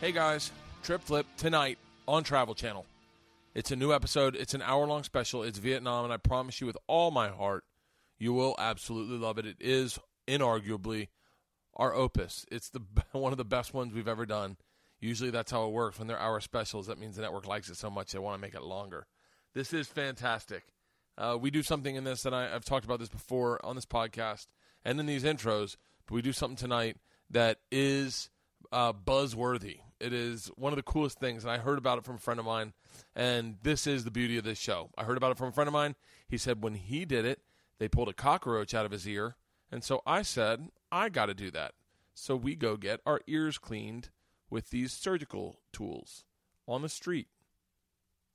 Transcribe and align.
Hey 0.00 0.12
guys, 0.12 0.52
Trip 0.84 1.02
Flip 1.02 1.26
tonight 1.36 1.76
on 2.06 2.22
Travel 2.22 2.54
Channel. 2.54 2.86
It's 3.52 3.72
a 3.72 3.76
new 3.76 3.92
episode. 3.92 4.36
It's 4.36 4.54
an 4.54 4.62
hour 4.62 4.86
long 4.86 5.02
special. 5.02 5.42
It's 5.42 5.58
Vietnam, 5.58 6.04
and 6.04 6.12
I 6.12 6.18
promise 6.18 6.60
you 6.60 6.68
with 6.68 6.76
all 6.86 7.10
my 7.10 7.30
heart, 7.30 7.64
you 8.16 8.32
will 8.32 8.54
absolutely 8.60 9.18
love 9.18 9.38
it. 9.38 9.46
It 9.46 9.56
is 9.58 9.98
inarguably 10.28 11.08
our 11.74 11.92
opus. 11.92 12.46
It's 12.48 12.68
the 12.70 12.80
one 13.12 13.32
of 13.32 13.38
the 13.38 13.44
best 13.44 13.74
ones 13.74 13.92
we've 13.92 14.06
ever 14.06 14.24
done. 14.24 14.56
Usually 15.00 15.30
that's 15.30 15.50
how 15.50 15.66
it 15.66 15.72
works. 15.72 15.98
When 15.98 16.06
they're 16.06 16.16
hour 16.16 16.38
specials, 16.38 16.86
that 16.86 17.00
means 17.00 17.16
the 17.16 17.22
network 17.22 17.48
likes 17.48 17.68
it 17.68 17.76
so 17.76 17.90
much 17.90 18.12
they 18.12 18.20
want 18.20 18.36
to 18.36 18.40
make 18.40 18.54
it 18.54 18.62
longer. 18.62 19.08
This 19.52 19.72
is 19.72 19.88
fantastic. 19.88 20.62
Uh, 21.16 21.36
we 21.40 21.50
do 21.50 21.64
something 21.64 21.96
in 21.96 22.04
this, 22.04 22.24
and 22.24 22.36
I, 22.36 22.54
I've 22.54 22.64
talked 22.64 22.84
about 22.84 23.00
this 23.00 23.08
before 23.08 23.58
on 23.66 23.74
this 23.74 23.84
podcast 23.84 24.46
and 24.84 25.00
in 25.00 25.06
these 25.06 25.24
intros, 25.24 25.76
but 26.06 26.14
we 26.14 26.22
do 26.22 26.32
something 26.32 26.56
tonight 26.56 26.98
that 27.30 27.58
is 27.72 28.30
uh, 28.70 28.92
buzzworthy. 28.92 29.80
It 30.00 30.12
is 30.12 30.48
one 30.56 30.72
of 30.72 30.76
the 30.76 30.82
coolest 30.82 31.18
things, 31.18 31.44
and 31.44 31.50
I 31.50 31.58
heard 31.58 31.78
about 31.78 31.98
it 31.98 32.04
from 32.04 32.16
a 32.16 32.20
friend 32.20 32.38
of 32.38 32.46
mine, 32.46 32.72
and 33.16 33.56
this 33.62 33.86
is 33.86 34.04
the 34.04 34.10
beauty 34.10 34.38
of 34.38 34.44
this 34.44 34.58
show. 34.58 34.90
I 34.96 35.04
heard 35.04 35.16
about 35.16 35.32
it 35.32 35.38
from 35.38 35.48
a 35.48 35.52
friend 35.52 35.66
of 35.66 35.72
mine. 35.72 35.96
He 36.28 36.38
said 36.38 36.62
when 36.62 36.74
he 36.74 37.04
did 37.04 37.24
it, 37.24 37.40
they 37.78 37.88
pulled 37.88 38.08
a 38.08 38.12
cockroach 38.12 38.74
out 38.74 38.86
of 38.86 38.92
his 38.92 39.08
ear, 39.08 39.36
and 39.72 39.82
so 39.82 40.02
I 40.06 40.22
said, 40.22 40.68
I 40.92 41.08
got 41.08 41.26
to 41.26 41.34
do 41.34 41.50
that. 41.50 41.72
So 42.14 42.36
we 42.36 42.54
go 42.54 42.76
get 42.76 43.00
our 43.06 43.20
ears 43.26 43.58
cleaned 43.58 44.10
with 44.50 44.70
these 44.70 44.92
surgical 44.92 45.60
tools 45.72 46.24
on 46.66 46.82
the 46.82 46.88
street 46.88 47.28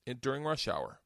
in, 0.06 0.18
during 0.18 0.44
rush 0.44 0.68
hour. 0.68 1.00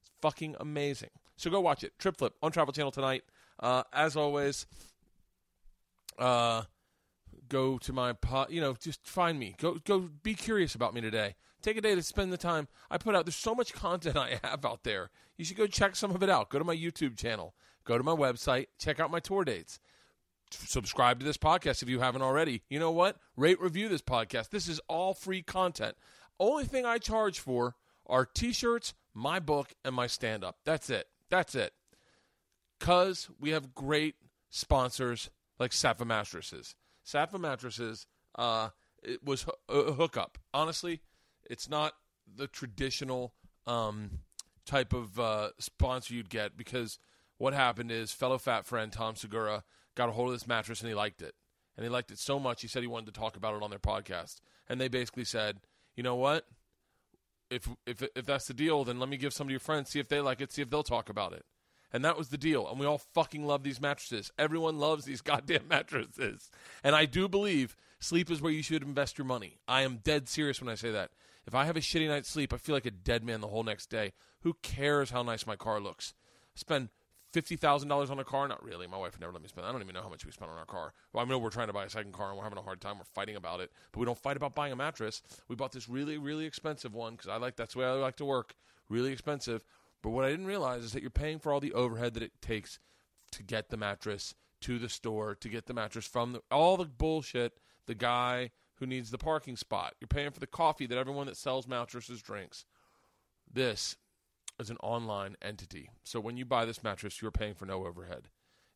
It's 0.00 0.10
fucking 0.20 0.56
amazing. 0.60 1.10
So 1.36 1.50
go 1.50 1.60
watch 1.60 1.84
it. 1.84 1.98
Trip 1.98 2.16
Flip 2.16 2.34
on 2.42 2.52
Travel 2.52 2.72
Channel 2.72 2.92
tonight. 2.92 3.24
Uh, 3.60 3.82
as 3.92 4.16
always, 4.16 4.66
uh, 6.18 6.62
go 7.48 7.78
to 7.78 7.92
my 7.92 8.12
pot. 8.12 8.50
You 8.50 8.60
know, 8.60 8.74
just 8.74 9.06
find 9.06 9.38
me. 9.38 9.54
Go 9.58 9.78
go. 9.84 10.08
Be 10.22 10.34
curious 10.34 10.74
about 10.74 10.94
me 10.94 11.00
today. 11.00 11.36
Take 11.60 11.76
a 11.76 11.80
day 11.80 11.94
to 11.94 12.02
spend 12.02 12.32
the 12.32 12.36
time. 12.36 12.68
I 12.90 12.98
put 12.98 13.14
out. 13.14 13.24
There's 13.24 13.36
so 13.36 13.54
much 13.54 13.72
content 13.72 14.16
I 14.16 14.38
have 14.42 14.64
out 14.64 14.84
there. 14.84 15.10
You 15.36 15.44
should 15.44 15.56
go 15.56 15.66
check 15.66 15.96
some 15.96 16.14
of 16.14 16.22
it 16.22 16.30
out. 16.30 16.50
Go 16.50 16.58
to 16.58 16.64
my 16.64 16.76
YouTube 16.76 17.16
channel. 17.16 17.54
Go 17.84 17.98
to 17.98 18.04
my 18.04 18.14
website. 18.14 18.66
Check 18.78 19.00
out 19.00 19.10
my 19.10 19.20
tour 19.20 19.44
dates. 19.44 19.80
Subscribe 20.50 21.20
to 21.20 21.26
this 21.26 21.36
podcast 21.36 21.82
if 21.82 21.88
you 21.88 22.00
haven't 22.00 22.22
already. 22.22 22.62
You 22.68 22.78
know 22.78 22.90
what? 22.90 23.16
Rate 23.36 23.60
review 23.60 23.88
this 23.88 24.02
podcast. 24.02 24.50
This 24.50 24.68
is 24.68 24.80
all 24.88 25.14
free 25.14 25.42
content. 25.42 25.96
Only 26.40 26.64
thing 26.64 26.86
I 26.86 26.98
charge 26.98 27.38
for 27.38 27.74
are 28.06 28.24
t-shirts, 28.24 28.94
my 29.12 29.40
book, 29.40 29.74
and 29.84 29.94
my 29.94 30.06
stand-up. 30.06 30.56
That's 30.64 30.88
it. 30.88 31.08
That's 31.28 31.54
it. 31.54 31.74
Cause 32.80 33.28
we 33.38 33.50
have 33.50 33.74
great 33.74 34.14
sponsors 34.50 35.30
like 35.58 35.72
Saatva 35.72 36.06
mattresses. 36.06 36.74
Saatva 37.08 37.40
mattresses 37.40 38.06
uh, 38.34 38.68
it 39.02 39.24
was 39.24 39.46
a 39.68 39.92
hookup. 39.92 40.38
Honestly, 40.52 41.00
it's 41.48 41.68
not 41.68 41.94
the 42.36 42.46
traditional 42.46 43.34
um, 43.66 44.20
type 44.66 44.92
of 44.92 45.18
uh, 45.18 45.50
sponsor 45.58 46.14
you'd 46.14 46.30
get 46.30 46.56
because 46.56 46.98
what 47.38 47.54
happened 47.54 47.90
is 47.90 48.12
fellow 48.12 48.38
fat 48.38 48.66
friend 48.66 48.92
Tom 48.92 49.16
Segura 49.16 49.64
got 49.94 50.08
a 50.08 50.12
hold 50.12 50.28
of 50.28 50.34
this 50.34 50.46
mattress 50.46 50.80
and 50.80 50.88
he 50.88 50.94
liked 50.94 51.22
it. 51.22 51.34
And 51.76 51.84
he 51.84 51.90
liked 51.90 52.10
it 52.10 52.18
so 52.18 52.40
much 52.40 52.62
he 52.62 52.68
said 52.68 52.82
he 52.82 52.88
wanted 52.88 53.14
to 53.14 53.20
talk 53.20 53.36
about 53.36 53.54
it 53.54 53.62
on 53.62 53.70
their 53.70 53.78
podcast. 53.78 54.40
And 54.68 54.80
they 54.80 54.88
basically 54.88 55.24
said, 55.24 55.60
"You 55.96 56.02
know 56.02 56.16
what? 56.16 56.46
If 57.50 57.68
if 57.86 58.02
if 58.16 58.26
that's 58.26 58.46
the 58.46 58.54
deal, 58.54 58.84
then 58.84 58.98
let 58.98 59.08
me 59.08 59.16
give 59.16 59.32
some 59.32 59.46
of 59.46 59.50
your 59.50 59.60
friends 59.60 59.90
see 59.90 60.00
if 60.00 60.08
they 60.08 60.20
like 60.20 60.40
it, 60.40 60.52
see 60.52 60.60
if 60.60 60.70
they'll 60.70 60.82
talk 60.82 61.08
about 61.08 61.32
it." 61.32 61.44
And 61.92 62.04
that 62.04 62.18
was 62.18 62.28
the 62.28 62.38
deal. 62.38 62.68
And 62.68 62.78
we 62.78 62.86
all 62.86 62.98
fucking 62.98 63.46
love 63.46 63.62
these 63.62 63.80
mattresses. 63.80 64.30
Everyone 64.38 64.78
loves 64.78 65.04
these 65.04 65.20
goddamn 65.22 65.68
mattresses. 65.68 66.50
And 66.84 66.94
I 66.94 67.06
do 67.06 67.28
believe 67.28 67.76
sleep 67.98 68.30
is 68.30 68.42
where 68.42 68.52
you 68.52 68.62
should 68.62 68.82
invest 68.82 69.18
your 69.18 69.26
money. 69.26 69.58
I 69.66 69.82
am 69.82 69.98
dead 69.98 70.28
serious 70.28 70.60
when 70.60 70.68
I 70.68 70.74
say 70.74 70.90
that. 70.90 71.10
If 71.46 71.54
I 71.54 71.64
have 71.64 71.76
a 71.76 71.80
shitty 71.80 72.08
night's 72.08 72.28
sleep, 72.28 72.52
I 72.52 72.58
feel 72.58 72.74
like 72.74 72.84
a 72.84 72.90
dead 72.90 73.24
man 73.24 73.40
the 73.40 73.48
whole 73.48 73.64
next 73.64 73.88
day. 73.88 74.12
Who 74.42 74.54
cares 74.62 75.10
how 75.10 75.22
nice 75.22 75.46
my 75.46 75.56
car 75.56 75.80
looks? 75.80 76.12
Spend 76.54 76.90
fifty 77.32 77.56
thousand 77.56 77.88
dollars 77.88 78.10
on 78.10 78.18
a 78.18 78.24
car? 78.24 78.46
Not 78.48 78.62
really. 78.62 78.86
My 78.86 78.98
wife 78.98 79.18
never 79.18 79.32
let 79.32 79.42
me 79.42 79.48
spend. 79.48 79.66
I 79.66 79.72
don't 79.72 79.80
even 79.80 79.94
know 79.94 80.02
how 80.02 80.08
much 80.08 80.26
we 80.26 80.32
spent 80.32 80.50
on 80.50 80.58
our 80.58 80.66
car. 80.66 80.92
Well, 81.12 81.24
I 81.24 81.28
know 81.28 81.38
we're 81.38 81.50
trying 81.50 81.68
to 81.68 81.72
buy 81.72 81.84
a 81.84 81.90
second 81.90 82.12
car 82.12 82.28
and 82.28 82.36
we're 82.36 82.44
having 82.44 82.58
a 82.58 82.62
hard 82.62 82.80
time. 82.80 82.98
We're 82.98 83.04
fighting 83.04 83.36
about 83.36 83.60
it, 83.60 83.72
but 83.92 84.00
we 84.00 84.06
don't 84.06 84.18
fight 84.18 84.36
about 84.36 84.54
buying 84.54 84.72
a 84.72 84.76
mattress. 84.76 85.22
We 85.48 85.56
bought 85.56 85.72
this 85.72 85.88
really, 85.88 86.18
really 86.18 86.46
expensive 86.46 86.94
one 86.94 87.12
because 87.12 87.28
I 87.28 87.36
like 87.36 87.56
that's 87.56 87.74
the 87.74 87.80
way 87.80 87.86
I 87.86 87.92
like 87.92 88.16
to 88.16 88.24
work. 88.24 88.54
Really 88.88 89.12
expensive. 89.12 89.64
But 90.02 90.10
what 90.10 90.24
I 90.24 90.30
didn't 90.30 90.46
realize 90.46 90.84
is 90.84 90.92
that 90.92 91.02
you're 91.02 91.10
paying 91.10 91.38
for 91.38 91.52
all 91.52 91.60
the 91.60 91.72
overhead 91.72 92.14
that 92.14 92.22
it 92.22 92.40
takes 92.40 92.78
to 93.32 93.42
get 93.42 93.68
the 93.68 93.76
mattress 93.76 94.34
to 94.62 94.78
the 94.78 94.88
store, 94.88 95.34
to 95.34 95.48
get 95.48 95.66
the 95.66 95.74
mattress 95.74 96.06
from 96.06 96.32
the, 96.32 96.42
all 96.50 96.76
the 96.76 96.84
bullshit. 96.84 97.58
The 97.86 97.94
guy 97.94 98.50
who 98.78 98.86
needs 98.86 99.10
the 99.10 99.18
parking 99.18 99.56
spot. 99.56 99.94
You're 100.00 100.08
paying 100.08 100.30
for 100.30 100.40
the 100.40 100.46
coffee 100.46 100.86
that 100.86 100.98
everyone 100.98 101.26
that 101.26 101.36
sells 101.36 101.66
mattresses 101.66 102.22
drinks. 102.22 102.64
This 103.50 103.96
is 104.58 104.70
an 104.70 104.76
online 104.82 105.36
entity. 105.42 105.90
So 106.04 106.20
when 106.20 106.36
you 106.36 106.44
buy 106.44 106.64
this 106.64 106.82
mattress, 106.82 107.20
you're 107.20 107.30
paying 107.30 107.54
for 107.54 107.66
no 107.66 107.86
overhead. 107.86 108.28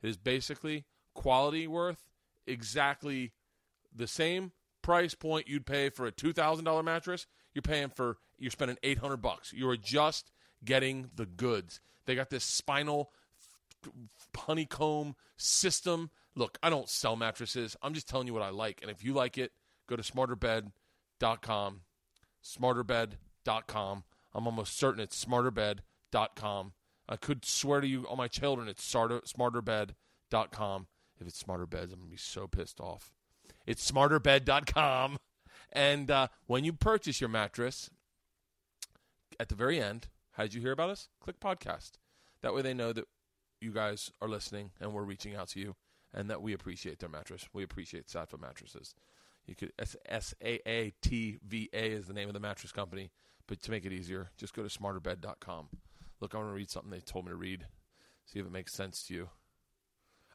It 0.02 0.08
is 0.08 0.16
basically 0.16 0.84
quality 1.14 1.66
worth 1.66 2.08
exactly 2.46 3.32
the 3.94 4.06
same 4.06 4.52
price 4.82 5.14
point 5.14 5.48
you'd 5.48 5.66
pay 5.66 5.90
for 5.90 6.06
a 6.06 6.12
$2,000 6.12 6.84
mattress. 6.84 7.26
You're 7.54 7.62
paying 7.62 7.90
for 7.90 8.18
you're 8.38 8.50
spending 8.50 8.78
800 8.82 9.18
bucks. 9.18 9.52
You're 9.52 9.76
just 9.76 10.32
getting 10.64 11.10
the 11.14 11.26
goods. 11.26 11.80
They 12.06 12.14
got 12.14 12.30
this 12.30 12.44
spinal 12.44 13.12
honeycomb 14.36 15.16
system. 15.36 16.10
Look, 16.34 16.58
I 16.62 16.70
don't 16.70 16.88
sell 16.88 17.16
mattresses. 17.16 17.76
I'm 17.82 17.94
just 17.94 18.08
telling 18.08 18.26
you 18.26 18.34
what 18.34 18.42
I 18.42 18.50
like. 18.50 18.80
And 18.82 18.90
if 18.90 19.04
you 19.04 19.12
like 19.12 19.38
it, 19.38 19.52
go 19.88 19.96
to 19.96 20.02
smarterbed.com. 20.02 21.80
Smarterbed.com. 22.44 24.04
I'm 24.34 24.46
almost 24.46 24.78
certain 24.78 25.00
it's 25.00 25.24
smarterbed.com. 25.24 26.72
I 27.08 27.16
could 27.16 27.44
swear 27.44 27.80
to 27.80 27.86
you 27.86 28.06
on 28.08 28.16
my 28.16 28.28
children 28.28 28.68
it's 28.68 28.88
smarterbed.com. 28.90 30.86
If 31.20 31.28
it's 31.28 31.38
smarter 31.38 31.66
beds, 31.66 31.92
I'm 31.92 31.98
going 32.00 32.08
to 32.08 32.12
be 32.12 32.16
so 32.16 32.46
pissed 32.48 32.80
off. 32.80 33.12
It's 33.66 33.88
smarterbed.com. 33.88 35.18
And 35.72 36.10
uh, 36.10 36.28
when 36.46 36.64
you 36.64 36.72
purchase 36.72 37.20
your 37.20 37.28
mattress, 37.30 37.90
at 39.38 39.48
the 39.48 39.54
very 39.54 39.80
end, 39.80 40.08
how 40.32 40.42
did 40.44 40.54
you 40.54 40.60
hear 40.60 40.72
about 40.72 40.90
us? 40.90 41.08
Click 41.20 41.40
podcast. 41.40 41.92
That 42.42 42.54
way 42.54 42.62
they 42.62 42.74
know 42.74 42.92
that 42.92 43.04
you 43.60 43.70
guys 43.72 44.10
are 44.20 44.28
listening 44.28 44.72
and 44.80 44.92
we're 44.92 45.04
reaching 45.04 45.36
out 45.36 45.48
to 45.48 45.60
you 45.60 45.76
and 46.12 46.28
that 46.28 46.42
we 46.42 46.52
appreciate 46.52 46.98
their 46.98 47.08
mattress. 47.08 47.48
We 47.52 47.62
appreciate 47.62 48.08
Saatva 48.08 48.40
mattresses. 48.40 48.94
You 49.46 49.54
could 49.54 49.72
S 49.78 50.34
A 50.42 50.60
A 50.68 50.92
T 51.02 51.38
V 51.46 51.68
A 51.72 51.90
is 51.90 52.06
the 52.06 52.12
name 52.12 52.28
of 52.28 52.34
the 52.34 52.40
mattress 52.40 52.72
company, 52.72 53.10
but 53.46 53.60
to 53.62 53.70
make 53.70 53.84
it 53.84 53.92
easier, 53.92 54.30
just 54.36 54.54
go 54.54 54.62
to 54.62 54.68
smarterbed.com. 54.68 55.68
Look, 56.20 56.34
I 56.34 56.38
want 56.38 56.50
to 56.50 56.54
read 56.54 56.70
something 56.70 56.90
they 56.90 57.00
told 57.00 57.24
me 57.24 57.30
to 57.30 57.36
read. 57.36 57.66
See 58.24 58.38
if 58.38 58.46
it 58.46 58.52
makes 58.52 58.72
sense 58.72 59.02
to 59.04 59.14
you. 59.14 59.28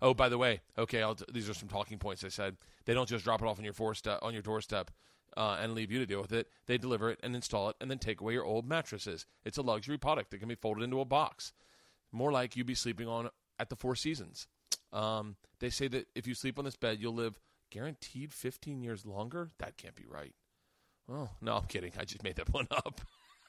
Oh, 0.01 0.13
by 0.13 0.29
the 0.29 0.37
way, 0.37 0.61
okay, 0.77 1.01
I'll, 1.01 1.17
these 1.31 1.49
are 1.49 1.53
some 1.53 1.69
talking 1.69 1.97
points. 1.97 2.23
I 2.23 2.27
said 2.27 2.57
they 2.85 2.93
don't 2.93 3.09
just 3.09 3.23
drop 3.23 3.41
it 3.41 3.47
off 3.47 3.57
on 3.57 3.63
your 3.63 3.73
doorstep 3.73 4.19
uh, 4.21 4.25
on 4.25 4.33
your 4.33 4.43
doorstep 4.43 4.91
uh, 5.37 5.57
and 5.61 5.75
leave 5.75 5.91
you 5.91 5.99
to 5.99 6.05
deal 6.05 6.21
with 6.21 6.33
it. 6.33 6.49
They 6.65 6.77
deliver 6.77 7.11
it 7.11 7.19
and 7.21 7.35
install 7.35 7.69
it, 7.69 7.75
and 7.79 7.89
then 7.89 7.99
take 7.99 8.19
away 8.19 8.33
your 8.33 8.43
old 8.43 8.67
mattresses. 8.67 9.25
It's 9.45 9.57
a 9.57 9.61
luxury 9.61 9.97
product 9.97 10.31
that 10.31 10.39
can 10.39 10.49
be 10.49 10.55
folded 10.55 10.83
into 10.83 10.99
a 10.99 11.05
box, 11.05 11.53
more 12.11 12.31
like 12.31 12.57
you'd 12.57 12.67
be 12.67 12.75
sleeping 12.75 13.07
on 13.07 13.29
at 13.59 13.69
the 13.69 13.75
Four 13.75 13.95
Seasons. 13.95 14.47
Um, 14.91 15.35
they 15.59 15.69
say 15.69 15.87
that 15.89 16.07
if 16.15 16.27
you 16.27 16.33
sleep 16.33 16.57
on 16.57 16.65
this 16.65 16.75
bed, 16.75 16.97
you'll 16.99 17.13
live 17.13 17.39
guaranteed 17.69 18.33
15 18.33 18.81
years 18.81 19.05
longer. 19.05 19.51
That 19.59 19.77
can't 19.77 19.95
be 19.95 20.05
right. 20.09 20.33
Oh 21.09 21.29
no, 21.39 21.57
I'm 21.57 21.65
kidding. 21.65 21.91
I 21.97 22.03
just 22.03 22.23
made 22.23 22.35
that 22.37 22.49
one 22.53 22.67
up. 22.71 23.01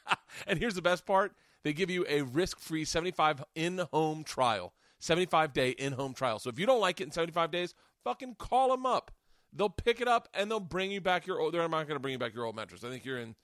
and 0.47 0.59
here's 0.59 0.75
the 0.75 0.83
best 0.83 1.07
part: 1.07 1.33
they 1.65 1.73
give 1.73 1.91
you 1.91 2.05
a 2.09 2.23
risk-free 2.23 2.85
75 2.85 3.43
in-home 3.55 4.25
trial. 4.25 4.75
75 5.01 5.53
day 5.53 5.71
in 5.71 5.93
home 5.93 6.13
trial. 6.13 6.41
So 6.41 6.51
if 6.51 6.59
you 6.59 6.67
don't 6.67 6.81
like 6.81 7.01
it 7.01 7.05
in 7.05 7.13
75 7.13 7.53
days, 7.53 7.73
fucking 8.03 8.35
call 8.37 8.71
them 8.71 8.85
up. 8.85 9.13
They'll 9.53 9.71
pick 9.71 10.01
it 10.01 10.09
up 10.09 10.29
and 10.35 10.51
they'll 10.51 10.61
bring 10.61 10.91
you 10.91 11.01
back 11.01 11.27
your 11.27 11.41
old. 11.41 11.55
They're 11.55 11.63
not 11.63 11.71
going 11.71 11.97
to 11.97 12.01
bring 12.01 12.13
you 12.13 12.19
back 12.19 12.35
your 12.35 12.45
old 12.45 12.57
mattress. 12.57 12.85
I 12.85 12.91
think 12.91 13.05
you're 13.05 13.19
in. 13.19 13.35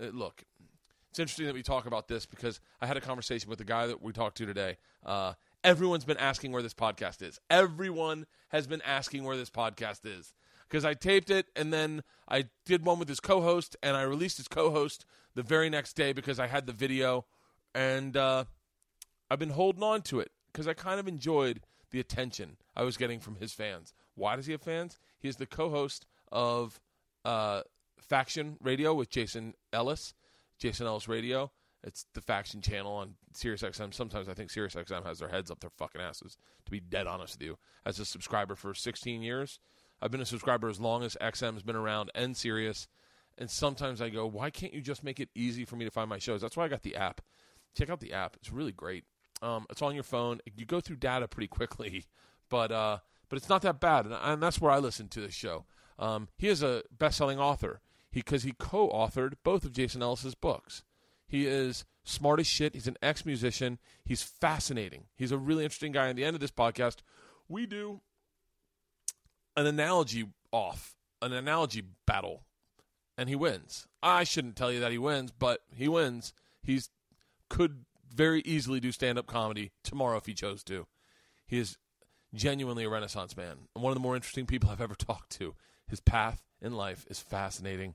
Uh, 0.00 0.06
look, 0.06 0.44
it's 1.10 1.18
interesting 1.18 1.46
that 1.46 1.54
we 1.54 1.62
talk 1.62 1.86
about 1.86 2.08
this 2.08 2.26
because 2.26 2.60
I 2.80 2.86
had 2.86 2.96
a 2.96 3.00
conversation 3.00 3.48
with 3.48 3.58
the 3.58 3.64
guy 3.64 3.86
that 3.86 4.02
we 4.02 4.12
talked 4.12 4.36
to 4.38 4.46
today. 4.46 4.76
Uh, 5.04 5.34
everyone's 5.64 6.04
been 6.04 6.18
asking 6.18 6.52
where 6.52 6.62
this 6.62 6.74
podcast 6.74 7.22
is. 7.22 7.40
Everyone 7.50 8.26
has 8.48 8.66
been 8.66 8.82
asking 8.82 9.24
where 9.24 9.36
this 9.36 9.50
podcast 9.50 10.00
is 10.04 10.32
because 10.68 10.84
I 10.84 10.94
taped 10.94 11.30
it 11.30 11.46
and 11.56 11.72
then 11.72 12.02
I 12.28 12.44
did 12.66 12.84
one 12.84 12.98
with 12.98 13.08
his 13.08 13.20
co-host 13.20 13.76
and 13.82 13.96
I 13.96 14.02
released 14.02 14.36
his 14.36 14.48
co-host 14.48 15.04
the 15.34 15.42
very 15.42 15.70
next 15.70 15.94
day 15.94 16.12
because 16.12 16.38
I 16.38 16.46
had 16.46 16.66
the 16.66 16.72
video 16.72 17.24
and 17.74 18.16
uh, 18.16 18.44
I've 19.30 19.38
been 19.38 19.50
holding 19.50 19.82
on 19.82 20.02
to 20.02 20.20
it 20.20 20.30
because 20.52 20.68
I 20.68 20.74
kind 20.74 21.00
of 21.00 21.08
enjoyed 21.08 21.60
the 21.90 22.00
attention 22.00 22.56
I 22.76 22.82
was 22.82 22.96
getting 22.96 23.18
from 23.20 23.36
his 23.36 23.52
fans. 23.52 23.94
Why 24.14 24.36
does 24.36 24.46
he 24.46 24.52
have 24.52 24.62
fans? 24.62 24.98
He 25.18 25.28
is 25.28 25.36
the 25.36 25.46
co-host 25.46 26.06
of 26.30 26.80
uh, 27.24 27.62
Faction 28.00 28.56
Radio 28.62 28.94
with 28.94 29.10
Jason 29.10 29.54
Ellis, 29.72 30.14
Jason 30.58 30.86
Ellis 30.86 31.08
Radio. 31.08 31.50
It's 31.84 32.06
the 32.14 32.20
Faction 32.20 32.60
channel 32.60 32.92
on 32.92 33.14
SiriusXM. 33.34 33.94
Sometimes 33.94 34.28
I 34.28 34.34
think 34.34 34.50
SiriusXM 34.50 35.04
has 35.06 35.20
their 35.20 35.28
heads 35.28 35.50
up 35.50 35.60
their 35.60 35.70
fucking 35.70 36.00
asses. 36.00 36.36
To 36.64 36.70
be 36.70 36.80
dead 36.80 37.06
honest 37.06 37.38
with 37.38 37.46
you, 37.46 37.58
as 37.86 37.98
a 37.98 38.04
subscriber 38.04 38.56
for 38.56 38.74
16 38.74 39.22
years, 39.22 39.60
I've 40.00 40.10
been 40.10 40.20
a 40.20 40.26
subscriber 40.26 40.68
as 40.68 40.80
long 40.80 41.02
as 41.02 41.16
XM 41.20 41.54
has 41.54 41.62
been 41.62 41.76
around 41.76 42.10
and 42.14 42.36
Sirius, 42.36 42.88
And 43.36 43.50
sometimes 43.50 44.00
I 44.02 44.10
go, 44.10 44.26
why 44.26 44.50
can't 44.50 44.74
you 44.74 44.80
just 44.80 45.04
make 45.04 45.20
it 45.20 45.28
easy 45.34 45.64
for 45.64 45.76
me 45.76 45.84
to 45.84 45.90
find 45.90 46.08
my 46.08 46.18
shows? 46.18 46.40
That's 46.40 46.56
why 46.56 46.64
I 46.64 46.68
got 46.68 46.82
the 46.82 46.96
app. 46.96 47.20
Check 47.76 47.90
out 47.90 48.00
the 48.00 48.12
app; 48.12 48.34
it's 48.36 48.52
really 48.52 48.72
great. 48.72 49.04
Um, 49.40 49.66
it's 49.70 49.82
on 49.82 49.94
your 49.94 50.02
phone. 50.02 50.40
You 50.56 50.66
go 50.66 50.80
through 50.80 50.96
data 50.96 51.28
pretty 51.28 51.46
quickly, 51.46 52.06
but 52.48 52.72
uh, 52.72 52.98
but 53.28 53.36
it's 53.36 53.48
not 53.48 53.62
that 53.62 53.80
bad, 53.80 54.06
and, 54.06 54.14
and 54.14 54.42
that's 54.42 54.60
where 54.60 54.70
I 54.70 54.78
listen 54.78 55.08
to 55.08 55.20
this 55.20 55.34
show. 55.34 55.64
Um, 55.98 56.28
he 56.36 56.48
is 56.48 56.62
a 56.62 56.82
best-selling 56.96 57.38
author 57.38 57.80
because 58.12 58.42
he, 58.42 58.50
he 58.50 58.54
co-authored 58.58 59.34
both 59.42 59.64
of 59.64 59.72
Jason 59.72 60.02
Ellis's 60.02 60.34
books. 60.34 60.84
He 61.26 61.46
is 61.46 61.84
smart 62.04 62.40
as 62.40 62.46
shit. 62.46 62.74
He's 62.74 62.86
an 62.86 62.96
ex-musician. 63.02 63.78
He's 64.04 64.22
fascinating. 64.22 65.04
He's 65.16 65.32
a 65.32 65.38
really 65.38 65.64
interesting 65.64 65.92
guy. 65.92 66.08
At 66.08 66.16
the 66.16 66.24
end 66.24 66.34
of 66.34 66.40
this 66.40 66.50
podcast, 66.50 66.98
we 67.48 67.66
do 67.66 68.00
an 69.56 69.66
analogy 69.66 70.28
off, 70.52 70.96
an 71.20 71.32
analogy 71.32 71.82
battle, 72.06 72.44
and 73.18 73.28
he 73.28 73.34
wins. 73.34 73.86
I 74.02 74.24
shouldn't 74.24 74.56
tell 74.56 74.72
you 74.72 74.80
that 74.80 74.92
he 74.92 74.98
wins, 74.98 75.32
but 75.36 75.60
he 75.74 75.88
wins. 75.88 76.32
He's 76.62 76.90
could 77.50 77.84
very 78.14 78.40
easily 78.42 78.80
do 78.80 78.92
stand-up 78.92 79.26
comedy 79.26 79.72
tomorrow 79.82 80.16
if 80.16 80.26
he 80.26 80.34
chose 80.34 80.62
to. 80.64 80.86
He 81.46 81.58
is 81.58 81.76
genuinely 82.34 82.84
a 82.84 82.88
renaissance 82.88 83.36
man 83.36 83.56
and 83.74 83.82
one 83.82 83.90
of 83.90 83.96
the 83.96 84.02
more 84.02 84.16
interesting 84.16 84.46
people 84.46 84.70
I've 84.70 84.80
ever 84.80 84.94
talked 84.98 85.30
to. 85.38 85.54
His 85.88 86.00
path 86.00 86.42
in 86.60 86.72
life 86.72 87.06
is 87.08 87.18
fascinating. 87.18 87.94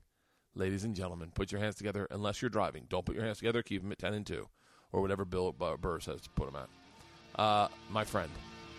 Ladies 0.56 0.84
and 0.84 0.94
gentlemen, 0.94 1.32
put 1.34 1.50
your 1.50 1.60
hands 1.60 1.76
together 1.76 2.06
unless 2.10 2.40
you're 2.40 2.48
driving. 2.48 2.86
Don't 2.88 3.04
put 3.04 3.14
your 3.14 3.24
hands 3.24 3.38
together. 3.38 3.62
Keep 3.62 3.82
them 3.82 3.92
at 3.92 3.98
10 3.98 4.14
and 4.14 4.26
2 4.26 4.48
or 4.92 5.00
whatever 5.00 5.24
Bill 5.24 5.52
Burr 5.52 6.00
says 6.00 6.20
to 6.22 6.30
put 6.30 6.52
them 6.52 6.62
at. 6.62 7.40
Uh, 7.40 7.68
my 7.90 8.04
friend, 8.04 8.30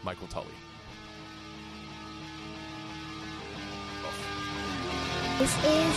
Michael 0.04 0.28
Tully. 0.28 0.48
This 5.38 5.52
is 5.66 5.96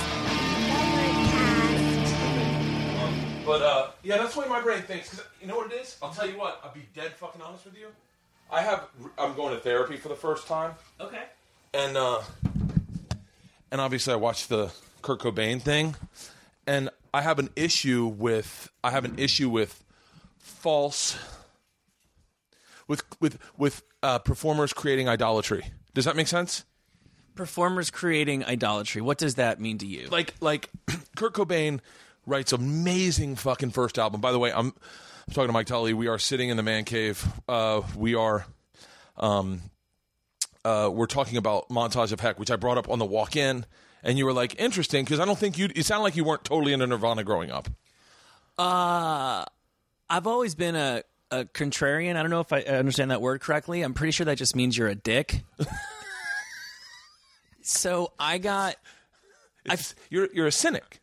Summercast. 2.19 2.49
But 3.47 3.63
uh, 3.63 3.91
yeah, 4.03 4.19
that's 4.19 4.35
the 4.35 4.41
way 4.41 4.49
my 4.49 4.61
brain 4.61 4.83
thinks. 4.83 5.09
Cause 5.09 5.25
you 5.41 5.47
know 5.47 5.57
what 5.57 5.73
it 5.73 5.81
is? 5.81 5.97
I'll 6.03 6.13
tell 6.13 6.29
you 6.29 6.37
what. 6.37 6.61
I'll 6.63 6.75
be 6.75 6.87
dead 6.95 7.13
fucking 7.13 7.41
honest 7.41 7.65
with 7.65 7.79
you. 7.79 7.87
I 8.51 8.63
have. 8.63 8.85
I'm 9.19 9.35
going 9.35 9.55
to 9.55 9.61
therapy 9.61 9.97
for 9.97 10.09
the 10.09 10.15
first 10.17 10.47
time, 10.47 10.73
Okay. 11.01 11.23
and 11.75 11.97
uh, 11.97 12.23
and 13.71 13.81
obviously 13.81 14.13
I 14.13 14.17
watched 14.17 14.49
the 14.49 14.73
Kurt 15.03 15.21
Cobain 15.21 15.61
thing, 15.61 15.97
and 16.67 16.89
I 17.13 17.23
have 17.23 17.39
an 17.39 17.51
issue 17.57 18.07
with. 18.07 18.71
I 18.83 18.91
have 18.91 19.05
an 19.05 19.19
issue 19.19 19.51
with 19.51 19.83
false. 20.39 21.19
With 22.87 23.03
with 23.21 23.39
with 23.59 23.83
uh, 24.03 24.19
performers 24.21 24.73
creating 24.73 25.09
idolatry. 25.09 25.65
Does 25.93 26.07
that 26.07 26.17
make 26.17 26.27
sense? 26.29 26.65
Performers 27.35 27.91
creating 27.91 28.45
idolatry. 28.45 29.03
What 29.03 29.19
does 29.19 29.35
that 29.35 29.61
mean 29.61 29.77
to 29.79 29.87
you? 29.87 30.09
like 30.11 30.33
like 30.41 30.71
Kurt 31.17 31.35
Cobain 31.35 31.81
writes 32.25 32.53
amazing 32.53 33.37
fucking 33.37 33.71
first 33.71 33.99
album. 33.99 34.21
By 34.23 34.33
the 34.33 34.39
way, 34.39 34.53
I'm, 34.53 34.73
I'm 35.29 35.35
talking 35.35 35.49
to 35.49 35.53
Mike 35.53 35.67
Tully. 35.67 35.93
We 35.93 36.07
are 36.07 36.19
sitting 36.19 36.49
in 36.49 36.57
the 36.57 36.63
man 36.63 36.85
cave. 36.85 37.23
Uh, 37.47 37.83
we 37.95 38.15
are 38.15 38.47
um 39.19 39.61
uh, 40.65 40.89
we're 40.91 41.05
talking 41.05 41.37
about 41.37 41.69
montage 41.69 42.13
of 42.13 42.21
heck, 42.21 42.39
which 42.39 42.51
I 42.51 42.57
brought 42.57 42.79
up 42.79 42.89
on 42.89 42.99
the 42.99 43.05
walk 43.05 43.37
in, 43.37 43.67
and 44.03 44.17
you 44.17 44.25
were 44.25 44.33
like 44.33 44.59
interesting 44.59 45.05
because 45.05 45.21
I 45.21 45.27
don't 45.27 45.39
think 45.39 45.59
you. 45.59 45.69
You 45.77 45.83
sound 45.83 46.03
like 46.03 46.17
you 46.17 46.25
weren't 46.25 46.45
totally 46.45 46.73
into 46.73 46.87
Nirvana 46.87 47.25
growing 47.25 47.51
up. 47.51 47.69
Uh, 48.57 49.45
I've 50.09 50.27
always 50.27 50.55
been 50.55 50.75
a, 50.75 51.03
a 51.31 51.45
contrarian. 51.45 52.17
I 52.17 52.23
don't 52.23 52.31
know 52.31 52.41
if 52.41 52.51
I 52.51 52.63
understand 52.63 53.11
that 53.11 53.21
word 53.21 53.43
correctly. 53.43 53.83
I'm 53.83 53.93
pretty 53.93 54.13
sure 54.13 54.25
that 54.25 54.39
just 54.39 54.57
means 54.57 54.79
you're 54.79 54.89
a 54.89 54.95
dick. 54.95 55.43
so 57.61 58.15
I 58.19 58.39
got. 58.39 58.77
It's, 59.67 59.95
you're 60.09 60.31
you're 60.33 60.47
a 60.47 60.53
cynic. 60.53 61.01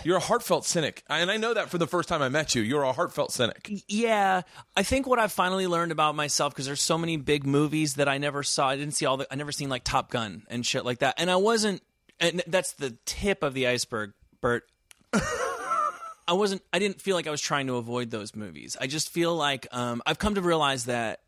You're 0.04 0.16
a 0.16 0.20
heartfelt 0.20 0.64
cynic, 0.64 1.02
and 1.08 1.30
I 1.30 1.36
know 1.36 1.54
that 1.54 1.70
for 1.70 1.78
the 1.78 1.86
first 1.86 2.08
time 2.08 2.22
I 2.22 2.28
met 2.28 2.54
you. 2.54 2.62
You're 2.62 2.82
a 2.82 2.92
heartfelt 2.92 3.32
cynic. 3.32 3.70
Yeah, 3.88 4.42
I 4.76 4.82
think 4.82 5.06
what 5.06 5.18
I've 5.18 5.32
finally 5.32 5.66
learned 5.66 5.92
about 5.92 6.14
myself 6.14 6.52
because 6.52 6.66
there's 6.66 6.80
so 6.80 6.98
many 6.98 7.16
big 7.16 7.46
movies 7.46 7.94
that 7.94 8.08
I 8.08 8.18
never 8.18 8.42
saw. 8.42 8.68
I 8.68 8.76
didn't 8.76 8.94
see 8.94 9.06
all 9.06 9.16
the. 9.16 9.26
I 9.30 9.36
never 9.36 9.52
seen 9.52 9.68
like 9.68 9.84
Top 9.84 10.10
Gun 10.10 10.44
and 10.48 10.64
shit 10.64 10.84
like 10.84 10.98
that. 11.00 11.14
And 11.18 11.30
I 11.30 11.36
wasn't. 11.36 11.82
And 12.18 12.42
that's 12.46 12.72
the 12.72 12.96
tip 13.06 13.42
of 13.42 13.54
the 13.54 13.66
iceberg, 13.66 14.12
Bert. 14.40 14.64
I 15.12 16.34
wasn't. 16.34 16.62
I 16.72 16.78
didn't 16.78 17.00
feel 17.00 17.16
like 17.16 17.26
I 17.26 17.30
was 17.30 17.40
trying 17.40 17.66
to 17.66 17.76
avoid 17.76 18.10
those 18.10 18.34
movies. 18.34 18.76
I 18.80 18.86
just 18.86 19.10
feel 19.10 19.34
like 19.34 19.66
um, 19.72 20.02
I've 20.06 20.18
come 20.18 20.36
to 20.36 20.42
realize 20.42 20.84
that 20.84 21.20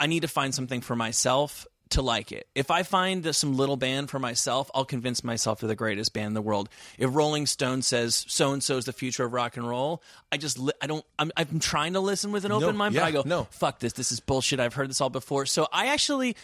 I 0.00 0.06
need 0.06 0.20
to 0.20 0.28
find 0.28 0.54
something 0.54 0.80
for 0.80 0.96
myself 0.96 1.66
to 1.90 2.02
like 2.02 2.32
it. 2.32 2.46
If 2.54 2.70
I 2.70 2.82
find 2.82 3.34
some 3.34 3.56
little 3.56 3.76
band 3.76 4.10
for 4.10 4.18
myself, 4.18 4.70
I'll 4.74 4.84
convince 4.84 5.22
myself 5.24 5.60
they're 5.60 5.68
the 5.68 5.74
greatest 5.74 6.12
band 6.12 6.28
in 6.28 6.34
the 6.34 6.42
world. 6.42 6.68
If 6.98 7.14
Rolling 7.14 7.46
Stone 7.46 7.82
says 7.82 8.24
so 8.28 8.52
and 8.52 8.62
so 8.62 8.76
is 8.76 8.84
the 8.86 8.92
future 8.92 9.24
of 9.24 9.32
rock 9.32 9.56
and 9.56 9.68
roll, 9.68 10.02
I 10.32 10.36
just 10.36 10.58
li- 10.58 10.72
I 10.80 10.86
don't. 10.86 11.04
I'm, 11.18 11.30
I'm 11.36 11.58
trying 11.58 11.94
to 11.94 12.00
listen 12.00 12.32
with 12.32 12.44
an 12.44 12.52
open 12.52 12.76
mind, 12.76 12.94
yeah, 12.94 13.02
but 13.02 13.06
I 13.06 13.10
go 13.12 13.22
no. 13.24 13.44
fuck 13.50 13.78
this. 13.78 13.92
This 13.94 14.12
is 14.12 14.20
bullshit. 14.20 14.60
I've 14.60 14.74
heard 14.74 14.90
this 14.90 15.00
all 15.00 15.10
before. 15.10 15.46
So 15.46 15.66
I 15.72 15.86
actually. 15.88 16.36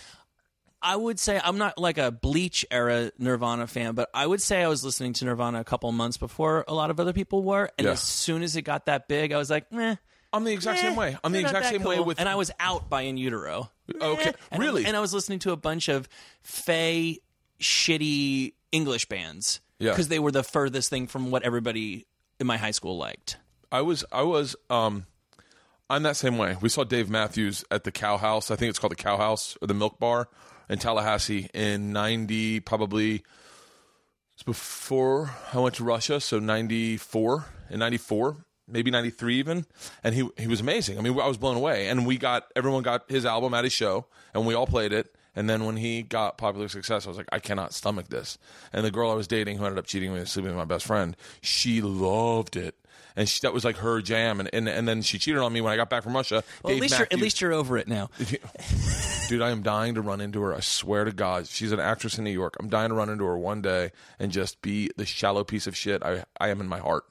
I 0.86 0.96
would 0.96 1.18
say 1.18 1.40
I'm 1.42 1.56
not 1.56 1.78
like 1.78 1.96
a 1.96 2.10
Bleach 2.10 2.66
era 2.70 3.10
Nirvana 3.18 3.66
fan, 3.66 3.94
but 3.94 4.10
I 4.12 4.26
would 4.26 4.42
say 4.42 4.62
I 4.62 4.68
was 4.68 4.84
listening 4.84 5.14
to 5.14 5.24
Nirvana 5.24 5.58
a 5.60 5.64
couple 5.64 5.90
months 5.92 6.18
before 6.18 6.62
a 6.68 6.74
lot 6.74 6.90
of 6.90 7.00
other 7.00 7.14
people 7.14 7.42
were, 7.42 7.70
and 7.78 7.86
Yeah. 7.86 7.92
as 7.92 8.00
soon 8.02 8.42
as 8.42 8.54
it 8.54 8.62
got 8.62 8.84
that 8.84 9.08
big, 9.08 9.32
I 9.32 9.38
was 9.38 9.48
like, 9.48 9.72
meh. 9.72 9.96
I'm 10.34 10.44
the 10.44 10.52
exact 10.52 10.80
eh, 10.80 10.82
same 10.82 10.96
way. 10.96 11.16
I'm 11.24 11.32
the 11.32 11.38
they're 11.38 11.42
not 11.44 11.50
exact 11.50 11.64
that 11.64 11.72
same 11.72 11.82
way 11.88 11.96
cool. 11.96 12.04
with. 12.04 12.20
and 12.20 12.28
I 12.28 12.34
was 12.34 12.50
out 12.60 12.90
by 12.90 13.02
In 13.02 13.16
Utero. 13.16 13.70
Okay, 14.00 14.30
Eh. 14.30 14.32
And 14.50 14.62
I- 14.62 14.66
really? 14.66 14.84
and 14.84 14.96
I 14.96 15.00
was 15.00 15.14
listening 15.14 15.38
to 15.40 15.52
a 15.52 15.56
bunch 15.56 15.88
of 15.88 16.08
fey, 16.42 17.20
shitty 17.60 18.52
English 18.72 19.06
bands 19.08 19.60
Yeah. 19.78 19.90
because 19.92 20.08
they 20.08 20.18
were 20.18 20.32
the 20.32 20.42
furthest 20.42 20.90
thing 20.90 21.06
from 21.06 21.30
what 21.30 21.42
everybody 21.42 22.06
in 22.40 22.46
my 22.46 22.56
high 22.56 22.72
school 22.72 22.96
liked. 22.96 23.36
I 23.72 23.80
was 23.80 24.04
I 24.12 24.22
was 24.22 24.56
um 24.70 25.06
I'm 25.90 26.02
that 26.04 26.16
same 26.16 26.38
way. 26.38 26.56
We 26.60 26.68
saw 26.70 26.84
Dave 26.84 27.10
Matthews 27.10 27.64
at 27.70 27.84
the 27.84 27.92
Cow 27.92 28.16
House. 28.16 28.50
I 28.50 28.56
think 28.56 28.70
it's 28.70 28.78
called 28.78 28.92
the 28.92 28.96
Cow 28.96 29.16
House 29.18 29.56
or 29.60 29.66
the 29.68 29.74
Milk 29.74 29.98
Bar 29.98 30.28
in 30.68 30.78
Tallahassee 30.78 31.48
in 31.52 31.92
90 31.92 32.60
probably 32.60 33.22
it's 34.32 34.42
before 34.42 35.30
I 35.52 35.58
went 35.60 35.76
to 35.76 35.84
Russia, 35.84 36.20
so 36.20 36.40
94 36.40 37.44
in 37.70 37.78
94, 37.78 38.44
maybe 38.68 38.90
93 38.90 39.38
even, 39.38 39.66
and 40.02 40.14
he 40.14 40.28
he 40.38 40.46
was 40.46 40.60
amazing. 40.60 40.98
I 40.98 41.00
mean, 41.02 41.18
I 41.18 41.26
was 41.26 41.38
blown 41.38 41.56
away 41.56 41.88
and 41.88 42.06
we 42.06 42.18
got 42.18 42.50
everyone 42.56 42.82
got 42.82 43.10
his 43.10 43.24
album 43.24 43.54
at 43.54 43.64
his 43.64 43.72
show 43.72 44.06
and 44.32 44.46
we 44.46 44.54
all 44.54 44.66
played 44.66 44.92
it. 44.92 45.14
And 45.36 45.50
then 45.50 45.64
when 45.64 45.76
he 45.76 46.02
got 46.02 46.38
popular 46.38 46.68
success, 46.68 47.06
I 47.06 47.08
was 47.08 47.18
like, 47.18 47.28
I 47.32 47.40
cannot 47.40 47.74
stomach 47.74 48.08
this. 48.08 48.38
And 48.72 48.84
the 48.84 48.92
girl 48.92 49.10
I 49.10 49.14
was 49.14 49.26
dating, 49.26 49.58
who 49.58 49.64
ended 49.64 49.78
up 49.78 49.86
cheating 49.86 50.12
with 50.12 50.20
me, 50.20 50.26
sleeping 50.26 50.50
with 50.50 50.58
my 50.58 50.64
best 50.64 50.86
friend, 50.86 51.16
she 51.40 51.80
loved 51.82 52.54
it, 52.56 52.76
and 53.16 53.28
she, 53.28 53.40
that 53.42 53.52
was 53.52 53.64
like 53.64 53.78
her 53.78 54.00
jam. 54.00 54.40
And, 54.40 54.48
and 54.52 54.68
and 54.68 54.86
then 54.86 55.02
she 55.02 55.18
cheated 55.18 55.40
on 55.40 55.52
me 55.52 55.60
when 55.60 55.72
I 55.72 55.76
got 55.76 55.90
back 55.90 56.02
from 56.02 56.14
Russia. 56.14 56.44
Well, 56.62 56.74
at 56.74 56.80
least 56.80 56.98
you're, 56.98 57.08
at 57.10 57.18
least 57.18 57.40
you're 57.40 57.52
over 57.52 57.76
it 57.76 57.88
now. 57.88 58.10
Dude, 59.28 59.42
I 59.42 59.50
am 59.50 59.62
dying 59.62 59.94
to 59.94 60.02
run 60.02 60.20
into 60.20 60.40
her. 60.42 60.54
I 60.54 60.60
swear 60.60 61.04
to 61.04 61.12
God, 61.12 61.48
she's 61.48 61.72
an 61.72 61.80
actress 61.80 62.18
in 62.18 62.24
New 62.24 62.30
York. 62.30 62.56
I'm 62.60 62.68
dying 62.68 62.90
to 62.90 62.94
run 62.94 63.08
into 63.08 63.24
her 63.24 63.38
one 63.38 63.62
day 63.62 63.90
and 64.18 64.30
just 64.30 64.60
be 64.62 64.90
the 64.96 65.06
shallow 65.06 65.44
piece 65.44 65.66
of 65.66 65.76
shit 65.76 66.02
I 66.02 66.24
I 66.38 66.48
am 66.48 66.60
in 66.60 66.68
my 66.68 66.78
heart. 66.78 67.04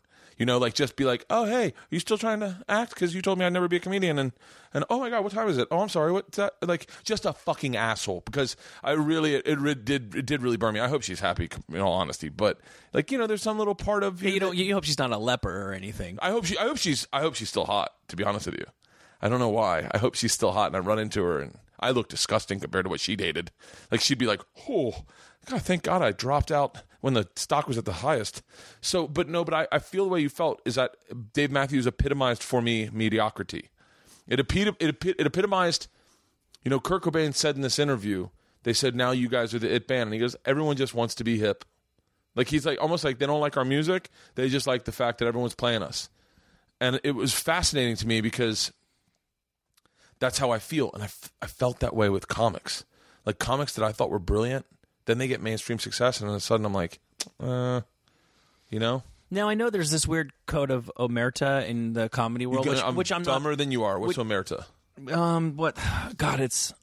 You 0.44 0.46
know, 0.46 0.58
like 0.58 0.74
just 0.74 0.98
be 0.98 1.06
like, 1.06 1.24
oh 1.30 1.46
hey, 1.46 1.68
are 1.68 1.74
you 1.90 2.02
still 2.02 2.18
trying 2.18 2.42
to 2.42 2.62
act? 2.68 2.94
Because 2.94 3.16
you 3.16 3.22
told 3.22 3.40
me 3.40 3.46
I'd 3.46 3.54
never 3.54 3.70
be 3.70 3.78
a 3.78 3.80
comedian, 3.80 4.20
and 4.20 4.34
and 4.74 4.84
oh 4.90 5.00
my 5.00 5.10
God, 5.10 5.24
what 5.24 5.32
time 5.32 5.48
is 5.48 5.58
it? 5.58 5.70
Oh, 5.72 5.80
I'm 5.80 5.88
sorry, 5.88 6.12
what's 6.12 6.36
that? 6.36 6.56
Like 6.62 6.92
just 7.06 7.24
a 7.24 7.32
fucking 7.32 7.78
asshole. 7.78 8.24
Because 8.26 8.58
I 8.84 8.92
really, 8.92 9.36
it, 9.36 9.48
it 9.48 9.86
did 9.86 10.14
it 10.14 10.26
did 10.26 10.42
really 10.42 10.58
burn 10.58 10.74
me. 10.74 10.82
I 10.82 10.90
hope 10.90 11.02
she's 11.02 11.22
happy, 11.22 11.48
in 11.70 11.80
all 11.80 11.94
honesty. 11.94 12.28
But 12.28 12.60
like 12.92 13.10
you 13.10 13.18
know, 13.18 13.26
there's 13.26 13.42
some 13.42 13.58
little 13.58 13.74
part 13.74 14.04
of 14.04 14.22
You 14.22 14.38
don't. 14.38 14.58
You 14.58 14.74
hope 14.74 14.84
she's 14.84 15.00
not 15.00 15.12
a 15.12 15.18
leper 15.18 15.70
or 15.70 15.72
anything. 15.72 16.20
I 16.22 16.32
hope 16.32 16.44
she. 16.44 16.58
I 16.58 16.64
hope 16.64 16.76
she's. 16.76 17.08
I 17.14 17.22
hope 17.22 17.36
she's 17.36 17.48
still 17.48 17.64
hot. 17.64 17.94
To 18.10 18.18
be 18.18 18.26
honest 18.26 18.46
with 18.48 18.56
you, 18.56 18.66
I 19.22 19.30
don't 19.30 19.40
know 19.40 19.48
why. 19.48 19.88
I 19.92 19.98
hope 19.98 20.16
she's 20.16 20.34
still 20.34 20.52
hot, 20.52 20.68
and 20.68 20.76
I 20.76 20.80
run 20.80 21.00
into 21.00 21.24
her, 21.24 21.40
and 21.40 21.58
I 21.80 21.92
look 21.92 22.10
disgusting 22.10 22.60
compared 22.60 22.84
to 22.84 22.90
what 22.90 23.00
she 23.00 23.16
dated. 23.16 23.52
Like 23.92 24.02
she'd 24.02 24.18
be 24.18 24.28
like, 24.28 24.42
"Oh, 24.68 25.06
God, 25.46 25.62
thank 25.62 25.84
God 25.84 26.02
I 26.02 26.12
dropped 26.12 26.52
out 26.52 26.82
when 27.04 27.14
the 27.14 27.28
stock 27.36 27.68
was 27.68 27.78
at 27.78 27.86
the 27.86 27.94
highest." 27.94 28.42
So, 28.82 29.08
but 29.08 29.28
no, 29.28 29.44
but 29.44 29.54
I, 29.54 29.68
I 29.72 29.80
feel 29.80 30.06
the 30.06 30.10
way 30.12 30.22
you 30.22 30.30
felt 30.30 30.62
is 30.66 30.76
that 30.76 30.96
Dave 31.34 31.52
Matthews 31.52 31.86
epitomized 31.86 32.42
for 32.42 32.62
me 32.62 32.90
mediocrity. 32.92 33.70
It 34.28 34.40
epit- 34.40 34.78
it, 34.80 34.90
epi- 34.90 35.16
it 35.20 35.28
epitomized. 35.28 35.88
You 36.64 36.70
know, 36.70 36.80
Kurt 36.80 37.04
Cobain 37.04 37.36
said 37.36 37.56
in 37.58 37.62
this 37.62 37.78
interview, 37.78 38.30
they 38.64 38.74
said, 38.74 38.96
"Now 38.96 39.12
you 39.12 39.28
guys 39.28 39.54
are 39.54 39.60
the 39.60 39.74
it 39.74 39.88
band," 39.88 40.04
and 40.08 40.14
he 40.14 40.20
goes, 40.20 40.36
"Everyone 40.46 40.78
just 40.78 40.94
wants 40.94 41.16
to 41.16 41.24
be 41.24 41.38
hip." 41.38 41.66
Like 42.36 42.48
he's 42.48 42.66
like 42.66 42.82
almost 42.82 43.04
like 43.04 43.20
they 43.20 43.26
don't 43.28 43.42
like 43.42 43.58
our 43.58 43.66
music; 43.66 44.10
they 44.36 44.50
just 44.50 44.66
like 44.66 44.86
the 44.86 44.92
fact 44.92 45.20
that 45.20 45.28
everyone's 45.28 45.56
playing 45.56 45.84
us 45.84 46.10
and 46.84 47.00
it 47.04 47.12
was 47.12 47.34
fascinating 47.34 47.96
to 47.96 48.06
me 48.06 48.20
because 48.20 48.74
that's 50.20 50.38
how 50.38 50.52
I 50.52 50.60
feel, 50.60 50.92
and 50.94 51.02
I, 51.02 51.06
f- 51.06 51.32
I 51.42 51.48
felt 51.48 51.80
that 51.80 51.96
way 51.96 52.10
with 52.10 52.28
comics, 52.28 52.84
like 53.26 53.40
comics 53.40 53.74
that 53.76 53.86
I 53.86 53.94
thought 53.94 54.10
were 54.10 54.20
brilliant. 54.20 54.66
Then 55.06 55.18
they 55.18 55.28
get 55.28 55.42
mainstream 55.42 55.80
success, 55.80 56.20
and 56.22 56.30
all 56.30 56.36
of 56.36 56.38
a 56.38 56.42
sudden 56.42 56.66
I'm 56.66 56.74
like, 56.74 57.00
uh, 57.40 57.82
you 58.70 58.80
know, 58.80 59.04
Now 59.30 59.50
I 59.50 59.54
know 59.54 59.70
there's 59.70 59.92
this 59.92 60.08
weird 60.08 60.32
code 60.46 60.72
of 60.72 60.92
omerta 60.98 61.68
in 61.68 61.94
the 61.94 62.10
comedy 62.10 62.46
world, 62.46 62.68
which, 62.68 62.82
I'm 62.82 62.96
which 62.96 63.12
I'm 63.12 63.24
dumber 63.24 63.50
not. 63.52 63.58
than 63.58 63.72
you 63.72 63.84
are. 63.84 64.00
What's 64.00 64.18
omerta? 64.18 64.66
Um, 65.12 65.56
what? 65.58 65.78
God, 66.18 66.40
it's. 66.40 66.74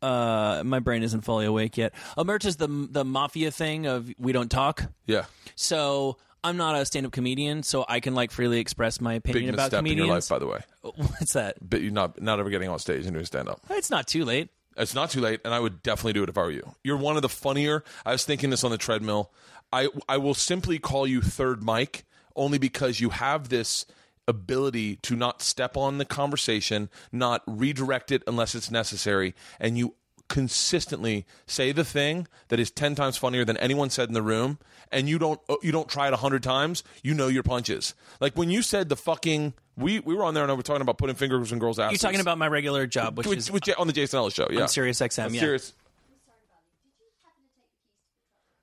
Uh, 0.00 0.62
my 0.64 0.80
brain 0.80 1.04
isn't 1.04 1.20
fully 1.20 1.46
awake 1.46 1.76
yet. 1.76 1.92
Omerta's 2.18 2.56
the 2.56 2.66
the 2.90 3.04
mafia 3.04 3.50
thing 3.52 3.86
of 3.86 4.10
we 4.18 4.32
don't 4.32 4.50
talk. 4.50 4.84
Yeah. 5.06 5.26
So 5.54 6.16
I'm 6.42 6.56
not 6.56 6.74
a 6.74 6.84
stand 6.84 7.06
up 7.06 7.12
comedian, 7.12 7.62
so 7.62 7.84
I 7.88 8.00
can 8.00 8.14
like 8.14 8.32
freely 8.32 8.58
express 8.58 9.00
my 9.00 9.14
opinion 9.14 9.44
Big 9.46 9.54
about 9.54 9.64
misstep 9.66 9.78
in 9.78 9.84
comedians. 9.84 10.06
your 10.06 10.14
life, 10.16 10.28
by 10.28 10.38
the 10.40 10.46
way. 10.46 10.60
What's 10.96 11.34
that? 11.34 11.56
But 11.60 11.82
you're 11.82 11.92
not 11.92 12.20
not 12.20 12.40
ever 12.40 12.50
getting 12.50 12.68
on 12.68 12.80
stage 12.80 13.04
and 13.04 13.12
doing 13.12 13.26
stand 13.26 13.48
up. 13.48 13.60
It's 13.70 13.90
not 13.90 14.08
too 14.08 14.24
late. 14.24 14.48
It's 14.76 14.94
not 14.94 15.10
too 15.10 15.20
late, 15.20 15.40
and 15.44 15.52
I 15.52 15.60
would 15.60 15.82
definitely 15.82 16.14
do 16.14 16.22
it 16.22 16.28
if 16.28 16.38
I 16.38 16.42
were 16.42 16.50
you. 16.50 16.74
You're 16.82 16.96
one 16.96 17.16
of 17.16 17.22
the 17.22 17.28
funnier. 17.28 17.84
I 18.04 18.12
was 18.12 18.24
thinking 18.24 18.50
this 18.50 18.64
on 18.64 18.70
the 18.70 18.78
treadmill. 18.78 19.30
I 19.72 19.88
I 20.08 20.16
will 20.18 20.34
simply 20.34 20.78
call 20.78 21.06
you 21.06 21.20
third 21.20 21.62
Mike 21.62 22.04
only 22.34 22.58
because 22.58 23.00
you 23.00 23.10
have 23.10 23.48
this 23.48 23.86
ability 24.28 24.96
to 24.96 25.16
not 25.16 25.42
step 25.42 25.76
on 25.76 25.98
the 25.98 26.04
conversation, 26.04 26.88
not 27.10 27.42
redirect 27.46 28.12
it 28.12 28.22
unless 28.26 28.54
it's 28.54 28.70
necessary, 28.70 29.34
and 29.60 29.76
you 29.76 29.94
consistently 30.32 31.26
say 31.46 31.72
the 31.72 31.84
thing 31.84 32.26
that 32.48 32.58
is 32.58 32.70
10 32.70 32.94
times 32.94 33.18
funnier 33.18 33.44
than 33.44 33.58
anyone 33.58 33.90
said 33.90 34.08
in 34.08 34.14
the 34.14 34.22
room 34.22 34.58
and 34.90 35.06
you 35.06 35.18
don't 35.18 35.38
you 35.62 35.70
don't 35.70 35.90
try 35.90 36.06
it 36.08 36.12
100 36.12 36.42
times 36.42 36.82
you 37.02 37.12
know 37.12 37.28
your 37.28 37.42
punches 37.42 37.92
like 38.18 38.34
when 38.34 38.48
you 38.48 38.62
said 38.62 38.88
the 38.88 38.96
fucking 38.96 39.52
we 39.76 40.00
we 40.00 40.14
were 40.14 40.24
on 40.24 40.32
there 40.32 40.42
and 40.42 40.50
we 40.50 40.56
were 40.56 40.62
talking 40.62 40.80
about 40.80 40.96
putting 40.96 41.16
fingers 41.16 41.52
in 41.52 41.58
girls' 41.58 41.78
asses 41.78 42.02
You're 42.02 42.08
talking 42.08 42.22
about 42.22 42.38
my 42.38 42.48
regular 42.48 42.86
job, 42.86 43.18
which 43.18 43.26
with, 43.26 43.38
is 43.38 43.50
with 43.50 43.64
J- 43.64 43.74
on 43.74 43.86
the 43.86 43.92
Jason 43.92 44.16
Ellis 44.18 44.32
show 44.32 44.48
yeah 44.50 44.62
on 44.62 44.68
Sirius 44.68 45.00
XM. 45.00 45.26
I'm 45.26 45.34
yeah. 45.34 45.40
serious. 45.40 45.74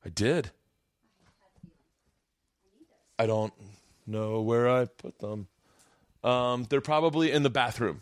I 0.03 0.09
did. 0.09 0.49
I 3.19 3.27
don't 3.27 3.53
know 4.07 4.41
where 4.41 4.69
I 4.69 4.85
put 4.85 5.19
them. 5.19 5.47
Um, 6.23 6.65
they're 6.67 6.81
probably 6.81 7.31
in 7.31 7.43
the 7.43 7.49
bathroom. 7.49 8.01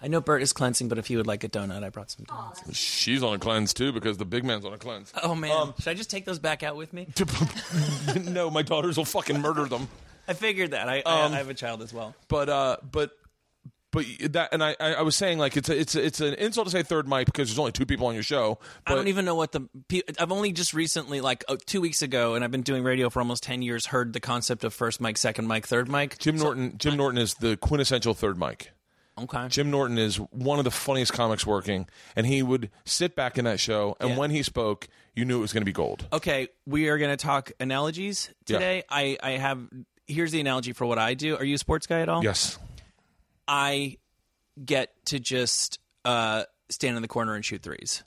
I 0.00 0.08
know 0.08 0.20
Bert 0.20 0.42
is 0.42 0.52
cleansing, 0.52 0.88
but 0.88 0.96
if 0.98 1.10
you 1.10 1.18
would 1.18 1.26
like 1.26 1.44
a 1.44 1.48
donut, 1.48 1.84
I 1.84 1.90
brought 1.90 2.10
some 2.10 2.24
donuts. 2.24 2.76
She's 2.76 3.22
on 3.22 3.34
a 3.34 3.38
cleanse 3.38 3.74
too 3.74 3.92
because 3.92 4.16
the 4.16 4.24
big 4.24 4.44
man's 4.44 4.64
on 4.64 4.72
a 4.72 4.78
cleanse. 4.78 5.12
Oh 5.22 5.34
man, 5.34 5.50
Um, 5.50 5.74
should 5.78 5.90
I 5.90 5.94
just 5.94 6.10
take 6.10 6.24
those 6.24 6.38
back 6.38 6.62
out 6.62 6.76
with 6.76 6.92
me? 6.92 7.08
no, 8.24 8.50
my 8.50 8.62
daughters 8.62 8.96
will 8.96 9.04
fucking 9.04 9.40
murder 9.40 9.66
them. 9.66 9.88
I 10.28 10.32
figured 10.32 10.70
that. 10.72 10.88
I, 10.88 11.00
Um, 11.00 11.32
I, 11.32 11.36
I 11.36 11.38
have 11.38 11.50
a 11.50 11.54
child 11.54 11.82
as 11.82 11.92
well. 11.92 12.14
But 12.28 12.48
uh, 12.48 12.76
but 12.90 13.10
but 13.92 14.04
that 14.32 14.48
and 14.52 14.62
I 14.64 14.76
I 14.80 14.94
I 14.94 15.02
was 15.02 15.14
saying 15.14 15.38
like 15.38 15.56
it's 15.56 15.68
a, 15.68 15.78
it's 15.78 15.94
a, 15.94 16.04
it's 16.04 16.20
an 16.20 16.34
insult 16.34 16.66
to 16.66 16.70
say 16.70 16.82
third 16.82 17.06
mic 17.08 17.26
because 17.26 17.48
there's 17.48 17.58
only 17.58 17.72
two 17.72 17.86
people 17.86 18.06
on 18.08 18.14
your 18.14 18.22
show. 18.22 18.58
But 18.84 18.92
I 18.92 18.96
don't 18.96 19.08
even 19.08 19.24
know 19.24 19.34
what 19.36 19.52
the. 19.52 19.68
pe- 19.88 20.02
I've 20.18 20.32
only 20.32 20.52
just 20.52 20.74
recently, 20.74 21.20
like 21.20 21.44
uh, 21.48 21.56
two 21.66 21.80
weeks 21.80 22.02
ago, 22.02 22.34
and 22.34 22.44
I've 22.44 22.50
been 22.50 22.62
doing 22.62 22.82
radio 22.82 23.08
for 23.10 23.20
almost 23.20 23.42
ten 23.42 23.62
years. 23.62 23.86
Heard 23.86 24.12
the 24.12 24.20
concept 24.20 24.64
of 24.64 24.74
first 24.74 25.00
mic, 25.00 25.16
second 25.16 25.46
mic, 25.46 25.66
third 25.66 25.88
mic. 25.88 26.18
Jim 26.18 26.36
Norton 26.36 26.76
Jim 26.78 26.96
Norton 26.96 27.18
is 27.18 27.34
the 27.34 27.56
quintessential 27.56 28.14
third 28.14 28.38
mic. 28.38 28.72
Okay. 29.18 29.48
Jim 29.48 29.70
Norton 29.70 29.96
is 29.98 30.16
one 30.16 30.58
of 30.58 30.64
the 30.64 30.70
funniest 30.70 31.12
comics 31.14 31.46
working, 31.46 31.88
and 32.14 32.26
he 32.26 32.42
would 32.42 32.70
sit 32.84 33.16
back 33.16 33.38
in 33.38 33.46
that 33.46 33.58
show, 33.58 33.96
and 33.98 34.10
Yeah. 34.10 34.16
when 34.18 34.30
he 34.30 34.42
spoke, 34.42 34.88
you 35.14 35.24
knew 35.24 35.38
it 35.38 35.40
was 35.40 35.52
going 35.54 35.62
to 35.62 35.66
be 35.66 35.72
gold. 35.72 36.06
Okay, 36.12 36.48
we 36.66 36.88
are 36.88 36.98
going 36.98 37.10
to 37.10 37.16
talk 37.16 37.50
analogies 37.58 38.28
Yeah. 38.46 38.58
today. 38.58 38.82
I 38.90 39.16
I 39.22 39.30
have. 39.32 39.60
Here's 40.06 40.32
the 40.32 40.40
analogy 40.40 40.72
for 40.72 40.84
what 40.86 40.98
I 40.98 41.14
do. 41.14 41.36
Are 41.36 41.44
you 41.44 41.54
a 41.54 41.58
sports 41.58 41.86
guy 41.86 42.00
at 42.00 42.08
all? 42.08 42.22
Yes. 42.22 42.58
I 43.48 43.96
get 44.62 44.92
to 45.06 45.18
just 45.18 45.78
uh, 46.04 46.44
stand 46.68 46.96
in 46.96 47.02
the 47.02 47.08
corner 47.08 47.34
and 47.34 47.44
shoot 47.44 47.62
threes. 47.62 48.04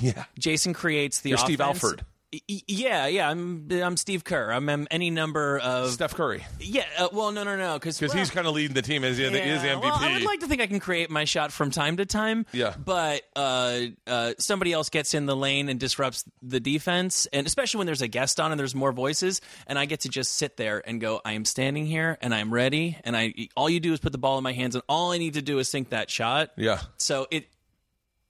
Yeah. 0.00 0.24
Jason 0.38 0.72
creates 0.74 1.20
the 1.20 1.30
You're 1.30 1.38
Steve 1.38 1.60
offense. 1.60 1.82
Alford. 1.84 2.04
Yeah, 2.32 3.08
yeah, 3.08 3.28
I'm 3.28 3.66
I'm 3.72 3.96
Steve 3.96 4.22
Kerr. 4.22 4.52
I'm, 4.52 4.68
I'm 4.68 4.86
any 4.88 5.10
number 5.10 5.58
of 5.58 5.90
Steph 5.90 6.14
Curry, 6.14 6.44
yeah. 6.60 6.84
Uh, 6.96 7.08
well, 7.12 7.32
no, 7.32 7.42
no, 7.42 7.56
no, 7.56 7.74
because 7.74 7.98
because 7.98 8.14
he's 8.14 8.30
kind 8.30 8.46
of 8.46 8.54
leading 8.54 8.72
the 8.74 8.82
team 8.82 9.02
as 9.02 9.16
he, 9.18 9.28
he 9.28 9.36
is 9.36 9.62
MVP. 9.62 9.82
Well, 9.82 9.92
I 9.92 10.12
would 10.12 10.22
like 10.22 10.38
to 10.40 10.46
think 10.46 10.62
I 10.62 10.68
can 10.68 10.78
create 10.78 11.10
my 11.10 11.24
shot 11.24 11.50
from 11.50 11.72
time 11.72 11.96
to 11.96 12.06
time. 12.06 12.46
Yeah. 12.52 12.74
But 12.84 13.22
uh, 13.34 13.80
uh, 14.06 14.34
somebody 14.38 14.72
else 14.72 14.90
gets 14.90 15.12
in 15.12 15.26
the 15.26 15.34
lane 15.34 15.68
and 15.68 15.80
disrupts 15.80 16.24
the 16.40 16.60
defense, 16.60 17.26
and 17.32 17.48
especially 17.48 17.78
when 17.78 17.86
there's 17.86 18.02
a 18.02 18.08
guest 18.08 18.38
on 18.38 18.52
and 18.52 18.60
there's 18.60 18.76
more 18.76 18.92
voices, 18.92 19.40
and 19.66 19.76
I 19.76 19.86
get 19.86 20.00
to 20.00 20.08
just 20.08 20.34
sit 20.34 20.56
there 20.56 20.80
and 20.86 21.00
go, 21.00 21.20
I 21.24 21.32
am 21.32 21.44
standing 21.44 21.84
here 21.84 22.16
and 22.22 22.32
I'm 22.32 22.54
ready, 22.54 22.96
and 23.02 23.16
I 23.16 23.34
all 23.56 23.68
you 23.68 23.80
do 23.80 23.92
is 23.92 23.98
put 23.98 24.12
the 24.12 24.18
ball 24.18 24.38
in 24.38 24.44
my 24.44 24.52
hands, 24.52 24.76
and 24.76 24.84
all 24.88 25.10
I 25.10 25.18
need 25.18 25.34
to 25.34 25.42
do 25.42 25.58
is 25.58 25.68
sink 25.68 25.88
that 25.88 26.10
shot. 26.10 26.50
yeah. 26.56 26.78
So 26.96 27.26
it 27.32 27.48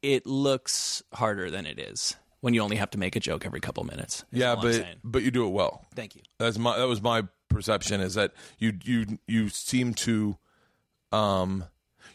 it 0.00 0.24
looks 0.24 1.02
harder 1.12 1.50
than 1.50 1.66
it 1.66 1.78
is 1.78 2.16
when 2.40 2.54
you 2.54 2.62
only 2.62 2.76
have 2.76 2.90
to 2.90 2.98
make 2.98 3.16
a 3.16 3.20
joke 3.20 3.46
every 3.46 3.60
couple 3.60 3.84
minutes. 3.84 4.24
Yeah, 4.32 4.56
but 4.60 4.84
but 5.04 5.22
you 5.22 5.30
do 5.30 5.46
it 5.46 5.50
well. 5.50 5.86
thank 5.94 6.14
you. 6.16 6.22
That's 6.38 6.58
my 6.58 6.78
that 6.78 6.88
was 6.88 7.02
my 7.02 7.24
perception 7.48 8.00
is 8.00 8.14
that 8.14 8.32
you 8.58 8.78
you 8.84 9.18
you 9.26 9.48
seem 9.48 9.94
to 9.94 10.38
um 11.12 11.64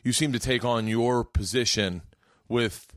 you 0.03 0.13
seem 0.13 0.31
to 0.31 0.39
take 0.39 0.63
on 0.63 0.87
your 0.87 1.23
position 1.23 2.01
with 2.47 2.87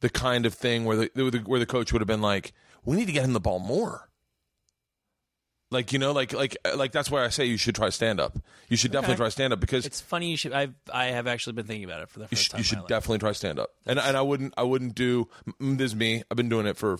the 0.00 0.08
kind 0.08 0.46
of 0.46 0.54
thing 0.54 0.84
where 0.84 0.96
the 0.96 1.42
where 1.46 1.60
the 1.60 1.66
coach 1.66 1.92
would 1.92 2.00
have 2.00 2.08
been 2.08 2.22
like, 2.22 2.52
we 2.84 2.96
need 2.96 3.06
to 3.06 3.12
get 3.12 3.24
him 3.24 3.32
the 3.32 3.40
ball 3.40 3.58
more. 3.58 4.08
Like 5.72 5.92
you 5.92 5.98
know, 5.98 6.12
like 6.12 6.32
like 6.32 6.56
like 6.76 6.92
that's 6.92 7.10
why 7.10 7.24
I 7.24 7.28
say 7.30 7.46
you 7.46 7.56
should 7.56 7.74
try 7.74 7.88
stand 7.88 8.20
up. 8.20 8.38
You 8.68 8.76
should 8.76 8.92
definitely 8.92 9.16
try 9.16 9.28
stand 9.30 9.52
up 9.52 9.60
because 9.60 9.86
It's 9.86 10.00
funny 10.00 10.30
you 10.30 10.36
should. 10.36 10.52
I've 10.52 10.74
I 10.92 11.06
have 11.06 11.26
actually 11.26 11.54
been 11.54 11.66
thinking 11.66 11.84
about 11.84 12.02
it 12.02 12.10
for 12.10 12.18
the 12.20 12.24
you 12.26 12.36
first 12.36 12.42
should, 12.42 12.50
time. 12.52 12.58
you 12.58 12.60
in 12.60 12.64
should 12.64 12.76
my 12.76 12.82
life. 12.82 12.88
definitely 12.88 13.18
try 13.18 13.32
stand 13.32 13.58
up. 13.58 13.70
And 13.86 13.98
and 13.98 14.16
I 14.16 14.20
wouldn't 14.22 14.54
I 14.56 14.62
wouldn't 14.64 14.94
do 14.94 15.28
mm, 15.60 15.78
this 15.78 15.92
is 15.92 15.96
me. 15.96 16.22
I've 16.30 16.36
been 16.36 16.48
doing 16.50 16.66
it 16.66 16.76
for 16.76 16.98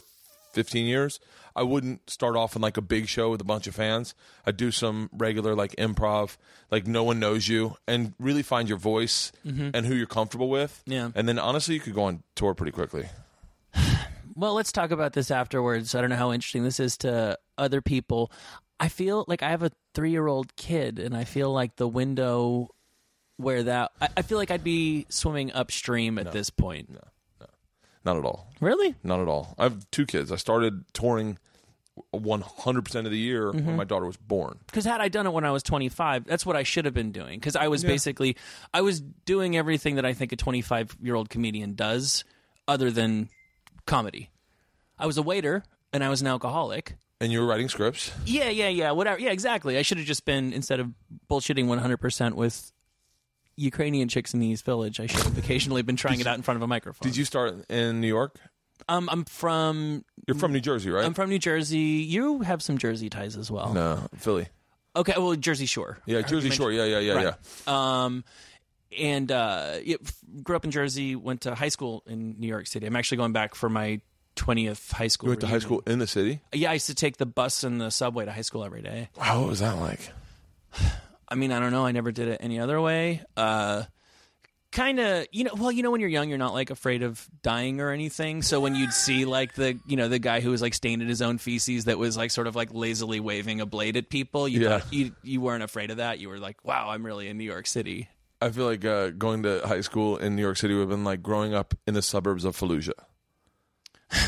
15 0.55 0.87
years. 0.87 1.21
I 1.55 1.63
wouldn't 1.63 2.09
start 2.11 2.35
off 2.37 2.57
in 2.57 2.63
like 2.63 2.77
a 2.79 2.83
big 2.83 3.09
show 3.09 3.31
with 3.31 3.41
a 3.41 3.45
bunch 3.45 3.67
of 3.67 3.75
fans. 3.75 4.15
I'd 4.47 4.57
do 4.57 4.71
some 4.71 5.11
regular 5.13 5.55
like 5.55 5.77
improv, 5.77 6.37
like 6.71 6.87
no 6.87 7.05
one 7.05 7.21
knows 7.21 7.49
you 7.49 7.77
and 7.87 8.15
really 8.19 8.43
find 8.43 8.69
your 8.69 8.79
voice 8.79 9.33
and 9.45 9.85
who 9.87 9.95
you're 9.95 10.07
comfortable 10.07 10.49
with. 10.49 10.83
Mm-hmm. 10.87 10.93
Yeah. 10.93 11.11
And 11.15 11.29
then 11.29 11.39
honestly, 11.39 11.75
you 11.75 11.81
could 11.81 11.95
go 11.95 12.05
on 12.05 12.23
tour 12.35 12.55
pretty 12.55 12.73
quickly. 12.73 13.07
Well, 14.35 14.55
let's 14.55 14.73
talk 14.73 14.91
about 14.91 15.13
this 15.13 15.31
afterwards. 15.31 15.95
I 15.95 16.01
don't 16.01 16.11
know 16.11 16.17
how 16.17 16.33
interesting 16.33 16.65
this 16.65 16.81
is 16.81 16.97
to 16.99 17.39
other 17.59 17.81
people. 17.81 18.33
I 18.81 18.89
feel 18.89 19.25
like 19.29 19.43
I 19.43 19.51
have 19.51 19.63
a 19.63 19.71
three 19.95 20.11
year 20.11 20.27
old 20.27 20.55
kid, 20.57 20.99
and 20.99 21.17
I 21.17 21.25
feel 21.25 21.53
like 21.53 21.77
the 21.77 21.89
window 21.89 22.69
where 23.37 23.63
that. 23.65 23.93
I, 24.01 24.09
I 24.19 24.23
feel 24.23 24.39
like 24.39 24.51
I'd 24.51 24.65
be 24.65 25.07
swimming 25.09 25.53
upstream 25.53 26.19
at 26.19 26.33
this 26.33 26.51
point. 26.51 26.91
No, 26.91 27.47
Not 28.05 28.17
at 28.17 28.25
all. 28.25 28.53
Really? 28.61 28.95
Not 29.03 29.21
at 29.21 29.29
all. 29.29 29.55
I 29.59 29.65
have 29.65 29.91
two 29.91 30.07
kids. 30.07 30.31
I 30.33 30.37
started 30.37 30.85
touring 30.93 31.39
100% 32.15 32.95
of 33.05 33.11
the 33.11 33.19
year 33.19 33.53
Mm-hmm. 33.53 33.67
when 33.67 33.77
my 33.77 33.85
daughter 33.85 34.07
was 34.07 34.17
born. 34.17 34.59
Because 34.67 34.85
had 34.85 35.01
I 35.01 35.09
done 35.09 35.27
it 35.27 35.33
when 35.33 35.45
I 35.45 35.51
was 35.51 35.63
25, 35.63 36.25
that's 36.25 36.47
what 36.47 36.57
I 36.57 36.63
should 36.63 36.85
have 36.85 36.95
been 36.95 37.13
doing. 37.13 37.39
Because 37.39 37.57
I 37.57 37.69
was 37.69 37.85
basically, 37.85 38.37
I 38.73 38.81
was 38.81 39.01
doing 39.01 39.57
everything 39.57 39.97
that 39.97 40.05
I 40.07 40.13
think 40.15 40.33
a 40.33 40.37
25 40.37 40.97
year 41.03 41.15
old 41.15 41.29
comedian 41.29 41.75
does, 41.75 42.25
other 42.67 42.91
than 42.91 43.29
comedy. 43.87 44.31
I 44.99 45.07
was 45.07 45.17
a 45.17 45.23
waiter 45.23 45.63
and 45.93 46.03
I 46.05 46.09
was 46.09 46.21
an 46.21 46.27
alcoholic. 46.27 46.97
And 47.21 47.31
you 47.31 47.41
were 47.41 47.47
writing 47.47 47.69
scripts. 47.69 48.11
Yeah, 48.25 48.49
yeah, 48.49 48.69
yeah, 48.69 48.91
whatever. 48.93 49.21
Yeah, 49.21 49.31
exactly. 49.31 49.79
I 49.79 49.83
should 49.83 49.99
have 49.99 50.07
just 50.07 50.25
been 50.25 50.53
instead 50.53 50.81
of 50.81 50.91
bullshitting 51.31 51.67
100% 51.67 52.35
with 52.35 52.73
Ukrainian 53.57 54.09
chicks 54.09 54.35
in 54.35 54.41
the 54.41 54.47
East 54.49 54.65
Village. 54.65 54.99
I 54.99 55.07
should 55.07 55.23
have 55.23 55.39
occasionally 55.39 55.83
been 55.83 55.97
trying 55.97 56.21
it 56.21 56.27
out 56.27 56.37
in 56.37 56.43
front 56.43 56.57
of 56.57 56.63
a 56.63 56.67
microphone. 56.67 57.07
Did 57.09 57.17
you 57.17 57.25
start 57.25 57.55
in 57.71 58.01
New 58.01 58.09
York? 58.09 58.37
Um, 58.89 59.09
I'm 59.13 59.25
from 59.25 60.05
You're 60.27 60.37
from 60.37 60.53
New 60.53 60.61
Jersey, 60.61 60.91
right? 60.91 61.05
I'm 61.05 61.15
from 61.15 61.31
New 61.31 61.39
Jersey. 61.39 61.79
You 61.79 62.41
have 62.41 62.61
some 62.63 62.79
Jersey 62.79 63.09
ties 63.09 63.37
as 63.37 63.51
well. 63.51 63.73
no, 63.73 64.09
Philly. 64.17 64.49
Okay, 64.97 65.15
well, 65.17 65.35
Jersey 65.37 65.67
Shore. 65.67 65.99
Yeah, 66.05 66.21
Jersey 66.23 66.51
Shore. 66.51 66.73
Yeah, 66.73 66.85
yeah, 66.85 66.99
yeah, 66.99 67.13
Right. 67.15 67.35
yeah. 67.67 68.05
Um, 68.05 68.25
and 68.99 69.31
uh, 69.33 69.79
grew 70.43 70.57
up 70.57 70.65
in 70.65 70.71
Jersey. 70.71 71.17
Went 71.17 71.43
to 71.43 71.55
high 71.55 71.69
school 71.69 72.03
in 72.07 72.37
New 72.39 72.47
York 72.49 72.67
City. 72.67 72.87
I'm 72.87 72.97
actually 72.97 73.19
going 73.19 73.33
back 73.33 73.55
for 73.55 73.69
my 73.69 74.01
20th 74.37 74.93
high 74.93 75.09
school. 75.09 75.29
You 75.29 75.31
went 75.33 75.41
to 75.43 75.47
high 75.47 75.59
school 75.59 75.83
in 75.87 75.99
the 75.99 76.07
city. 76.07 76.41
Yeah, 76.53 76.71
I 76.71 76.75
used 76.75 76.87
to 76.87 76.95
take 76.95 77.17
the 77.19 77.27
bus 77.27 77.65
and 77.65 77.81
the 77.81 77.91
subway 77.91 78.25
to 78.25 78.33
high 78.33 78.41
school 78.43 78.65
every 78.65 78.83
day. 78.83 79.09
Wow, 79.17 79.41
what 79.41 79.49
was 79.51 79.61
that 79.61 79.77
like? 79.79 80.11
I 81.29 81.35
mean, 81.35 81.53
I 81.53 81.61
don't 81.61 81.73
know. 81.73 81.85
I 81.87 81.93
never 81.93 82.13
did 82.13 82.29
it 82.29 82.39
any 82.43 82.59
other 82.61 82.81
way. 82.81 83.23
Uh, 83.37 83.85
kind 84.71 85.01
of, 85.01 85.27
you 85.33 85.45
know. 85.45 85.53
Well, 85.57 85.71
you 85.73 85.83
know, 85.83 85.91
when 85.91 86.01
you're 86.01 86.09
young, 86.11 86.29
you're 86.29 86.39
not 86.39 86.55
like 86.55 86.71
afraid 86.71 87.03
of 87.03 87.27
dying 87.43 87.81
or 87.81 87.91
anything. 87.91 88.43
So 88.43 88.61
when 88.61 88.75
you'd 88.75 88.93
see 88.93 89.25
like 89.25 89.55
the, 89.55 89.79
you 89.87 89.97
know, 89.97 90.09
the 90.09 90.19
guy 90.19 90.41
who 90.41 90.51
was 90.51 90.63
like 90.63 90.75
stained 90.75 91.03
in 91.03 91.09
his 91.09 91.21
own 91.23 91.39
feces, 91.39 91.85
that 91.87 91.99
was 91.99 92.17
like 92.17 92.31
sort 92.31 92.47
of 92.47 92.57
like 92.57 92.73
lazily 92.73 93.21
waving 93.21 93.61
a 93.61 93.67
blade 93.67 93.97
at 93.97 94.09
people, 94.09 94.49
you 94.49 94.61
Yeah. 94.63 94.79
thought, 94.79 94.93
you 94.93 95.15
you 95.23 95.41
weren't 95.41 95.63
afraid 95.63 95.91
of 95.91 95.99
that. 95.99 96.19
You 96.19 96.29
were 96.31 96.39
like, 96.39 96.65
wow, 96.65 96.89
I'm 96.91 97.05
really 97.05 97.29
in 97.29 97.37
New 97.39 97.45
York 97.45 97.67
City. 97.67 98.09
I 98.43 98.51
feel 98.51 98.65
like 98.67 98.85
uh, 98.85 99.11
going 99.11 99.43
to 99.45 99.61
high 99.67 99.81
school 99.83 100.17
in 100.17 100.37
New 100.37 100.43
York 100.43 100.57
City 100.57 100.75
would 100.75 100.81
have 100.81 100.89
been 100.91 101.05
like 101.05 101.23
growing 101.23 101.55
up 101.55 101.75
in 101.87 101.95
the 101.95 102.03
suburbs 102.03 102.45
of 102.45 102.57
Fallujah. 102.57 102.93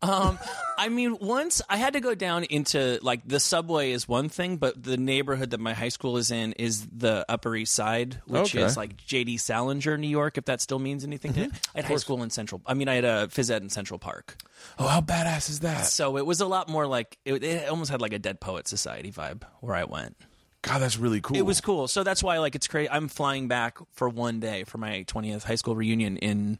Um, 0.00 0.38
I 0.78 0.90
mean, 0.90 1.18
once 1.20 1.60
I 1.68 1.76
had 1.76 1.94
to 1.94 2.00
go 2.00 2.14
down 2.14 2.44
into 2.44 3.00
like 3.02 3.26
the 3.26 3.40
subway 3.40 3.90
is 3.90 4.06
one 4.06 4.28
thing, 4.28 4.56
but 4.56 4.80
the 4.80 4.96
neighborhood 4.96 5.50
that 5.50 5.58
my 5.58 5.74
high 5.74 5.88
school 5.88 6.18
is 6.18 6.30
in 6.30 6.52
is 6.52 6.86
the 6.86 7.26
Upper 7.28 7.56
East 7.56 7.74
Side, 7.74 8.20
which 8.24 8.54
Okay. 8.54 8.62
is 8.62 8.76
like 8.76 8.96
JD 8.96 9.40
Salinger, 9.40 9.98
New 9.98 10.06
York, 10.06 10.38
if 10.38 10.44
that 10.44 10.60
still 10.60 10.78
means 10.78 11.02
anything 11.02 11.32
to 11.32 11.40
you. 11.40 11.50
I 11.74 11.78
had 11.78 11.86
high 11.86 11.96
school 11.96 12.22
in 12.22 12.30
Central. 12.30 12.60
I 12.64 12.74
mean, 12.74 12.86
I 12.86 12.94
had 12.94 13.04
a 13.04 13.26
phys 13.26 13.50
ed 13.50 13.60
in 13.62 13.70
Central 13.70 13.98
Park, 13.98 14.36
Oh, 14.78 14.86
how 14.86 15.00
badass 15.00 15.50
is 15.50 15.60
that? 15.60 15.86
so 15.86 16.16
it 16.16 16.24
was 16.24 16.40
a 16.40 16.46
lot 16.46 16.68
more 16.68 16.86
like 16.86 17.18
it, 17.24 17.42
it 17.42 17.68
almost 17.68 17.90
had 17.90 18.00
like 18.00 18.12
a 18.12 18.20
Dead 18.20 18.38
Poet 18.38 18.68
Society 18.68 19.10
vibe 19.10 19.42
where 19.62 19.74
I 19.74 19.82
went. 19.82 20.16
God, 20.62 20.80
that's 20.80 20.98
really 20.98 21.20
cool. 21.20 21.36
It 21.36 21.42
was 21.42 21.60
cool. 21.60 21.86
So 21.88 22.02
that's 22.02 22.22
why 22.22 22.38
like 22.38 22.54
it's 22.54 22.66
crazy. 22.66 22.90
I'm 22.90 23.08
flying 23.08 23.48
back 23.48 23.78
for 23.92 24.08
one 24.08 24.40
day 24.40 24.64
for 24.64 24.78
my 24.78 25.04
20th 25.06 25.44
high 25.44 25.54
school 25.54 25.76
reunion 25.76 26.16
in 26.16 26.58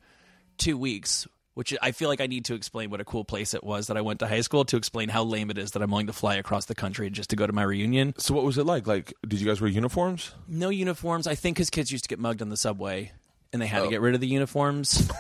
two 0.57 0.79
weeks, 0.79 1.27
which 1.55 1.75
I 1.83 1.91
feel 1.91 2.09
like 2.09 2.21
I 2.21 2.27
need 2.29 2.45
to 2.47 2.55
explain 2.55 2.91
what 2.91 3.01
a 3.01 3.05
cool 3.05 3.25
place 3.25 3.55
it 3.55 3.65
was 3.65 3.89
that 3.89 3.97
I 3.97 4.01
went 4.01 4.21
to 4.21 4.29
high 4.29 4.43
school 4.43 4.65
to 4.67 4.77
explain 4.77 5.09
how 5.09 5.25
lame 5.25 5.51
it 5.51 5.59
is 5.59 5.73
that 5.73 5.83
I'm 5.83 5.91
willing 5.91 6.07
to 6.07 6.13
fly 6.13 6.37
across 6.37 6.67
the 6.67 6.75
country 6.77 7.11
just 7.11 7.31
to 7.31 7.37
go 7.37 7.47
to 7.47 7.53
my 7.53 7.65
reunion. 7.65 8.15
So 8.19 8.35
what 8.35 8.45
was 8.45 8.57
it 8.59 8.65
like? 8.67 8.87
Like, 8.87 9.13
did 9.27 9.41
you 9.41 9.47
guys 9.47 9.61
wear 9.61 9.69
uniforms? 9.71 10.33
No 10.47 10.69
uniforms. 10.69 11.27
I 11.27 11.35
think 11.35 11.59
his 11.59 11.69
kids 11.71 11.91
used 11.91 12.05
to 12.05 12.09
get 12.09 12.21
mugged 12.21 12.41
on 12.41 12.49
the 12.51 12.57
subway 12.57 13.11
and 13.53 13.61
they 13.61 13.67
had 13.67 13.81
Oh. 13.83 13.85
to 13.87 13.91
get 13.91 14.01
rid 14.01 14.15
of 14.15 14.21
the 14.21 14.29
uniforms. 14.29 15.09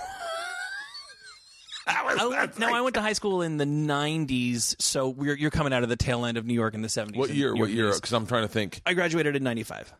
I 1.89 2.49
no, 2.59 2.75
I 2.75 2.81
went 2.83 2.95
to 2.95 3.01
high 3.01 3.13
school 3.15 3.43
in 3.43 3.57
the 3.57 3.65
'90s, 3.65 4.77
so 4.81 5.09
we're, 5.09 5.35
you're 5.37 5.51
coming 5.51 5.73
out 5.73 5.83
of 5.83 5.89
the 5.89 5.97
tail 5.97 6.25
end 6.25 6.37
of 6.37 6.45
New 6.47 6.55
York 6.55 6.75
in 6.75 6.83
the 6.83 6.89
'70s. 6.89 7.17
What 7.17 7.31
year? 7.31 7.55
What 7.55 7.71
year? 7.71 7.93
Because 7.93 8.13
I'm 8.13 8.27
trying 8.27 8.43
to 8.43 8.49
think. 8.49 8.83
I 8.87 8.95
graduated 8.95 9.37
in 9.37 9.43
'95. 9.43 9.93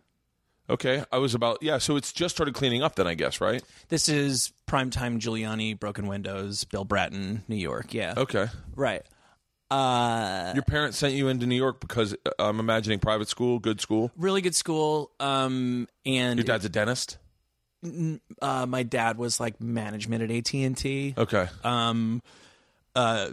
Okay, 0.71 1.03
I 1.11 1.17
was 1.19 1.35
about 1.35 1.63
yeah. 1.63 1.79
So 1.79 1.97
it's 1.97 2.13
just 2.13 2.35
started 2.37 2.55
cleaning 2.55 2.83
up 2.83 2.97
then, 2.97 3.07
I 3.07 3.15
guess, 3.15 3.41
right? 3.41 3.63
This 3.89 4.09
is 4.09 4.53
primetime 4.67 5.19
Giuliani, 5.19 5.79
Broken 5.79 6.07
Windows, 6.07 6.65
Bill 6.65 6.85
Bratton, 6.85 7.43
New 7.49 7.57
York. 7.57 7.95
Yeah, 7.95 8.15
Okay. 8.17 8.47
right. 8.77 9.03
Uh, 9.71 10.53
Your 10.55 10.63
parents 10.63 10.97
sent 10.97 11.13
you 11.15 11.29
into 11.29 11.47
New 11.47 11.55
York 11.57 11.81
because 11.81 12.15
uh, 12.25 12.31
I'm 12.39 12.59
imagining 12.59 13.01
private 13.01 13.29
school, 13.29 13.59
good 13.59 13.81
school. 13.83 14.11
really 14.17 14.41
good 14.41 14.55
school. 14.55 15.11
Um, 15.21 15.89
and 16.07 16.39
Your 16.39 16.45
dad's 16.45 16.65
a 16.65 16.71
dentist. 16.71 17.19
Uh, 18.43 18.67
my 18.67 18.83
dad 18.83 19.19
was 19.19 19.39
like 19.41 19.61
management 19.61 20.23
at 20.23 20.31
AT 20.31 20.53
and 20.55 20.77
T. 20.77 21.15
Okay. 21.17 21.47
Um, 21.65 22.23
uh, 22.97 23.31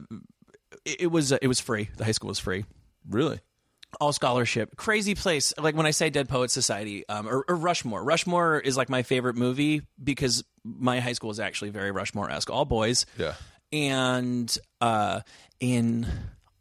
it, 0.86 1.02
it 1.02 1.08
was 1.08 1.32
it 1.32 1.48
was 1.48 1.60
free. 1.60 1.90
The 1.98 2.06
high 2.06 2.12
school 2.12 2.28
was 2.30 2.40
free. 2.40 2.66
Really? 3.10 3.40
all 4.02 4.12
scholarship 4.12 4.76
crazy 4.76 5.16
place 5.16 5.54
like 5.58 5.74
when 5.74 5.86
i 5.86 5.92
say 5.92 6.10
dead 6.10 6.28
poet 6.28 6.52
society 6.52 7.08
um, 7.08 7.30
or, 7.30 7.46
or 7.48 7.56
rushmore 7.56 8.04
rushmore 8.04 8.60
is 8.60 8.76
like 8.76 8.90
my 8.90 9.04
favorite 9.04 9.38
movie 9.38 9.84
because 10.04 10.44
my 10.66 11.00
high 11.00 11.14
school 11.14 11.32
is 11.32 11.40
actually 11.40 11.70
very 11.70 11.92
rushmore-esque 11.92 12.50
all 12.50 12.66
boys 12.66 13.06
Yeah. 13.18 13.36
and 13.72 14.54
uh, 14.82 15.22
in 15.62 16.06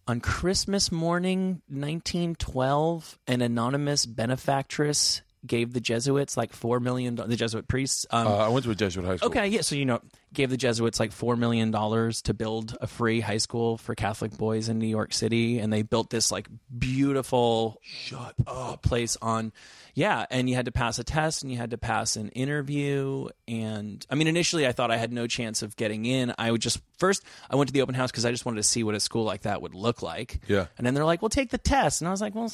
on 0.06 0.20
christmas 0.20 0.92
morning 0.92 1.60
1912 1.66 3.18
an 3.26 3.42
anonymous 3.42 4.06
benefactress 4.06 5.22
gave 5.46 5.72
the 5.72 5.80
jesuits 5.80 6.36
like 6.36 6.52
four 6.52 6.80
million 6.80 7.16
the 7.16 7.36
jesuit 7.36 7.68
priests 7.68 8.06
um, 8.10 8.26
Uh, 8.26 8.36
I 8.36 8.48
went 8.48 8.64
to 8.64 8.70
a 8.70 8.74
Jesuit 8.74 9.04
high 9.04 9.16
school. 9.16 9.28
Okay, 9.28 9.48
yeah. 9.48 9.60
So 9.60 9.74
you 9.74 9.84
know, 9.84 10.00
gave 10.32 10.50
the 10.50 10.56
Jesuits 10.56 10.98
like 10.98 11.12
four 11.12 11.36
million 11.36 11.70
dollars 11.70 12.22
to 12.22 12.34
build 12.34 12.76
a 12.80 12.86
free 12.86 13.20
high 13.20 13.38
school 13.38 13.76
for 13.78 13.94
Catholic 13.94 14.36
boys 14.36 14.68
in 14.68 14.78
New 14.78 14.86
York 14.88 15.12
City, 15.12 15.58
and 15.58 15.72
they 15.72 15.82
built 15.82 16.10
this 16.10 16.32
like 16.32 16.48
beautiful 16.76 17.78
shut 17.82 18.34
up 18.46 18.82
place 18.82 19.16
on. 19.22 19.52
Yeah, 19.96 20.26
and 20.28 20.50
you 20.50 20.56
had 20.56 20.64
to 20.64 20.72
pass 20.72 20.98
a 20.98 21.04
test, 21.04 21.42
and 21.42 21.52
you 21.52 21.56
had 21.58 21.70
to 21.70 21.78
pass 21.78 22.16
an 22.16 22.30
interview, 22.30 23.28
and 23.46 24.04
I 24.10 24.16
mean, 24.16 24.26
initially 24.26 24.66
I 24.66 24.72
thought 24.72 24.90
I 24.90 24.96
had 24.96 25.12
no 25.12 25.26
chance 25.28 25.62
of 25.62 25.76
getting 25.76 26.04
in. 26.04 26.34
I 26.36 26.50
would 26.50 26.60
just 26.60 26.80
first 26.98 27.22
I 27.48 27.56
went 27.56 27.68
to 27.68 27.72
the 27.72 27.82
open 27.82 27.94
house 27.94 28.10
because 28.10 28.24
I 28.24 28.32
just 28.32 28.44
wanted 28.44 28.56
to 28.56 28.64
see 28.64 28.82
what 28.82 28.94
a 28.96 29.00
school 29.00 29.24
like 29.24 29.42
that 29.42 29.62
would 29.62 29.74
look 29.74 30.02
like. 30.02 30.40
Yeah. 30.48 30.66
and 30.76 30.86
then 30.86 30.94
they're 30.94 31.04
like, 31.04 31.22
"Well, 31.22 31.28
take 31.28 31.50
the 31.50 31.58
test," 31.58 32.00
and 32.00 32.08
I 32.08 32.10
was 32.10 32.20
like, 32.20 32.34
"Well." 32.34 32.50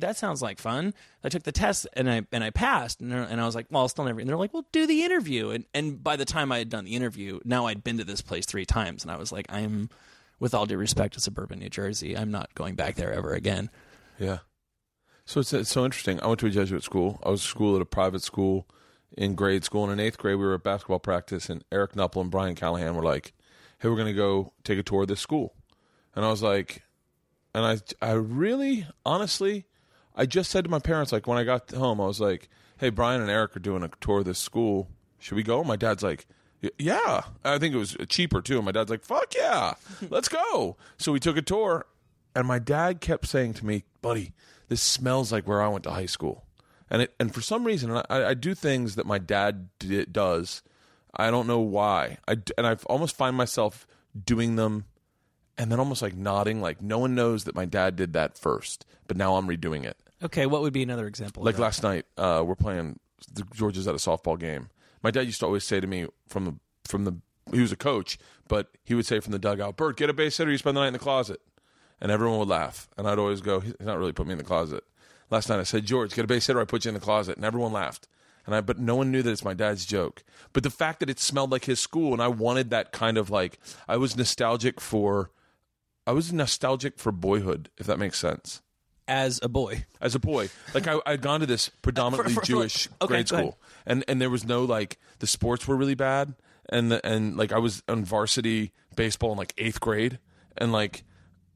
That 0.00 0.16
sounds 0.16 0.42
like 0.42 0.58
fun. 0.58 0.94
I 1.22 1.28
took 1.28 1.42
the 1.42 1.52
test 1.52 1.86
and 1.94 2.10
I 2.10 2.22
and 2.32 2.42
I 2.42 2.50
passed, 2.50 3.00
and, 3.00 3.12
and 3.12 3.40
I 3.40 3.46
was 3.46 3.54
like, 3.54 3.66
well, 3.70 3.82
I'll 3.82 3.88
still 3.88 4.04
never. 4.04 4.20
And 4.20 4.28
they're 4.28 4.36
like, 4.36 4.52
well, 4.52 4.66
do 4.72 4.86
the 4.86 5.04
interview. 5.04 5.50
And 5.50 5.64
and 5.74 6.02
by 6.02 6.16
the 6.16 6.24
time 6.24 6.52
I 6.52 6.58
had 6.58 6.68
done 6.68 6.84
the 6.84 6.96
interview, 6.96 7.40
now 7.44 7.66
I'd 7.66 7.84
been 7.84 7.98
to 7.98 8.04
this 8.04 8.20
place 8.20 8.46
three 8.46 8.64
times, 8.64 9.02
and 9.02 9.10
I 9.10 9.16
was 9.16 9.32
like, 9.32 9.46
I'm, 9.48 9.90
with 10.38 10.54
all 10.54 10.66
due 10.66 10.76
respect 10.76 11.14
to 11.14 11.20
suburban 11.20 11.58
New 11.58 11.68
Jersey, 11.68 12.16
I'm 12.16 12.30
not 12.30 12.54
going 12.54 12.74
back 12.74 12.96
there 12.96 13.12
ever 13.12 13.32
again. 13.32 13.70
Yeah. 14.18 14.38
So 15.24 15.40
it's, 15.40 15.52
it's 15.52 15.70
so 15.70 15.84
interesting. 15.84 16.20
I 16.20 16.26
went 16.26 16.40
to 16.40 16.46
a 16.46 16.50
Jesuit 16.50 16.82
school. 16.82 17.20
I 17.22 17.30
was 17.30 17.42
school 17.42 17.76
at 17.76 17.82
a 17.82 17.86
private 17.86 18.22
school 18.22 18.66
in 19.16 19.34
grade 19.34 19.64
school. 19.64 19.84
And 19.84 19.92
in 19.92 20.04
eighth 20.04 20.18
grade, 20.18 20.36
we 20.36 20.44
were 20.44 20.54
at 20.54 20.62
basketball 20.62 20.98
practice, 20.98 21.48
and 21.48 21.64
Eric 21.70 21.92
Knuppel 21.92 22.22
and 22.22 22.30
Brian 22.30 22.54
Callahan 22.54 22.94
were 22.94 23.02
like, 23.02 23.32
"Hey, 23.78 23.88
we're 23.88 23.96
going 23.96 24.08
to 24.08 24.12
go 24.12 24.52
take 24.64 24.78
a 24.78 24.82
tour 24.82 25.02
of 25.02 25.08
this 25.08 25.20
school." 25.20 25.54
And 26.14 26.24
I 26.24 26.30
was 26.30 26.42
like, 26.42 26.82
and 27.54 27.64
I, 27.64 27.78
I 28.04 28.12
really, 28.12 28.86
honestly, 29.04 29.66
I 30.14 30.26
just 30.26 30.50
said 30.50 30.64
to 30.64 30.70
my 30.70 30.78
parents, 30.80 31.12
like 31.12 31.26
when 31.26 31.38
I 31.38 31.44
got 31.44 31.70
home, 31.70 32.00
I 32.00 32.06
was 32.06 32.20
like, 32.20 32.48
"Hey, 32.78 32.90
Brian 32.90 33.20
and 33.20 33.30
Eric 33.30 33.56
are 33.56 33.60
doing 33.60 33.82
a 33.82 33.90
tour 34.00 34.18
of 34.20 34.24
this 34.24 34.38
school. 34.38 34.88
Should 35.18 35.36
we 35.36 35.42
go?" 35.42 35.62
My 35.64 35.76
dad's 35.76 36.02
like. 36.02 36.26
"Y- 36.62 36.70
Yeah, 36.78 37.22
I 37.44 37.58
think 37.58 37.74
it 37.74 37.78
was 37.78 37.96
cheaper 38.08 38.42
too. 38.42 38.60
My 38.62 38.72
dad's 38.72 38.90
like, 38.90 39.04
"Fuck 39.04 39.34
yeah, 39.34 39.74
let's 40.10 40.28
go!" 40.28 40.76
So 40.98 41.12
we 41.12 41.20
took 41.20 41.36
a 41.36 41.42
tour, 41.42 41.86
and 42.34 42.46
my 42.46 42.58
dad 42.58 43.00
kept 43.00 43.26
saying 43.26 43.54
to 43.54 43.66
me, 43.66 43.84
"Buddy, 44.02 44.32
this 44.68 44.82
smells 44.82 45.32
like 45.32 45.46
where 45.48 45.62
I 45.62 45.68
went 45.68 45.84
to 45.84 45.90
high 45.90 46.06
school." 46.06 46.44
And 46.90 47.02
it, 47.02 47.14
and 47.20 47.32
for 47.32 47.40
some 47.40 47.64
reason, 47.64 47.90
I, 47.92 48.04
I 48.10 48.34
do 48.34 48.54
things 48.54 48.96
that 48.96 49.06
my 49.06 49.18
dad 49.18 49.68
does. 50.12 50.62
I 51.14 51.30
don't 51.30 51.46
know 51.46 51.60
why. 51.60 52.18
I 52.28 52.34
d- 52.34 52.52
and 52.58 52.66
I 52.66 52.74
almost 52.86 53.16
find 53.16 53.36
myself 53.36 53.86
doing 54.26 54.56
them, 54.56 54.84
and 55.58 55.70
then 55.70 55.78
almost 55.78 56.02
like 56.02 56.14
nodding, 56.14 56.60
like 56.60 56.80
no 56.80 56.98
one 56.98 57.14
knows 57.14 57.44
that 57.44 57.54
my 57.54 57.64
dad 57.64 57.96
did 57.96 58.12
that 58.14 58.38
first, 58.38 58.86
but 59.06 59.16
now 59.16 59.36
I'm 59.36 59.46
redoing 59.46 59.84
it. 59.84 59.96
Okay, 60.22 60.46
what 60.46 60.62
would 60.62 60.72
be 60.72 60.82
another 60.82 61.06
example? 61.06 61.42
Like 61.42 61.56
that? 61.56 61.62
last 61.62 61.82
night, 61.82 62.06
uh, 62.16 62.42
we're 62.46 62.54
playing 62.54 62.98
the 63.32 63.42
Georgia's 63.54 63.86
at 63.88 63.94
a 63.94 63.98
softball 63.98 64.38
game. 64.38 64.68
My 65.02 65.10
dad 65.10 65.22
used 65.22 65.40
to 65.40 65.46
always 65.46 65.64
say 65.64 65.80
to 65.80 65.86
me 65.86 66.06
from 66.28 66.44
the 66.44 66.54
from 66.84 67.04
the 67.04 67.16
he 67.52 67.60
was 67.60 67.72
a 67.72 67.76
coach, 67.76 68.18
but 68.48 68.70
he 68.84 68.94
would 68.94 69.06
say 69.06 69.20
from 69.20 69.32
the 69.32 69.38
dugout, 69.38 69.76
"Bert, 69.76 69.96
get 69.96 70.10
a 70.10 70.12
base 70.12 70.36
hitter. 70.36 70.50
You 70.50 70.58
spend 70.58 70.76
the 70.76 70.80
night 70.80 70.88
in 70.88 70.92
the 70.92 70.98
closet," 70.98 71.40
and 72.00 72.10
everyone 72.12 72.38
would 72.38 72.48
laugh, 72.48 72.88
and 72.96 73.08
I'd 73.08 73.18
always 73.18 73.40
go, 73.40 73.60
"He's 73.60 73.74
not 73.80 73.98
really 73.98 74.12
put 74.12 74.26
me 74.26 74.32
in 74.32 74.38
the 74.38 74.44
closet." 74.44 74.84
Last 75.30 75.48
night 75.48 75.60
I 75.60 75.64
said, 75.64 75.86
"George, 75.86 76.14
get 76.14 76.24
a 76.24 76.28
base 76.28 76.46
hitter. 76.46 76.60
I 76.60 76.64
put 76.64 76.84
you 76.84 76.90
in 76.90 76.94
the 76.94 77.00
closet," 77.00 77.36
and 77.36 77.44
everyone 77.44 77.72
laughed. 77.72 78.08
And 78.46 78.54
I, 78.54 78.60
but 78.62 78.78
no 78.78 78.96
one 78.96 79.12
knew 79.12 79.22
that 79.22 79.30
it's 79.30 79.44
my 79.44 79.54
dad's 79.54 79.84
joke. 79.84 80.24
But 80.52 80.62
the 80.62 80.70
fact 80.70 81.00
that 81.00 81.10
it 81.10 81.20
smelled 81.20 81.52
like 81.52 81.66
his 81.66 81.78
school, 81.78 82.12
and 82.12 82.22
I 82.22 82.28
wanted 82.28 82.70
that 82.70 82.90
kind 82.90 83.18
of 83.18 83.30
like, 83.30 83.58
I 83.86 83.96
was 83.96 84.16
nostalgic 84.16 84.80
for, 84.80 85.30
I 86.06 86.12
was 86.12 86.32
nostalgic 86.32 86.98
for 86.98 87.12
boyhood, 87.12 87.70
if 87.78 87.86
that 87.86 87.98
makes 87.98 88.18
sense 88.18 88.62
as 89.06 89.40
a 89.42 89.48
boy. 89.48 89.84
as 90.00 90.14
a 90.14 90.18
boy. 90.20 90.48
Like 90.74 90.86
I, 90.86 90.98
I'd 91.06 91.20
gone 91.22 91.40
to 91.40 91.46
this 91.46 91.68
predominantly 91.82 92.34
for- 92.34 92.40
for- 92.40 92.46
Jewish 92.46 92.88
okay, 93.02 93.06
grade 93.06 93.28
go 93.28 93.36
ahead. 93.36 93.46
school, 93.46 93.58
and 93.86 94.04
and 94.08 94.20
there 94.20 94.30
was 94.30 94.44
no 94.44 94.64
like 94.64 94.98
the 95.18 95.26
sports 95.26 95.66
were 95.68 95.76
really 95.76 95.94
bad, 95.94 96.34
and 96.68 96.92
the, 96.92 97.04
and 97.06 97.36
like 97.36 97.52
I 97.52 97.58
was 97.58 97.82
on 97.88 98.04
varsity 98.04 98.72
baseball 98.96 99.32
in 99.32 99.38
like 99.38 99.54
eighth 99.58 99.80
grade, 99.80 100.18
and 100.58 100.72
like. 100.72 101.04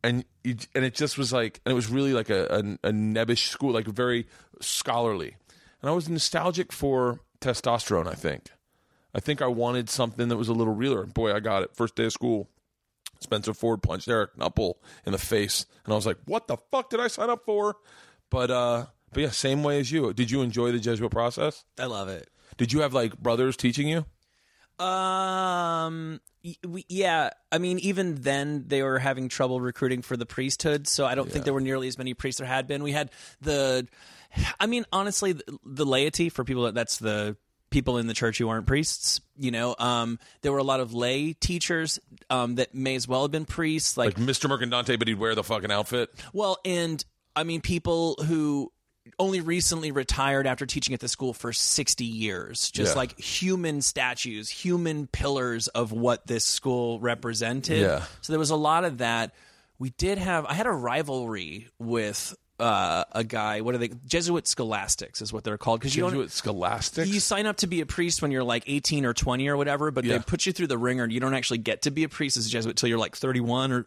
And 0.03 0.27
you, 0.43 0.57
and 0.75 0.85
it 0.85 0.93
just 0.95 1.17
was 1.17 1.33
like, 1.33 1.63
and 1.65 1.73
it 1.73 1.75
was 1.75 1.89
really 1.89 2.13
like 2.13 2.29
a, 2.29 2.45
a, 2.51 2.89
a 2.89 2.93
nebbish 2.93 3.49
school, 3.49 3.73
like 3.73 3.87
very 3.87 4.27
scholarly. 4.61 5.37
And 5.81 5.89
I 5.91 5.95
was 5.95 6.11
nostalgic 6.11 6.73
for 6.73 7.21
testosterone. 7.41 8.07
I 8.07 8.13
think, 8.13 8.51
I 9.15 9.21
think 9.21 9.41
I 9.41 9.47
wanted 9.47 9.89
something 9.89 10.29
that 10.29 10.37
was 10.37 10.49
a 10.49 10.53
little 10.53 10.75
realer. 10.75 11.07
Boy, 11.07 11.33
I 11.35 11.41
got 11.41 11.63
it. 11.63 11.75
First 11.75 11.95
day 11.95 12.05
of 12.05 12.13
school, 12.13 12.51
Spencer 13.21 13.55
Ford 13.55 13.83
punched 13.83 14.09
Eric 14.09 14.37
Knuppel 14.37 14.75
in 15.07 15.13
the 15.13 15.19
face, 15.19 15.67
and 15.85 15.93
I 15.93 15.97
was 15.97 16.07
like, 16.07 16.19
"What 16.27 16.47
the 16.49 16.57
fuck 16.71 16.91
did 16.91 17.01
I 17.01 17.09
sign 17.09 17.31
up 17.31 17.45
for?" 17.45 17.77
But 18.31 18.51
uh, 18.51 18.87
but 19.13 19.23
yeah, 19.23 19.31
same 19.31 19.63
way 19.63 19.81
as 19.81 19.91
you. 19.93 20.13
Did 20.13 20.31
you 20.31 20.43
enjoy 20.43 20.73
the 20.73 20.79
Jesuit 20.81 21.11
process? 21.11 21.65
I 21.79 21.87
love 21.87 22.09
it. 22.09 22.29
Did 22.57 22.73
you 22.73 22.81
have 22.81 22.93
like 22.95 23.17
brothers 23.19 23.57
teaching 23.57 23.89
you? 23.89 24.05
Um. 24.85 26.21
we- 26.67 26.85
Yeah. 26.89 27.31
I 27.53 27.59
mean, 27.59 27.79
even 27.79 28.17
then 28.17 28.65
they 28.67 28.83
were 28.83 28.99
having 28.99 29.29
trouble 29.29 29.61
recruiting 29.61 30.03
for 30.03 30.17
the 30.17 30.27
priesthood, 30.27 30.87
so 30.89 31.07
I 31.07 31.15
don't 31.15 31.31
think 31.31 31.45
there 31.45 31.55
were 31.55 31.61
nearly 31.61 31.89
as 31.89 31.97
many 31.97 32.13
priests 32.15 32.39
there 32.39 32.47
had 32.49 32.67
been. 32.67 32.83
We 32.83 32.93
had 32.93 33.11
the, 33.41 33.87
I 34.61 34.67
mean, 34.67 34.85
honestly, 34.93 35.33
the, 35.33 35.45
the 35.65 35.87
laity 35.87 36.29
for 36.29 36.45
people 36.45 36.65
that 36.65 36.75
that's 36.75 36.99
the 36.99 37.37
people 37.75 37.99
in 37.99 38.07
the 38.07 38.15
church 38.15 38.39
who 38.39 38.49
aren't 38.49 38.67
priests. 38.67 39.21
You 39.37 39.51
know, 39.51 39.75
um, 39.79 40.19
there 40.43 40.53
were 40.53 40.59
a 40.59 40.63
lot 40.65 40.81
of 40.81 40.95
lay 40.95 41.35
teachers 41.35 41.99
um, 42.31 42.55
that 42.55 42.75
may 42.75 42.95
as 42.95 43.07
well 43.07 43.23
have 43.23 43.31
been 43.33 43.45
priests, 43.45 43.97
Like 43.99 44.15
Mr. 44.15 44.49
Mercandante, 44.49 44.99
but 44.99 45.09
he'd 45.09 45.19
wear 45.19 45.35
the 45.35 45.45
fucking 45.45 45.71
outfit. 45.71 46.09
well, 46.33 46.57
and 46.65 47.05
I 47.37 47.45
mean, 47.45 47.61
people 47.61 48.15
who 48.27 48.71
only 49.19 49.41
recently 49.43 49.91
retired 49.91 50.47
after 50.47 50.65
teaching 50.65 50.95
at 50.95 51.01
the 51.01 51.09
school 51.09 51.35
for 51.35 51.53
60 51.53 52.05
years, 52.05 52.71
just 52.71 52.93
Yeah. 52.95 52.99
like 52.99 53.19
human 53.19 53.83
statues, 53.83 54.49
human 54.49 55.07
pillars 55.09 55.69
of 55.69 55.93
what 55.93 56.27
this 56.27 56.45
school 56.45 56.99
represented. 57.01 57.81
Yeah. 57.83 58.05
So 58.23 58.33
there 58.33 58.41
was 58.41 58.49
a 58.51 58.57
lot 58.57 58.85
of 58.85 58.99
that. 58.99 59.35
We 59.79 59.91
did 59.91 60.17
have, 60.19 60.47
I 60.47 60.55
had 60.55 60.67
a 60.67 60.71
rivalry 60.73 61.69
with 61.79 62.35
uh, 62.61 63.05
a 63.13 63.25
guy, 63.25 63.61
what 63.63 63.75
are 63.75 63.79
they? 63.79 63.91
Jesuit 64.07 64.47
scholastics 64.47 65.21
is 65.21 65.33
what 65.33 65.43
they're 65.43 65.59
called. 65.59 65.81
Because 65.81 65.97
you. 65.97 66.05
Jesuit 66.05 66.31
scholastics. 66.31 67.09
You 67.09 67.19
sign 67.19 67.47
up 67.47 67.57
to 67.59 67.67
be 67.67 67.81
a 67.81 67.87
priest 67.87 68.23
when 68.23 68.31
you're 68.31 68.45
like 68.45 68.63
18 68.69 69.05
or 69.05 69.13
20 69.13 69.49
or 69.49 69.57
whatever, 69.57 69.91
but 69.91 70.05
Yeah. 70.05 70.19
they 70.19 70.25
put 70.25 70.47
you 70.47 70.53
through 70.53 70.69
the 70.69 70.79
ringer 70.79 71.03
and 71.03 71.13
you 71.13 71.19
don't 71.19 71.35
actually 71.35 71.59
get 71.59 71.83
to 71.83 71.91
be 71.91 72.05
a 72.05 72.09
priest 72.09 72.37
as 72.37 72.47
a 72.47 72.51
Jesuit 72.51 72.77
till 72.77 72.89
you're 72.89 72.99
like 72.99 73.17
31 73.17 73.73
or 73.73 73.87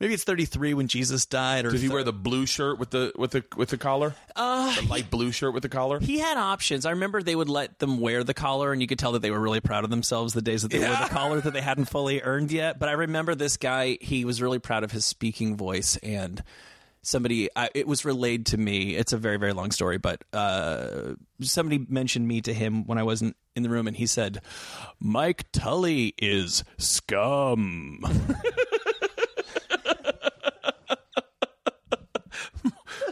maybe 0.00 0.14
it's 0.14 0.24
33 0.24 0.74
when 0.74 0.88
Jesus 0.88 1.26
died. 1.26 1.64
Or 1.64 1.70
Did 1.70 1.80
he 1.80 1.86
thir- 1.88 1.94
wear 1.94 2.02
the 2.04 2.12
blue 2.12 2.44
shirt 2.46 2.78
with 2.78 2.90
the 2.90 3.12
with 3.16 3.30
the 3.30 3.44
with 3.56 3.68
the 3.68 3.78
collar? 3.78 4.14
Uh, 4.34 4.74
the 4.80 4.88
light 4.88 5.10
blue 5.10 5.30
shirt 5.30 5.54
with 5.54 5.62
the 5.62 5.68
collar. 5.68 6.00
He 6.00 6.18
had 6.18 6.36
options. 6.36 6.86
I 6.86 6.90
remember 6.90 7.22
they 7.22 7.36
would 7.36 7.48
let 7.48 7.78
them 7.78 8.00
wear 8.00 8.24
the 8.24 8.34
collar, 8.34 8.72
and 8.72 8.80
you 8.82 8.88
could 8.88 8.98
tell 8.98 9.12
that 9.12 9.22
they 9.22 9.30
were 9.30 9.40
really 9.40 9.60
proud 9.60 9.84
of 9.84 9.90
themselves 9.90 10.32
the 10.34 10.42
days 10.42 10.62
that 10.62 10.70
they 10.72 10.80
wore 10.80 10.88
the 10.88 11.08
collar 11.10 11.40
that 11.40 11.52
they 11.52 11.60
hadn't 11.60 11.84
fully 11.90 12.20
earned 12.22 12.50
yet. 12.50 12.78
But 12.80 12.88
I 12.88 12.92
remember 12.92 13.34
this 13.36 13.56
guy; 13.56 13.98
he 14.00 14.24
was 14.24 14.42
really 14.42 14.58
proud 14.58 14.82
of 14.82 14.90
his 14.92 15.04
speaking 15.04 15.56
voice, 15.56 15.96
and 16.02 16.42
somebody 17.08 17.48
I, 17.56 17.70
it 17.74 17.86
was 17.86 18.04
relayed 18.04 18.46
to 18.46 18.58
me. 18.58 18.94
It's 18.94 19.12
a 19.12 19.18
very 19.18 19.38
very 19.38 19.52
long 19.52 19.70
story, 19.70 19.98
but 19.98 20.22
uh, 20.32 21.14
somebody 21.40 21.84
mentioned 21.88 22.28
me 22.28 22.40
to 22.42 22.52
him 22.52 22.86
when 22.86 22.98
I 22.98 23.02
wasn't 23.02 23.36
in 23.56 23.62
the 23.62 23.70
room, 23.70 23.86
and 23.86 23.96
he 23.96 24.06
said, 24.06 24.42
"Mike 25.00 25.50
Tully 25.52 26.14
is 26.18 26.64
scum." 26.76 28.04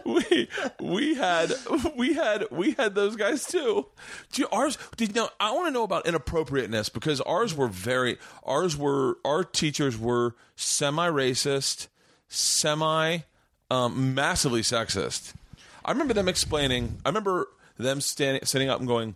we 0.04 0.48
we 0.80 1.14
had 1.14 1.54
we 1.96 2.12
had 2.12 2.44
we 2.50 2.72
had 2.72 2.94
those 2.94 3.16
guys 3.16 3.46
too. 3.46 3.86
Do 4.32 4.42
you, 4.42 4.48
ours 4.52 4.76
did 4.96 5.14
now 5.14 5.30
I 5.40 5.52
want 5.52 5.68
to 5.68 5.70
know 5.72 5.84
about 5.84 6.06
inappropriateness 6.06 6.90
because 6.90 7.20
ours 7.22 7.54
were 7.54 7.68
very 7.68 8.18
ours 8.44 8.76
were 8.76 9.16
our 9.24 9.42
teachers 9.42 9.98
were 9.98 10.36
semi 10.54 11.08
racist, 11.08 11.88
semi 12.28 13.20
um, 13.70 14.14
massively 14.14 14.62
sexist. 14.62 15.34
I 15.84 15.92
remember 15.92 16.14
them 16.14 16.28
explaining. 16.28 16.98
I 17.04 17.08
remember 17.10 17.48
them 17.78 18.00
standing 18.00 18.44
sitting 18.44 18.68
up 18.68 18.78
and 18.78 18.88
going, 18.88 19.14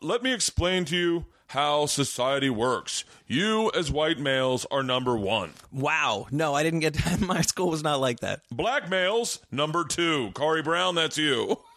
"Let 0.00 0.22
me 0.22 0.32
explain 0.32 0.84
to 0.86 0.96
you." 0.96 1.26
How 1.52 1.86
society 1.86 2.50
works. 2.50 3.06
You, 3.26 3.72
as 3.74 3.90
white 3.90 4.18
males, 4.18 4.66
are 4.70 4.82
number 4.82 5.16
one. 5.16 5.54
wow, 5.72 6.26
no, 6.30 6.52
I 6.54 6.62
didn't 6.62 6.80
get 6.80 6.92
that. 6.92 7.20
My 7.26 7.40
school 7.40 7.70
was 7.70 7.82
not 7.82 8.00
like 8.00 8.20
that. 8.20 8.40
Black 8.50 8.90
males, 8.90 9.38
number 9.50 9.84
two. 9.84 10.30
Corey 10.34 10.60
Brown, 10.60 10.94
that's 10.94 11.16
you. 11.16 11.56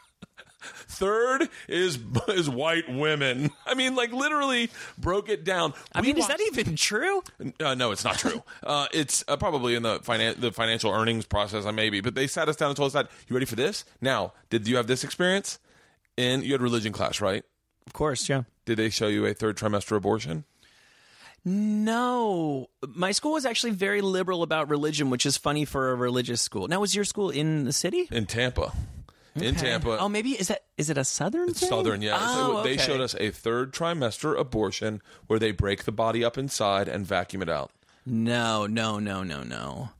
Third 0.62 1.50
is 1.68 2.00
is 2.30 2.50
white 2.50 2.90
women. 2.90 3.52
I 3.66 3.74
mean, 3.74 3.96
like 3.96 4.12
literally 4.12 4.70
broke 4.98 5.30
it 5.30 5.44
down. 5.44 5.74
I 5.94 6.02
We 6.02 6.08
mean, 6.08 6.18
is 6.18 6.28
that 6.28 6.42
even 6.42 6.76
true? 6.76 7.22
Uh, 7.60 7.76
no, 7.76 7.92
it's 7.92 8.04
not 8.04 8.18
true. 8.18 8.44
uh, 8.64 8.88
it's 8.94 9.24
uh, 9.28 9.38
probably 9.38 9.76
in 9.76 9.84
the 9.84 10.00
finan- 10.00 10.40
the 10.40 10.52
financial 10.52 10.92
earnings 10.92 11.26
process, 11.26 11.66
I 11.66 11.72
maybe. 11.72 12.02
But 12.02 12.16
they 12.16 12.28
sat 12.28 12.50
us 12.50 12.56
down 12.56 12.70
and 12.70 12.78
told 12.78 12.88
us 12.88 12.94
that. 12.94 13.10
You 13.28 13.36
ready 13.36 13.46
for 13.46 13.56
this? 13.56 13.86
Now, 14.02 14.34
did 14.50 14.68
you 14.68 14.78
have 14.78 14.88
this 14.88 15.04
experience? 15.04 15.60
In 16.18 16.44
you 16.44 16.52
had 16.52 16.62
religion 16.62 16.92
class, 16.92 17.22
right? 17.22 17.44
Of 17.88 17.94
course, 17.94 18.28
yeah. 18.30 18.44
Did 18.66 18.78
they 18.78 18.90
show 18.90 19.08
you 19.08 19.26
a 19.26 19.34
third 19.34 19.58
trimester 19.58 19.96
abortion? 19.96 20.44
No, 21.44 22.70
my 22.88 23.12
school 23.12 23.32
was 23.34 23.46
actually 23.46 23.72
very 23.72 24.02
liberal 24.02 24.44
about 24.44 24.70
religion, 24.70 25.10
which 25.10 25.26
is 25.26 25.38
funny 25.38 25.66
for 25.66 25.92
a 25.92 25.96
religious 25.96 26.40
school. 26.42 26.68
Now, 26.68 26.80
was 26.80 26.94
your 26.96 27.06
school 27.06 27.32
in 27.32 27.64
the 27.64 27.74
city? 27.74 28.08
In 28.12 28.28
Tampa. 28.28 28.72
In 29.36 29.56
Tampa. 29.56 29.98
Oh, 30.00 30.10
maybe 30.10 30.32
is 30.32 30.50
that 30.50 30.64
is 30.78 30.90
it 30.90 30.98
a 30.98 31.06
southern? 31.06 31.54
thing? 31.54 31.70
Southern, 31.70 32.02
yeah. 32.02 32.18
Oh, 32.20 32.64
They 32.64 32.74
okay. 32.74 32.84
showed 32.86 33.00
us 33.02 33.16
a 33.20 33.30
third 33.32 33.74
trimester 33.74 34.38
abortion 34.38 35.02
where 35.28 35.40
they 35.40 35.52
break 35.52 35.86
the 35.86 35.92
body 35.92 36.24
up 36.24 36.38
inside 36.38 36.88
and 36.90 37.06
vacuum 37.06 37.42
it 37.42 37.50
out. 37.50 37.72
No, 38.06 38.66
no, 38.68 39.00
no, 39.00 39.24
no, 39.24 39.44
no. 39.44 39.92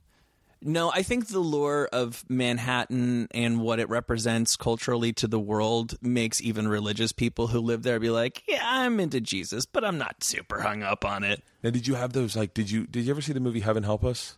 No, 0.64 0.92
I 0.92 1.02
think 1.02 1.26
the 1.26 1.40
lure 1.40 1.88
of 1.92 2.24
Manhattan 2.28 3.26
and 3.32 3.60
what 3.60 3.80
it 3.80 3.88
represents 3.88 4.56
culturally 4.56 5.12
to 5.14 5.26
the 5.26 5.40
world 5.40 5.96
makes 6.00 6.40
even 6.40 6.68
religious 6.68 7.10
people 7.10 7.48
who 7.48 7.58
live 7.60 7.82
there 7.82 7.98
be 7.98 8.10
like, 8.10 8.42
"Yeah, 8.46 8.60
I'm 8.64 9.00
into 9.00 9.20
Jesus, 9.20 9.66
but 9.66 9.84
I'm 9.84 9.98
not 9.98 10.22
super 10.22 10.60
hung 10.60 10.82
up 10.84 11.04
on 11.04 11.24
it." 11.24 11.42
Now, 11.64 11.70
did 11.70 11.88
you 11.88 11.94
have 11.96 12.12
those? 12.12 12.36
Like, 12.36 12.54
did 12.54 12.70
you 12.70 12.86
did 12.86 13.04
you 13.06 13.10
ever 13.10 13.20
see 13.22 13.32
the 13.32 13.40
movie 13.40 13.60
Heaven 13.60 13.82
Help 13.82 14.04
Us? 14.04 14.36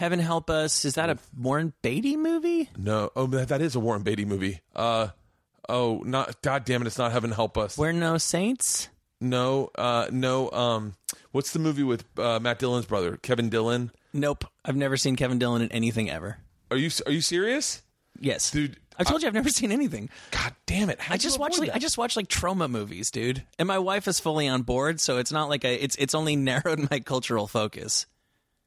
Heaven 0.00 0.18
help 0.18 0.48
us. 0.48 0.86
Is 0.86 0.94
that 0.94 1.10
a 1.10 1.18
Warren 1.38 1.74
Beatty 1.82 2.16
movie? 2.16 2.70
No. 2.74 3.10
Oh, 3.14 3.26
that, 3.26 3.48
that 3.48 3.60
is 3.60 3.74
a 3.76 3.80
Warren 3.80 4.02
Beatty 4.02 4.24
movie. 4.24 4.62
Uh, 4.74 5.08
oh, 5.68 6.00
not. 6.06 6.40
God 6.40 6.64
damn 6.64 6.80
it! 6.80 6.86
It's 6.86 6.96
not 6.96 7.12
Heaven 7.12 7.30
Help 7.32 7.58
Us. 7.58 7.76
We're 7.76 7.92
no 7.92 8.16
saints. 8.16 8.88
No, 9.20 9.68
uh, 9.74 10.06
no. 10.10 10.50
Um, 10.52 10.94
what's 11.32 11.52
the 11.52 11.58
movie 11.58 11.82
with 11.82 12.06
uh, 12.18 12.40
Matt 12.40 12.58
Dillon's 12.58 12.86
brother, 12.86 13.18
Kevin 13.18 13.50
Dillon? 13.50 13.90
Nope. 14.14 14.46
I've 14.64 14.74
never 14.74 14.96
seen 14.96 15.16
Kevin 15.16 15.38
Dillon 15.38 15.60
in 15.60 15.70
anything 15.70 16.08
ever. 16.08 16.38
Are 16.70 16.78
you 16.78 16.88
are 17.04 17.12
you 17.12 17.20
serious, 17.20 17.82
Yes, 18.18 18.50
dude? 18.50 18.78
I 18.98 19.04
told 19.04 19.20
you 19.20 19.28
I've 19.28 19.34
never 19.34 19.50
seen 19.50 19.70
anything. 19.70 20.08
God 20.30 20.54
damn 20.64 20.88
it! 20.88 20.98
I 21.10 21.18
just 21.18 21.38
watch 21.38 21.58
like 21.58 21.72
I 21.74 21.78
just 21.78 21.98
watch 21.98 22.16
like 22.16 22.28
trauma 22.28 22.68
movies, 22.68 23.10
dude. 23.10 23.44
And 23.58 23.68
my 23.68 23.78
wife 23.78 24.08
is 24.08 24.18
fully 24.18 24.48
on 24.48 24.62
board, 24.62 24.98
so 24.98 25.18
it's 25.18 25.30
not 25.30 25.50
like 25.50 25.62
a 25.66 25.74
it's 25.74 25.96
it's 25.96 26.14
only 26.14 26.36
narrowed 26.50 26.90
my 26.90 27.00
cultural 27.00 27.46
focus. 27.46 28.06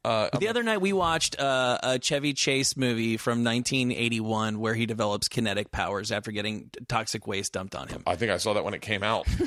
Uh, 0.05 0.29
The 0.37 0.49
other 0.49 0.63
night 0.63 0.81
we 0.81 0.91
watched 0.93 1.39
uh, 1.39 1.77
a 1.81 1.99
Chevy 1.99 2.33
Chase 2.33 2.75
movie 2.75 3.17
from 3.17 3.43
1981 3.43 4.59
where 4.59 4.73
he 4.73 4.85
develops 4.85 5.27
kinetic 5.29 5.71
powers 5.71 6.11
after 6.11 6.31
getting 6.31 6.69
toxic 6.87 7.25
waste 7.27 7.53
dumped 7.53 7.75
on 7.75 7.87
him. 7.87 8.03
I 8.05 8.15
think 8.15 8.31
I 8.31 8.37
saw 8.37 8.53
that 8.53 8.63
when 8.63 8.73
it 8.73 8.81
came 8.81 9.03
out. 9.03 9.27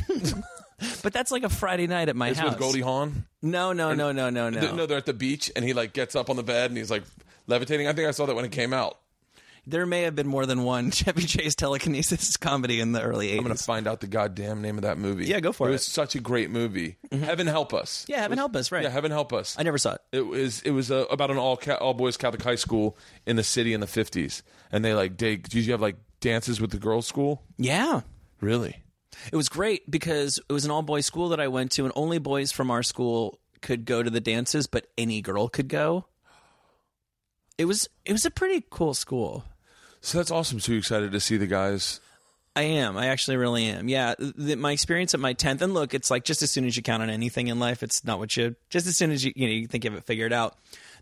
But 1.03 1.15
that's 1.15 1.31
like 1.33 1.43
a 1.43 1.49
Friday 1.49 1.87
night 1.87 2.11
at 2.11 2.17
my 2.17 2.29
It's 2.29 2.39
house. 2.39 2.51
with 2.51 2.59
Goldie 2.59 2.83
Hawn. 2.83 3.25
No, 3.41 3.73
no, 3.73 3.95
no, 3.95 4.13
no, 4.13 4.29
no, 4.29 4.51
no. 4.51 4.75
No, 4.75 4.85
they're 4.85 4.99
at 4.99 5.07
the 5.07 5.15
beach, 5.15 5.51
and 5.57 5.65
he 5.65 5.73
like 5.73 5.95
gets 5.95 6.15
up 6.15 6.29
on 6.29 6.37
the 6.37 6.43
bed 6.43 6.71
and 6.71 6.77
he's 6.77 6.91
like 6.91 7.03
levitating. 7.47 7.89
I 7.89 7.95
think 7.95 8.07
I 8.07 8.11
saw 8.11 8.27
that 8.27 8.37
when 8.37 8.45
it 8.45 8.53
came 8.53 8.75
out. 8.75 8.99
There 9.69 9.85
may 9.85 10.03
have 10.03 10.15
been 10.15 10.29
more 10.29 10.47
than 10.47 10.63
one 10.63 10.91
Chevy 10.93 11.25
Chase 11.25 11.57
telekinesis 11.57 12.37
comedy 12.37 12.81
in 12.81 12.93
the 12.93 13.03
early 13.03 13.29
80s. 13.29 13.39
I'm 13.39 13.43
gonna 13.43 13.55
find 13.57 13.87
out 13.89 14.01
the 14.01 14.07
goddamn 14.07 14.63
name 14.63 14.77
of 14.77 14.83
that 14.83 14.97
movie. 14.97 15.27
Yeah, 15.27 15.41
go 15.41 15.53
for 15.53 15.67
it. 15.67 15.71
it. 15.71 15.73
was 15.73 15.85
such 15.87 16.15
a 16.15 16.21
great 16.21 16.51
movie. 16.51 16.97
Heaven 17.11 17.47
help 17.47 17.75
us. 17.75 18.07
yeah, 18.09 18.21
Heaven 18.21 18.39
help 18.39 18.55
us, 18.55 18.71
right? 18.71 18.85
Yeah, 18.85 18.91
Heaven 18.91 19.11
help 19.11 19.33
us. 19.33 19.57
I 19.59 19.65
never 19.65 19.79
saw 19.79 19.95
it. 19.95 20.01
It 20.13 20.27
was 20.27 20.63
it 20.63 20.71
was 20.71 20.91
uh, 20.91 21.07
about 21.11 21.31
an 21.31 21.37
all 21.37 21.57
ca- 21.57 21.75
all 21.75 21.95
boys 21.95 22.17
Catholic 22.17 22.43
high 22.43 22.55
school 22.55 22.97
in 23.27 23.37
the 23.37 23.43
city 23.43 23.75
in 23.75 23.81
the 23.81 23.87
50s, 23.87 24.43
and 24.71 24.85
they 24.85 24.95
like 24.95 25.19
they 25.19 25.37
did 25.37 25.55
you 25.55 25.73
have 25.73 25.81
like 25.81 25.97
dances 26.21 26.61
with 26.61 26.71
the 26.71 26.79
girls' 26.79 27.07
school? 27.07 27.43
Yeah. 27.59 28.03
Really? 28.41 28.83
It 29.33 29.37
was 29.37 29.49
great 29.49 29.91
because 29.91 30.39
it 30.39 30.53
was 30.53 30.65
an 30.65 30.71
all 30.71 30.83
boys 30.83 31.07
school 31.07 31.31
that 31.31 31.41
I 31.41 31.49
went 31.49 31.73
to, 31.73 31.85
and 31.85 31.93
only 31.97 32.19
boys 32.19 32.53
from 32.53 32.71
our 32.71 32.83
school 32.83 33.41
could 33.63 33.85
go 33.85 34.03
to 34.03 34.11
the 34.11 34.21
dances, 34.21 34.67
but 34.67 34.87
any 34.97 35.21
girl 35.23 35.49
could 35.49 35.69
go. 35.69 36.07
It 37.59 37.65
was 37.65 37.89
it 38.05 38.13
was 38.13 38.25
a 38.25 38.31
pretty 38.31 38.65
cool 38.71 38.95
school. 38.95 39.45
So 40.07 40.19
that's 40.19 40.31
awesome. 40.31 40.61
So 40.61 40.71
you 40.71 40.79
excited 40.79 41.11
to 41.11 41.19
see 41.19 41.37
the 41.37 41.49
guys? 41.49 41.99
I 42.55 42.63
am. 42.63 42.97
I 42.97 43.09
actually 43.09 43.39
really 43.39 43.67
am. 43.67 43.89
Yeah, 43.89 44.15
the, 44.19 44.55
my 44.55 44.71
experience 44.71 45.15
at 45.15 45.21
my 45.21 45.33
tenth, 45.33 45.63
and 45.63 45.75
look, 45.75 45.95
it's 45.95 46.13
like 46.13 46.23
just 46.23 46.43
as 46.43 46.51
soon 46.53 46.65
as 46.65 46.77
you 46.77 46.83
count 46.85 47.03
on 47.03 47.11
anything 47.11 47.49
in 47.49 47.59
life, 47.59 47.83
it's 47.83 48.05
not 48.05 48.21
what 48.21 48.37
you. 48.37 48.55
Just 48.71 48.87
as 48.87 48.97
soon 48.97 49.11
as 49.11 49.25
you 49.25 49.33
you 49.35 49.49
know 49.49 49.53
you 49.53 49.67
think 49.67 49.83
you 49.83 49.91
have 49.91 49.99
it 49.99 50.05
figured 50.05 50.33
out. 50.33 50.57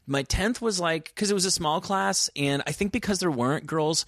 My 0.06 0.22
tenth 0.22 0.62
was 0.62 0.80
like 0.80 1.12
because 1.14 1.30
it 1.30 1.34
was 1.34 1.44
a 1.44 1.50
small 1.50 1.82
class, 1.82 2.30
and 2.34 2.62
I 2.66 2.72
think 2.72 2.92
because 2.92 3.18
there 3.18 3.30
weren't 3.30 3.66
girls, 3.66 4.06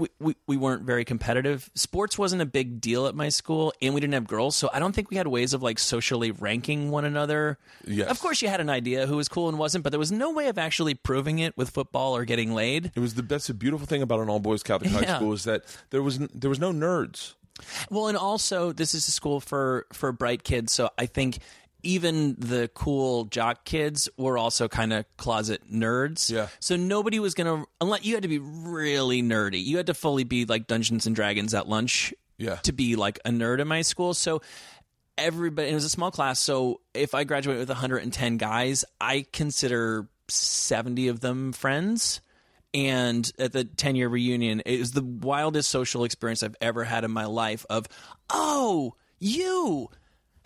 we, 0.00 0.08
we 0.18 0.36
we 0.46 0.56
weren't 0.56 0.82
very 0.82 1.04
competitive. 1.04 1.70
Sports 1.74 2.18
wasn't 2.18 2.42
a 2.42 2.46
big 2.46 2.80
deal 2.80 3.06
at 3.06 3.14
my 3.14 3.28
school, 3.28 3.72
and 3.82 3.94
we 3.94 4.00
didn't 4.00 4.14
have 4.14 4.26
girls, 4.26 4.56
so 4.56 4.70
I 4.72 4.78
don't 4.78 4.92
think 4.94 5.10
we 5.10 5.16
had 5.16 5.26
ways 5.28 5.52
of 5.54 5.62
like 5.62 5.78
socially 5.78 6.30
ranking 6.30 6.90
one 6.90 7.04
another. 7.04 7.58
Yes. 7.86 8.10
Of 8.10 8.18
course, 8.20 8.42
you 8.42 8.48
had 8.48 8.60
an 8.60 8.70
idea 8.70 9.06
who 9.06 9.16
was 9.16 9.28
cool 9.28 9.48
and 9.48 9.58
wasn't, 9.58 9.84
but 9.84 9.90
there 9.90 9.98
was 10.00 10.10
no 10.12 10.32
way 10.32 10.48
of 10.48 10.58
actually 10.58 10.94
proving 10.94 11.38
it 11.38 11.56
with 11.56 11.70
football 11.70 12.16
or 12.16 12.24
getting 12.24 12.54
laid. 12.54 12.92
It 12.94 13.00
was 13.00 13.14
the 13.14 13.22
best, 13.22 13.46
the 13.48 13.54
beautiful 13.54 13.86
thing 13.86 14.02
about 14.02 14.20
an 14.20 14.28
all 14.28 14.40
boys 14.40 14.62
Catholic 14.62 14.90
high 14.90 15.02
Yeah. 15.02 15.16
school 15.16 15.32
is 15.32 15.44
that 15.44 15.64
there 15.90 16.02
was 16.02 16.18
there 16.18 16.50
was 16.50 16.58
no 16.58 16.72
nerds. 16.72 17.34
Well, 17.90 18.08
and 18.08 18.16
also 18.16 18.72
this 18.72 18.94
is 18.94 19.06
a 19.06 19.10
school 19.12 19.40
for 19.40 19.86
for 19.92 20.12
bright 20.12 20.44
kids, 20.44 20.72
so 20.72 20.90
I 20.96 21.06
think 21.06 21.38
even 21.82 22.36
the 22.38 22.68
cool 22.74 23.24
jock 23.24 23.64
kids 23.64 24.08
were 24.16 24.38
also 24.38 24.68
kind 24.68 24.92
of 24.92 25.04
closet 25.16 25.62
nerds. 25.72 26.30
Yeah. 26.30 26.48
So 26.60 26.76
nobody 26.76 27.18
was 27.18 27.34
gonna 27.34 27.64
unless 27.80 28.04
you 28.04 28.14
had 28.14 28.22
to 28.22 28.28
be 28.28 28.38
really 28.38 29.22
nerdy. 29.22 29.62
You 29.64 29.76
had 29.76 29.86
to 29.86 29.94
fully 29.94 30.24
be 30.24 30.44
like 30.44 30.66
Dungeons 30.66 31.06
and 31.06 31.14
Dragons 31.14 31.54
at 31.54 31.68
lunch. 31.68 32.14
Yeah. 32.38 32.56
To 32.56 32.72
be 32.72 32.96
like 32.96 33.18
a 33.26 33.30
nerd 33.30 33.60
in 33.60 33.68
my 33.68 33.82
school, 33.82 34.14
so 34.14 34.40
everybody 35.20 35.68
it 35.68 35.74
was 35.74 35.84
a 35.84 35.90
small 35.90 36.10
class 36.10 36.40
so 36.40 36.80
if 36.94 37.14
i 37.14 37.24
graduate 37.24 37.58
with 37.58 37.68
110 37.68 38.38
guys 38.38 38.86
i 39.00 39.26
consider 39.32 40.08
70 40.28 41.08
of 41.08 41.20
them 41.20 41.52
friends 41.52 42.22
and 42.72 43.30
at 43.38 43.52
the 43.52 43.64
10 43.64 43.96
year 43.96 44.08
reunion 44.08 44.62
it 44.64 44.78
was 44.78 44.92
the 44.92 45.04
wildest 45.04 45.70
social 45.70 46.04
experience 46.04 46.42
i've 46.42 46.56
ever 46.62 46.84
had 46.84 47.04
in 47.04 47.10
my 47.10 47.26
life 47.26 47.66
of 47.68 47.86
oh 48.30 48.94
you 49.18 49.90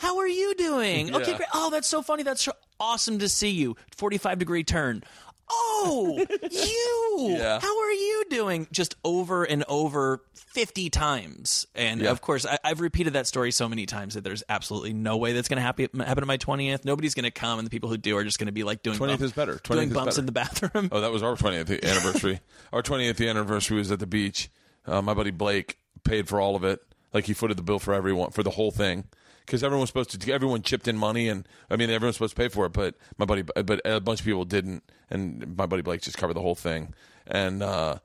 how 0.05 0.19
are 0.19 0.29
you 0.29 0.55
doing 0.55 1.15
okay 1.15 1.35
great 1.37 1.49
oh 1.55 1.71
that's 1.71 1.89
so 1.89 2.03
funny 2.03 2.23
that's 2.23 2.49
awesome 2.79 3.19
to 3.19 3.29
see 3.29 3.51
you 3.51 3.77
45 3.97 4.39
degree 4.39 4.63
turn 4.65 5.03
oh 5.51 6.25
you 6.51 7.37
Yeah. 7.37 7.61
how 7.61 7.81
are 7.81 7.93
you 7.93 8.25
doing 8.31 8.67
just 8.73 8.97
over 9.05 9.45
and 9.45 9.65
over 9.69 10.23
50 10.35 10.89
times 10.91 11.67
and 11.75 12.01
Yeah. 12.01 12.11
of 12.11 12.21
course 12.21 12.47
I, 12.47 12.59
i've 12.65 12.81
repeated 12.81 13.13
that 13.15 13.27
story 13.27 13.51
so 13.51 13.69
many 13.69 13.87
times 13.87 14.15
that 14.15 14.25
there's 14.25 14.43
absolutely 14.49 14.93
no 14.93 15.17
way 15.17 15.33
that's 15.33 15.49
going 15.49 15.57
to 15.59 15.63
happen, 15.63 15.89
happen 16.01 16.23
on 16.25 16.29
my 16.29 16.39
20th 16.39 16.85
nobody's 16.85 17.15
going 17.15 17.25
to 17.25 17.31
come 17.31 17.59
and 17.59 17.67
the 17.67 17.71
people 17.71 17.89
who 17.89 17.97
do 17.97 18.17
are 18.17 18.25
just 18.25 18.39
going 18.39 18.47
to 18.47 18.53
be 18.53 18.65
like 18.65 18.83
doing 18.83 18.97
20th 18.99 19.07
bump- 19.09 19.21
is 19.23 19.33
better. 19.33 19.55
20th 19.57 19.69
doing 19.75 19.89
bumps 19.93 20.15
better. 20.15 20.21
in 20.21 20.27
the 20.27 20.33
bathroom 20.33 20.89
Oh, 20.93 21.01
that 21.01 21.13
was 21.13 21.23
our 21.23 21.35
20th 21.37 21.83
anniversary. 21.91 22.41
our 22.73 22.83
20th 22.83 23.29
anniversary 23.29 23.77
was 23.79 23.91
at 23.93 23.99
the 23.99 24.07
beach. 24.07 24.51
Uh, 24.87 25.03
my 25.03 25.15
buddy 25.15 25.31
Blake 25.31 25.79
paid 26.05 26.29
for 26.29 26.41
all 26.41 26.57
of 26.57 26.65
it. 26.65 26.81
Like 27.13 27.25
he 27.27 27.33
footed 27.33 27.57
the 27.57 27.63
bill 27.63 27.79
for 27.79 27.95
everyone 27.95 28.31
for 28.31 28.43
the 28.43 28.51
whole 28.51 28.71
thing 28.71 29.05
because 29.45 29.63
everyone 29.63 29.83
was 29.83 29.91
supposed 29.91 30.19
to. 30.19 30.33
Everyone 30.33 30.63
chipped 30.63 30.89
in 30.89 30.97
money, 30.97 31.29
and 31.29 31.47
I 31.71 31.77
mean 31.77 31.91
everyone's 31.91 32.17
supposed 32.17 32.37
to 32.37 32.43
pay 32.43 32.49
for 32.49 32.67
it. 32.67 32.73
But 32.73 32.95
my 33.19 33.25
buddy, 33.25 33.43
but 33.43 33.81
a 33.85 34.01
bunch 34.01 34.21
of 34.21 34.27
people 34.27 34.45
didn't, 34.45 34.83
and 35.11 35.57
my 35.57 35.67
buddy 35.67 35.83
Blake 35.83 36.03
just 36.03 36.17
covered 36.17 36.35
the 36.35 36.41
whole 36.41 36.55
thing, 36.55 36.95
and 37.27 37.63
uh, 37.63 37.99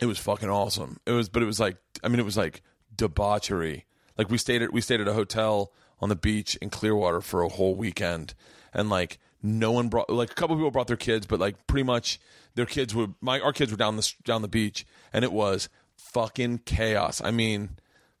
it 0.00 0.06
was 0.06 0.18
fucking 0.18 0.50
awesome. 0.50 0.98
It 1.06 1.12
was, 1.12 1.28
but 1.28 1.42
it 1.42 1.46
was 1.46 1.60
like, 1.60 1.76
I 2.02 2.08
mean, 2.08 2.20
it 2.20 2.24
was 2.24 2.36
like 2.36 2.62
debauchery. 2.94 3.86
Like 4.18 4.30
we 4.30 4.38
stayed 4.38 4.62
at 4.62 4.72
we 4.72 4.80
stayed 4.80 5.00
at 5.00 5.08
a 5.08 5.14
hotel 5.14 5.72
on 6.00 6.08
the 6.08 6.16
beach 6.16 6.56
in 6.56 6.70
Clearwater 6.70 7.20
for 7.20 7.42
a 7.42 7.48
whole 7.48 7.74
weekend, 7.74 8.34
and 8.72 8.90
like 8.90 9.18
no 9.42 9.72
one 9.72 9.88
brought 9.88 10.10
like 10.10 10.30
a 10.30 10.34
couple 10.34 10.56
people 10.56 10.70
brought 10.70 10.86
their 10.86 10.96
kids, 10.96 11.26
but 11.26 11.40
like 11.40 11.66
pretty 11.66 11.84
much 11.84 12.20
their 12.54 12.66
kids 12.66 12.94
were 12.94 13.08
my 13.20 13.40
our 13.40 13.52
kids 13.52 13.70
were 13.70 13.76
down 13.76 13.96
the 13.96 14.12
down 14.24 14.42
the 14.42 14.48
beach, 14.48 14.86
and 15.12 15.24
it 15.24 15.32
was 15.32 15.68
fucking 15.96 16.58
chaos. 16.64 17.22
I 17.24 17.30
mean, 17.30 17.78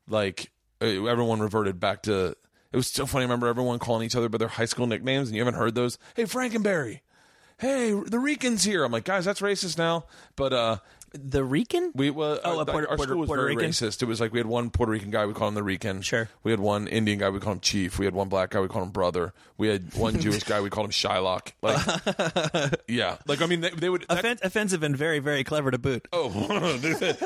like 0.08 0.50
everyone 0.80 1.40
reverted 1.40 1.78
back 1.80 2.02
to. 2.02 2.36
It 2.72 2.76
was 2.76 2.86
so 2.86 3.04
funny. 3.04 3.22
I 3.22 3.26
remember 3.26 3.48
everyone 3.48 3.78
calling 3.78 4.06
each 4.06 4.14
other 4.14 4.28
by 4.28 4.38
their 4.38 4.48
high 4.48 4.64
school 4.64 4.86
nicknames, 4.86 5.28
and 5.28 5.36
you 5.36 5.40
haven't 5.42 5.58
heard 5.58 5.74
those. 5.74 5.98
Hey, 6.14 6.24
Frankenberry. 6.24 7.00
Hey, 7.58 7.90
the 7.92 8.18
Ricans 8.18 8.64
here. 8.64 8.84
I'm 8.84 8.92
like, 8.92 9.04
guys, 9.04 9.24
that's 9.24 9.40
racist 9.40 9.76
now. 9.76 10.06
But 10.36 10.52
uh, 10.52 10.76
The 11.12 11.42
Rican? 11.42 11.90
we 11.94 12.10
well, 12.10 12.38
Oh, 12.44 12.56
our, 12.56 12.62
a 12.62 12.64
Puerto- 12.66 12.88
our 12.90 12.96
Puerto- 12.96 13.10
school 13.10 13.20
was 13.20 13.26
Puerto 13.28 13.42
very 13.42 13.56
Rican? 13.56 13.70
racist. 13.72 14.00
It 14.02 14.06
was 14.06 14.20
like 14.20 14.32
we 14.32 14.38
had 14.38 14.46
one 14.46 14.70
Puerto 14.70 14.92
Rican 14.92 15.10
guy, 15.10 15.26
we 15.26 15.34
called 15.34 15.48
him 15.48 15.54
the 15.56 15.62
Rican. 15.62 16.02
Sure. 16.02 16.28
We 16.44 16.52
had 16.52 16.60
one 16.60 16.86
Indian 16.86 17.18
guy, 17.18 17.30
we 17.30 17.40
called 17.40 17.56
him 17.56 17.60
Chief. 17.60 17.98
We 17.98 18.04
had 18.04 18.14
one 18.14 18.28
black 18.28 18.50
guy, 18.50 18.60
we 18.60 18.68
called 18.68 18.84
him 18.84 18.92
Brother. 18.92 19.32
We 19.58 19.68
had 19.68 19.92
one 19.94 20.20
Jewish 20.20 20.44
guy, 20.44 20.60
we 20.60 20.70
called 20.70 20.86
him 20.86 20.92
Shylock. 20.92 21.52
Like, 21.62 22.80
yeah, 22.88 23.16
like 23.26 23.42
I 23.42 23.46
mean, 23.46 23.60
they, 23.60 23.70
they 23.70 23.88
would. 23.88 24.06
that- 24.08 24.18
Offen- 24.24 24.38
offensive 24.42 24.82
and 24.82 24.96
very, 24.96 25.18
very 25.18 25.42
clever 25.42 25.70
to 25.70 25.78
boot. 25.78 26.06
Oh, 26.12 26.28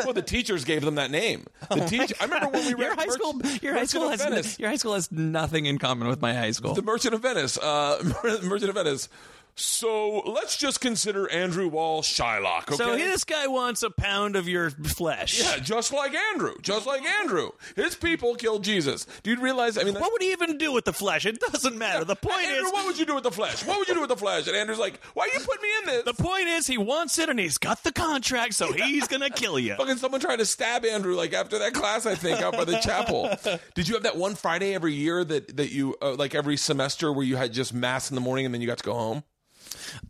well, 0.04 0.12
the 0.14 0.24
teachers 0.26 0.64
gave 0.64 0.82
them 0.82 0.94
that 0.94 1.10
name. 1.10 1.46
The 1.68 1.84
teacher. 1.86 2.14
I 2.20 2.24
remember 2.24 2.48
when 2.48 2.66
we 2.66 2.72
read 2.74 2.78
Your 2.80 2.94
high 2.94 3.04
Merch- 3.06 3.12
school, 3.14 3.40
your 3.62 3.74
high 3.74 3.84
school 3.84 4.08
has 4.08 4.22
Venice. 4.22 4.58
your 4.58 4.70
high 4.70 4.76
school 4.76 4.94
has 4.94 5.12
nothing 5.12 5.66
in 5.66 5.78
common 5.78 6.08
with 6.08 6.22
my 6.22 6.32
high 6.32 6.52
school. 6.52 6.74
The 6.74 6.82
Merchant 6.82 7.14
of 7.14 7.20
Venice. 7.22 7.58
Uh, 7.58 8.02
Merchant 8.42 8.70
of 8.70 8.74
Venice. 8.76 9.08
So 9.56 10.18
let's 10.26 10.56
just 10.56 10.80
consider 10.80 11.30
Andrew 11.30 11.68
Wall 11.68 12.02
Shylock. 12.02 12.62
Okay? 12.62 12.76
So 12.76 12.96
this 12.96 13.22
guy 13.24 13.46
wants 13.46 13.82
a 13.82 13.90
pound 13.90 14.34
of 14.34 14.48
your 14.48 14.70
flesh. 14.70 15.40
Yeah, 15.40 15.58
just 15.58 15.92
like 15.92 16.12
Andrew. 16.14 16.54
Just 16.60 16.86
like 16.86 17.04
Andrew. 17.04 17.50
His 17.76 17.94
people 17.94 18.34
killed 18.34 18.64
Jesus. 18.64 19.06
Do 19.22 19.30
you 19.30 19.40
realize? 19.40 19.78
I 19.78 19.84
mean, 19.84 19.94
What 19.94 20.12
would 20.12 20.22
he 20.22 20.32
even 20.32 20.58
do 20.58 20.72
with 20.72 20.84
the 20.84 20.92
flesh? 20.92 21.24
It 21.24 21.38
doesn't 21.38 21.78
matter. 21.78 22.04
The 22.04 22.16
point 22.16 22.46
Andrew, 22.46 22.66
is, 22.66 22.72
what 22.72 22.86
would 22.86 22.98
you 22.98 23.06
do 23.06 23.14
with 23.14 23.24
the 23.24 23.30
flesh? 23.30 23.64
What 23.64 23.78
would 23.78 23.86
you 23.88 23.94
do 23.94 24.00
with 24.00 24.08
the 24.08 24.16
flesh? 24.16 24.48
And 24.48 24.56
Andrew's 24.56 24.78
like, 24.78 25.00
why 25.14 25.28
you 25.32 25.38
put 25.40 25.62
me 25.62 25.68
in 25.80 25.86
this? 25.86 26.04
the 26.04 26.22
point 26.22 26.48
is, 26.48 26.66
he 26.66 26.78
wants 26.78 27.18
it 27.18 27.28
and 27.28 27.38
he's 27.38 27.58
got 27.58 27.82
the 27.84 27.92
contract, 27.92 28.54
so 28.54 28.72
he's 28.72 29.06
gonna 29.06 29.30
kill 29.30 29.58
you. 29.58 29.74
Fucking 29.76 29.98
someone 29.98 30.20
trying 30.20 30.38
to 30.38 30.46
stab 30.46 30.84
Andrew 30.84 31.14
like 31.14 31.32
after 31.32 31.58
that 31.60 31.74
class, 31.74 32.06
I 32.06 32.14
think, 32.16 32.40
out 32.40 32.54
by 32.54 32.64
the 32.64 32.78
chapel. 32.78 33.30
Did 33.74 33.88
you 33.88 33.94
have 33.94 34.02
that 34.02 34.16
one 34.16 34.34
Friday 34.34 34.74
every 34.74 34.94
year 34.94 35.24
that 35.24 35.56
that 35.56 35.70
you 35.70 35.94
uh, 36.02 36.14
like 36.14 36.34
every 36.34 36.56
semester 36.56 37.12
where 37.12 37.24
you 37.24 37.36
had 37.36 37.52
just 37.52 37.72
mass 37.72 38.10
in 38.10 38.14
the 38.16 38.20
morning 38.20 38.44
and 38.46 38.52
then 38.54 38.60
you 38.60 38.66
got 38.66 38.78
to 38.78 38.84
go 38.84 38.94
home? 38.94 39.22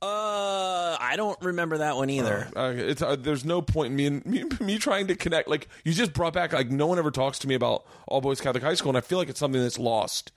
Uh, 0.02 0.96
I 1.00 1.14
don't 1.16 1.40
remember 1.42 1.78
that 1.78 1.96
one 1.96 2.10
either. 2.10 2.48
Uh, 2.54 2.72
it's 2.76 3.02
uh, 3.02 3.16
there's 3.16 3.44
no 3.44 3.62
point 3.62 3.90
in 3.90 3.96
me, 3.96 4.06
in 4.06 4.22
me 4.24 4.44
me 4.60 4.78
trying 4.78 5.06
to 5.08 5.14
connect. 5.14 5.48
Like 5.48 5.68
you 5.84 5.92
just 5.92 6.12
brought 6.12 6.32
back 6.32 6.52
like 6.52 6.70
no 6.70 6.86
one 6.86 6.98
ever 6.98 7.10
talks 7.10 7.38
to 7.40 7.48
me 7.48 7.54
about 7.54 7.86
all 8.06 8.20
boys 8.20 8.40
Catholic 8.40 8.62
high 8.62 8.74
school, 8.74 8.90
and 8.90 8.98
I 8.98 9.00
feel 9.00 9.18
like 9.18 9.28
it's 9.28 9.40
something 9.40 9.60
that's 9.60 9.78
lost. 9.78 10.32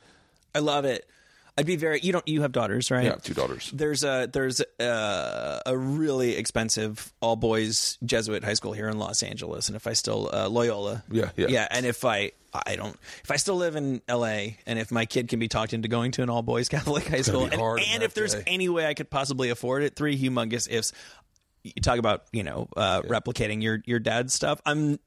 I 0.55 0.59
love 0.59 0.85
it. 0.85 1.07
I'd 1.57 1.65
be 1.65 1.75
very. 1.75 1.99
You 2.01 2.11
don't. 2.11 2.27
You 2.27 2.43
have 2.43 2.51
daughters, 2.51 2.91
right? 2.91 3.05
Yeah, 3.05 3.15
two 3.15 3.33
daughters. 3.33 3.71
There's 3.73 4.03
a 4.03 4.29
there's 4.31 4.61
a, 4.79 5.61
a 5.65 5.75
really 5.75 6.35
expensive 6.35 7.11
all 7.19 7.35
boys 7.35 7.97
Jesuit 8.05 8.43
high 8.43 8.53
school 8.53 8.73
here 8.73 8.87
in 8.87 8.99
Los 8.99 9.23
Angeles, 9.23 9.67
and 9.67 9.75
if 9.75 9.87
I 9.87 9.93
still 9.93 10.29
uh, 10.31 10.47
Loyola, 10.49 11.03
Yeah, 11.09 11.31
yeah. 11.35 11.47
yeah, 11.49 11.67
and 11.71 11.85
if 11.85 12.05
I 12.05 12.31
I 12.53 12.75
don't 12.75 12.95
if 13.23 13.31
I 13.31 13.37
still 13.37 13.55
live 13.55 13.75
in 13.75 14.01
L.A. 14.07 14.57
and 14.67 14.77
if 14.77 14.91
my 14.91 15.05
kid 15.05 15.29
can 15.29 15.39
be 15.39 15.47
talked 15.47 15.73
into 15.73 15.87
going 15.87 16.11
to 16.13 16.23
an 16.23 16.29
all 16.29 16.43
boys 16.43 16.69
Catholic 16.69 17.07
high 17.07 17.21
school, 17.21 17.45
and, 17.45 17.53
and 17.61 18.03
if 18.03 18.13
there's 18.13 18.35
day. 18.35 18.43
any 18.45 18.69
way 18.69 18.85
I 18.85 18.93
could 18.93 19.09
possibly 19.09 19.49
afford 19.49 19.83
it, 19.83 19.95
three 19.95 20.17
humongous 20.17 20.67
ifs. 20.69 20.93
You 21.63 21.81
talk 21.81 21.97
about 21.97 22.25
you 22.31 22.43
know 22.43 22.69
uh, 22.77 23.01
replicating 23.01 23.63
your 23.63 23.81
your 23.85 23.99
dad's 23.99 24.33
stuff. 24.33 24.61
I'm 24.65 24.99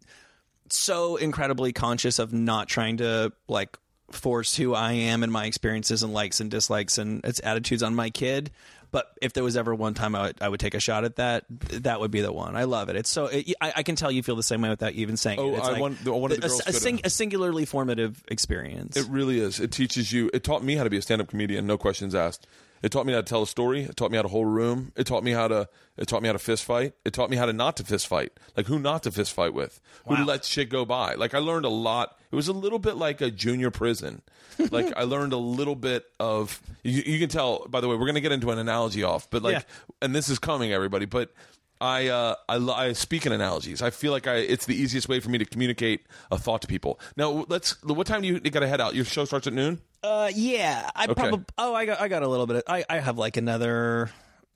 so 0.69 1.17
incredibly 1.17 1.73
conscious 1.73 2.19
of 2.19 2.33
not 2.33 2.69
trying 2.69 2.99
to 2.99 3.33
like 3.49 3.77
force 4.12 4.57
who 4.57 4.75
I 4.75 4.92
am 4.92 5.23
and 5.23 5.33
my 5.33 5.46
experiences 5.46 6.03
and 6.03 6.12
likes 6.12 6.40
and 6.40 6.51
dislikes 6.51 6.99
and 6.99 7.25
its 7.25 7.40
attitudes 7.42 7.83
on 7.83 7.94
my 7.94 8.11
kid. 8.11 8.51
But 8.92 9.07
if 9.23 9.33
there 9.33 9.44
was 9.44 9.57
ever 9.57 9.73
one 9.73 9.94
time 9.94 10.16
I 10.16 10.23
would, 10.23 10.37
I 10.42 10.49
would 10.49 10.59
take 10.59 10.75
a 10.75 10.81
shot 10.81 11.05
at 11.05 11.14
that, 11.16 11.44
that 11.49 12.01
would 12.01 12.11
be 12.11 12.23
the 12.23 12.33
one. 12.33 12.57
I 12.57 12.64
love 12.64 12.88
it. 12.88 12.96
It's 12.96 13.09
so 13.09 13.27
it, 13.27 13.55
I, 13.61 13.73
I 13.77 13.83
can 13.85 13.94
tell 13.94 14.11
you 14.11 14.20
feel 14.25 14.35
the 14.35 14.42
same 14.42 14.62
way 14.62 14.68
without 14.68 14.94
even 14.94 15.16
saying 15.16 15.38
Oh, 15.38 15.51
it. 15.55 15.59
It's 15.59 15.68
I 15.68 15.73
like 15.73 15.81
want- 15.81 15.99
I 16.07 16.11
wanted 16.11 16.40
the 16.40 16.46
a, 16.46 16.49
girls 16.49 16.62
a, 16.66 16.73
sing, 16.73 17.01
a 17.05 17.11
singularly 17.11 17.64
formative 17.66 18.25
experience. 18.27 18.96
It 18.96 19.07
really 19.09 19.38
is. 19.38 19.61
It 19.61 19.70
teaches 19.70 20.12
you. 20.12 20.29
It 20.35 20.42
taught 20.42 20.64
me 20.64 20.75
how 20.75 20.83
to 20.83 20.90
be 20.90 20.96
a 20.96 21.03
stand-up 21.03 21.29
comedian. 21.29 21.68
No 21.68 21.79
questions 21.79 22.16
asked. 22.16 22.49
It 22.83 22.90
taught 22.90 23.05
me 23.07 23.12
how 23.12 23.21
to 23.21 23.25
tell 23.27 23.43
a 23.43 23.47
story. 23.47 23.83
It 23.83 23.97
taught 23.97 24.11
me 24.11 24.16
how 24.16 24.23
to 24.23 24.29
hold 24.29 24.47
a 24.47 24.51
room. 24.51 24.93
It 24.97 25.07
taught 25.07 25.23
me 25.23 25.33
how 25.33 25.49
to. 25.49 25.69
It 25.99 26.07
taught 26.09 26.23
me 26.23 26.29
how 26.29 26.33
to 26.33 26.38
fist 26.38 26.64
fight. 26.64 26.95
It 27.05 27.12
taught 27.12 27.29
me 27.29 27.37
how 27.37 27.45
to 27.47 27.53
not 27.53 27.77
to 27.77 27.85
fist 27.85 28.07
fight. 28.07 28.33
Like 28.57 28.66
who 28.66 28.79
not 28.79 29.03
to 29.03 29.11
fist 29.12 29.33
fight 29.33 29.53
with. 29.53 29.81
Who 30.07 30.16
to 30.16 30.25
let 30.25 30.45
shit 30.45 30.71
go 30.71 30.85
by. 30.87 31.14
Like 31.14 31.35
I 31.35 31.38
learned 31.38 31.66
a 31.66 31.71
lot. 31.71 32.19
It 32.33 32.37
was 32.37 32.49
a 32.49 32.53
little 32.53 32.79
bit 32.79 32.97
like 32.97 33.21
a 33.21 33.31
junior 33.31 33.71
prison. 33.71 34.23
like 34.71 34.93
I 34.97 35.03
learned 35.03 35.33
a 35.33 35.38
little 35.38 35.75
bit 35.77 36.05
of. 36.19 36.61
You, 36.83 37.03
you 37.05 37.19
can 37.19 37.29
tell. 37.29 37.66
By 37.69 37.81
the 37.83 37.88
way, 37.88 37.97
we're 37.97 38.07
going 38.07 38.14
to 38.14 38.21
get 38.23 38.33
into 38.33 38.51
an 38.51 38.59
analogy 38.59 39.03
off, 39.03 39.29
but 39.29 39.43
like, 39.43 39.53
Yeah. 39.55 39.62
and 40.01 40.14
this 40.14 40.29
is 40.31 40.38
coming, 40.38 40.73
everybody. 40.73 41.05
But 41.05 41.33
I, 41.81 42.09
uh, 42.09 42.35
I 42.49 42.57
I 42.57 42.93
speak 42.93 43.25
in 43.27 43.33
analogies. 43.33 43.81
I 43.83 43.90
feel 43.90 44.12
like 44.12 44.27
I 44.27 44.35
it's 44.37 44.66
the 44.66 44.75
easiest 44.75 45.09
way 45.09 45.21
for 45.21 45.31
me 45.31 45.38
to 45.38 45.45
communicate 45.45 46.07
a 46.31 46.37
thought 46.38 46.61
to 46.62 46.66
people. 46.69 47.01
Now 47.16 47.45
let's. 47.49 47.83
What 47.83 48.07
time 48.07 48.23
do 48.23 48.29
you, 48.29 48.35
you 48.45 48.51
got 48.51 48.61
to 48.61 48.69
head 48.69 48.81
out? 48.81 48.95
Your 48.95 49.05
show 49.05 49.25
starts 49.25 49.47
at 49.47 49.53
noon. 49.53 49.81
uh, 50.03 50.31
yeah, 50.35 50.90
I 50.95 51.05
Okay. 51.05 51.14
probably. 51.14 51.45
Oh, 51.59 51.75
I 51.75 51.87
got 51.87 52.01
I 52.01 52.09
got 52.09 52.23
a 52.23 52.29
little 52.29 52.47
bit. 52.47 52.57
Of, 52.57 52.62
I 52.69 52.85
I 52.90 52.99
have 52.99 53.16
like 53.19 53.37
another. 53.37 54.11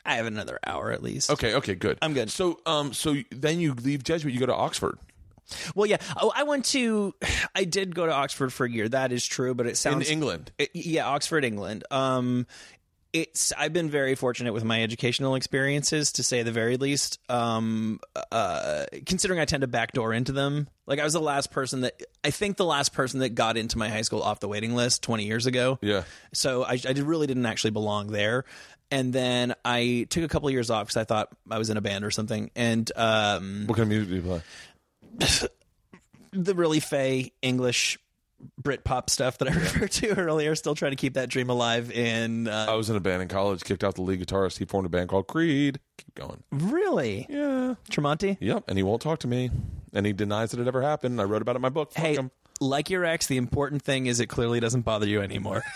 I 0.07 0.17
have 0.17 0.27
another 0.27 0.59
hour 0.67 0.91
at 0.93 1.03
least. 1.03 1.31
Okay, 1.31 1.55
okay, 1.55 1.75
good. 1.75 1.97
I'm 2.03 2.13
good. 2.13 2.31
So, 2.31 2.61
um, 2.67 2.93
so 2.93 3.15
then 3.31 3.59
you 3.59 3.73
leave 3.73 4.05
Jesuit, 4.05 4.35
you 4.35 4.39
go 4.41 4.45
to 4.45 4.55
Oxford 4.55 4.99
Well, 5.75 5.87
yeah. 5.87 5.97
Oh, 6.21 6.31
I 6.37 6.43
went 6.43 6.67
to. 6.67 7.15
I 7.55 7.65
did 7.65 7.95
go 7.95 8.05
to 8.05 8.13
Oxford 8.13 8.53
for 8.53 8.67
a 8.67 8.71
year. 8.71 8.87
That 8.87 9.13
is 9.13 9.25
true, 9.27 9.55
but 9.55 9.67
it 9.67 9.79
sounds 9.79 10.07
in 10.07 10.13
England. 10.13 10.53
It- 10.59 10.71
yeah, 10.75 11.07
Oxford, 11.09 11.43
England. 11.43 11.85
Um, 11.91 12.47
it's 13.15 13.53
I've 13.57 13.73
been 13.73 13.89
very 13.89 14.17
fortunate 14.17 14.53
with 14.53 14.65
my 14.65 14.83
educational 14.83 15.37
experiences, 15.37 16.13
to 16.13 16.23
say 16.23 16.43
the 16.43 16.53
very 16.53 16.77
least. 16.77 17.21
Um, 17.31 18.01
uh, 18.31 18.85
considering 19.07 19.39
I 19.41 19.47
tend 19.47 19.61
to 19.63 19.69
backdoor 19.69 20.13
into 20.13 20.33
them, 20.33 20.69
like 20.87 20.99
I 20.99 21.05
was 21.05 21.13
the 21.15 21.21
last 21.21 21.51
person 21.53 21.83
that 21.83 22.03
I 22.25 22.31
think 22.31 22.57
the 22.59 22.65
last 22.65 22.93
person 22.93 23.21
that 23.21 23.31
got 23.31 23.57
into 23.57 23.79
my 23.79 23.89
high 23.89 24.03
school 24.03 24.21
off 24.21 24.41
the 24.41 24.49
waiting 24.49 24.75
list 24.75 25.03
twenty 25.03 25.25
years 25.25 25.47
ago. 25.47 25.79
Yeah. 25.81 26.03
So 26.33 26.65
I, 26.65 26.73
I 26.73 26.77
did- 26.77 26.99
really 27.05 27.27
didn't 27.29 27.47
actually 27.47 27.71
belong 27.71 28.09
there. 28.09 28.45
And 28.91 29.13
then 29.13 29.55
I 29.65 30.07
took 30.11 30.25
a 30.25 30.29
couple 30.29 30.49
of 30.49 30.53
years 30.53 30.71
off 30.71 30.87
because 30.89 30.97
I 30.99 31.05
thought 31.05 31.29
I 31.51 31.59
was 31.59 31.71
in 31.71 31.77
a 31.77 31.81
band 31.81 32.05
or 32.05 32.11
something. 32.11 32.51
And 32.55 32.91
um, 32.97 33.65
What 33.67 33.77
kind 33.77 33.85
of 33.85 33.89
music 33.89 34.09
do 34.11 34.15
you 34.17 34.23
play? 34.23 35.49
the 36.33 36.55
really 36.55 36.81
fey 36.81 37.33
English 37.43 37.99
Brit 38.63 38.85
pop 38.85 39.11
stuff 39.11 39.39
that 39.39 39.49
I 39.49 39.53
referred 39.55 39.91
to 39.93 40.19
earlier. 40.19 40.55
Still 40.55 40.75
trying 40.75 40.93
to 40.93 40.97
keep 40.97 41.15
that 41.15 41.29
dream 41.29 41.51
alive. 41.51 41.91
In 41.91 42.49
uh, 42.49 42.67
I 42.69 42.75
was 42.75 42.91
in 42.91 42.97
a 42.97 43.01
band 43.01 43.23
in 43.23 43.29
college, 43.29 43.63
kicked 43.65 43.85
out 43.85 43.95
the 43.95 44.03
lead 44.03 44.21
guitarist. 44.21 44.59
He 44.59 44.65
formed 44.65 44.87
a 44.87 44.89
band 44.89 45.09
called 45.09 45.27
Creed. 45.27 45.81
Keep 45.99 46.15
going. 46.15 46.43
really, 46.51 47.27
Yeah. 47.29 47.75
Tremonti. 47.91 48.37
Yep. 48.41 48.65
And 48.69 48.79
he 48.79 48.83
won't 48.83 49.03
talk 49.03 49.21
to 49.21 49.29
me. 49.29 49.51
And 49.93 50.07
he 50.07 50.13
denies 50.13 50.51
that 50.51 50.61
it 50.61 50.67
ever 50.67 50.83
happened. 50.83 51.21
I 51.21 51.25
wrote 51.25 51.43
about 51.43 51.55
it 51.55 51.57
in 51.57 51.63
my 51.63 51.69
book. 51.69 51.93
Fuck 51.93 52.03
Hey, 52.05 52.15
him. 52.17 52.31
like 52.61 52.91
your 52.91 53.05
ex, 53.05 53.27
the 53.27 53.37
important 53.37 53.83
thing 53.83 54.07
is 54.07 54.21
it 54.21 54.27
clearly 54.27 54.61
doesn't 54.61 54.83
bother 54.83 55.07
you 55.07 55.21
anymore. 55.23 55.63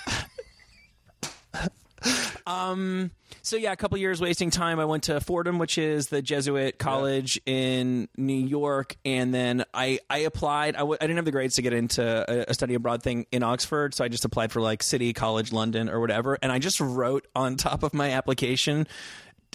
um. 2.46 3.10
So 3.48 3.56
yeah, 3.56 3.72
a 3.72 3.76
couple 3.76 3.96
years 3.96 4.20
wasting 4.20 4.50
time. 4.50 4.78
I 4.78 4.84
went 4.84 5.04
to 5.04 5.22
Fordham, 5.22 5.58
which 5.58 5.78
is 5.78 6.08
the 6.08 6.20
Jesuit 6.20 6.78
college 6.78 7.40
in 7.46 8.06
New 8.14 8.34
York, 8.34 8.94
and 9.06 9.32
then 9.32 9.64
I 9.72 10.00
I 10.10 10.18
applied. 10.18 10.76
I 10.76 10.80
w- 10.80 10.98
I 11.00 11.04
didn't 11.06 11.16
have 11.16 11.24
the 11.24 11.30
grades 11.30 11.54
to 11.54 11.62
get 11.62 11.72
into 11.72 12.02
a, 12.30 12.50
a 12.50 12.52
study 12.52 12.74
abroad 12.74 13.02
thing 13.02 13.24
in 13.32 13.42
Oxford, 13.42 13.94
so 13.94 14.04
I 14.04 14.08
just 14.08 14.26
applied 14.26 14.52
for 14.52 14.60
like 14.60 14.82
City 14.82 15.14
College 15.14 15.50
London 15.50 15.88
or 15.88 15.98
whatever, 15.98 16.36
and 16.42 16.52
I 16.52 16.58
just 16.58 16.78
wrote 16.78 17.26
on 17.34 17.56
top 17.56 17.84
of 17.84 17.94
my 17.94 18.10
application. 18.10 18.86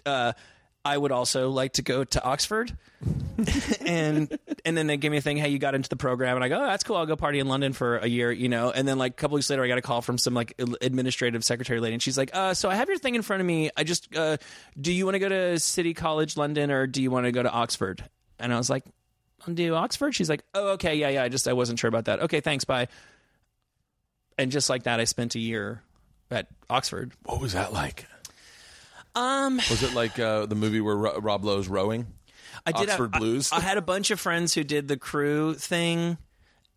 Uh, 0.08 0.34
I 0.86 0.98
would 0.98 1.12
also 1.12 1.50
like 1.50 1.74
to 1.74 1.82
go 1.82 2.04
to 2.04 2.24
Oxford, 2.24 2.76
and 3.86 4.38
and 4.65 4.78
then 4.78 4.88
they 4.88 4.98
gave 4.98 5.12
me 5.12 5.17
a 5.17 5.22
thing. 5.22 5.38
Hey, 5.38 5.50
you 5.50 5.60
got 5.60 5.76
into 5.76 5.88
the 5.88 5.96
program, 5.96 6.36
and 6.36 6.43
I 6.43 6.50
go, 6.50 6.62
oh, 6.62 6.65
that's 6.65 6.84
cool. 6.84 6.98
I'll 6.98 7.06
go 7.06 7.15
party 7.15 7.39
in 7.39 7.48
London 7.48 7.72
for 7.72 7.98
a 7.98 8.08
year, 8.08 8.32
you 8.32 8.50
know. 8.50 8.69
And 8.69 8.86
then 8.86 8.98
like 8.98 9.13
a 9.13 9.15
couple 9.15 9.36
weeks 9.36 9.50
later, 9.50 9.63
I 9.63 9.67
got 9.69 9.78
a 9.78 9.82
call 9.82 10.02
from 10.02 10.17
some 10.17 10.34
like 10.34 10.60
administrative 10.82 11.43
secretary 11.43 11.80
lady, 11.80 11.93
and 11.93 12.04
she's 12.04 12.17
like, 12.17 12.32
uh, 12.34 12.54
so 12.54 12.69
I 12.69 12.76
have 12.76 12.89
your 12.89 12.98
thing 12.98 13.15
in 13.15 13.22
front 13.22 13.39
of 13.39 13.48
me. 13.48 13.69
I 13.78 13.86
just, 13.86 14.13
uh, 14.15 14.38
do 14.80 14.91
you 14.91 15.06
want 15.06 15.15
to 15.15 15.19
go 15.19 15.30
to 15.30 15.58
City 15.60 15.93
College 15.93 16.36
London 16.36 16.69
or 16.69 16.86
do 16.86 17.02
you 17.02 17.12
want 17.12 17.26
to 17.28 17.32
go 17.32 17.43
to 17.43 17.52
Oxford? 17.52 18.04
And 18.38 18.54
I 18.54 18.58
was 18.58 18.69
like, 18.69 18.84
I'll 19.48 19.54
do 19.54 19.76
Oxford. 19.76 20.15
She's 20.15 20.30
like, 20.30 20.43
oh, 20.54 20.72
okay, 20.72 20.96
yeah, 20.96 21.10
yeah. 21.10 21.24
I 21.24 21.30
just 21.30 21.48
I 21.48 21.54
wasn't 21.54 21.80
sure 21.80 21.88
about 21.88 22.06
that. 22.06 22.24
Okay, 22.24 22.41
thanks, 22.41 22.65
bye. 22.65 22.88
And 24.38 24.52
just 24.52 24.69
like 24.69 24.84
that, 24.84 25.00
I 25.00 25.06
spent 25.06 25.36
a 25.36 25.39
year 25.39 25.82
at 26.30 26.48
Oxford. 26.69 27.13
What 27.24 27.39
was 27.39 27.54
that 27.54 27.72
like? 27.72 28.06
Um, 29.15 29.58
Was 29.58 29.84
it 29.84 29.93
like 29.93 30.17
uh, 30.19 30.45
the 30.45 30.56
movie 30.56 30.82
where 30.82 30.95
Ro- 30.95 31.19
Rob 31.19 31.43
Lowe's 31.45 31.67
rowing? 31.67 32.08
I 32.65 32.71
did 32.71 32.89
Oxford 32.89 33.12
Blues? 33.12 33.52
I, 33.52 33.58
I 33.58 33.60
had 33.60 33.78
a 33.78 33.82
bunch 33.82 34.12
of 34.12 34.19
friends 34.19 34.54
who 34.54 34.63
did 34.63 34.88
the 34.88 34.97
crew 34.97 35.54
thing, 35.54 36.17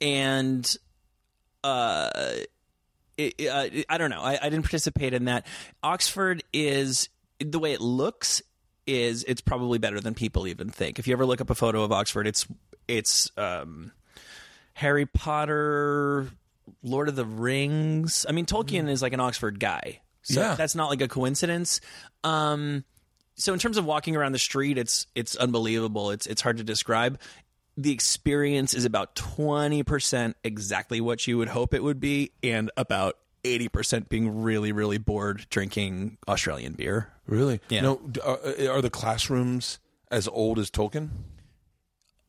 and 0.00 0.76
uh, 1.64 2.10
it, 3.16 3.46
uh, 3.46 3.82
I 3.88 3.98
don't 3.98 4.10
know. 4.10 4.20
I, 4.20 4.38
I 4.40 4.48
didn't 4.50 4.62
participate 4.62 5.14
in 5.14 5.26
that. 5.26 5.46
Oxford 5.82 6.42
is 6.52 7.08
the 7.40 7.58
way 7.58 7.72
it 7.72 7.80
looks 7.80 8.42
is 8.86 9.24
it's 9.24 9.40
probably 9.40 9.78
better 9.78 10.00
than 10.00 10.14
people 10.14 10.46
even 10.46 10.70
think. 10.70 10.98
If 10.98 11.06
you 11.06 11.12
ever 11.12 11.26
look 11.26 11.40
up 11.40 11.50
a 11.50 11.54
photo 11.54 11.82
of 11.82 11.92
Oxford, 11.92 12.26
it's 12.26 12.46
it's 12.88 13.30
um, 13.36 13.92
Harry 14.74 15.06
Potter, 15.06 16.28
Lord 16.82 17.08
of 17.08 17.16
the 17.16 17.24
Rings. 17.24 18.26
I 18.28 18.32
mean, 18.32 18.46
Tolkien 18.46 18.88
is 18.88 19.02
like 19.02 19.12
an 19.12 19.20
Oxford 19.20 19.58
guy. 19.58 20.00
So 20.28 20.40
Yeah. 20.40 20.54
that's 20.56 20.74
not 20.74 20.90
like 20.90 21.00
a 21.00 21.08
coincidence. 21.08 21.80
Um, 22.24 22.84
so 23.36 23.52
in 23.52 23.60
terms 23.60 23.76
of 23.76 23.84
walking 23.84 24.16
around 24.16 24.32
the 24.32 24.38
street, 24.40 24.76
it's 24.76 25.06
it's 25.14 25.36
unbelievable. 25.36 26.10
It's 26.10 26.26
it's 26.26 26.42
hard 26.42 26.56
to 26.56 26.64
describe. 26.64 27.20
The 27.76 27.92
experience 27.92 28.74
is 28.74 28.84
about 28.84 29.14
twenty 29.14 29.82
percent 29.84 30.36
exactly 30.42 31.00
what 31.00 31.26
you 31.28 31.38
would 31.38 31.48
hope 31.48 31.74
it 31.74 31.82
would 31.82 32.00
be, 32.00 32.32
and 32.42 32.70
about 32.76 33.16
eighty 33.44 33.68
percent 33.68 34.08
being 34.08 34.42
really 34.42 34.72
really 34.72 34.98
bored 34.98 35.46
drinking 35.48 36.18
Australian 36.26 36.72
beer. 36.72 37.12
Really? 37.26 37.60
Yeah. 37.68 37.82
No. 37.82 38.00
Are, 38.24 38.38
are 38.76 38.82
the 38.82 38.90
classrooms 38.90 39.78
as 40.10 40.26
old 40.26 40.58
as 40.58 40.70
Tolkien? 40.70 41.10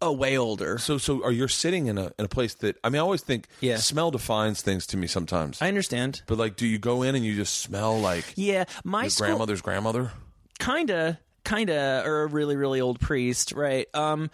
Oh, 0.01 0.12
way 0.12 0.38
older. 0.38 0.77
So, 0.77 0.97
so 0.99 1.23
are 1.23 1.31
you 1.31 1.47
sitting 1.47 1.88
in 1.88 1.97
a 1.97 2.12
in 2.19 2.25
a 2.25 2.27
place 2.27 2.53
that 2.55 2.77
I 2.83 2.89
mean, 2.89 2.99
I 2.99 3.03
always 3.03 3.21
think 3.21 3.47
Yeah. 3.62 3.77
smell 3.77 4.12
defines 4.12 4.62
things 4.62 4.86
to 4.88 4.97
me 4.97 5.07
sometimes. 5.07 5.60
I 5.62 5.67
understand. 5.67 6.21
but 6.27 6.38
like, 6.38 6.55
do 6.55 6.67
you 6.67 6.77
go 6.77 7.01
in 7.01 7.15
and 7.15 7.25
you 7.25 7.36
just 7.36 7.60
smell 7.62 7.99
like 7.99 8.33
Yeah, 8.36 8.65
my 8.83 9.03
your 9.03 9.10
school, 9.10 9.25
grandmother's 9.27 9.62
grandmother? 9.62 10.12
kinda 10.60 11.19
kinda 11.45 12.03
or 12.05 12.23
a 12.23 12.27
really 12.27 12.55
really 12.57 12.81
old 12.81 12.99
priest 12.99 13.53
right 13.53 13.88
um 13.95 14.29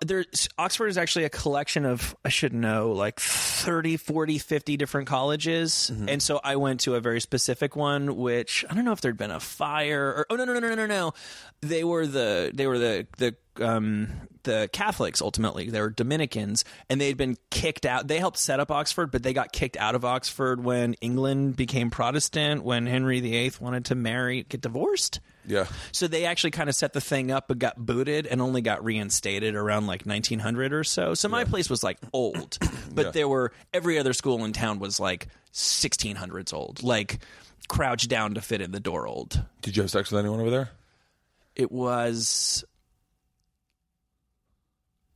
there's 0.00 0.48
oxford 0.58 0.88
is 0.88 0.98
actually 0.98 1.24
a 1.24 1.30
collection 1.30 1.84
of 1.84 2.16
i 2.24 2.28
should 2.28 2.52
know 2.52 2.92
like 2.92 3.18
30 3.20 3.96
40 3.96 4.38
50 4.38 4.76
different 4.76 5.08
colleges. 5.08 5.90
And 5.90 6.22
so 6.22 6.40
i 6.42 6.56
went 6.56 6.80
to 6.80 6.94
a 6.94 7.00
very 7.00 7.20
specific 7.20 7.76
one 7.76 8.16
which 8.16 8.64
i 8.70 8.74
don't 8.74 8.84
know 8.84 8.92
if 8.92 9.00
there'd 9.00 9.16
been 9.16 9.30
a 9.30 9.40
fire 9.40 10.06
or 10.08 10.26
oh 10.30 10.36
no 10.36 10.44
no 10.44 10.54
no 10.54 10.60
no 10.60 10.68
no 10.68 10.74
no 10.74 10.86
no. 10.86 11.12
They 11.60 11.84
were 11.84 12.06
the 12.06 12.50
they 12.52 12.66
were 12.66 12.78
the 12.78 13.06
the 13.18 13.36
um 13.64 14.08
the 14.44 14.68
catholics 14.72 15.22
ultimately. 15.22 15.70
They 15.70 15.80
were 15.80 15.90
dominicans 15.90 16.64
and 16.88 17.00
they 17.00 17.08
had 17.08 17.16
been 17.16 17.36
kicked 17.50 17.86
out. 17.86 18.08
They 18.08 18.18
helped 18.18 18.38
set 18.38 18.60
up 18.60 18.70
oxford 18.70 19.10
but 19.10 19.22
they 19.22 19.32
got 19.32 19.52
kicked 19.52 19.76
out 19.76 19.94
of 19.94 20.04
oxford 20.04 20.64
when 20.64 20.94
england 20.94 21.56
became 21.56 21.90
protestant 21.90 22.64
when 22.64 22.86
henry 22.86 23.20
viii 23.20 23.52
wanted 23.60 23.84
to 23.86 23.94
marry 23.94 24.42
get 24.44 24.60
divorced 24.60 25.20
Yeah. 25.46 25.66
so 25.90 26.06
they 26.06 26.24
actually 26.24 26.52
kind 26.52 26.68
of 26.68 26.74
set 26.74 26.92
the 26.92 27.00
thing 27.00 27.30
up 27.30 27.48
but 27.48 27.58
got 27.58 27.76
booted 27.76 28.26
and 28.26 28.40
only 28.40 28.60
got 28.62 28.84
reinstated 28.84 29.54
around 29.54 29.86
like 29.86 30.06
1900 30.06 30.72
or 30.72 30.84
so. 30.84 31.14
So 31.14 31.28
my 31.28 31.44
place 31.44 31.68
was 31.68 31.82
like 31.82 31.98
old, 32.12 32.58
but 32.94 33.06
Yeah. 33.06 33.10
there 33.12 33.28
were 33.28 33.52
every 33.74 33.98
other 33.98 34.12
school 34.12 34.44
in 34.44 34.52
town 34.52 34.78
was 34.78 35.00
like 35.00 35.28
1600s 35.52 36.54
old, 36.54 36.82
like 36.82 37.18
crouched 37.68 38.08
down 38.08 38.34
to 38.34 38.40
fit 38.40 38.60
in 38.60 38.72
the 38.72 38.80
door 38.80 39.06
old. 39.06 39.42
Did 39.62 39.76
you 39.76 39.82
have 39.82 39.90
sex 39.90 40.10
with 40.10 40.20
anyone 40.20 40.40
over 40.40 40.50
there? 40.50 40.70
It 41.56 41.70
was 41.72 42.64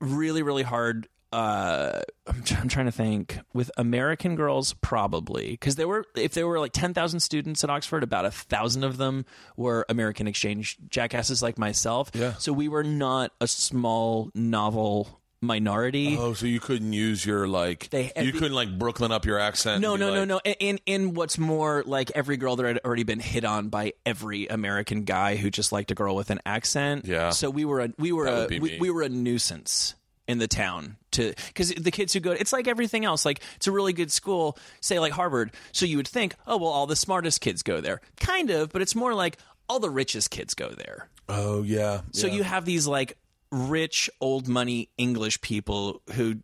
really 0.00 0.42
really 0.42 0.62
hard 0.62 1.08
uh 1.32 2.00
I'm, 2.26 2.42
tr- 2.42 2.54
I'm 2.60 2.68
trying 2.68 2.86
to 2.86 2.92
think 2.92 3.38
with 3.52 3.70
american 3.76 4.36
girls 4.36 4.72
probably 4.74 5.50
because 5.50 5.76
there 5.76 5.88
were 5.88 6.04
if 6.16 6.34
there 6.34 6.46
were 6.46 6.58
like 6.60 6.72
10,000 6.72 7.20
students 7.20 7.62
at 7.64 7.70
oxford 7.70 8.02
about 8.02 8.24
a 8.24 8.30
thousand 8.30 8.84
of 8.84 8.96
them 8.96 9.24
were 9.56 9.84
american 9.88 10.26
exchange 10.28 10.76
jackasses 10.88 11.42
like 11.42 11.58
myself 11.58 12.10
Yeah. 12.14 12.34
so 12.34 12.52
we 12.52 12.68
were 12.68 12.84
not 12.84 13.32
a 13.40 13.46
small 13.48 14.30
novel 14.34 15.20
minority 15.42 16.16
Oh, 16.18 16.32
so 16.32 16.46
you 16.46 16.60
couldn't 16.60 16.92
use 16.92 17.24
your 17.24 17.46
like 17.46 17.90
They- 17.90 18.10
you 18.20 18.32
couldn't 18.32 18.54
like 18.54 18.78
Brooklyn 18.78 19.12
up 19.12 19.26
your 19.26 19.38
accent. 19.38 19.82
no, 19.82 19.94
no, 19.94 20.12
no, 20.14 20.20
like- 20.20 20.28
no. 20.28 20.40
And, 20.44 20.56
and 20.60 20.80
and 20.86 21.16
what's 21.16 21.38
more, 21.38 21.84
like 21.86 22.10
every 22.14 22.36
girl 22.38 22.56
that 22.56 22.64
had 22.66 22.80
already 22.84 23.04
been 23.04 23.20
hit 23.20 23.44
on 23.44 23.68
by 23.68 23.92
every 24.06 24.46
American 24.46 25.04
guy 25.04 25.36
who 25.36 25.50
just 25.50 25.72
liked 25.72 25.90
a 25.90 25.94
girl 25.94 26.16
with 26.16 26.30
an 26.30 26.40
accent. 26.46 27.04
Yeah. 27.04 27.30
So 27.30 27.50
we 27.50 27.64
were 27.66 27.80
a 27.80 27.90
we 27.98 28.12
were 28.12 28.26
a 28.26 28.46
we, 28.48 28.78
we 28.80 28.90
were 28.90 29.02
a 29.02 29.08
nuisance 29.10 29.94
in 30.28 30.38
the 30.38 30.48
town 30.48 30.96
to 31.12 31.32
because 31.48 31.70
the 31.70 31.90
kids 31.90 32.12
who 32.12 32.20
go 32.20 32.32
it's 32.32 32.52
like 32.52 32.66
everything 32.66 33.04
else 33.04 33.24
like 33.24 33.40
it's 33.54 33.66
a 33.66 33.72
really 33.72 33.92
good 33.92 34.10
school 34.10 34.58
say 34.80 34.98
like 34.98 35.12
harvard 35.12 35.52
so 35.72 35.86
you 35.86 35.96
would 35.96 36.08
think 36.08 36.34
oh 36.46 36.56
well 36.56 36.70
all 36.70 36.86
the 36.86 36.96
smartest 36.96 37.40
kids 37.40 37.62
go 37.62 37.80
there 37.80 38.00
kind 38.20 38.50
of 38.50 38.72
but 38.72 38.82
it's 38.82 38.94
more 38.94 39.14
like 39.14 39.38
all 39.68 39.78
the 39.78 39.90
richest 39.90 40.30
kids 40.30 40.54
go 40.54 40.68
there 40.70 41.08
Oh 41.28 41.62
yeah. 41.62 42.02
so 42.12 42.26
yeah. 42.26 42.34
you 42.34 42.42
have 42.44 42.64
these 42.64 42.86
like 42.86 43.16
rich 43.50 44.10
old 44.20 44.48
money 44.48 44.88
English 44.98 45.40
people 45.40 46.02
who 46.14 46.36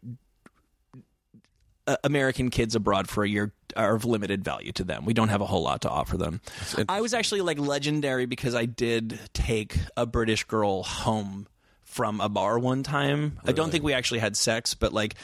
uh, 1.86 1.96
American 2.04 2.50
kids 2.50 2.74
abroad 2.74 3.08
for 3.08 3.24
a 3.24 3.28
year 3.28 3.52
are 3.76 3.94
of 3.94 4.04
limited 4.04 4.44
value 4.44 4.72
to 4.72 4.84
them. 4.84 5.04
We 5.04 5.14
don't 5.14 5.28
have 5.28 5.40
a 5.40 5.46
whole 5.46 5.62
lot 5.62 5.82
to 5.82 5.90
offer 5.90 6.16
them. 6.16 6.40
I 6.88 7.00
was 7.00 7.14
actually 7.14 7.40
like 7.40 7.58
legendary 7.58 8.26
because 8.26 8.54
I 8.54 8.66
did 8.66 9.18
take 9.32 9.76
a 9.96 10.06
British 10.06 10.44
girl 10.44 10.82
home 10.82 11.46
from 11.92 12.20
a 12.20 12.28
bar 12.28 12.58
one 12.58 12.82
time. 12.82 13.38
I 13.44 13.52
don't 13.52 13.70
think 13.70 13.84
we 13.84 13.92
actually 13.92 14.20
had 14.20 14.36
sex, 14.36 14.74
but 14.74 14.92
like 14.92 15.14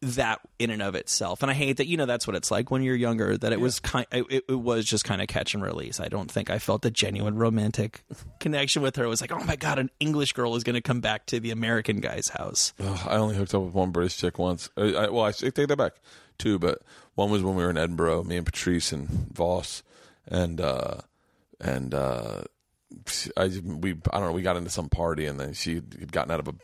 that 0.00 0.40
in 0.58 0.70
and 0.70 0.82
of 0.82 0.94
itself. 0.94 1.42
And 1.42 1.50
I 1.50 1.54
hate 1.54 1.78
that 1.78 1.86
you 1.86 1.96
know 1.96 2.06
that's 2.06 2.26
what 2.26 2.36
it's 2.36 2.50
like 2.50 2.70
when 2.70 2.82
you're 2.82 2.96
younger 2.96 3.36
that 3.36 3.52
it 3.52 3.60
was 3.60 3.80
kind 3.80 4.06
it, 4.12 4.44
it 4.48 4.58
was 4.58 4.84
just 4.84 5.04
kind 5.04 5.22
of 5.22 5.28
catch 5.28 5.54
and 5.54 5.62
release. 5.62 6.00
I 6.00 6.08
don't 6.08 6.30
think 6.30 6.50
I 6.50 6.58
felt 6.58 6.84
a 6.84 6.90
genuine 6.90 7.36
romantic 7.36 8.02
connection 8.40 8.82
with 8.82 8.96
her. 8.96 9.04
It 9.04 9.08
was 9.08 9.20
like, 9.20 9.32
"Oh 9.32 9.42
my 9.44 9.56
god, 9.56 9.78
an 9.78 9.90
English 10.00 10.32
girl 10.32 10.56
is 10.56 10.64
going 10.64 10.74
to 10.74 10.80
come 10.80 11.00
back 11.00 11.26
to 11.26 11.40
the 11.40 11.50
American 11.52 12.00
guy's 12.00 12.28
house." 12.28 12.72
Ugh, 12.80 13.00
I 13.06 13.16
only 13.16 13.36
hooked 13.36 13.54
up 13.54 13.62
with 13.62 13.74
one 13.74 13.92
British 13.92 14.16
chick 14.16 14.38
once. 14.38 14.70
I, 14.76 14.82
I, 14.82 15.08
well, 15.08 15.24
I 15.24 15.32
take 15.32 15.54
that 15.54 15.78
back, 15.78 15.92
two, 16.36 16.58
but 16.58 16.82
one 17.14 17.30
was 17.30 17.42
when 17.42 17.54
we 17.54 17.62
were 17.62 17.70
in 17.70 17.78
Edinburgh, 17.78 18.24
me 18.24 18.36
and 18.36 18.46
Patrice 18.46 18.92
and 18.92 19.08
Voss, 19.08 19.82
and 20.26 20.60
uh, 20.60 20.98
and 21.60 21.94
uh, 21.94 22.42
I 23.36 23.46
we 23.64 23.92
I 23.92 24.18
don't 24.18 24.28
know 24.28 24.32
we 24.32 24.42
got 24.42 24.56
into 24.56 24.70
some 24.70 24.88
party 24.88 25.26
and 25.26 25.38
then 25.38 25.52
she 25.52 25.74
had 25.74 26.12
gotten 26.12 26.30
out 26.30 26.40
of 26.40 26.48
a 26.48 26.54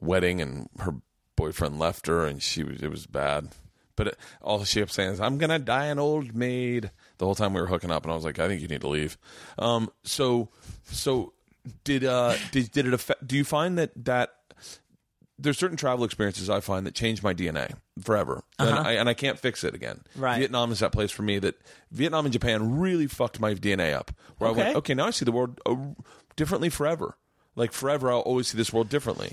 wedding 0.00 0.40
and 0.40 0.68
her 0.78 0.94
boyfriend 1.36 1.78
left 1.78 2.06
her 2.06 2.24
and 2.24 2.42
she 2.42 2.62
was 2.62 2.82
it 2.82 2.90
was 2.90 3.06
bad. 3.06 3.48
But 3.94 4.08
it, 4.08 4.18
all 4.42 4.62
she 4.64 4.80
kept 4.80 4.92
saying 4.92 5.12
is, 5.12 5.20
"I'm 5.20 5.38
gonna 5.38 5.58
die 5.58 5.86
an 5.86 5.98
old 5.98 6.34
maid." 6.34 6.90
The 7.16 7.24
whole 7.24 7.34
time 7.34 7.54
we 7.54 7.62
were 7.62 7.66
hooking 7.66 7.90
up, 7.90 8.04
and 8.04 8.12
I 8.12 8.14
was 8.14 8.26
like, 8.26 8.38
"I 8.38 8.46
think 8.46 8.60
you 8.60 8.68
need 8.68 8.82
to 8.82 8.88
leave." 8.88 9.16
Um, 9.58 9.90
so, 10.04 10.50
so 10.84 11.32
did 11.82 12.04
uh 12.04 12.36
did 12.52 12.70
did 12.72 12.86
it 12.86 12.92
affect? 12.92 13.26
Do 13.26 13.36
you 13.36 13.44
find 13.44 13.78
that 13.78 13.92
that 14.04 14.35
there's 15.38 15.58
certain 15.58 15.76
travel 15.76 16.04
experiences 16.04 16.48
I 16.48 16.60
find 16.60 16.86
that 16.86 16.94
change 16.94 17.22
my 17.22 17.34
DNA 17.34 17.74
forever, 18.02 18.42
and, 18.58 18.70
I, 18.70 18.92
and 18.92 19.08
I 19.08 19.14
can't 19.14 19.38
fix 19.38 19.64
it 19.64 19.74
again. 19.74 20.00
Uh-huh. 20.00 20.22
Right. 20.24 20.38
Vietnam 20.38 20.72
is 20.72 20.78
that 20.80 20.92
place 20.92 21.10
for 21.10 21.22
me 21.22 21.38
that 21.38 21.60
Vietnam 21.90 22.26
and 22.26 22.32
Japan 22.32 22.78
really 22.78 23.06
fucked 23.06 23.38
my 23.38 23.54
DNA 23.54 23.94
up. 23.94 24.12
Where 24.38 24.50
I 24.50 24.52
went, 24.52 24.76
okay, 24.76 24.94
now 24.94 25.06
I 25.06 25.10
see 25.10 25.24
the 25.24 25.32
world 25.32 25.60
uh, 25.66 25.76
differently 26.36 26.68
forever. 26.68 27.16
Like 27.54 27.72
forever, 27.72 28.10
I'll 28.10 28.20
always 28.20 28.48
see 28.48 28.56
this 28.58 28.72
world 28.72 28.88
differently. 28.88 29.32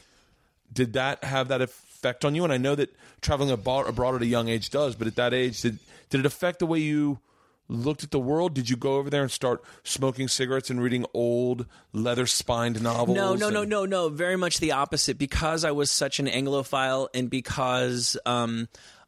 Did 0.71 0.93
that 0.93 1.23
have 1.23 1.49
that 1.49 1.61
effect 1.61 2.25
on 2.25 2.35
you? 2.35 2.43
And 2.43 2.51
I 2.51 2.57
know 2.57 2.75
that 2.75 2.95
traveling 3.21 3.51
abroad, 3.51 3.87
abroad 3.87 4.15
at 4.15 4.21
a 4.21 4.25
young 4.25 4.49
age 4.49 4.69
does, 4.69 4.95
but 4.95 5.07
at 5.07 5.15
that 5.15 5.33
age, 5.33 5.61
did 5.61 5.79
did 6.09 6.19
it 6.19 6.25
affect 6.25 6.59
the 6.59 6.65
way 6.65 6.79
you 6.79 7.19
looked 7.67 8.03
at 8.03 8.11
the 8.11 8.19
world? 8.19 8.53
Did 8.53 8.69
you 8.69 8.75
go 8.75 8.95
over 8.95 9.09
there 9.09 9.21
and 9.21 9.31
start 9.31 9.63
smoking 9.83 10.27
cigarettes 10.27 10.69
and 10.69 10.81
reading 10.81 11.05
old 11.13 11.65
leather 11.91 12.25
spined 12.25 12.81
novels? 12.81 13.15
No, 13.15 13.35
no, 13.35 13.49
no, 13.49 13.61
and- 13.61 13.69
no, 13.69 13.85
no. 13.85 14.09
Very 14.09 14.35
much 14.35 14.59
the 14.59 14.73
opposite. 14.73 15.17
Because 15.17 15.63
I 15.63 15.71
was 15.71 15.91
such 15.91 16.19
an 16.19 16.27
Anglophile, 16.27 17.07
and 17.13 17.29
because 17.29 18.17
um, 18.25 18.67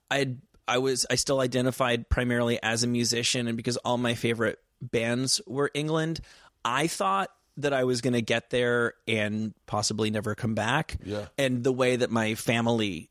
I 0.09 0.35
I 0.67 0.79
was 0.79 1.05
I 1.09 1.15
still 1.15 1.39
identified 1.39 2.09
primarily 2.09 2.61
as 2.61 2.83
a 2.83 2.87
musician, 2.87 3.47
and 3.47 3.57
because 3.57 3.77
all 3.77 3.97
my 3.97 4.15
favorite 4.15 4.59
bands 4.81 5.41
were 5.47 5.71
England, 5.73 6.21
I 6.63 6.87
thought 6.87 7.29
that 7.57 7.73
I 7.73 7.85
was 7.85 8.01
going 8.01 8.13
to 8.13 8.21
get 8.21 8.49
there 8.49 8.95
and 9.07 9.53
possibly 9.65 10.09
never 10.09 10.35
come 10.35 10.55
back. 10.55 10.97
Yeah. 11.03 11.27
And 11.37 11.63
the 11.63 11.71
way 11.71 11.95
that 11.95 12.11
my 12.11 12.35
family 12.35 13.09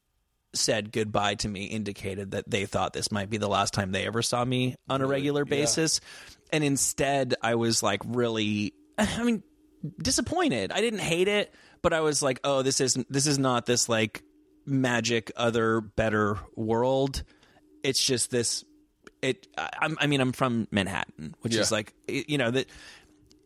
said 0.54 0.92
goodbye 0.92 1.34
to 1.36 1.48
me 1.48 1.64
indicated 1.64 2.32
that 2.32 2.48
they 2.48 2.66
thought 2.66 2.92
this 2.92 3.10
might 3.12 3.30
be 3.30 3.36
the 3.38 3.48
last 3.48 3.74
time 3.74 3.92
they 3.92 4.06
ever 4.06 4.22
saw 4.22 4.44
me 4.44 4.76
on 4.88 5.00
a 5.00 5.06
regular 5.06 5.44
basis. 5.44 6.00
And 6.52 6.62
instead, 6.64 7.34
I 7.42 7.56
was 7.56 7.82
like 7.82 8.02
really, 8.04 8.74
I 8.98 9.22
mean, 9.22 9.42
disappointed. 10.00 10.72
I 10.72 10.80
didn't 10.80 11.00
hate 11.00 11.28
it, 11.28 11.52
but 11.82 11.92
I 11.92 12.00
was 12.00 12.22
like, 12.22 12.40
oh, 12.44 12.62
this 12.62 12.80
isn't, 12.80 13.10
this 13.12 13.26
is 13.26 13.38
not 13.38 13.66
this 13.66 13.88
like 13.88 14.22
magic, 14.66 15.32
other, 15.36 15.80
better 15.80 16.38
world. 16.56 17.22
It's 17.82 18.02
just 18.02 18.30
this. 18.30 18.64
It. 19.20 19.46
I, 19.58 19.68
I'm- 19.80 20.10
mean, 20.10 20.20
I'm 20.20 20.32
from 20.32 20.68
Manhattan, 20.70 21.34
which 21.40 21.54
is 21.54 21.72
like, 21.72 21.92
you 22.08 22.38
know, 22.38 22.50
that. 22.50 22.66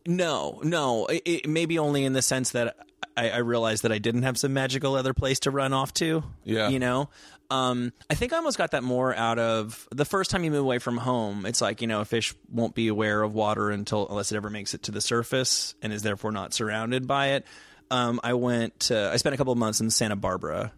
No, 0.05 0.59
no. 0.63 1.05
It, 1.07 1.21
it, 1.25 1.49
maybe 1.49 1.79
only 1.79 2.05
in 2.05 2.13
the 2.13 2.21
sense 2.21 2.51
that 2.51 2.75
I, 3.15 3.29
I 3.29 3.37
realized 3.37 3.83
that 3.83 3.91
I 3.91 3.97
didn't 3.97 4.23
have 4.23 4.37
some 4.37 4.53
magical 4.53 4.95
other 4.95 5.13
place 5.13 5.39
to 5.41 5.51
run 5.51 5.73
off 5.73 5.93
to. 5.95 6.23
Yeah. 6.43 6.69
You 6.69 6.79
know? 6.79 7.09
Um, 7.51 7.93
I 8.09 8.13
think 8.13 8.31
I 8.31 8.37
almost 8.37 8.57
got 8.57 8.71
that 8.71 8.83
more 8.83 9.15
out 9.15 9.39
of 9.39 9.87
the 9.91 10.05
first 10.05 10.29
time 10.29 10.43
you 10.43 10.51
move 10.51 10.63
away 10.63 10.77
from 10.77 10.97
home. 10.97 11.45
It's 11.45 11.61
like, 11.61 11.81
you 11.81 11.87
know, 11.87 12.01
a 12.01 12.05
fish 12.05 12.35
won't 12.51 12.75
be 12.75 12.87
aware 12.87 13.23
of 13.23 13.33
water 13.33 13.71
until, 13.71 14.07
unless 14.07 14.31
it 14.31 14.35
ever 14.35 14.49
makes 14.49 14.73
it 14.73 14.83
to 14.83 14.91
the 14.91 15.01
surface 15.01 15.73
and 15.81 15.91
is 15.91 16.03
therefore 16.03 16.31
not 16.31 16.53
surrounded 16.53 17.07
by 17.07 17.29
it. 17.29 17.45
Um, 17.89 18.19
I 18.23 18.33
went 18.33 18.79
to, 18.81 19.09
I 19.11 19.17
spent 19.17 19.33
a 19.33 19.37
couple 19.37 19.51
of 19.51 19.57
months 19.57 19.81
in 19.81 19.89
Santa 19.89 20.15
Barbara 20.15 20.71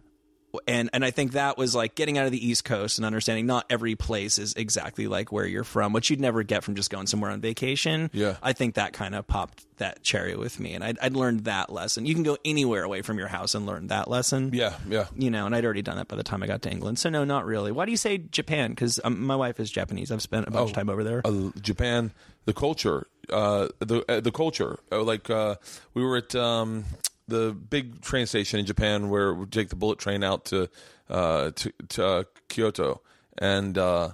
and 0.66 0.90
and 0.92 1.04
I 1.04 1.10
think 1.10 1.32
that 1.32 1.56
was 1.56 1.74
like 1.74 1.94
getting 1.94 2.18
out 2.18 2.26
of 2.26 2.32
the 2.32 2.46
East 2.46 2.64
Coast 2.64 2.98
and 2.98 3.04
understanding 3.06 3.46
not 3.46 3.66
every 3.70 3.94
place 3.94 4.38
is 4.38 4.54
exactly 4.54 5.06
like 5.06 5.32
where 5.32 5.46
you're 5.46 5.64
from, 5.64 5.92
which 5.92 6.10
you'd 6.10 6.20
never 6.20 6.42
get 6.42 6.64
from 6.64 6.74
just 6.74 6.90
going 6.90 7.06
somewhere 7.06 7.30
on 7.30 7.40
vacation. 7.40 8.10
Yeah. 8.12 8.36
I 8.42 8.52
think 8.52 8.74
that 8.74 8.92
kind 8.92 9.14
of 9.14 9.26
popped 9.26 9.64
that 9.78 10.02
cherry 10.02 10.36
with 10.36 10.60
me, 10.60 10.74
and 10.74 10.84
I'd, 10.84 10.98
I'd 11.00 11.14
learned 11.14 11.44
that 11.44 11.72
lesson. 11.72 12.06
You 12.06 12.14
can 12.14 12.22
go 12.22 12.36
anywhere 12.44 12.84
away 12.84 13.02
from 13.02 13.18
your 13.18 13.28
house 13.28 13.54
and 13.54 13.66
learn 13.66 13.88
that 13.88 14.08
lesson. 14.08 14.50
Yeah, 14.52 14.74
yeah. 14.88 15.06
You 15.16 15.30
know, 15.30 15.46
and 15.46 15.54
I'd 15.56 15.64
already 15.64 15.82
done 15.82 15.96
that 15.96 16.08
by 16.08 16.16
the 16.16 16.22
time 16.22 16.42
I 16.42 16.46
got 16.46 16.62
to 16.62 16.70
England. 16.70 16.98
So 16.98 17.08
no, 17.08 17.24
not 17.24 17.46
really. 17.46 17.72
Why 17.72 17.84
do 17.84 17.90
you 17.90 17.96
say 17.96 18.18
Japan? 18.18 18.70
Because 18.70 19.00
um, 19.02 19.24
my 19.24 19.36
wife 19.36 19.58
is 19.58 19.70
Japanese. 19.70 20.12
I've 20.12 20.22
spent 20.22 20.46
a 20.46 20.50
bunch 20.50 20.70
of 20.70 20.74
time 20.74 20.88
over 20.88 21.02
there. 21.02 21.22
uh, 21.24 21.50
Japan, 21.60 22.12
the 22.44 22.52
culture, 22.52 23.06
uh, 23.30 23.68
the 23.80 24.04
uh, 24.08 24.20
the 24.20 24.32
culture. 24.32 24.78
Uh, 24.92 25.02
like 25.02 25.30
uh, 25.30 25.56
we 25.94 26.04
were 26.04 26.18
at 26.18 26.34
um, 26.34 26.84
the 27.28 27.52
big 27.52 28.00
train 28.00 28.26
station 28.26 28.60
in 28.60 28.66
Japan 28.66 29.08
where 29.08 29.32
we 29.34 29.46
take 29.46 29.68
the 29.68 29.76
bullet 29.76 29.98
train 29.98 30.22
out 30.22 30.46
to 30.46 30.68
uh, 31.08 31.50
to, 31.52 31.72
to 31.88 32.06
uh, 32.06 32.24
Kyoto, 32.48 33.02
and 33.38 33.76
uh, 33.76 34.12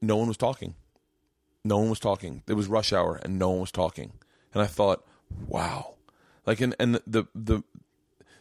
no 0.00 0.16
one 0.16 0.28
was 0.28 0.36
talking. 0.36 0.74
No 1.64 1.78
one 1.78 1.90
was 1.90 2.00
talking. 2.00 2.42
It 2.46 2.54
was 2.54 2.66
rush 2.66 2.92
hour, 2.92 3.16
and 3.22 3.38
no 3.38 3.50
one 3.50 3.60
was 3.60 3.72
talking. 3.72 4.12
And 4.52 4.62
I 4.62 4.66
thought, 4.66 5.04
wow, 5.46 5.94
like 6.46 6.60
and 6.60 6.74
and 6.78 7.00
the 7.06 7.24
the 7.34 7.62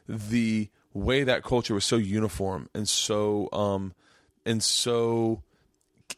the 0.08 0.70
way 0.94 1.24
that 1.24 1.44
culture 1.44 1.74
was 1.74 1.86
so 1.86 1.96
uniform 1.96 2.70
and 2.76 2.88
so 2.88 3.50
um 3.52 3.94
and 4.46 4.62
so 4.62 5.42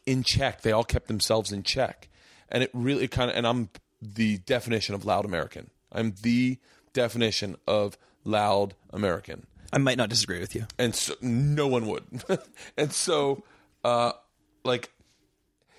in 0.04 0.22
check. 0.22 0.62
They 0.62 0.72
all 0.72 0.84
kept 0.84 1.08
themselves 1.08 1.52
in 1.52 1.62
check, 1.62 2.08
and 2.48 2.62
it 2.62 2.70
really 2.72 3.08
kind 3.08 3.30
of. 3.30 3.36
And 3.36 3.46
I'm 3.46 3.70
the 4.00 4.38
definition 4.38 4.94
of 4.94 5.04
loud 5.04 5.24
American. 5.24 5.70
I'm 5.92 6.14
the 6.22 6.58
definition 6.96 7.56
of 7.68 7.96
loud 8.24 8.74
American, 8.92 9.46
I 9.72 9.78
might 9.78 9.98
not 9.98 10.08
disagree 10.08 10.40
with 10.40 10.54
you. 10.54 10.66
and 10.78 10.94
so, 10.94 11.14
no 11.20 11.68
one 11.68 11.86
would. 11.86 12.04
and 12.76 12.92
so, 12.92 13.44
uh, 13.84 14.12
like, 14.64 14.90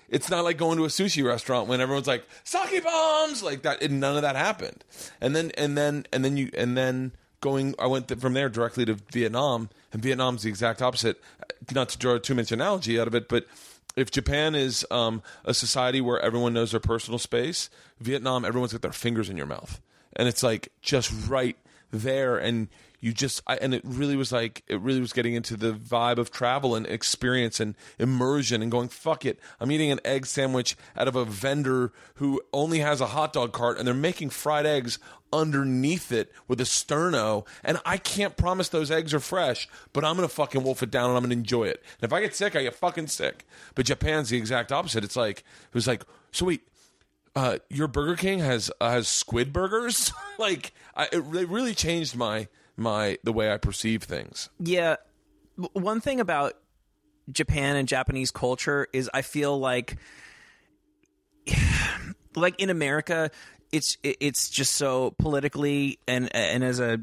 it's 0.08 0.30
not 0.30 0.44
like 0.44 0.56
going 0.56 0.78
to 0.78 0.84
a 0.84 0.88
sushi 0.88 1.22
restaurant 1.24 1.68
when 1.68 1.80
everyone's 1.80 2.06
like 2.06 2.24
sake 2.44 2.82
bombs, 2.82 3.42
like 3.42 3.62
that. 3.62 3.82
And 3.82 4.00
none 4.00 4.16
of 4.16 4.22
that 4.22 4.36
happened. 4.36 4.84
And 5.20 5.36
then, 5.36 5.50
and 5.58 5.76
then, 5.76 6.06
and 6.12 6.24
then 6.24 6.36
you, 6.36 6.50
and 6.56 6.76
then 6.76 7.12
going. 7.40 7.74
I 7.78 7.86
went 7.86 8.08
th- 8.08 8.20
from 8.20 8.32
there 8.34 8.48
directly 8.48 8.84
to 8.86 8.94
Vietnam, 9.12 9.68
and 9.92 10.02
Vietnam's 10.02 10.44
the 10.44 10.48
exact 10.48 10.80
opposite. 10.80 11.20
Not 11.74 11.90
to 11.90 11.98
draw 11.98 12.18
too 12.18 12.34
much 12.34 12.52
analogy 12.52 12.98
out 12.98 13.06
of 13.06 13.14
it, 13.14 13.28
but 13.28 13.46
if 13.96 14.10
Japan 14.10 14.54
is 14.54 14.86
um, 14.90 15.22
a 15.44 15.52
society 15.52 16.00
where 16.00 16.20
everyone 16.20 16.54
knows 16.54 16.70
their 16.70 16.80
personal 16.80 17.18
space, 17.18 17.68
Vietnam, 18.00 18.44
everyone's 18.44 18.72
got 18.72 18.82
their 18.82 18.92
fingers 18.92 19.28
in 19.28 19.36
your 19.36 19.46
mouth, 19.46 19.80
and 20.18 20.28
it's 20.28 20.42
like 20.42 20.70
just 20.82 21.10
right 21.28 21.56
there, 21.90 22.36
and 22.36 22.68
you 23.00 23.12
just, 23.12 23.40
I, 23.46 23.56
and 23.56 23.72
it 23.72 23.82
really 23.84 24.16
was 24.16 24.32
like, 24.32 24.64
it 24.66 24.80
really 24.80 25.00
was 25.00 25.12
getting 25.12 25.34
into 25.34 25.56
the 25.56 25.72
vibe 25.72 26.18
of 26.18 26.32
travel 26.32 26.74
and 26.74 26.84
experience 26.84 27.60
and 27.60 27.76
immersion, 27.98 28.60
and 28.60 28.70
going, 28.70 28.88
fuck 28.88 29.24
it, 29.24 29.38
I'm 29.60 29.70
eating 29.70 29.92
an 29.92 30.00
egg 30.04 30.26
sandwich 30.26 30.76
out 30.96 31.08
of 31.08 31.16
a 31.16 31.24
vendor 31.24 31.92
who 32.16 32.42
only 32.52 32.80
has 32.80 33.00
a 33.00 33.06
hot 33.06 33.32
dog 33.32 33.52
cart, 33.52 33.78
and 33.78 33.86
they're 33.86 33.94
making 33.94 34.30
fried 34.30 34.66
eggs 34.66 34.98
underneath 35.32 36.10
it 36.10 36.32
with 36.48 36.60
a 36.60 36.64
sterno, 36.64 37.46
and 37.62 37.78
I 37.84 37.98
can't 37.98 38.36
promise 38.36 38.68
those 38.68 38.90
eggs 38.90 39.14
are 39.14 39.20
fresh, 39.20 39.68
but 39.92 40.04
I'm 40.04 40.16
gonna 40.16 40.28
fucking 40.28 40.62
wolf 40.62 40.82
it 40.82 40.90
down 40.90 41.10
and 41.10 41.16
I'm 41.16 41.22
gonna 41.22 41.34
enjoy 41.34 41.64
it. 41.64 41.82
And 42.00 42.08
if 42.08 42.12
I 42.12 42.20
get 42.20 42.34
sick, 42.34 42.56
I 42.56 42.62
get 42.62 42.74
fucking 42.74 43.08
sick. 43.08 43.46
But 43.74 43.86
Japan's 43.86 44.30
the 44.30 44.38
exact 44.38 44.72
opposite. 44.72 45.04
It's 45.04 45.16
like 45.16 45.40
it 45.40 45.74
was 45.74 45.86
like, 45.86 46.02
so 46.32 46.46
wait, 46.46 46.62
uh, 47.36 47.58
your 47.70 47.88
Burger 47.88 48.16
King 48.16 48.40
has 48.40 48.70
uh, 48.80 48.90
has 48.90 49.08
squid 49.08 49.52
burgers? 49.52 50.12
like, 50.38 50.72
I, 50.96 51.08
it 51.12 51.22
re- 51.24 51.44
really 51.44 51.74
changed 51.74 52.16
my 52.16 52.48
my 52.76 53.18
the 53.24 53.32
way 53.32 53.52
I 53.52 53.58
perceive 53.58 54.02
things. 54.02 54.48
Yeah. 54.58 54.96
One 55.72 56.00
thing 56.00 56.20
about 56.20 56.54
Japan 57.30 57.76
and 57.76 57.88
Japanese 57.88 58.30
culture 58.30 58.86
is 58.92 59.10
I 59.12 59.22
feel 59.22 59.58
like 59.58 59.96
like 62.36 62.60
in 62.60 62.70
America 62.70 63.30
it's 63.70 63.98
it's 64.02 64.48
just 64.48 64.74
so 64.74 65.14
politically 65.18 65.98
and 66.08 66.34
and 66.34 66.64
as 66.64 66.80
a 66.80 67.00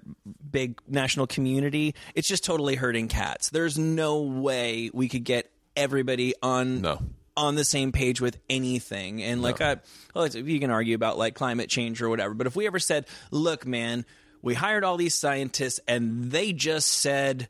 big 0.50 0.82
national 0.88 1.28
community 1.28 1.94
it's 2.16 2.28
just 2.28 2.44
totally 2.44 2.76
hurting 2.76 3.08
cats. 3.08 3.50
There's 3.50 3.78
no 3.78 4.22
way 4.22 4.90
we 4.94 5.10
could 5.10 5.24
get 5.24 5.52
everybody 5.76 6.34
on 6.42 6.82
No. 6.82 7.00
On 7.38 7.56
the 7.56 7.64
same 7.64 7.92
page 7.92 8.22
with 8.22 8.38
anything. 8.50 9.22
And 9.22 9.42
like, 9.42 9.62
I, 9.62 9.78
well, 10.14 10.28
you 10.28 10.60
can 10.60 10.72
argue 10.72 10.96
about 10.96 11.18
like 11.18 11.36
climate 11.36 11.70
change 11.70 12.02
or 12.02 12.10
whatever, 12.10 12.34
but 12.34 12.48
if 12.48 12.56
we 12.56 12.68
ever 12.68 12.80
said, 12.80 13.06
look, 13.32 13.66
man, 13.66 14.06
we 14.42 14.54
hired 14.54 14.84
all 14.84 14.98
these 14.98 15.16
scientists 15.16 15.80
and 15.88 16.32
they 16.32 16.54
just 16.54 16.90
said, 16.90 17.48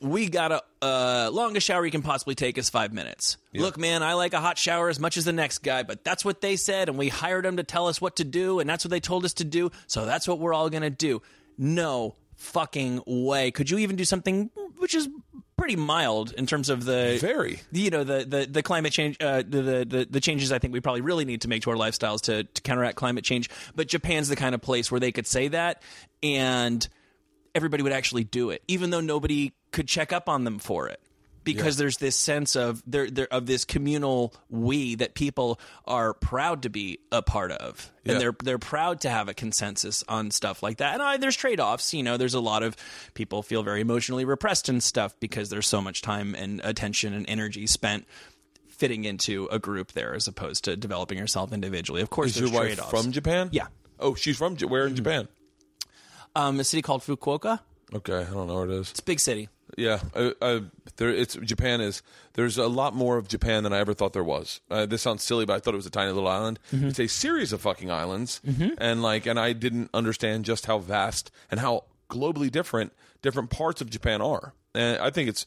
we 0.00 0.28
got 0.28 0.50
a 0.50 0.62
uh, 0.82 1.30
longest 1.32 1.66
shower 1.66 1.84
you 1.84 1.90
can 1.90 2.02
possibly 2.02 2.34
take 2.34 2.56
is 2.56 2.70
five 2.70 2.92
minutes. 2.92 3.36
Look, 3.54 3.78
man, 3.78 4.02
I 4.02 4.14
like 4.14 4.32
a 4.32 4.40
hot 4.40 4.56
shower 4.56 4.88
as 4.88 4.98
much 4.98 5.16
as 5.16 5.24
the 5.26 5.32
next 5.32 5.58
guy, 5.58 5.82
but 5.82 6.04
that's 6.04 6.24
what 6.24 6.40
they 6.40 6.56
said, 6.56 6.88
and 6.88 6.96
we 6.96 7.08
hired 7.08 7.44
them 7.44 7.58
to 7.58 7.62
tell 7.62 7.86
us 7.86 8.00
what 8.00 8.16
to 8.16 8.24
do, 8.24 8.60
and 8.60 8.70
that's 8.70 8.84
what 8.84 8.90
they 8.90 9.00
told 9.00 9.26
us 9.26 9.34
to 9.34 9.44
do, 9.44 9.70
so 9.86 10.06
that's 10.06 10.26
what 10.26 10.38
we're 10.38 10.54
all 10.54 10.70
going 10.70 10.82
to 10.82 10.90
do. 10.90 11.20
No 11.58 12.16
fucking 12.36 13.02
way. 13.06 13.50
Could 13.50 13.68
you 13.68 13.78
even 13.78 13.96
do 13.96 14.06
something 14.06 14.50
which 14.78 14.94
is 14.94 15.08
pretty 15.60 15.76
mild 15.76 16.32
in 16.32 16.46
terms 16.46 16.70
of 16.70 16.84
the 16.84 17.18
Very. 17.20 17.60
you 17.72 17.90
know 17.90 18.02
the 18.02 18.24
the, 18.24 18.46
the 18.46 18.62
climate 18.62 18.92
change 18.92 19.16
uh, 19.20 19.42
the, 19.46 19.84
the 19.88 20.06
the 20.08 20.20
changes 20.20 20.52
I 20.52 20.58
think 20.58 20.72
we 20.72 20.80
probably 20.80 21.02
really 21.02 21.24
need 21.24 21.42
to 21.42 21.48
make 21.48 21.62
to 21.62 21.70
our 21.70 21.76
lifestyles 21.76 22.22
to, 22.22 22.44
to 22.44 22.62
counteract 22.62 22.96
climate 22.96 23.24
change. 23.24 23.50
But 23.74 23.88
Japan's 23.88 24.28
the 24.28 24.36
kind 24.36 24.54
of 24.54 24.62
place 24.62 24.90
where 24.90 25.00
they 25.00 25.12
could 25.12 25.26
say 25.26 25.48
that 25.48 25.82
and 26.22 26.86
everybody 27.54 27.82
would 27.82 27.92
actually 27.92 28.24
do 28.24 28.50
it, 28.50 28.62
even 28.68 28.90
though 28.90 29.00
nobody 29.00 29.52
could 29.72 29.88
check 29.88 30.12
up 30.12 30.28
on 30.28 30.44
them 30.44 30.58
for 30.58 30.88
it. 30.88 31.00
Because 31.54 31.76
there's 31.76 31.96
this 31.98 32.16
sense 32.16 32.56
of 32.56 32.82
there, 32.86 33.10
there 33.10 33.26
of 33.32 33.46
this 33.46 33.64
communal 33.64 34.34
we 34.48 34.94
that 34.96 35.14
people 35.14 35.60
are 35.84 36.14
proud 36.14 36.62
to 36.62 36.70
be 36.70 36.98
a 37.12 37.22
part 37.22 37.52
of, 37.52 37.90
Yeah. 38.04 38.12
and 38.12 38.20
they're 38.20 38.36
they're 38.42 38.58
proud 38.58 39.00
to 39.02 39.10
have 39.10 39.28
a 39.28 39.34
consensus 39.34 40.02
on 40.08 40.30
stuff 40.30 40.62
like 40.62 40.78
that. 40.78 40.94
And 40.94 41.02
I, 41.02 41.16
there's 41.16 41.36
trade 41.36 41.60
offs. 41.60 41.92
You 41.94 42.02
know, 42.02 42.16
there's 42.16 42.34
a 42.34 42.40
lot 42.40 42.62
of 42.62 42.76
people 43.14 43.42
feel 43.42 43.62
very 43.62 43.80
emotionally 43.80 44.24
repressed 44.24 44.68
and 44.68 44.82
stuff 44.82 45.14
because 45.20 45.50
there's 45.50 45.66
so 45.66 45.80
much 45.80 46.02
time 46.02 46.34
and 46.34 46.60
attention 46.64 47.12
and 47.14 47.24
energy 47.28 47.66
spent 47.66 48.06
fitting 48.68 49.04
into 49.04 49.46
a 49.52 49.58
group 49.58 49.92
there 49.92 50.14
as 50.14 50.26
opposed 50.26 50.64
to 50.64 50.74
developing 50.76 51.18
yourself 51.18 51.52
individually. 51.52 52.00
Of 52.00 52.08
course, 52.10 52.30
Is 52.30 52.40
your 52.40 52.50
wife 52.50 52.62
trade-offs. 52.76 52.90
from 52.90 53.12
Japan? 53.12 53.50
Yeah. 53.52 53.66
Oh, 53.98 54.14
she's 54.14 54.38
from 54.38 54.56
where 54.56 54.86
in 54.86 54.96
Japan? 54.96 55.28
um, 56.34 56.58
a 56.60 56.64
city 56.64 56.80
called 56.82 57.02
Fukuoka. 57.02 57.60
Okay, 57.94 58.14
I 58.20 58.24
don't 58.24 58.46
know 58.46 58.54
where 58.54 58.64
it 58.64 58.70
is. 58.70 58.90
It's 58.92 59.00
a 59.00 59.04
big 59.04 59.20
city. 59.20 59.48
Yeah, 59.76 60.00
uh, 60.14 60.30
uh, 60.40 60.60
there. 60.96 61.10
It's 61.10 61.34
Japan 61.36 61.80
is. 61.80 62.02
There's 62.34 62.58
a 62.58 62.66
lot 62.68 62.94
more 62.94 63.16
of 63.16 63.28
Japan 63.28 63.62
than 63.64 63.72
I 63.72 63.78
ever 63.78 63.94
thought 63.94 64.12
there 64.12 64.24
was. 64.24 64.60
Uh, 64.70 64.86
this 64.86 65.02
sounds 65.02 65.22
silly, 65.24 65.44
but 65.44 65.54
I 65.54 65.58
thought 65.60 65.74
it 65.74 65.76
was 65.78 65.86
a 65.86 65.90
tiny 65.90 66.12
little 66.12 66.28
island. 66.28 66.58
It's 66.72 66.98
a 67.00 67.06
series 67.08 67.52
of 67.52 67.60
fucking 67.60 67.90
islands, 67.90 68.40
and 68.78 69.02
like, 69.02 69.26
and 69.26 69.38
I 69.38 69.52
didn't 69.52 69.90
understand 69.94 70.44
just 70.44 70.66
how 70.66 70.78
vast 70.78 71.30
and 71.50 71.60
how 71.60 71.84
globally 72.08 72.50
different 72.50 72.92
different 73.22 73.50
parts 73.50 73.80
of 73.80 73.90
Japan 73.90 74.20
are. 74.22 74.54
And 74.74 74.98
I 75.00 75.10
think 75.10 75.28
it's. 75.28 75.46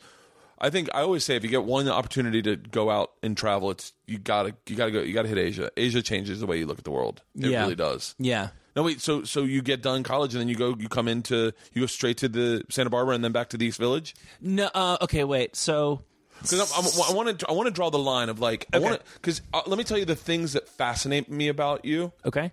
I 0.59 0.69
think 0.69 0.87
I 0.93 1.01
always 1.01 1.25
say 1.25 1.35
if 1.35 1.43
you 1.43 1.49
get 1.49 1.65
one 1.65 1.89
opportunity 1.89 2.41
to 2.43 2.55
go 2.55 2.89
out 2.89 3.11
and 3.21 3.35
travel, 3.35 3.69
it's 3.71 3.91
you 4.07 4.17
gotta 4.17 4.55
you 4.67 4.75
gotta 4.77 4.91
go 4.91 5.01
you 5.01 5.13
gotta 5.13 5.27
hit 5.27 5.37
Asia. 5.37 5.69
Asia 5.75 6.01
changes 6.01 6.39
the 6.39 6.45
way 6.45 6.57
you 6.57 6.65
look 6.65 6.77
at 6.77 6.85
the 6.85 6.91
world. 6.91 7.21
It 7.37 7.47
Yeah. 7.47 7.63
really 7.63 7.75
does. 7.75 8.15
Yeah. 8.17 8.49
No, 8.75 8.83
wait. 8.83 9.01
So, 9.01 9.23
so 9.23 9.43
you 9.43 9.61
get 9.61 9.81
done 9.81 10.03
college, 10.03 10.33
and 10.33 10.41
then 10.41 10.47
you 10.47 10.55
go, 10.55 10.75
you 10.77 10.89
come 10.89 11.07
into, 11.07 11.53
you 11.73 11.81
go 11.81 11.85
straight 11.85 12.17
to 12.17 12.27
the 12.27 12.63
Santa 12.69 12.89
Barbara, 12.89 13.15
and 13.15 13.23
then 13.23 13.31
back 13.31 13.49
to 13.49 13.57
the 13.57 13.65
East 13.65 13.79
Village. 13.79 14.15
No. 14.41 14.69
Uh, 14.73 14.97
okay. 15.01 15.23
Wait. 15.23 15.55
So. 15.55 16.01
Because 16.41 16.73
I 17.09 17.13
want 17.13 17.39
to, 17.39 17.47
I 17.47 17.53
want 17.53 17.67
to 17.67 17.71
draw 17.73 17.89
the 17.89 17.99
line 17.99 18.27
of 18.27 18.39
like, 18.41 18.65
I 18.73 18.79
want 18.79 18.99
to, 18.99 19.05
because 19.13 19.41
uh, 19.53 19.61
let 19.65 19.77
me 19.77 19.85
tell 19.85 19.97
you 19.97 20.03
the 20.03 20.15
things 20.15 20.53
that 20.53 20.67
fascinate 20.67 21.29
me 21.31 21.47
about 21.47 21.85
you, 21.85 22.11
Okay. 22.25 22.51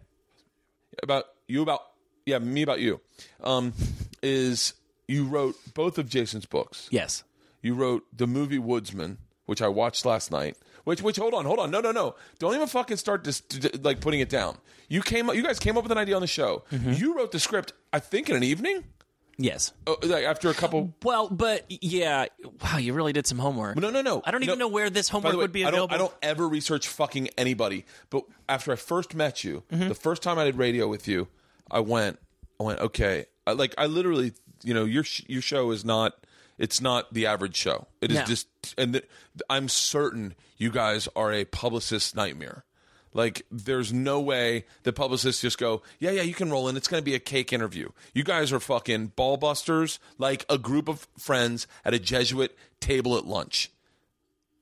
about 1.02 1.24
you, 1.48 1.62
about 1.62 1.80
yeah, 2.24 2.38
me 2.38 2.62
about 2.62 2.78
you, 2.78 3.00
um, 3.42 3.72
is 4.22 4.74
you 5.08 5.24
wrote 5.24 5.56
both 5.74 5.98
of 5.98 6.08
Jason's 6.08 6.46
books. 6.46 6.86
Yes. 6.92 7.24
You 7.62 7.74
wrote 7.74 8.04
the 8.16 8.28
movie 8.28 8.60
Woodsman, 8.60 9.18
which 9.46 9.60
I 9.60 9.66
watched 9.66 10.04
last 10.04 10.30
night. 10.30 10.56
Which, 10.90 11.02
which, 11.02 11.16
hold 11.18 11.34
on, 11.34 11.44
hold 11.44 11.60
on, 11.60 11.70
no, 11.70 11.80
no, 11.80 11.92
no, 11.92 12.16
don't 12.40 12.52
even 12.56 12.66
fucking 12.66 12.96
start 12.96 13.22
d- 13.22 13.70
like 13.80 14.00
putting 14.00 14.18
it 14.18 14.28
down. 14.28 14.56
You 14.88 15.02
came, 15.02 15.30
up, 15.30 15.36
you 15.36 15.42
guys 15.44 15.60
came 15.60 15.76
up 15.78 15.84
with 15.84 15.92
an 15.92 15.98
idea 15.98 16.16
on 16.16 16.20
the 16.20 16.26
show. 16.26 16.64
You 16.72 17.16
wrote 17.16 17.30
the 17.30 17.38
script, 17.38 17.72
I 17.92 18.00
think, 18.00 18.28
in 18.28 18.34
an 18.34 18.42
evening. 18.42 18.82
Yes. 19.38 19.72
Oh, 19.86 19.96
like 20.02 20.24
after 20.24 20.50
a 20.50 20.54
couple. 20.54 20.92
Well, 21.04 21.28
but 21.30 21.64
yeah. 21.68 22.26
Wow, 22.60 22.78
you 22.78 22.92
really 22.92 23.12
did 23.12 23.26
some 23.28 23.38
homework. 23.38 23.76
No, 23.76 23.88
no, 23.88 24.02
no. 24.02 24.20
I 24.26 24.32
don't 24.32 24.42
even 24.42 24.58
No. 24.58 24.64
know 24.66 24.68
where 24.72 24.90
this 24.90 25.08
By 25.08 25.12
homework 25.12 25.32
the 25.32 25.38
way, 25.38 25.44
would 25.44 25.52
be 25.52 25.64
I 25.64 25.68
available. 25.68 25.88
don't, 25.88 25.94
I 25.94 25.98
don't 25.98 26.14
ever 26.22 26.48
research 26.48 26.88
fucking 26.88 27.28
anybody. 27.38 27.86
But 28.10 28.24
after 28.48 28.72
I 28.72 28.76
first 28.76 29.14
met 29.14 29.44
you, 29.44 29.62
Mm-hmm. 29.70 29.88
the 29.88 29.94
first 29.94 30.22
time 30.22 30.38
I 30.40 30.44
did 30.44 30.56
radio 30.56 30.88
with 30.88 31.06
you, 31.06 31.28
I 31.70 31.78
went, 31.80 32.18
I 32.58 32.64
went, 32.64 32.80
okay. 32.80 33.26
I, 33.46 33.52
like 33.52 33.74
I 33.78 33.86
literally, 33.86 34.32
you 34.64 34.74
know, 34.74 34.84
your 34.84 35.04
sh- 35.04 35.22
your 35.28 35.40
show 35.42 35.70
is 35.70 35.84
not. 35.84 36.14
It's 36.60 36.80
not 36.80 37.12
the 37.12 37.26
average 37.26 37.56
show. 37.56 37.88
It 38.00 38.10
is 38.12 38.18
No. 38.18 38.24
just, 38.26 38.46
and 38.78 38.92
th- 38.92 39.04
I'm 39.48 39.68
certain 39.68 40.34
you 40.58 40.70
guys 40.70 41.08
are 41.16 41.32
a 41.32 41.44
publicist 41.46 42.14
nightmare. 42.14 42.64
Like, 43.12 43.44
there's 43.50 43.92
no 43.92 44.20
way 44.20 44.66
the 44.84 44.92
publicists 44.92 45.42
just 45.42 45.58
go, 45.58 45.82
yeah, 45.98 46.10
yeah, 46.12 46.22
you 46.22 46.34
can 46.34 46.50
roll 46.50 46.68
in. 46.68 46.76
It's 46.76 46.86
going 46.86 47.00
to 47.00 47.04
be 47.04 47.14
a 47.16 47.18
cake 47.18 47.52
interview. 47.52 47.88
You 48.14 48.22
guys 48.22 48.52
are 48.52 48.60
fucking 48.60 49.08
ball 49.16 49.36
busters, 49.38 49.98
like 50.18 50.44
a 50.48 50.58
group 50.58 50.86
of 50.86 51.08
friends 51.18 51.66
at 51.84 51.94
a 51.94 51.98
Jesuit 51.98 52.56
table 52.78 53.16
at 53.16 53.24
lunch. 53.24 53.70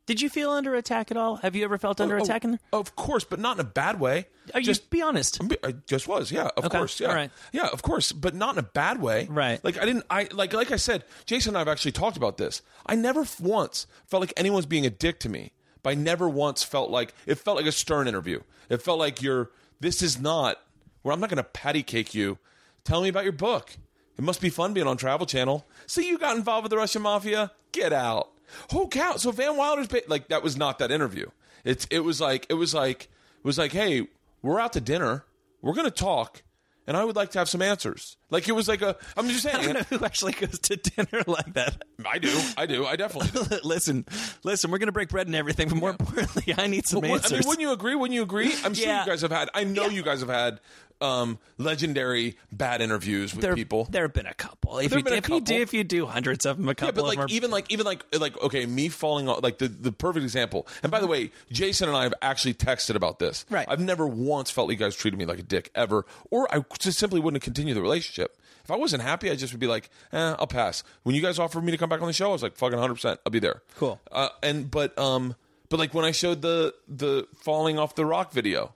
Did 0.08 0.22
you 0.22 0.30
feel 0.30 0.50
under 0.50 0.74
attack 0.74 1.10
at 1.10 1.18
all? 1.18 1.36
Have 1.36 1.54
you 1.54 1.64
ever 1.64 1.76
felt 1.76 2.00
oh, 2.00 2.04
under 2.04 2.18
Oh, 2.18 2.22
attack 2.22 2.42
in 2.42 2.52
there? 2.52 2.60
Of 2.72 2.96
course, 2.96 3.24
but 3.24 3.38
not 3.38 3.56
in 3.56 3.60
a 3.60 3.64
bad 3.68 4.00
way. 4.00 4.26
Are 4.54 4.60
you 4.60 4.64
just 4.64 4.88
be 4.88 5.02
honest? 5.02 5.38
I 5.62 5.72
just 5.86 6.08
was, 6.08 6.32
yeah, 6.32 6.48
of 6.56 6.64
Okay, 6.64 6.78
course, 6.78 6.98
yeah, 6.98 7.12
right. 7.12 7.30
yeah, 7.52 7.66
of 7.66 7.82
course, 7.82 8.10
but 8.12 8.34
not 8.34 8.54
in 8.54 8.58
a 8.58 8.62
bad 8.62 9.02
way, 9.02 9.26
Right. 9.30 9.62
Like 9.62 9.76
I 9.76 9.84
didn't, 9.84 10.06
I 10.08 10.28
like, 10.32 10.54
like 10.54 10.70
I 10.70 10.76
said, 10.76 11.04
Jason 11.26 11.50
and 11.50 11.58
I 11.58 11.60
have 11.60 11.68
actually 11.68 11.92
talked 11.92 12.16
about 12.16 12.38
this. 12.38 12.62
I 12.86 12.94
never 12.94 13.26
once 13.38 13.86
felt 14.06 14.22
like 14.22 14.32
anyone's 14.38 14.64
being 14.64 14.86
a 14.86 14.90
dick 14.90 15.20
to 15.20 15.28
me, 15.28 15.52
but 15.82 15.90
I 15.90 15.94
never 15.94 16.26
once 16.26 16.62
felt 16.62 16.90
like 16.90 17.12
it 17.26 17.34
felt 17.34 17.58
like 17.58 17.66
a 17.66 17.72
stern 17.72 18.08
interview. 18.08 18.40
It 18.70 18.80
felt 18.80 18.98
like 18.98 19.20
you're. 19.20 19.50
This 19.80 20.00
is 20.00 20.18
not 20.18 20.58
where 21.02 21.12
I'm 21.12 21.20
not 21.20 21.28
going 21.28 21.36
to 21.36 21.44
patty 21.44 21.82
cake 21.82 22.14
you. 22.14 22.38
Tell 22.84 23.02
me 23.02 23.08
about 23.10 23.24
your 23.24 23.32
book. 23.34 23.76
It 24.16 24.24
must 24.24 24.40
be 24.40 24.48
fun 24.48 24.72
being 24.72 24.86
on 24.86 24.96
Travel 24.96 25.26
Channel. 25.26 25.66
See, 25.86 26.08
you 26.08 26.18
got 26.18 26.36
involved 26.36 26.64
with 26.64 26.70
the 26.70 26.76
Russian 26.78 27.02
mafia. 27.02 27.52
Get 27.72 27.92
out. 27.92 28.30
Oh 28.72 28.88
cow! 28.88 29.16
So 29.16 29.30
Van 29.30 29.56
Wilder's 29.56 29.88
ba- 29.88 30.02
like 30.08 30.28
that 30.28 30.42
was 30.42 30.56
not 30.56 30.78
that 30.78 30.90
interview. 30.90 31.26
It's 31.64 31.86
it 31.90 32.00
was 32.00 32.20
like 32.20 32.46
it 32.48 32.54
was 32.54 32.74
like 32.74 33.04
it 33.04 33.44
was 33.44 33.58
like 33.58 33.72
hey, 33.72 34.06
we're 34.42 34.60
out 34.60 34.72
to 34.74 34.80
dinner. 34.80 35.24
We're 35.60 35.74
gonna 35.74 35.90
talk, 35.90 36.42
and 36.86 36.96
I 36.96 37.04
would 37.04 37.16
like 37.16 37.30
to 37.32 37.38
have 37.40 37.48
some 37.48 37.62
answers. 37.62 38.16
Like 38.30 38.46
it 38.48 38.52
was 38.52 38.68
like 38.68 38.80
a. 38.82 38.96
I'm 39.16 39.28
just 39.28 39.44
I 39.46 39.52
don't 39.52 39.62
saying. 39.62 39.74
know 39.74 39.82
who 39.98 40.04
actually 40.04 40.32
goes 40.32 40.58
to 40.60 40.76
dinner 40.76 41.24
like 41.26 41.54
that. 41.54 41.82
I 42.06 42.18
do. 42.18 42.38
I 42.56 42.66
do. 42.66 42.86
I 42.86 42.94
definitely 42.96 43.30
do. 43.30 43.58
listen, 43.64 44.06
listen, 44.44 44.70
we're 44.70 44.78
gonna 44.78 44.92
break 44.92 45.08
bread 45.08 45.26
and 45.26 45.34
everything, 45.36 45.68
but 45.68 45.76
more 45.78 45.90
importantly, 45.90 46.54
I 46.56 46.66
need 46.68 46.86
some 46.86 47.00
But 47.00 47.10
answers. 47.10 47.32
I 47.32 47.34
mean, 47.36 47.48
wouldn't 47.48 47.60
you 47.62 47.72
agree? 47.72 47.94
Wouldn't 47.96 48.14
you 48.14 48.22
agree? 48.22 48.54
I'm 48.64 48.74
sure 48.74 48.86
you 48.86 49.06
guys 49.06 49.22
have 49.22 49.32
had. 49.32 49.48
I 49.54 49.64
know 49.64 49.86
you 49.86 50.02
guys 50.02 50.20
have 50.20 50.28
had 50.28 50.60
um, 51.00 51.38
legendary 51.58 52.36
bad 52.52 52.80
interviews 52.80 53.34
with 53.34 53.42
there, 53.42 53.54
people. 53.54 53.86
there 53.90 54.02
have 54.02 54.12
been 54.12 54.26
a 54.26 54.34
couple. 54.34 54.78
If, 54.78 54.92
you, 54.94 55.02
been 55.02 55.14
if 55.14 55.28
you 55.28 55.40
do, 55.40 55.54
if 55.54 55.72
you 55.72 55.84
do 55.84 56.06
hundreds 56.06 56.46
of 56.46 56.56
them, 56.56 56.68
a 56.68 56.74
couple 56.74 56.88
Yeah, 56.88 56.92
but 56.92 57.00
of 57.00 57.06
like 57.06 57.16
them 57.18 57.24
are 57.26 57.28
even 57.30 57.50
like 57.50 57.70
even 57.72 57.86
like 57.86 58.04
like 58.18 58.40
okay, 58.42 58.66
me 58.66 58.88
falling 58.88 59.28
off 59.28 59.42
like 59.42 59.58
the 59.58 59.68
the 59.68 59.92
perfect 59.92 60.24
example. 60.24 60.66
And 60.82 60.90
by 60.90 61.00
the 61.00 61.06
way, 61.06 61.30
Jason 61.50 61.88
and 61.88 61.96
I 61.96 62.02
have 62.04 62.14
actually 62.22 62.54
texted 62.54 62.94
about 62.94 63.18
this. 63.18 63.44
Right. 63.50 63.66
I've 63.68 63.80
never 63.80 64.06
once 64.06 64.50
felt 64.50 64.68
like 64.68 64.78
you 64.78 64.84
guys 64.84 64.96
treated 64.96 65.16
me 65.18 65.26
like 65.26 65.38
a 65.38 65.42
dick 65.42 65.70
ever, 65.74 66.06
or 66.30 66.52
I 66.54 66.64
just 66.78 66.98
simply 66.98 67.20
wouldn't 67.20 67.42
continue 67.42 67.74
the 67.74 67.82
relationship. 67.82 68.36
If 68.64 68.70
I 68.70 68.76
wasn't 68.76 69.02
happy, 69.02 69.30
I 69.30 69.34
just 69.34 69.52
would 69.54 69.60
be 69.60 69.66
like, 69.66 69.88
eh, 70.12 70.34
I'll 70.38 70.46
pass. 70.46 70.82
When 71.02 71.14
you 71.14 71.22
guys 71.22 71.38
offered 71.38 71.64
me 71.64 71.72
to 71.72 71.78
come 71.78 71.88
back 71.88 72.02
on 72.02 72.06
the 72.06 72.12
show, 72.12 72.28
I 72.28 72.32
was 72.32 72.42
like, 72.42 72.56
fucking 72.56 72.78
hundred 72.78 72.94
percent, 72.94 73.20
I'll 73.24 73.30
be 73.30 73.38
there. 73.38 73.62
Cool. 73.76 73.98
Uh, 74.12 74.28
and 74.42 74.70
but 74.70 74.98
um, 74.98 75.36
but 75.70 75.78
like 75.78 75.94
when 75.94 76.04
I 76.04 76.10
showed 76.10 76.42
the 76.42 76.74
the 76.86 77.26
falling 77.36 77.78
off 77.78 77.94
the 77.94 78.04
rock 78.04 78.32
video, 78.32 78.74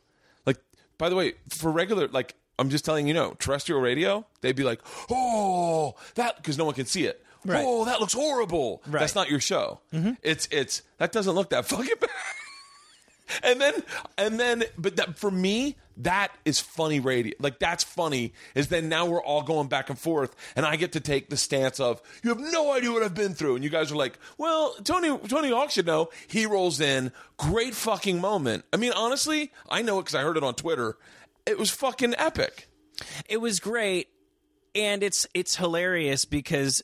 by 0.98 1.08
the 1.08 1.16
way, 1.16 1.34
for 1.48 1.70
regular 1.70 2.08
like 2.08 2.34
I'm 2.58 2.70
just 2.70 2.84
telling 2.84 3.08
you, 3.08 3.14
know, 3.14 3.34
terrestrial 3.38 3.80
radio, 3.80 4.26
they'd 4.40 4.56
be 4.56 4.62
like, 4.62 4.80
oh, 5.10 5.94
that 6.14 6.36
because 6.36 6.58
no 6.58 6.64
one 6.64 6.74
can 6.74 6.86
see 6.86 7.04
it. 7.04 7.24
Right. 7.44 7.64
Oh, 7.66 7.84
that 7.86 8.00
looks 8.00 8.12
horrible. 8.12 8.82
Right. 8.86 9.00
That's 9.00 9.14
not 9.14 9.28
your 9.28 9.40
show. 9.40 9.80
Mm-hmm. 9.92 10.12
It's 10.22 10.48
it's 10.52 10.82
that 10.98 11.12
doesn't 11.12 11.34
look 11.34 11.50
that 11.50 11.66
fucking 11.66 11.94
bad. 12.00 12.10
And 13.42 13.60
then 13.60 13.74
and 14.18 14.38
then 14.38 14.64
but 14.76 14.96
that 14.96 15.18
for 15.18 15.30
me 15.30 15.76
that 15.98 16.32
is 16.44 16.58
funny 16.58 17.00
radio 17.00 17.34
like 17.38 17.58
that's 17.58 17.84
funny 17.84 18.32
is 18.54 18.68
then 18.68 18.88
now 18.88 19.04
we're 19.04 19.22
all 19.22 19.42
going 19.42 19.68
back 19.68 19.90
and 19.90 19.98
forth 19.98 20.34
and 20.56 20.64
i 20.64 20.76
get 20.76 20.92
to 20.92 21.00
take 21.00 21.28
the 21.28 21.36
stance 21.36 21.80
of 21.80 22.00
you 22.22 22.30
have 22.30 22.40
no 22.40 22.72
idea 22.72 22.90
what 22.90 23.02
i've 23.02 23.14
been 23.14 23.34
through. 23.34 23.54
And 23.54 23.64
you 23.64 23.70
guys 23.70 23.92
are 23.92 23.96
like 23.96 24.18
well 24.38 24.74
tony 24.84 25.16
tony 25.28 25.50
hawk 25.50 25.70
should 25.70 25.86
know. 25.86 26.10
He 26.26 26.46
rolls 26.46 26.80
in 26.80 27.12
great 27.36 27.74
fucking 27.74 28.20
moment. 28.20 28.64
I 28.72 28.76
mean 28.76 28.92
honestly 28.92 29.52
i 29.68 29.82
know 29.82 29.98
it 29.98 30.02
because 30.02 30.14
i 30.14 30.22
heard 30.22 30.36
it 30.36 30.44
on 30.44 30.54
twitter. 30.54 30.96
It 31.46 31.58
was 31.58 31.70
fucking 31.70 32.14
epic. 32.18 32.68
It 33.28 33.38
was 33.38 33.60
great, 33.60 34.08
and 34.74 35.02
it's 35.02 35.26
it's 35.34 35.56
hilarious 35.56 36.24
because 36.24 36.82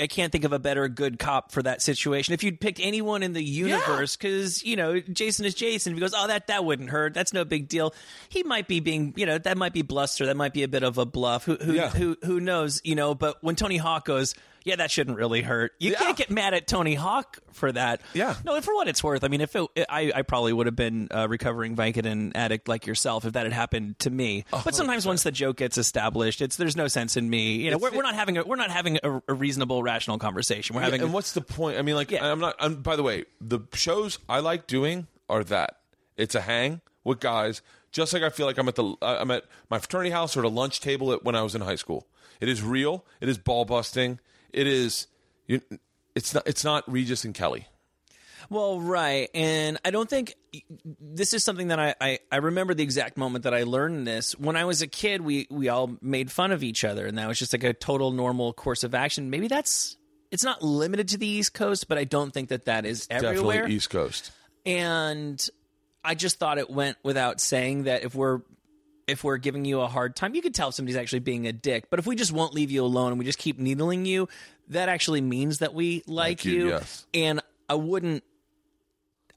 I 0.00 0.06
can't 0.06 0.32
think 0.32 0.44
of 0.44 0.52
a 0.52 0.58
better 0.58 0.88
good 0.88 1.18
cop 1.18 1.52
for 1.52 1.62
that 1.62 1.82
situation. 1.82 2.34
If 2.34 2.42
you'd 2.42 2.60
picked 2.60 2.80
anyone 2.80 3.22
in 3.22 3.32
the 3.32 3.42
universe, 3.44 4.16
because 4.16 4.64
you 4.64 4.76
know 4.76 5.00
Jason 5.00 5.44
is 5.46 5.54
Jason, 5.54 5.94
he 5.94 6.00
goes, 6.00 6.14
"Oh, 6.16 6.26
that 6.26 6.48
that 6.48 6.64
wouldn't 6.64 6.90
hurt. 6.90 7.14
That's 7.14 7.32
no 7.32 7.44
big 7.44 7.68
deal." 7.68 7.94
He 8.28 8.42
might 8.42 8.68
be 8.68 8.80
being, 8.80 9.14
you 9.16 9.26
know, 9.26 9.38
that 9.38 9.56
might 9.56 9.72
be 9.72 9.82
bluster. 9.82 10.26
That 10.26 10.36
might 10.36 10.52
be 10.52 10.62
a 10.62 10.68
bit 10.68 10.82
of 10.82 10.98
a 10.98 11.06
bluff. 11.06 11.44
Who 11.44 11.56
who 11.56 11.72
Yeah. 11.74 11.90
who, 11.90 12.16
who 12.24 12.40
knows? 12.40 12.80
You 12.84 12.94
know. 12.94 13.14
But 13.14 13.42
when 13.42 13.56
Tony 13.56 13.76
Hawk 13.76 14.04
goes. 14.04 14.34
Yeah, 14.68 14.76
that 14.76 14.90
shouldn't 14.90 15.16
really 15.16 15.42
hurt. 15.42 15.72
You 15.78 15.92
Yeah. 15.92 15.98
can't 15.98 16.16
get 16.16 16.30
mad 16.30 16.54
at 16.54 16.66
Tony 16.66 16.94
Hawk 16.94 17.38
for 17.52 17.72
that. 17.72 18.00
Yeah. 18.14 18.34
No, 18.44 18.54
and 18.54 18.64
for 18.64 18.74
what 18.74 18.86
it's 18.86 19.02
worth, 19.02 19.24
I 19.24 19.28
mean, 19.28 19.40
if 19.40 19.56
it, 19.56 19.66
I, 19.88 20.12
I 20.14 20.22
probably 20.22 20.52
would 20.52 20.66
have 20.66 20.76
been 20.76 21.08
a 21.10 21.26
recovering 21.28 21.74
Vicodin 21.74 22.32
addict 22.34 22.68
like 22.68 22.86
yourself 22.86 23.24
if 23.24 23.32
that 23.32 23.44
had 23.44 23.52
happened 23.52 23.98
to 24.00 24.10
me. 24.10 24.44
But 24.50 24.74
sometimes 24.74 25.06
once 25.06 25.22
the 25.22 25.32
joke 25.32 25.56
gets 25.56 25.78
established, 25.78 26.40
it's 26.42 26.56
there's 26.56 26.76
no 26.76 26.86
sense 26.88 27.16
in 27.16 27.28
me. 27.28 27.56
You 27.56 27.70
know, 27.70 27.78
we're, 27.78 27.90
we're 27.92 28.02
not 28.02 28.14
having 28.14 28.36
a 28.38 28.44
we're 28.44 28.56
not 28.56 28.70
having 28.70 28.98
a, 29.02 29.22
a 29.26 29.34
reasonable, 29.34 29.82
rational 29.82 30.18
conversation. 30.18 30.76
We're 30.76 30.82
having 30.82 31.02
and 31.02 31.12
what's 31.12 31.32
the 31.32 31.40
point? 31.40 31.78
I 31.78 31.82
mean, 31.82 31.94
like, 31.94 32.10
Yeah. 32.10 32.30
I'm 32.30 32.40
not. 32.40 32.54
I'm, 32.60 32.82
by 32.82 32.96
the 32.96 33.02
way, 33.02 33.24
the 33.40 33.60
shows 33.72 34.18
I 34.28 34.40
like 34.40 34.66
doing 34.66 35.06
are 35.28 35.42
that 35.44 35.78
it's 36.16 36.34
a 36.34 36.40
hang 36.42 36.80
with 37.04 37.20
guys, 37.20 37.62
just 37.92 38.12
like 38.12 38.22
I 38.22 38.28
feel 38.28 38.44
like 38.46 38.58
I'm 38.58 38.68
at 38.68 38.74
the 38.74 38.84
uh, 39.00 39.16
I'm 39.20 39.30
at 39.30 39.44
my 39.70 39.78
fraternity 39.78 40.10
house 40.10 40.36
or 40.36 40.40
at 40.40 40.44
a 40.44 40.48
lunch 40.48 40.80
table 40.80 41.12
at, 41.12 41.24
when 41.24 41.34
I 41.34 41.42
was 41.42 41.54
in 41.54 41.62
high 41.62 41.76
school. 41.76 42.06
It 42.40 42.48
is 42.48 42.62
real. 42.62 43.04
It 43.20 43.28
is 43.28 43.38
ball 43.38 43.64
busting. 43.64 44.20
It 44.52 44.66
is. 44.66 45.06
You, 45.46 45.60
it's 46.14 46.34
not. 46.34 46.46
It's 46.46 46.64
not 46.64 46.90
Regis 46.90 47.24
and 47.24 47.34
Kelly. 47.34 47.66
Well, 48.50 48.80
right. 48.80 49.28
And 49.34 49.78
I 49.84 49.90
don't 49.90 50.08
think 50.08 50.34
this 51.00 51.34
is 51.34 51.44
something 51.44 51.68
that 51.68 51.78
I, 51.78 51.94
I, 52.00 52.18
I 52.32 52.36
remember 52.36 52.72
the 52.72 52.82
exact 52.82 53.18
moment 53.18 53.44
that 53.44 53.52
I 53.52 53.64
learned 53.64 54.06
this. 54.06 54.32
When 54.38 54.56
I 54.56 54.64
was 54.64 54.80
a 54.80 54.86
kid, 54.86 55.20
we, 55.20 55.46
we 55.50 55.68
all 55.68 55.98
made 56.00 56.32
fun 56.32 56.50
of 56.52 56.62
each 56.62 56.82
other, 56.82 57.06
and 57.06 57.18
that 57.18 57.28
was 57.28 57.38
just 57.38 57.52
like 57.52 57.64
a 57.64 57.74
total 57.74 58.10
normal 58.10 58.54
course 58.54 58.84
of 58.84 58.94
action. 58.94 59.28
Maybe 59.30 59.48
that's. 59.48 59.96
It's 60.30 60.44
not 60.44 60.62
limited 60.62 61.08
to 61.08 61.18
the 61.18 61.26
East 61.26 61.52
Coast, 61.54 61.88
but 61.88 61.98
I 61.98 62.04
don't 62.04 62.32
think 62.32 62.50
that 62.50 62.66
that 62.66 62.86
is 62.86 63.06
everywhere. 63.10 63.34
Definitely 63.34 63.74
East 63.74 63.90
Coast. 63.90 64.30
and 64.64 65.48
I 66.04 66.14
just 66.14 66.38
thought 66.38 66.58
it 66.58 66.70
went 66.70 66.96
without 67.02 67.40
saying 67.40 67.84
that 67.84 68.04
if 68.04 68.14
we're 68.14 68.40
if 69.08 69.24
we're 69.24 69.38
giving 69.38 69.64
you 69.64 69.80
a 69.80 69.86
hard 69.88 70.14
time, 70.14 70.34
you 70.34 70.42
could 70.42 70.54
tell 70.54 70.68
if 70.68 70.74
somebody's 70.74 70.96
actually 70.96 71.20
being 71.20 71.46
a 71.46 71.52
dick. 71.52 71.88
But 71.90 71.98
if 71.98 72.06
we 72.06 72.14
just 72.14 72.30
won't 72.30 72.54
leave 72.54 72.70
you 72.70 72.84
alone 72.84 73.10
and 73.12 73.18
we 73.18 73.24
just 73.24 73.38
keep 73.38 73.58
needling 73.58 74.04
you, 74.06 74.28
that 74.68 74.88
actually 74.88 75.20
means 75.22 75.58
that 75.58 75.74
we 75.74 76.02
like, 76.06 76.38
Like 76.40 76.44
you, 76.44 76.68
yes. 76.68 77.06
And 77.14 77.40
I 77.68 77.74
wouldn't 77.74 78.22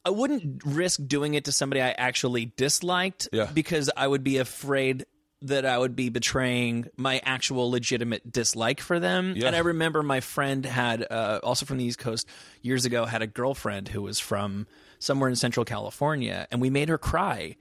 I 0.03 0.09
wouldn't 0.09 0.63
risk 0.65 0.99
doing 1.05 1.36
it 1.36 1.45
to 1.45 1.51
somebody 1.51 1.82
I 1.82 1.91
actually 1.91 2.51
disliked 2.57 3.30
Yeah. 3.32 3.49
because 3.53 3.89
I 3.95 4.07
would 4.07 4.24
be 4.24 4.38
afraid 4.38 5.05
that 5.43 5.65
I 5.65 5.78
would 5.78 5.95
be 5.95 6.09
betraying 6.09 6.88
my 6.97 7.22
actual 7.24 7.69
legitimate 7.72 8.32
dislike 8.32 8.80
for 8.82 8.99
them. 8.99 9.34
Yeah. 9.36 9.47
And 9.47 9.55
I 9.55 9.59
remember 9.59 10.03
my 10.03 10.19
friend 10.19 10.65
had, 10.65 11.05
uh, 11.09 11.39
also 11.43 11.65
from 11.65 11.78
the 11.78 11.84
East 11.84 11.97
Coast 11.99 12.28
years 12.61 12.86
ago, 12.86 13.05
had 13.05 13.22
a 13.24 13.28
girlfriend 13.28 13.88
who 13.89 14.01
was 14.03 14.19
from 14.19 14.67
somewhere 14.99 15.30
in 15.30 15.36
Central 15.36 15.65
California, 15.65 16.47
and 16.51 16.61
we 16.61 16.69
made 16.69 16.89
her 16.89 16.97
cry. 16.99 17.55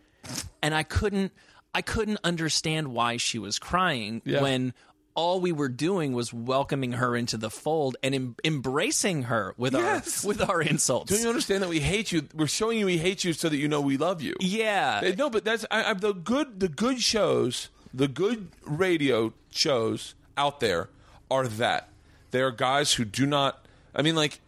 And 0.63 0.75
I 0.75 0.83
couldn't, 0.83 1.33
I 1.75 1.83
couldn't 1.83 2.19
understand 2.25 2.89
why 2.89 3.17
she 3.17 3.39
was 3.39 3.59
crying 3.59 4.23
Yeah. 4.25 4.43
when 4.43 4.75
all 5.15 5.41
we 5.41 5.53
were 5.53 5.69
doing 5.69 6.13
was 6.13 6.33
welcoming 6.33 6.93
her 6.93 7.17
into 7.17 7.37
the 7.37 7.51
fold 7.51 7.97
and 8.03 8.15
em- 8.15 8.37
embracing 8.45 9.25
her 9.25 9.55
with 9.57 9.75
Yes. 9.75 10.25
our 10.25 10.29
with 10.29 10.49
our 10.49 10.63
insults. 10.63 11.11
Don't 11.11 11.21
you 11.23 11.29
understand 11.29 11.63
that 11.63 11.69
we 11.69 11.81
hate 11.81 12.13
you? 12.13 12.29
We're 12.35 12.47
showing 12.47 12.79
you 12.79 12.87
we 12.87 12.99
hate 12.99 13.25
you 13.25 13.33
so 13.33 13.49
that 13.49 13.57
you 13.57 13.69
know 13.69 13.81
we 13.81 13.97
love 13.97 14.23
you. 14.23 14.35
yeah, 14.41 15.13
No, 15.19 15.29
but 15.31 15.45
that's 15.45 15.65
I, 15.71 15.91
I, 15.91 15.95
the 15.95 16.13
good. 16.13 16.61
The 16.61 16.69
good 16.69 17.01
shows, 17.03 17.69
the 17.93 18.09
good 18.09 18.49
radio 18.65 19.33
shows 19.51 20.15
out 20.37 20.61
there 20.61 20.89
are 21.31 21.47
that 21.49 21.89
they 22.31 22.41
are 22.41 22.51
guys 22.53 22.95
who 22.95 23.05
do 23.05 23.27
not. 23.27 23.65
I 23.95 24.03
mean, 24.03 24.15
like, 24.17 24.41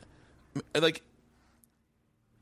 like. 0.81 1.03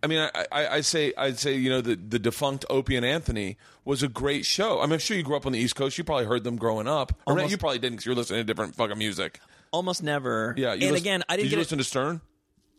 I 0.02 0.06
mean, 0.06 0.18
I, 0.18 0.46
I, 0.50 0.68
I 0.76 0.80
say 0.80 1.12
I'd 1.16 1.38
say 1.38 1.56
you 1.56 1.68
know 1.70 1.80
the 1.80 1.94
the 1.96 2.18
defunct 2.18 2.64
Opie 2.70 2.96
and 2.96 3.04
Anthony 3.04 3.56
was 3.84 4.02
a 4.02 4.08
great 4.08 4.46
show. 4.46 4.80
I 4.80 4.84
mean, 4.84 4.94
I'm 4.94 4.98
sure 4.98 5.16
you 5.16 5.22
grew 5.22 5.36
up 5.36 5.44
on 5.46 5.52
the 5.52 5.58
East 5.58 5.76
Coast. 5.76 5.98
You 5.98 6.04
probably 6.04 6.26
heard 6.26 6.44
them 6.44 6.56
growing 6.56 6.88
up. 6.88 7.12
Or 7.26 7.32
Almost- 7.34 7.50
you 7.50 7.58
probably 7.58 7.78
didn't 7.78 7.94
because 7.94 8.06
you're 8.06 8.14
listening 8.14 8.40
to 8.40 8.44
different 8.44 8.74
fucking 8.76 8.96
music. 8.98 9.40
almost 9.72 10.02
never. 10.02 10.54
Yeah. 10.56 10.68
You 10.68 10.72
and 10.72 10.80
listen- 10.82 10.96
again, 10.96 11.24
I 11.28 11.36
did 11.36 11.42
didn't 11.42 11.50
you 11.50 11.56
get 11.56 11.58
listen 11.60 11.78
to 11.78 11.84
Stern? 11.84 12.20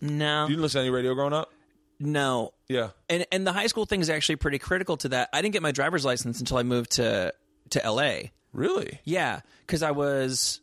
No, 0.01 0.43
You 0.43 0.49
didn't 0.49 0.61
listen 0.63 0.79
to 0.79 0.83
any 0.83 0.89
radio 0.89 1.13
growing 1.13 1.33
up? 1.33 1.51
no. 1.99 2.53
Yeah. 2.67 2.89
And 3.09 3.25
and 3.31 3.45
the 3.45 3.51
high 3.53 3.67
school 3.67 3.85
thing 3.85 4.01
is 4.01 4.09
actually 4.09 4.37
pretty 4.37 4.57
critical 4.59 4.97
to 4.97 5.09
that. 5.09 5.29
I 5.33 5.41
didn't 5.41 5.53
get 5.53 5.61
my 5.61 5.71
driver's 5.71 6.03
license 6.05 6.39
until 6.39 6.57
I 6.57 6.63
moved 6.63 6.91
to 6.93 7.33
to 7.71 7.85
L.A. 7.85 8.31
Really? 8.53 8.99
Yeah, 9.03 9.41
because 9.67 9.83
I 9.83 9.91
was. 9.91 10.59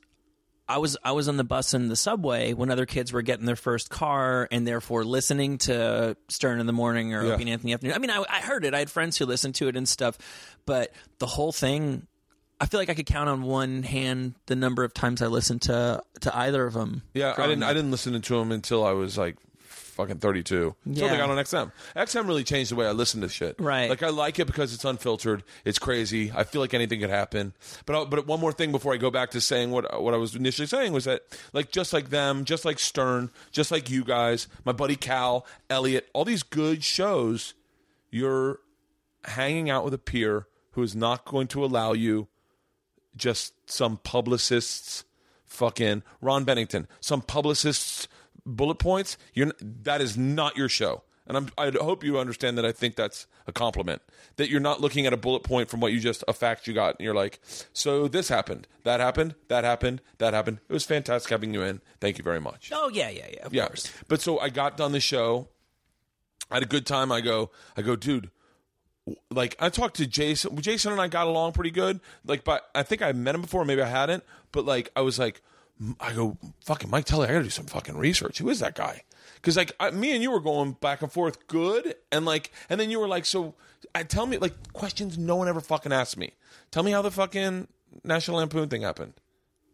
I 0.69 0.79
was 0.79 0.97
I 1.03 1.13
was 1.13 1.29
on 1.29 1.37
the 1.39 1.45
bus 1.45 1.73
and 1.75 1.91
the 1.91 1.97
subway 1.97 2.53
when 2.53 2.71
other 2.71 2.85
kids 2.87 3.13
were 3.13 3.23
getting 3.23 3.47
their 3.47 3.57
first 3.57 3.89
car 3.89 4.47
and 4.51 4.67
therefore 4.67 5.03
listening 5.05 5.59
to 5.59 6.17
Stern 6.29 6.61
in 6.61 6.67
the 6.67 6.73
morning 6.73 7.15
or 7.15 7.25
Yeah. 7.25 7.33
Opie 7.35 7.45
and 7.45 7.51
Anthony 7.51 7.73
afternoon. 7.75 7.95
I 7.97 7.99
mean, 7.99 8.11
I, 8.11 8.23
I 8.29 8.41
heard 8.41 8.65
it. 8.65 8.75
I 8.75 8.79
had 8.81 8.91
friends 8.91 9.17
who 9.17 9.25
listened 9.25 9.55
to 9.57 9.69
it 9.69 9.77
and 9.77 9.89
stuff, 9.89 10.19
but 10.67 10.93
the 11.21 11.27
whole 11.27 11.53
thing, 11.53 12.07
I 12.61 12.67
feel 12.67 12.81
like 12.81 12.91
I 12.91 12.95
could 12.95 13.07
count 13.07 13.29
on 13.31 13.43
one 13.43 13.83
hand 13.83 14.35
the 14.47 14.57
number 14.57 14.85
of 14.85 14.93
times 14.93 15.23
I 15.23 15.29
listened 15.29 15.63
to 15.63 16.03
to 16.21 16.37
either 16.37 16.67
of 16.67 16.75
them. 16.75 17.03
Yeah, 17.15 17.35
I 17.39 17.47
didn't. 17.47 17.63
up. 17.63 17.71
I 17.71 17.73
didn't 17.73 17.91
listen 17.91 18.21
to 18.21 18.35
them 18.39 18.53
until 18.53 18.85
I 18.85 18.93
was 18.93 19.17
like 19.17 19.37
fucking 19.99 20.19
32 20.19 20.77
until 20.87 21.05
Yeah. 21.05 21.11
they 21.11 21.19
got 21.19 21.29
on 21.29 21.37
XM. 21.39 21.73
XM 21.97 22.29
really 22.29 22.45
changed 22.45 22.71
the 22.71 22.77
way 22.77 22.87
I 22.87 22.93
listen 22.93 23.21
to 23.23 23.29
shit. 23.29 23.57
Right. 23.59 23.91
Like 23.91 24.05
I 24.05 24.11
like 24.11 24.39
it 24.39 24.47
because 24.47 24.73
it's 24.73 24.85
unfiltered. 24.85 25.43
It's 25.65 25.81
crazy. 25.81 26.31
I 26.33 26.45
feel 26.45 26.61
like 26.61 26.73
anything 26.73 27.01
could 27.01 27.11
happen. 27.11 27.53
But 27.85 28.01
I, 28.01 28.05
but 28.05 28.25
one 28.29 28.39
more 28.39 28.53
thing 28.53 28.71
before 28.71 28.95
I 28.95 28.97
go 28.97 29.11
back 29.11 29.31
to 29.33 29.41
saying 29.41 29.73
what 29.73 30.01
what 30.01 30.15
I 30.15 30.17
was 30.17 30.37
initially 30.37 30.67
saying 30.69 30.93
was 30.93 31.05
that 31.05 31.23
like 31.53 31.73
just 31.73 31.93
like 31.93 32.11
them, 32.11 32.45
just 32.45 32.65
like 32.65 32.79
Stern, 32.79 33.31
just 33.51 33.73
like 33.73 33.91
you 33.91 34.05
guys, 34.05 34.47
my 34.65 34.71
buddy 34.73 34.95
Cal, 34.95 35.45
Elliot, 35.69 36.09
all 36.13 36.25
these 36.25 36.45
good 36.45 36.85
shows, 36.85 37.55
you're 38.11 38.61
hanging 39.25 39.69
out 39.69 39.85
with 39.85 39.93
a 39.95 39.99
peer 39.99 40.47
who 40.73 40.83
is 40.85 40.95
not 40.95 41.25
going 41.25 41.49
to 41.49 41.65
allow 41.65 41.93
you 41.93 42.29
just 43.17 43.53
some 43.69 43.97
publicists 43.97 45.05
fucking 45.45 46.05
Ron 46.21 46.45
Bennington, 46.45 46.87
some 47.01 47.21
publicists 47.21 48.07
bullet 48.57 48.79
points. 48.79 49.17
You're 49.35 49.53
that 49.61 50.01
is 50.01 50.17
not 50.17 50.57
your 50.57 50.69
show. 50.69 51.03
And 51.27 51.37
I'm, 51.37 51.51
I 51.59 51.71
hope 51.79 52.03
you 52.03 52.19
understand 52.19 52.57
that 52.57 52.65
I 52.65 52.73
think 52.73 52.97
that's 52.97 53.27
a 53.47 53.53
compliment. 53.53 54.01
That 54.37 54.49
you're 54.49 54.61
not 54.61 54.81
looking 54.81 55.05
at 55.07 55.13
a 55.13 55.17
bullet 55.19 55.43
point 55.43 55.69
from 55.69 55.79
what 55.81 55.93
you 55.93 56.01
just 56.01 56.25
a 56.27 56.33
fact 56.33 56.67
you 56.67 56.73
got, 56.73 56.97
and 56.99 57.05
you're 57.05 57.15
like, 57.15 57.39
so 57.75 58.09
this 58.09 58.31
happened, 58.31 58.67
that 58.85 58.99
happened, 59.01 59.35
that 59.49 59.63
happened, 59.63 60.01
that 60.17 60.33
happened. 60.33 60.61
It 60.71 60.73
was 60.73 60.87
fantastic 60.87 61.29
having 61.31 61.53
you 61.53 61.61
in. 61.61 61.83
Thank 62.01 62.17
you 62.17 62.25
very 62.25 62.41
much. 62.41 62.71
Oh 62.75 62.89
yeah, 62.89 63.11
yeah, 63.11 63.27
yeah. 63.31 63.45
Of 63.47 63.53
Yeah. 63.53 63.67
course. 63.67 63.93
But 64.09 64.23
so 64.23 64.39
I 64.39 64.49
got 64.49 64.79
done 64.79 64.93
the 64.93 65.01
show. 65.01 65.49
I 66.51 66.55
had 66.55 66.63
a 66.63 66.67
good 66.67 66.87
time. 66.87 67.13
I 67.13 67.21
go, 67.21 67.51
I 67.77 67.83
go, 67.83 67.95
dude. 67.95 68.31
Like 69.31 69.55
I 69.59 69.69
talked 69.69 69.97
to 69.97 70.07
Jason. 70.07 70.57
Jason 70.63 70.93
and 70.93 71.01
I 71.01 71.09
got 71.09 71.27
along 71.27 71.53
pretty 71.53 71.71
good. 71.71 72.01
Like, 72.25 72.43
but 72.45 72.71
I 72.75 72.83
think 72.83 73.03
I 73.03 73.13
met 73.13 73.35
him 73.35 73.43
before. 73.43 73.67
Maybe 73.67 73.83
I 73.83 73.89
hadn't. 73.89 74.25
But 74.51 74.65
like, 74.65 74.91
I 74.97 75.03
was 75.03 75.19
like, 75.19 75.43
I 76.01 76.13
go, 76.13 76.37
fucking 76.65 76.91
Mike 76.91 77.05
Telly. 77.05 77.29
I 77.29 77.33
got 77.33 77.39
to 77.39 77.45
do 77.45 77.51
some 77.51 77.67
fucking 77.67 77.97
research. 77.97 78.39
Who 78.39 78.49
is 78.51 78.61
that 78.61 78.75
guy? 78.75 79.03
Because 79.37 79.57
like 79.57 79.73
I, 79.79 79.91
me 79.93 80.13
and 80.13 80.23
you 80.23 80.31
were 80.31 80.41
going 80.41 80.73
back 80.73 81.03
and 81.03 81.13
forth, 81.13 81.47
good, 81.47 81.95
and 82.11 82.25
like, 82.25 82.51
and 82.69 82.81
then 82.81 82.91
you 82.91 82.99
were 82.99 83.07
like, 83.09 83.25
so 83.25 83.55
I 83.95 84.03
tell 84.03 84.27
me 84.27 84.39
like 84.39 84.73
questions 84.73 85.17
no 85.17 85.37
one 85.37 85.49
ever 85.49 85.61
fucking 85.61 85.93
asked 85.93 86.17
me. 86.17 86.33
Tell 86.73 86.83
me 86.83 86.91
how 86.91 87.03
the 87.03 87.11
fucking 87.13 87.69
National 88.05 88.39
Lampoon 88.39 88.69
thing 88.69 88.83
happened. 88.83 89.15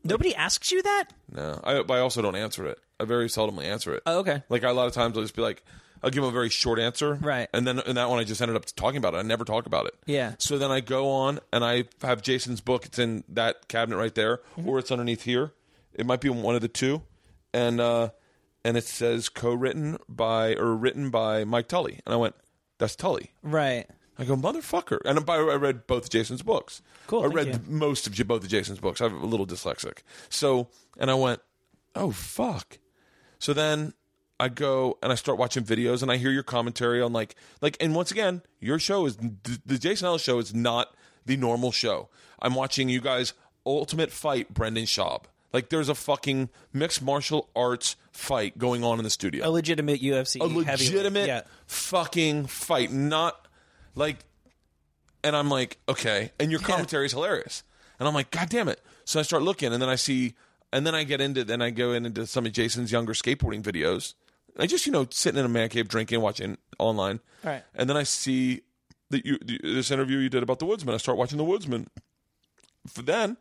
Nobody 0.04 0.34
asks 0.34 0.70
you 0.70 0.82
that. 0.82 1.04
No, 1.32 1.60
I, 1.64 1.82
but 1.82 1.94
I 1.94 2.00
also 2.00 2.20
don't 2.20 2.36
answer 2.36 2.66
it. 2.66 2.78
I 3.00 3.04
very 3.04 3.28
seldomly 3.28 3.64
answer 3.64 3.94
it. 3.94 4.02
Oh, 4.04 4.18
okay. 4.18 4.42
Like 4.50 4.62
a 4.62 4.70
lot 4.72 4.86
of 4.86 4.92
times, 4.92 5.16
I'll 5.16 5.22
just 5.24 5.34
be 5.34 5.40
like, 5.42 5.64
I'll 6.02 6.10
give 6.10 6.22
them 6.22 6.28
a 6.28 6.32
very 6.32 6.50
short 6.50 6.78
answer, 6.78 7.14
Right. 7.14 7.48
And 7.54 7.66
then 7.66 7.78
in 7.86 7.94
that 7.96 8.10
one, 8.10 8.18
I 8.18 8.24
just 8.24 8.42
ended 8.42 8.56
up 8.58 8.66
talking 8.76 8.98
about 8.98 9.14
it. 9.14 9.16
I 9.16 9.22
never 9.22 9.44
talk 9.46 9.64
about 9.64 9.86
it. 9.86 9.94
Yeah. 10.04 10.34
So 10.36 10.58
then 10.58 10.70
I 10.70 10.80
go 10.80 11.08
on 11.08 11.40
and 11.50 11.64
I 11.64 11.84
have 12.02 12.20
Jason's 12.20 12.60
book. 12.60 12.84
It's 12.84 12.98
in 12.98 13.24
that 13.30 13.68
cabinet 13.68 13.96
right 13.96 14.14
there, 14.14 14.42
Mm-hmm. 14.58 14.68
or 14.68 14.78
it's 14.78 14.92
underneath 14.92 15.22
here. 15.22 15.52
It 15.94 16.06
might 16.06 16.20
be 16.20 16.28
one 16.28 16.54
of 16.54 16.60
the 16.60 16.68
two, 16.68 17.02
and 17.52 17.80
uh, 17.80 18.10
and 18.64 18.76
it 18.76 18.84
says 18.84 19.28
co-written 19.28 19.98
by 20.08 20.54
or 20.54 20.74
written 20.74 21.10
by 21.10 21.44
Mike 21.44 21.68
Tully. 21.68 22.00
And 22.04 22.14
I 22.14 22.16
went, 22.16 22.34
that's 22.78 22.96
Tully. 22.96 23.32
Right. 23.42 23.86
I 24.18 24.24
go, 24.24 24.36
motherfucker. 24.36 25.00
And 25.04 25.24
by 25.26 25.36
I 25.36 25.54
read 25.54 25.86
both 25.86 26.08
Jason's 26.08 26.42
books. 26.42 26.82
Cool, 27.06 27.24
I 27.24 27.26
read 27.26 27.46
you. 27.46 27.60
most 27.66 28.06
of 28.06 28.28
both 28.28 28.44
of 28.44 28.48
Jason's 28.48 28.78
books. 28.78 29.00
I'm 29.00 29.22
a 29.22 29.26
little 29.26 29.46
dyslexic. 29.46 29.98
So, 30.28 30.68
and 30.98 31.10
I 31.10 31.14
went, 31.14 31.40
oh, 31.94 32.12
fuck. 32.12 32.78
So 33.38 33.52
then 33.52 33.92
I 34.38 34.48
go 34.48 34.98
and 35.02 35.10
I 35.12 35.16
start 35.16 35.38
watching 35.38 35.64
videos 35.64 36.02
and 36.02 36.10
I 36.10 36.16
hear 36.16 36.30
your 36.30 36.42
commentary 36.42 37.02
on 37.02 37.12
like, 37.12 37.34
like, 37.60 37.76
and 37.80 37.94
once 37.94 38.10
again, 38.10 38.42
your 38.60 38.78
show 38.78 39.06
is, 39.06 39.16
the, 39.16 39.60
the 39.66 39.78
Jason 39.78 40.06
Ellis 40.06 40.22
show 40.22 40.38
is 40.38 40.54
not 40.54 40.94
the 41.26 41.36
normal 41.36 41.72
show. 41.72 42.08
I'm 42.40 42.54
watching 42.54 42.88
you 42.88 43.00
guys 43.00 43.34
ultimate 43.66 44.12
fight 44.12 44.54
Brendan 44.54 44.84
Schaub. 44.84 45.24
Like, 45.54 45.70
there's 45.70 45.88
a 45.88 45.94
fucking 45.94 46.50
mixed 46.72 47.00
martial 47.00 47.48
arts 47.56 47.94
fight 48.12 48.58
going 48.58 48.84
on 48.84 48.98
in 48.98 49.04
the 49.04 49.10
studio 49.10 49.48
A 49.48 49.50
legitimate 49.50 50.02
UFC. 50.02 50.40
a 50.40 50.44
legitimate 50.44 51.28
Yeah. 51.28 51.42
fucking 51.66 52.46
fight, 52.46 52.92
not 52.92 53.48
like. 53.94 54.18
And 55.22 55.34
I'm 55.34 55.48
like, 55.48 55.78
okay, 55.88 56.32
and 56.38 56.50
your 56.50 56.60
commentary 56.60 57.06
is 57.06 57.12
hilarious, 57.12 57.62
and 57.98 58.06
I'm 58.06 58.12
like, 58.12 58.30
god 58.30 58.50
damn 58.50 58.68
it! 58.68 58.78
So 59.06 59.18
I 59.18 59.22
start 59.22 59.42
looking, 59.42 59.72
and 59.72 59.80
then 59.80 59.88
I 59.88 59.94
see, 59.94 60.34
and 60.70 60.86
then 60.86 60.94
I 60.94 61.04
get 61.04 61.22
into, 61.22 61.44
then 61.44 61.62
I 61.62 61.70
go 61.70 61.92
in 61.92 62.04
into 62.04 62.26
some 62.26 62.44
of 62.44 62.52
Jason's 62.52 62.92
younger 62.92 63.14
skateboarding 63.14 63.62
videos. 63.62 64.12
I 64.58 64.66
just 64.66 64.84
you 64.84 64.92
know 64.92 65.06
sitting 65.10 65.38
in 65.40 65.46
a 65.46 65.48
man 65.48 65.70
cave 65.70 65.88
drinking, 65.88 66.20
watching 66.20 66.58
online, 66.78 67.20
Right. 67.42 67.62
and 67.74 67.88
then 67.88 67.96
I 67.96 68.02
see 68.02 68.62
that 69.10 69.24
you 69.24 69.38
this 69.62 69.90
interview 69.90 70.18
you 70.18 70.28
did 70.28 70.42
about 70.42 70.58
the 70.58 70.66
Woodsman. 70.66 70.94
I 70.94 70.98
start 70.98 71.16
watching 71.16 71.38
the 71.38 71.44
Woodsman 71.44 71.86
for 72.86 73.00
then, 73.00 73.38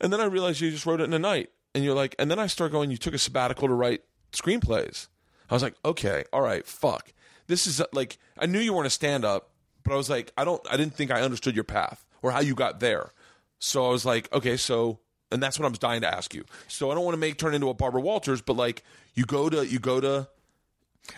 and 0.00 0.12
then 0.12 0.20
I 0.20 0.24
realized 0.24 0.60
you 0.60 0.70
just 0.70 0.86
wrote 0.86 1.00
it 1.00 1.04
in 1.04 1.12
a 1.12 1.18
night, 1.18 1.50
and 1.74 1.84
you're 1.84 1.94
like, 1.94 2.14
and 2.18 2.30
then 2.30 2.38
I 2.38 2.46
start 2.46 2.72
going, 2.72 2.90
you 2.90 2.96
took 2.96 3.14
a 3.14 3.18
sabbatical 3.18 3.68
to 3.68 3.74
write 3.74 4.02
screenplays. 4.32 5.08
I 5.50 5.54
was 5.54 5.62
like, 5.62 5.74
okay, 5.84 6.24
all 6.32 6.42
right, 6.42 6.66
fuck. 6.66 7.12
This 7.46 7.66
is 7.66 7.82
like 7.92 8.18
I 8.38 8.46
knew 8.46 8.58
you 8.58 8.72
weren't 8.72 8.86
a 8.86 8.90
stand 8.90 9.24
up, 9.24 9.50
but 9.82 9.92
I 9.92 9.96
was 9.96 10.10
like, 10.10 10.32
I 10.36 10.44
don't, 10.44 10.60
I 10.70 10.76
didn't 10.76 10.94
think 10.94 11.10
I 11.10 11.22
understood 11.22 11.54
your 11.54 11.64
path 11.64 12.04
or 12.22 12.30
how 12.30 12.40
you 12.40 12.54
got 12.54 12.80
there. 12.80 13.12
So 13.58 13.86
I 13.86 13.90
was 13.90 14.04
like, 14.04 14.32
okay, 14.32 14.56
so, 14.56 15.00
and 15.32 15.42
that's 15.42 15.58
what 15.58 15.64
I 15.64 15.68
was 15.68 15.78
dying 15.78 16.02
to 16.02 16.14
ask 16.14 16.34
you. 16.34 16.44
So 16.68 16.90
I 16.90 16.94
don't 16.94 17.04
want 17.04 17.14
to 17.14 17.18
make 17.18 17.38
turn 17.38 17.54
into 17.54 17.70
a 17.70 17.74
Barbara 17.74 18.02
Walters, 18.02 18.42
but 18.42 18.56
like 18.56 18.84
you 19.14 19.24
go 19.24 19.48
to, 19.48 19.66
you 19.66 19.78
go 19.78 20.00
to, 20.00 20.28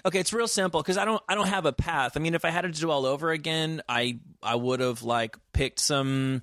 Okay, 0.04 0.20
it's 0.20 0.32
real 0.32 0.46
simple 0.46 0.80
because 0.80 0.96
I 0.96 1.04
don't 1.04 1.22
I 1.28 1.34
don't 1.34 1.48
have 1.48 1.66
a 1.66 1.72
path. 1.72 2.16
I 2.16 2.20
mean, 2.20 2.34
if 2.34 2.44
I 2.44 2.50
had 2.50 2.62
to 2.62 2.70
do 2.70 2.90
all 2.90 3.06
over 3.06 3.32
again, 3.32 3.82
I 3.88 4.20
I 4.42 4.54
would 4.54 4.78
have 4.80 5.02
like 5.02 5.36
picked 5.52 5.80
some 5.80 6.42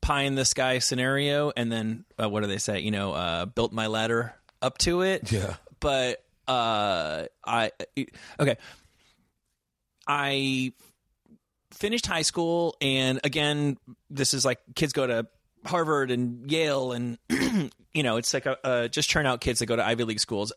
pie 0.00 0.22
in 0.22 0.34
the 0.34 0.44
sky 0.44 0.78
scenario 0.78 1.52
and 1.56 1.70
then 1.70 2.04
uh, 2.20 2.28
what 2.28 2.42
do 2.42 2.46
they 2.46 2.58
say? 2.58 2.80
You 2.80 2.90
know, 2.90 3.12
uh, 3.12 3.46
built 3.46 3.72
my 3.72 3.86
ladder 3.86 4.34
up 4.62 4.78
to 4.78 5.02
it. 5.02 5.30
Yeah. 5.30 5.54
But 5.80 6.22
uh, 6.46 7.26
I 7.44 7.70
okay. 8.38 8.56
I 10.06 10.72
finished 11.72 12.06
high 12.06 12.22
school, 12.22 12.76
and 12.80 13.20
again, 13.22 13.78
this 14.08 14.34
is 14.34 14.44
like 14.44 14.58
kids 14.74 14.92
go 14.92 15.06
to 15.06 15.26
Harvard 15.64 16.10
and 16.10 16.50
Yale, 16.50 16.92
and 16.92 17.18
you 17.94 18.02
know, 18.02 18.16
it's 18.16 18.34
like 18.34 18.46
a, 18.46 18.66
uh, 18.66 18.88
just 18.88 19.08
churn 19.08 19.26
out 19.26 19.40
kids 19.40 19.60
that 19.60 19.66
go 19.66 19.76
to 19.76 19.84
Ivy 19.84 20.04
League 20.04 20.20
schools. 20.20 20.52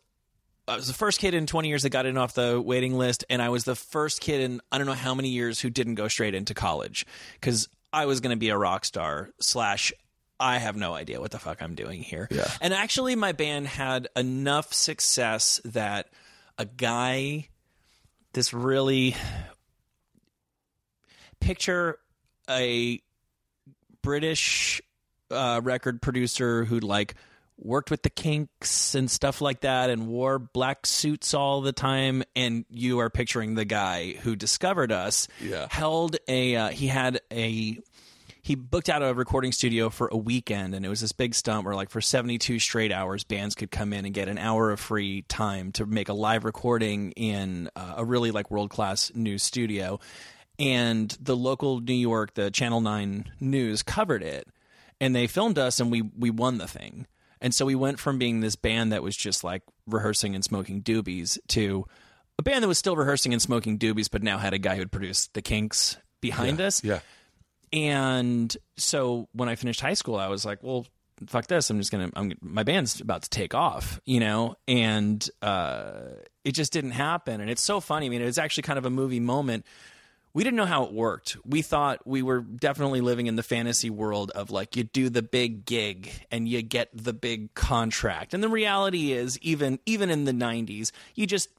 I 0.68 0.78
was 0.78 0.88
the 0.88 0.94
first 0.94 1.20
kid 1.20 1.34
in 1.34 1.46
20 1.46 1.68
years 1.68 1.84
that 1.84 1.90
got 1.90 2.06
in 2.06 2.18
off 2.18 2.34
the 2.34 2.60
waiting 2.60 2.98
list, 2.98 3.26
and 3.30 3.42
I 3.42 3.50
was 3.50 3.64
the 3.64 3.76
first 3.76 4.22
kid 4.22 4.42
in 4.42 4.62
I 4.72 4.78
don't 4.78 4.88
know 4.88 4.94
how 4.94 5.14
many 5.14 5.30
years 5.30 5.60
who 5.60 5.70
didn't 5.70 5.96
go 5.96 6.08
straight 6.08 6.36
into 6.36 6.54
college 6.54 7.06
because 7.34 7.68
I 7.94 8.08
was 8.08 8.20
going 8.20 8.36
to 8.36 8.40
be 8.40 8.50
a 8.50 8.58
rock 8.58 8.84
star 8.84 9.30
slash. 9.40 9.94
I 10.40 10.58
have 10.58 10.76
no 10.76 10.94
idea 10.94 11.22
what 11.22 11.32
the 11.32 11.40
fuck 11.40 11.62
I'm 11.62 11.76
doing 11.76 12.02
here. 12.02 12.28
Yeah. 12.30 12.50
And 12.60 12.74
actually, 12.74 13.16
my 13.16 13.32
band 13.32 13.68
had 13.68 14.10
enough 14.16 14.74
success 14.74 15.62
that 15.64 16.10
a 16.58 16.66
guy, 16.66 17.48
this 18.34 18.54
really 18.54 19.16
picture 21.40 22.00
a 22.50 23.02
British 24.02 24.82
uh, 25.32 25.62
record 25.64 26.02
producer 26.02 26.66
who'd 26.66 26.84
like 26.84 27.16
worked 27.58 27.92
with 27.92 28.04
the 28.04 28.10
Kinks 28.10 28.96
and 28.96 29.10
stuff 29.10 29.42
like 29.42 29.62
that 29.62 29.90
and 29.90 30.08
wore 30.08 30.40
black 30.40 30.86
suits 30.86 31.34
all 31.34 31.62
the 31.62 31.72
time 31.74 32.24
and 32.36 32.66
you 32.70 33.00
are 33.00 33.10
picturing 33.10 33.56
the 33.56 33.66
guy 33.66 34.14
who 34.22 34.36
discovered 34.36 34.92
us 34.92 35.28
Yeah. 35.42 35.68
held 35.70 36.18
a 36.28 36.56
uh, 36.56 36.70
he 36.70 36.88
had 36.88 37.22
a 37.32 37.80
he 38.42 38.56
booked 38.56 38.90
out 38.90 39.02
a 39.02 39.14
recording 39.14 39.54
studio 39.54 39.90
for 39.90 40.10
a 40.12 40.18
weekend 40.18 40.76
and 40.76 40.86
it 40.86 40.90
was 40.90 41.00
this 41.00 41.14
big 41.14 41.34
stunt 41.34 41.64
where 41.66 41.76
like 41.76 41.90
for 41.90 42.02
72 42.02 42.60
straight 42.60 42.92
hours 42.92 43.24
bands 43.24 43.56
could 43.56 43.72
come 43.72 43.94
in 43.94 44.04
and 44.04 44.14
get 44.14 44.28
an 44.28 44.38
hour 44.38 44.70
of 44.72 44.80
free 44.82 45.22
time 45.24 45.72
to 45.74 45.86
make 45.86 46.10
a 46.10 46.14
live 46.14 46.44
recording 46.44 47.12
in 47.12 47.70
uh, 47.78 47.94
a 47.98 48.04
really 48.06 48.32
like 48.32 48.52
world 48.52 48.70
class 48.70 49.12
new 49.16 49.38
studio 49.38 50.00
and 50.60 51.18
the 51.22 51.36
local 51.36 51.80
New 51.80 51.94
York 51.94 52.34
the 52.34 52.52
Channel 52.52 52.82
9 52.82 53.32
news 53.40 53.82
covered 53.84 54.24
it 54.24 54.48
and 55.00 55.16
they 55.16 55.28
filmed 55.28 55.58
us 55.58 55.80
and 55.80 55.90
we 55.92 56.02
we 56.02 56.30
won 56.30 56.58
the 56.58 56.68
thing 56.68 57.08
and 57.44 57.54
so 57.54 57.66
we 57.66 57.76
went 57.76 58.00
from 58.00 58.18
being 58.18 58.40
this 58.40 58.56
band 58.56 58.92
that 58.92 59.04
was 59.04 59.16
just 59.16 59.44
like 59.44 59.62
rehearsing 59.86 60.34
and 60.34 60.44
smoking 60.44 60.82
doobies 60.82 61.38
to 61.50 61.86
a 62.40 62.42
band 62.42 62.64
that 62.64 62.68
was 62.68 62.80
still 62.80 62.96
rehearsing 62.96 63.34
and 63.34 63.42
smoking 63.42 63.78
doobies 63.78 64.10
but 64.10 64.24
now 64.24 64.40
had 64.40 64.54
a 64.54 64.58
guy 64.58 64.76
who'd 64.76 64.92
produced 64.92 65.36
the 65.36 65.42
Kinks 65.44 65.98
behind 66.22 66.60
us 66.60 66.84
yeah. 66.84 67.02
and 67.72 68.58
so 68.78 69.28
when 69.34 69.50
I 69.50 69.56
finished 69.56 69.82
high 69.82 69.94
school, 69.94 70.16
I 70.16 70.28
was 70.28 70.46
like, 70.46 70.64
well, 70.64 70.86
fuck 71.28 71.48
this. 71.48 71.70
I'm 71.70 71.78
just 71.78 71.92
going 71.92 72.10
to, 72.10 72.20
I'm, 72.20 72.34
my 72.42 72.64
band's 72.64 73.00
about 73.00 73.24
to 73.24 73.30
take 73.30 73.54
off, 73.54 74.00
you 74.06 74.20
know? 74.20 74.56
And, 74.68 75.28
uh, 75.42 76.02
it 76.44 76.54
just 76.54 76.74
didn't 76.74 76.92
happen. 76.92 77.42
And 77.42 77.50
it's 77.50 77.62
so 77.62 77.80
funny. 77.80 78.08
I 78.08 78.10
mean, 78.10 78.22
it 78.22 78.26
was 78.26 78.38
actually 78.38 78.64
kind 78.64 78.80
of 78.80 78.86
a 78.86 78.90
movie 78.90 79.20
moment. 79.20 79.66
We 80.34 80.44
didn't 80.44 80.58
know 80.58 80.66
how 80.66 80.86
it 80.86 80.94
worked. 80.94 81.38
We 81.46 81.62
thought 81.62 82.06
we 82.08 82.24
were 82.24 82.42
definitely 82.42 83.02
living 83.02 83.28
in 83.28 83.36
the 83.36 83.44
fantasy 83.44 83.92
world 83.92 84.32
of 84.32 84.50
like 84.50 84.76
you 84.76 84.84
do 84.84 85.10
the 85.10 85.22
big 85.22 85.66
gig 85.66 86.10
and 86.32 86.48
you 86.48 86.64
get 86.64 86.90
the 86.94 87.14
big 87.14 87.54
contract. 87.54 88.34
And 88.34 88.44
the 88.44 88.50
reality 88.50 89.12
is 89.12 89.38
even 89.40 89.80
even 89.86 90.10
in 90.10 90.26
the 90.26 90.32
90s, 90.32 90.92
you 91.14 91.28
just 91.28 91.50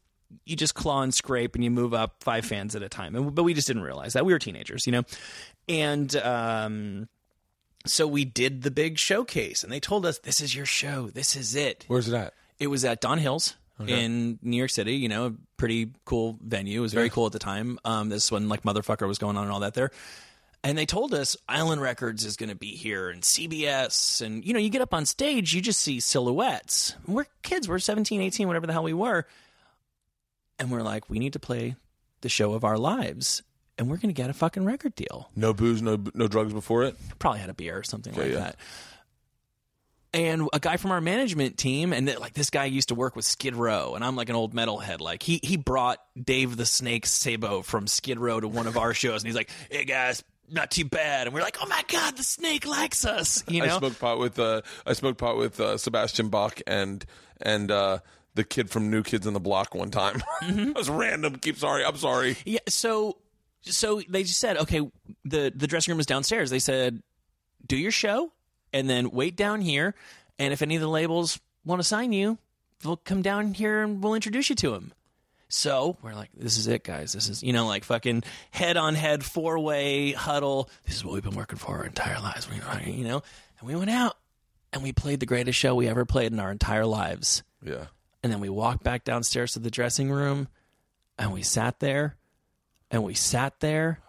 you 0.45 0.57
just 0.57 0.75
claw 0.75 1.03
and 1.03 1.15
scrape 1.15 1.55
and 1.55 1.63
you 1.63 1.71
move 1.71 1.95
up 1.95 2.17
five 2.23 2.45
fans 2.45 2.75
at 2.75 2.83
a 2.83 2.89
time. 2.89 3.15
And, 3.15 3.33
but 3.35 3.45
we 3.45 3.55
just 3.55 3.69
didn't 3.69 3.83
realize 3.83 4.15
that. 4.15 4.27
We 4.27 4.33
were 4.33 4.41
teenagers, 4.41 4.87
you 4.87 4.93
know? 4.93 5.03
And 5.69 6.15
um, 6.17 7.09
so 7.87 8.07
we 8.09 8.25
did 8.25 8.63
the 8.63 8.73
big 8.73 8.99
showcase 8.99 9.63
and 9.63 9.73
they 9.73 9.81
told 9.81 10.05
us, 10.05 10.19
this 10.19 10.41
is 10.41 10.55
your 10.55 10.67
show. 10.67 11.11
This 11.11 11.37
is 11.37 11.55
it. 11.55 11.85
Where's 11.87 12.09
it 12.09 12.15
at? 12.15 12.35
It 12.59 12.67
was 12.69 12.85
at 12.85 13.01
Don 13.01 13.19
Hills 13.19 13.55
in 13.87 14.39
New 14.43 14.57
York 14.57 14.71
City. 14.71 14.95
You 14.95 15.09
know, 15.09 15.37
pretty 15.65 15.91
cool 16.05 16.39
venue. 16.43 16.79
It 16.79 16.83
was 16.83 16.93
very 16.93 17.07
Yeah. 17.07 17.13
cool 17.13 17.27
at 17.27 17.33
the 17.33 17.39
time. 17.39 17.79
Um, 17.87 18.11
this 18.11 18.31
when 18.31 18.51
like 18.51 18.65
motherfucker 18.65 19.09
was 19.09 19.17
going 19.17 19.39
on 19.39 19.45
and 19.45 19.53
all 19.53 19.61
that 19.61 19.73
there. 19.73 19.91
And 20.63 20.77
they 20.77 20.85
told 20.87 21.15
us 21.15 21.37
Island 21.49 21.81
Records 21.81 22.25
is 22.27 22.37
going 22.37 22.51
to 22.51 22.55
be 22.55 22.75
here 22.75 23.09
and 23.09 23.23
CBS. 23.23 24.21
And, 24.21 24.45
you 24.45 24.53
know, 24.53 24.59
you 24.59 24.69
get 24.69 24.83
up 24.83 24.93
on 24.93 25.07
stage, 25.07 25.55
you 25.55 25.61
just 25.63 25.81
see 25.81 26.01
silhouettes. 26.01 26.97
We're 27.07 27.27
kids, 27.43 27.67
we're 27.69 27.79
17, 27.79 28.21
18, 28.21 28.47
whatever 28.47 28.67
the 28.67 28.73
hell 28.75 28.83
we 28.83 28.93
were. 28.95 29.27
And 30.59 30.71
we're 30.71 30.83
like, 30.83 31.09
we 31.09 31.19
need 31.19 31.33
to 31.35 31.39
play 31.41 31.77
the 32.21 32.29
show 32.29 32.53
of 32.53 32.63
our 32.65 32.79
lives. 32.79 33.43
And 33.79 33.89
we're 33.91 33.97
going 33.97 34.15
to 34.15 34.23
get 34.23 34.29
a 34.31 34.35
fucking 34.35 34.65
record 34.67 34.95
deal. 34.95 35.31
No 35.35 35.53
booze, 35.53 35.81
no 35.83 35.99
no 36.15 36.29
drugs 36.29 36.53
before 36.53 36.85
it. 36.85 36.97
Probably 37.19 37.41
had 37.41 37.51
a 37.51 37.55
beer 37.55 37.77
or 37.79 37.83
something 37.83 38.15
like 38.15 38.33
yeah. 38.33 38.39
that. 38.39 38.57
And 40.15 40.49
a 40.53 40.61
guy 40.61 40.77
from 40.77 40.93
our 40.93 41.01
management 41.01 41.59
team, 41.59 41.93
and 41.93 42.07
th- 42.07 42.21
like 42.21 42.35
this 42.35 42.49
guy 42.49 42.67
used 42.67 42.89
to 42.89 42.95
work 42.95 43.17
with 43.17 43.25
Skid 43.25 43.57
Row, 43.57 43.97
and 43.97 44.05
I'm 44.05 44.15
like 44.15 44.29
an 44.29 44.37
old 44.37 44.55
metalhead. 44.55 45.01
Like 45.01 45.25
he 45.25 45.41
he 45.43 45.57
brought 45.57 45.99
Dave 46.19 46.57
the 46.57 46.65
Snake 46.65 47.05
Sabo 47.05 47.63
from 47.63 47.89
Skid 47.89 48.19
Row 48.21 48.39
to 48.39 48.47
one 48.47 48.69
of 48.69 48.77
our 48.79 48.95
shows, 48.95 49.23
and 49.23 49.27
he's 49.27 49.35
like, 49.35 49.51
"Hey 49.71 49.85
guys, 49.85 50.23
not 50.49 50.71
too 50.71 50.85
bad." 50.85 51.27
And 51.27 51.35
we're 51.35 51.43
like, 51.43 51.57
"Oh 51.61 51.67
my 51.67 51.83
god, 51.89 52.17
the 52.17 52.23
Snake 52.23 52.65
likes 52.65 53.05
us," 53.05 53.43
you 53.49 53.61
know 53.61 53.75
I 53.75 53.79
smoked 53.79 53.99
pot 53.99 54.19
with 54.21 54.39
uh, 54.39 54.63
I 54.87 54.93
smoked 54.93 55.19
pot 55.19 55.37
with 55.37 55.59
uh, 55.59 55.77
Sebastian 55.79 56.29
Bach 56.29 56.61
and 56.65 57.05
and 57.43 57.73
uh, 57.73 57.99
the 58.35 58.45
kid 58.45 58.71
from 58.71 58.91
New 58.91 59.03
Kids 59.03 59.27
on 59.27 59.33
the 59.33 59.41
Block 59.41 59.75
one 59.75 59.91
time. 59.91 60.23
Mm-hmm. 60.45 60.71
it 60.71 60.77
was 60.77 60.91
random. 60.91 61.37
Keep 61.37 61.57
sorry. 61.57 61.85
I'm 61.85 61.97
sorry. 61.97 62.37
Yeah, 62.45 62.61
so 62.69 63.17
so 63.63 64.03
they 64.09 64.23
just 64.23 64.39
said, 64.39 64.59
okay, 64.59 64.81
the 65.25 65.53
the 65.55 65.67
dressing 65.67 65.91
room 65.93 65.99
is 66.01 66.07
downstairs. 66.07 66.51
They 66.51 66.59
said, 66.59 67.03
do 67.67 67.77
your 67.77 67.91
show 67.91 68.31
and 68.75 68.91
then 68.91 69.11
wait 69.11 69.37
down 69.37 69.63
here, 69.63 69.95
and 70.39 70.53
if 70.53 70.61
any 70.61 70.75
of 70.75 70.83
the 70.83 70.89
labels 70.89 71.41
want 71.65 71.81
to 71.81 71.85
sign 71.85 72.13
you, 72.13 72.37
they'll 72.83 72.97
come 72.99 73.23
down 73.23 73.55
here 73.55 73.83
and 73.83 74.03
we'll 74.03 74.15
introduce 74.15 74.51
you 74.51 74.57
to 74.57 74.71
them. 74.73 74.93
So 75.49 75.97
we're 76.03 76.15
like, 76.15 76.31
this 76.37 76.59
is 76.59 76.67
it, 76.67 76.83
guys. 76.83 77.13
This 77.13 77.29
is 77.29 77.43
you 77.43 77.53
know 77.53 77.67
like 77.67 77.85
fucking 77.85 78.25
head 78.51 78.77
on 78.77 78.95
head 78.95 79.25
four 79.25 79.59
way 79.59 80.13
huddle. 80.13 80.69
This 80.85 80.97
is 80.97 81.05
what 81.05 81.15
we've 81.15 81.23
been 81.23 81.37
working 81.37 81.59
for 81.59 81.77
our 81.77 81.85
entire 81.85 82.21
lives. 82.21 82.49
You 82.53 82.61
know, 82.61 82.93
you 82.93 83.05
know, 83.05 83.23
and 83.61 83.69
we 83.69 83.77
went 83.77 83.91
out 83.91 84.17
and 84.73 84.83
we 84.83 84.93
played 84.93 85.21
the 85.21 85.27
greatest 85.27 85.59
show 85.59 85.75
we 85.75 85.87
ever 85.87 86.05
played 86.05 86.33
in 86.33 86.41
our 86.41 86.51
entire 86.51 86.85
lives. 86.85 87.45
Yeah. 87.63 87.87
And 88.23 88.33
then 88.33 88.41
we 88.41 88.49
walked 88.49 88.83
back 88.83 89.05
downstairs 89.05 89.53
to 89.53 89.61
the 89.61 89.71
dressing 89.71 90.11
room 90.11 90.49
and 91.17 91.33
we 91.33 91.43
sat 91.43 91.79
there 91.79 92.17
and 92.91 93.05
we 93.05 93.15
sat 93.15 93.61
there 93.61 94.01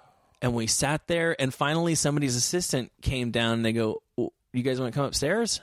and 0.42 0.56
we 0.56 0.68
sat 0.68 1.08
there. 1.08 1.40
And 1.40 1.54
finally, 1.54 1.96
somebody's 1.96 2.36
assistant 2.36 2.92
came 3.02 3.32
down 3.32 3.54
and 3.54 3.66
they 3.66 3.74
go, 3.74 3.94
"Oh, 3.94 4.04
You 4.56 4.64
guys 4.64 4.80
want 4.80 4.94
to 4.94 4.98
come 4.98 5.06
upstairs? 5.06 5.62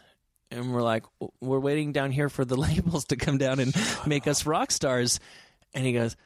And 0.51 0.72
we're 0.72 0.82
like, 0.82 1.05
We're 1.40 1.61
waiting 1.61 1.93
down 1.93 2.11
here 2.11 2.28
for 2.28 2.45
the 2.45 2.57
labels 2.61 3.07
to 3.07 3.16
come 3.16 3.38
down 3.38 3.59
and 3.59 3.74
make 4.07 4.26
us 4.26 4.47
rock 4.47 4.70
stars. 4.70 5.18
And 5.74 5.84
he 5.84 5.93
goes, 5.93 6.16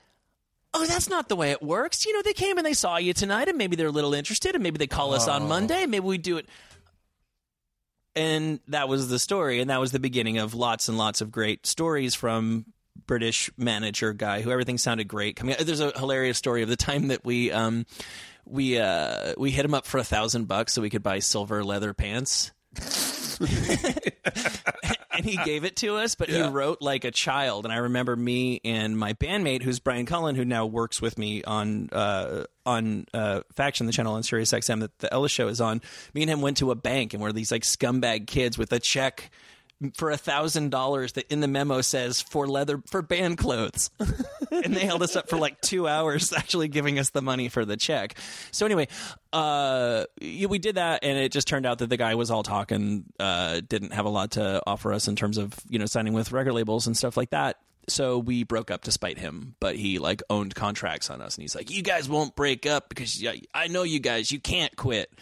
Oh, 0.74 0.84
that's 0.86 1.08
not 1.08 1.28
the 1.28 1.36
way 1.36 1.52
it 1.52 1.62
works. 1.62 2.04
You 2.04 2.12
know, 2.12 2.22
they 2.22 2.32
came 2.32 2.58
and 2.58 2.66
they 2.66 2.74
saw 2.74 2.96
you 2.98 3.14
tonight, 3.14 3.48
and 3.48 3.56
maybe 3.56 3.76
they're 3.76 3.86
a 3.86 3.92
little 3.92 4.12
interested, 4.12 4.54
and 4.54 4.62
maybe 4.62 4.78
they 4.78 4.86
call 4.86 5.14
us 5.14 5.26
on 5.26 5.48
Monday, 5.48 5.82
and 5.82 5.90
maybe 5.90 6.04
we 6.04 6.18
do 6.18 6.36
it. 6.36 6.48
And 8.14 8.60
that 8.68 8.88
was 8.88 9.08
the 9.08 9.18
story, 9.18 9.60
and 9.60 9.70
that 9.70 9.80
was 9.80 9.92
the 9.92 10.00
beginning 10.00 10.38
of 10.38 10.54
lots 10.54 10.88
and 10.88 10.98
lots 10.98 11.20
of 11.20 11.30
great 11.30 11.66
stories 11.66 12.14
from 12.14 12.66
British 13.06 13.50
manager 13.56 14.12
guy 14.12 14.42
who 14.42 14.50
everything 14.50 14.78
sounded 14.78 15.06
great. 15.08 15.36
Coming, 15.36 15.56
there's 15.60 15.80
a 15.80 15.92
hilarious 15.96 16.38
story 16.38 16.62
of 16.62 16.68
the 16.68 16.76
time 16.76 17.08
that 17.08 17.24
we 17.24 17.52
um, 17.52 17.86
we 18.44 18.78
uh, 18.78 19.34
we 19.38 19.50
hit 19.50 19.64
him 19.64 19.74
up 19.74 19.86
for 19.86 19.98
a 19.98 20.04
thousand 20.04 20.46
bucks 20.46 20.72
so 20.72 20.82
we 20.82 20.90
could 20.90 21.02
buy 21.02 21.18
silver 21.18 21.64
leather 21.64 21.94
pants. 21.94 22.52
and 25.12 25.24
he 25.24 25.37
gave 25.45 25.64
it 25.64 25.77
to 25.77 25.97
us, 25.97 26.14
but 26.14 26.29
Yeah. 26.29 26.45
he 26.45 26.49
wrote 26.49 26.81
like 26.81 27.05
a 27.05 27.11
child. 27.11 27.64
And 27.64 27.72
I 27.72 27.79
remember 27.79 28.16
me 28.16 28.61
and 28.64 28.99
my 28.99 29.12
bandmate, 29.14 29.62
who's 29.62 29.79
Brian 29.79 30.07
Cullen, 30.07 30.37
who 30.37 30.45
now 30.45 30.66
works 30.66 31.01
with 31.03 31.18
me 31.18 31.43
on 31.45 31.89
uh, 31.93 32.45
on 32.64 33.07
uh, 33.14 33.43
Faction, 33.55 33.87
the 33.87 33.93
channel 33.93 34.14
on 34.14 34.22
Sirius 34.22 34.53
XM 34.53 34.81
that 34.81 34.99
the 34.99 35.12
Ellis 35.12 35.33
Show 35.33 35.49
is 35.49 35.61
on. 35.61 35.81
Me 36.14 36.22
and 36.22 36.31
him 36.31 36.41
went 36.41 36.57
to 36.59 36.70
a 36.70 36.74
bank, 36.74 37.12
and 37.14 37.22
we're 37.22 37.33
these 37.33 37.53
like 37.53 37.62
scumbag 37.62 38.27
kids 38.27 38.57
with 38.59 38.72
a 38.72 38.79
check 38.81 39.31
for 39.95 40.11
a 40.11 40.16
thousand 40.16 40.70
dollars 40.70 41.12
that 41.12 41.31
in 41.31 41.41
the 41.41 41.49
memo 41.49 41.83
says 41.83 42.20
for 42.22 42.47
leather 42.47 42.83
for 42.87 43.03
band 43.03 43.39
clothes. 43.39 43.91
And 44.51 44.74
they 44.74 44.87
held 44.87 45.03
us 45.03 45.16
up 45.16 45.29
for 45.29 45.37
like 45.37 45.61
two 45.61 45.87
hours 45.87 46.33
actually 46.33 46.68
giving 46.68 46.99
us 46.99 47.11
the 47.11 47.20
money 47.20 47.49
for 47.49 47.64
the 47.66 47.77
check. 47.77 48.16
So 48.53 48.64
anyway 48.64 48.89
uh 49.33 50.05
we 50.22 50.59
did 50.59 50.77
that 50.77 51.01
and 51.03 51.18
it 51.18 51.31
just 51.31 51.47
turned 51.47 51.66
out 51.66 51.79
that 51.79 51.91
the 51.91 51.97
guy 51.99 52.14
was 52.14 52.31
all 52.31 52.43
talking 52.43 53.05
uh 53.20 53.61
didn't 53.68 53.93
have 53.93 54.07
a 54.07 54.09
lot 54.09 54.33
to 54.33 54.62
offer 54.66 54.93
us 54.93 55.09
in 55.09 55.16
terms 55.16 55.37
of 55.37 55.53
you 55.68 55.79
know 55.79 55.85
signing 55.85 56.14
with 56.14 56.33
record 56.33 56.55
labels 56.55 56.87
and 56.87 56.97
stuff 56.97 57.16
like 57.16 57.31
that. 57.31 57.59
So 57.89 58.18
we 58.18 58.45
broke 58.45 58.70
up 58.70 58.85
to 58.85 58.93
spite 58.93 59.18
him 59.18 59.57
but 59.61 59.77
he 59.77 59.99
like 59.99 60.22
owned 60.31 60.55
contracts 60.55 61.11
on 61.11 61.20
us 61.20 61.37
and 61.37 61.43
he's 61.43 61.55
like 61.55 61.70
you 61.70 61.83
guys 61.83 62.09
won't 62.09 62.35
break 62.35 62.64
up 62.66 62.89
because 62.89 63.22
i 63.55 63.66
know 63.66 63.83
you 63.83 64.01
guys 64.01 64.33
you 64.33 64.41
can't 64.41 64.74
quit 64.77 65.12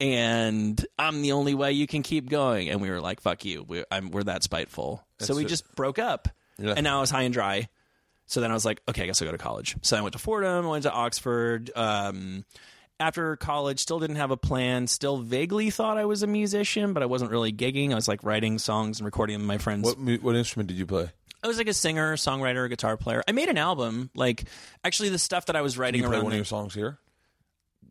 and 0.00 0.84
I'm 0.98 1.22
the 1.22 1.32
only 1.32 1.54
way 1.54 1.72
you 1.72 1.86
can 1.86 2.02
keep 2.02 2.28
going. 2.28 2.68
And 2.68 2.80
we 2.80 2.90
were 2.90 3.00
like, 3.00 3.20
"Fuck 3.20 3.44
you, 3.44 3.62
we're, 3.62 3.84
I'm, 3.90 4.10
we're 4.10 4.24
that 4.24 4.42
spiteful." 4.42 5.06
so 5.20 5.34
we 5.34 5.44
it. 5.44 5.48
just 5.48 5.74
broke 5.76 5.98
up, 5.98 6.28
Yeah. 6.58 6.74
and 6.76 6.84
now 6.84 6.98
I 6.98 7.00
was 7.00 7.10
high 7.10 7.22
and 7.22 7.32
dry. 7.34 7.68
So 8.26 8.40
then 8.40 8.50
I 8.50 8.54
was 8.54 8.64
like, 8.64 8.80
"Okay, 8.88 9.02
I 9.04 9.06
guess 9.06 9.20
I'll 9.22 9.28
go 9.28 9.32
to 9.32 9.38
college." 9.38 9.76
So 9.82 9.96
I 9.96 10.00
went 10.00 10.12
to 10.14 10.18
Fordham, 10.18 10.66
I 10.66 10.68
went 10.68 10.82
to 10.84 10.92
Oxford. 10.92 11.70
Um, 11.76 12.44
after 13.00 13.36
college, 13.36 13.80
still 13.80 13.98
didn't 13.98 14.16
have 14.16 14.30
a 14.30 14.36
plan. 14.36 14.86
Still 14.86 15.18
vaguely 15.18 15.70
thought 15.70 15.98
I 15.98 16.04
was 16.04 16.22
a 16.22 16.26
musician, 16.28 16.92
but 16.92 17.02
I 17.02 17.06
wasn't 17.06 17.30
really 17.32 17.52
gigging. 17.52 17.90
I 17.92 17.96
was 17.96 18.06
like 18.08 18.22
writing 18.22 18.58
songs 18.58 19.00
and 19.00 19.04
recording 19.04 19.34
them 19.34 19.42
with 19.42 19.48
my 19.48 19.58
friends. 19.58 19.84
What 19.84 19.98
mu- 19.98 20.18
what 20.18 20.36
instrument 20.36 20.68
did 20.68 20.78
you 20.78 20.86
play? 20.86 21.10
I 21.42 21.46
was 21.48 21.58
like 21.58 21.68
a 21.68 21.74
singer, 21.74 22.16
songwriter, 22.16 22.66
guitar 22.70 22.96
player. 22.96 23.22
I 23.28 23.32
made 23.32 23.48
an 23.50 23.58
album. 23.58 24.10
Like 24.14 24.44
actually, 24.84 25.10
the 25.10 25.18
stuff 25.18 25.46
that 25.46 25.56
I 25.56 25.60
was 25.60 25.76
writing 25.76 26.00
You 26.02 26.06
play 26.06 26.16
around. 26.16 26.24
one 26.24 26.32
of 26.32 26.36
your 26.38 26.44
songs 26.46 26.72
here. 26.72 26.98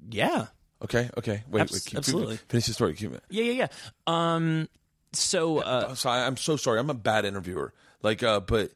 yeah, 0.10 0.48
Okay. 0.84 1.10
Okay. 1.18 1.44
Wait. 1.50 1.62
Abs- 1.62 1.72
wait 1.74 1.86
keep, 1.86 1.98
absolutely. 1.98 2.38
Finish 2.50 2.66
the 2.68 2.74
story. 2.74 2.94
Keep 2.94 3.14
it. 3.14 3.24
yeah, 3.30 3.44
yeah, 3.44 3.52
yeah. 3.54 3.68
Um, 4.08 4.68
so 5.14 5.60
uh, 5.60 5.96
so 5.96 6.10
I, 6.10 6.26
I'm 6.26 6.38
so 6.38 6.56
sorry. 6.58 6.80
I'm 6.80 6.90
a 6.90 6.94
bad 6.96 7.26
interviewer. 7.26 7.74
Like, 8.02 8.22
uh, 8.24 8.40
but 8.42 8.72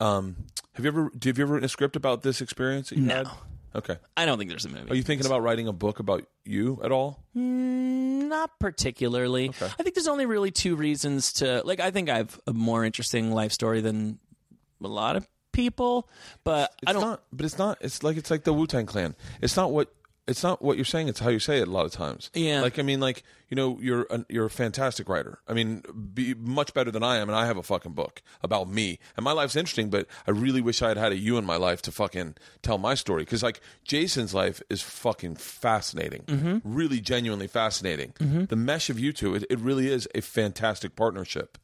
um, 0.00 0.36
have 0.74 0.84
you 0.84 0.90
ever? 0.90 1.10
Do 1.16 1.28
you 1.28 1.34
ever 1.44 1.54
written 1.54 1.64
a 1.64 1.68
script 1.68 1.94
about 1.96 2.22
this 2.22 2.40
experience 2.40 2.88
that 2.90 2.98
you 2.98 3.04
No. 3.04 3.14
had? 3.14 3.28
Okay. 3.74 3.96
I 4.16 4.26
don't 4.26 4.36
think 4.36 4.50
there's 4.50 4.66
a 4.66 4.68
movie. 4.68 4.90
Are 4.90 4.94
you 4.94 5.02
thinking 5.02 5.24
about 5.26 5.42
writing 5.42 5.66
a 5.66 5.72
book 5.72 5.98
about 5.98 6.26
you 6.44 6.78
at 6.84 6.92
all? 6.92 7.22
Not 7.34 8.58
particularly. 8.58 9.48
Okay. 9.50 9.66
I 9.78 9.82
think 9.82 9.94
there's 9.94 10.08
only 10.08 10.26
really 10.26 10.50
two 10.50 10.76
reasons 10.76 11.34
to 11.34 11.62
like. 11.64 11.80
I 11.80 11.90
think 11.90 12.08
I 12.10 12.18
have 12.18 12.38
a 12.46 12.52
more 12.52 12.84
interesting 12.84 13.30
life 13.32 13.52
story 13.52 13.80
than 13.80 14.18
a 14.82 14.88
lot 14.88 15.16
of 15.16 15.26
people, 15.52 16.08
but 16.44 16.72
It's 16.82 16.90
I 16.90 16.92
don't. 16.92 17.02
Not, 17.02 17.22
but 17.32 17.46
it's 17.46 17.56
not. 17.58 17.78
It's 17.80 18.02
like 18.02 18.16
it's 18.16 18.30
like 18.30 18.44
the 18.44 18.52
Wu 18.52 18.66
Tang 18.66 18.84
Clan. 18.86 19.14
It's 19.40 19.56
not 19.56 19.70
what. 19.72 19.92
It's 20.28 20.42
not 20.44 20.62
what 20.62 20.76
you're 20.76 20.84
saying. 20.84 21.08
It's 21.08 21.18
how 21.18 21.30
you 21.30 21.40
say 21.40 21.58
it. 21.58 21.66
A 21.66 21.70
lot 21.70 21.84
of 21.84 21.90
times. 21.92 22.30
Yeah. 22.32 22.60
Like 22.60 22.78
I 22.78 22.82
mean, 22.82 23.00
like 23.00 23.24
you 23.48 23.56
know, 23.56 23.78
you're 23.80 24.06
a, 24.08 24.24
you're 24.28 24.46
a 24.46 24.50
fantastic 24.50 25.08
writer. 25.08 25.40
I 25.48 25.52
mean, 25.52 25.82
be 26.14 26.32
much 26.34 26.72
better 26.74 26.90
than 26.92 27.02
I 27.02 27.16
am, 27.18 27.28
and 27.28 27.36
I 27.36 27.46
have 27.46 27.56
a 27.56 27.62
fucking 27.62 27.92
book 27.92 28.22
about 28.40 28.68
me, 28.68 28.98
and 29.16 29.24
my 29.24 29.32
life's 29.32 29.56
interesting. 29.56 29.90
But 29.90 30.06
I 30.26 30.30
really 30.30 30.60
wish 30.60 30.80
I 30.80 30.88
had 30.88 30.96
had 30.96 31.10
a 31.12 31.16
you 31.16 31.38
in 31.38 31.44
my 31.44 31.56
life 31.56 31.82
to 31.82 31.92
fucking 31.92 32.36
tell 32.62 32.78
my 32.78 32.94
story 32.94 33.22
because 33.24 33.42
like 33.42 33.60
Jason's 33.84 34.32
life 34.32 34.62
is 34.70 34.80
fucking 34.80 35.36
fascinating, 35.36 36.22
Mm-hmm. 36.28 36.58
really 36.64 37.00
genuinely 37.00 37.48
fascinating. 37.48 38.12
The 38.20 38.56
mesh 38.56 38.90
of 38.90 38.98
you 39.00 39.12
two, 39.12 39.34
it, 39.34 39.44
it 39.50 39.58
really 39.58 39.88
is 39.92 40.06
a 40.14 40.20
fantastic 40.20 40.94
partnership. 40.94 41.58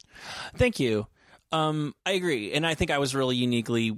Thank 0.55 0.79
you. 0.81 1.07
Um, 1.51 1.95
I 2.05 2.11
agree, 2.11 2.53
and 2.53 2.65
I 2.65 2.75
think 2.75 2.91
I 2.91 2.99
was 2.99 3.15
really 3.15 3.35
uniquely 3.35 3.97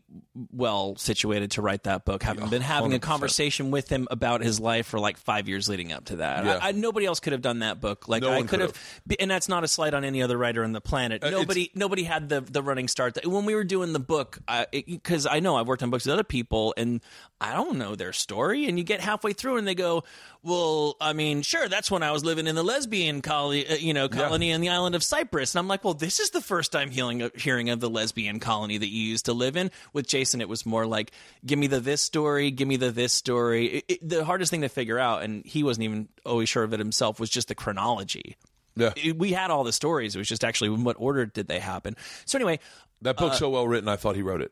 well 0.51 0.95
situated 0.95 1.51
to 1.51 1.61
write 1.61 1.83
that 1.83 2.05
book, 2.05 2.23
having 2.23 2.47
been 2.47 2.61
having 2.61 2.93
a 2.93 2.99
100%. 2.99 3.01
conversation 3.01 3.71
with 3.71 3.89
him 3.89 4.07
about 4.09 4.41
his 4.41 4.59
life 4.59 4.87
for 4.87 4.99
like 4.99 5.17
five 5.17 5.49
years 5.49 5.67
leading 5.67 5.91
up 5.91 6.05
to 6.05 6.17
that. 6.17 6.45
Yeah. 6.45 6.59
I, 6.61 6.69
I, 6.69 6.71
nobody 6.71 7.05
else 7.05 7.19
could 7.19 7.33
have 7.33 7.41
done 7.41 7.59
that 7.59 7.81
book. 7.81 8.07
Like 8.07 8.23
No 8.23 8.31
I 8.31 8.43
could 8.43 8.61
have, 8.61 8.73
and 9.19 9.29
that's 9.29 9.49
not 9.49 9.65
a 9.65 9.67
slight 9.67 9.93
on 9.93 10.05
any 10.05 10.23
other 10.23 10.37
writer 10.37 10.63
on 10.63 10.71
the 10.71 10.79
planet. 10.79 11.23
Uh, 11.23 11.29
nobody, 11.29 11.69
nobody 11.75 12.03
had 12.03 12.29
the 12.29 12.39
the 12.39 12.63
running 12.63 12.87
start. 12.87 13.15
That, 13.15 13.27
when 13.27 13.43
we 13.43 13.53
were 13.53 13.65
doing 13.65 13.91
the 13.91 13.99
book, 13.99 14.39
because 14.71 15.27
I 15.27 15.41
know 15.41 15.57
I've 15.57 15.67
worked 15.67 15.83
on 15.83 15.89
books 15.89 16.05
with 16.05 16.13
other 16.13 16.23
people, 16.23 16.73
and 16.77 17.01
I 17.41 17.53
don't 17.53 17.77
know 17.77 17.95
their 17.95 18.13
story. 18.13 18.67
And 18.67 18.77
you 18.77 18.85
get 18.85 19.01
halfway 19.01 19.33
through, 19.33 19.57
and 19.57 19.67
they 19.67 19.75
go, 19.75 20.05
"Well, 20.43 20.95
I 20.99 21.13
mean, 21.13 21.41
sure, 21.43 21.67
that's 21.69 21.91
when 21.91 22.01
I 22.03 22.11
was 22.11 22.25
living 22.25 22.47
in 22.47 22.55
the 22.55 22.63
lesbian 22.63 23.21
colony, 23.21 23.67
uh, 23.67 23.75
you 23.75 23.93
know, 23.93 24.09
colony 24.09 24.51
on 24.53 24.61
the 24.61 24.69
island 24.69 24.95
of 24.95 25.03
Cyprus." 25.03 25.53
And 25.53 25.59
I'm 25.59 25.67
like, 25.67 25.83
"Well, 25.83 25.93
this 25.93 26.19
is 26.19 26.31
the 26.31 26.41
first 26.41 26.71
time 26.71 26.89
hearing 26.91 27.29
hearing 27.35 27.69
of 27.69 27.79
the 27.79 27.89
lesbian 27.89 28.39
colony 28.39 28.77
that 28.77 28.87
you 28.89 29.01
used 29.01 29.25
to 29.25 29.33
live 29.33 29.55
in." 29.55 29.69
With 29.93 30.07
Jason, 30.07 30.41
it 30.41 30.49
was 30.49 30.65
more 30.65 30.85
like, 30.87 31.11
"Give 31.45 31.59
me 31.59 31.67
the 31.67 31.79
this 31.79 32.01
story, 32.01 32.49
give 32.51 32.67
me 32.67 32.75
the 32.77 32.91
this 32.91 33.13
story." 33.13 33.65
It, 33.67 33.85
it, 33.87 34.09
the 34.09 34.25
hardest 34.25 34.49
thing 34.51 34.61
to 34.61 34.69
figure 34.69 34.97
out, 34.99 35.21
and 35.23 35.45
he 35.45 35.63
wasn't 35.63 35.83
even 35.85 36.07
always 36.25 36.49
sure 36.49 36.63
of 36.63 36.73
it 36.73 36.79
himself, 36.79 37.19
was 37.19 37.29
just 37.29 37.47
the 37.47 37.55
chronology. 37.55 38.35
Yeah. 38.75 38.93
It- 38.95 39.17
we 39.17 39.31
had 39.33 39.51
all 39.51 39.63
the 39.63 39.73
stories. 39.73 40.15
It 40.15 40.19
was 40.19 40.27
just 40.27 40.43
actually 40.43 40.73
in 40.73 40.83
what 40.83 40.95
order 40.99 41.25
did 41.25 41.47
they 41.47 41.59
happen. 41.59 41.95
So 42.25 42.37
anyway, 42.37 42.59
That 43.03 43.17
book's 43.17 43.39
so 43.39 43.49
well 43.49 43.67
written. 43.67 43.89
I 43.89 43.95
thought 43.95 44.15
he 44.15 44.21
wrote 44.21 44.41
it. 44.41 44.51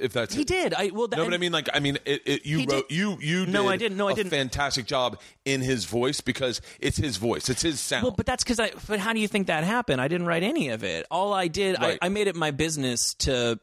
If 0.00 0.12
that's 0.12 0.34
he 0.34 0.42
it. 0.42 0.46
did. 0.48 0.74
I 0.74 0.90
well, 0.92 1.08
that, 1.08 1.16
No, 1.16 1.24
but 1.24 1.34
I 1.34 1.38
mean, 1.38 1.52
like, 1.52 1.68
I 1.72 1.80
mean, 1.80 1.98
it, 2.04 2.22
it, 2.26 2.46
you 2.46 2.58
wrote, 2.60 2.88
did- 2.88 2.96
you, 2.96 3.18
you. 3.20 3.46
No, 3.46 3.68
I 3.68 3.76
didn't. 3.76 3.96
No, 3.98 4.08
I 4.08 4.14
didn't. 4.14 4.30
Fantastic 4.30 4.86
job 4.86 5.20
in 5.44 5.60
his 5.60 5.84
voice 5.84 6.20
because 6.20 6.60
it's 6.80 6.96
his 6.96 7.16
voice. 7.16 7.48
It's 7.48 7.62
his 7.62 7.80
sound. 7.80 8.02
Well, 8.04 8.12
but 8.16 8.26
that's 8.26 8.44
because 8.44 8.60
I. 8.60 8.70
But 8.88 9.00
how 9.00 9.12
do 9.12 9.20
you 9.20 9.28
think 9.28 9.46
that 9.48 9.64
happened? 9.64 10.00
I 10.00 10.08
didn't 10.08 10.26
write 10.26 10.42
any 10.42 10.68
of 10.70 10.84
it. 10.84 11.06
All 11.10 11.32
I 11.32 11.48
did, 11.48 11.76
Right. 11.80 11.98
I, 12.02 12.06
I 12.06 12.08
made 12.08 12.26
it 12.28 12.36
my 12.36 12.50
business 12.50 13.14
to 13.14 13.58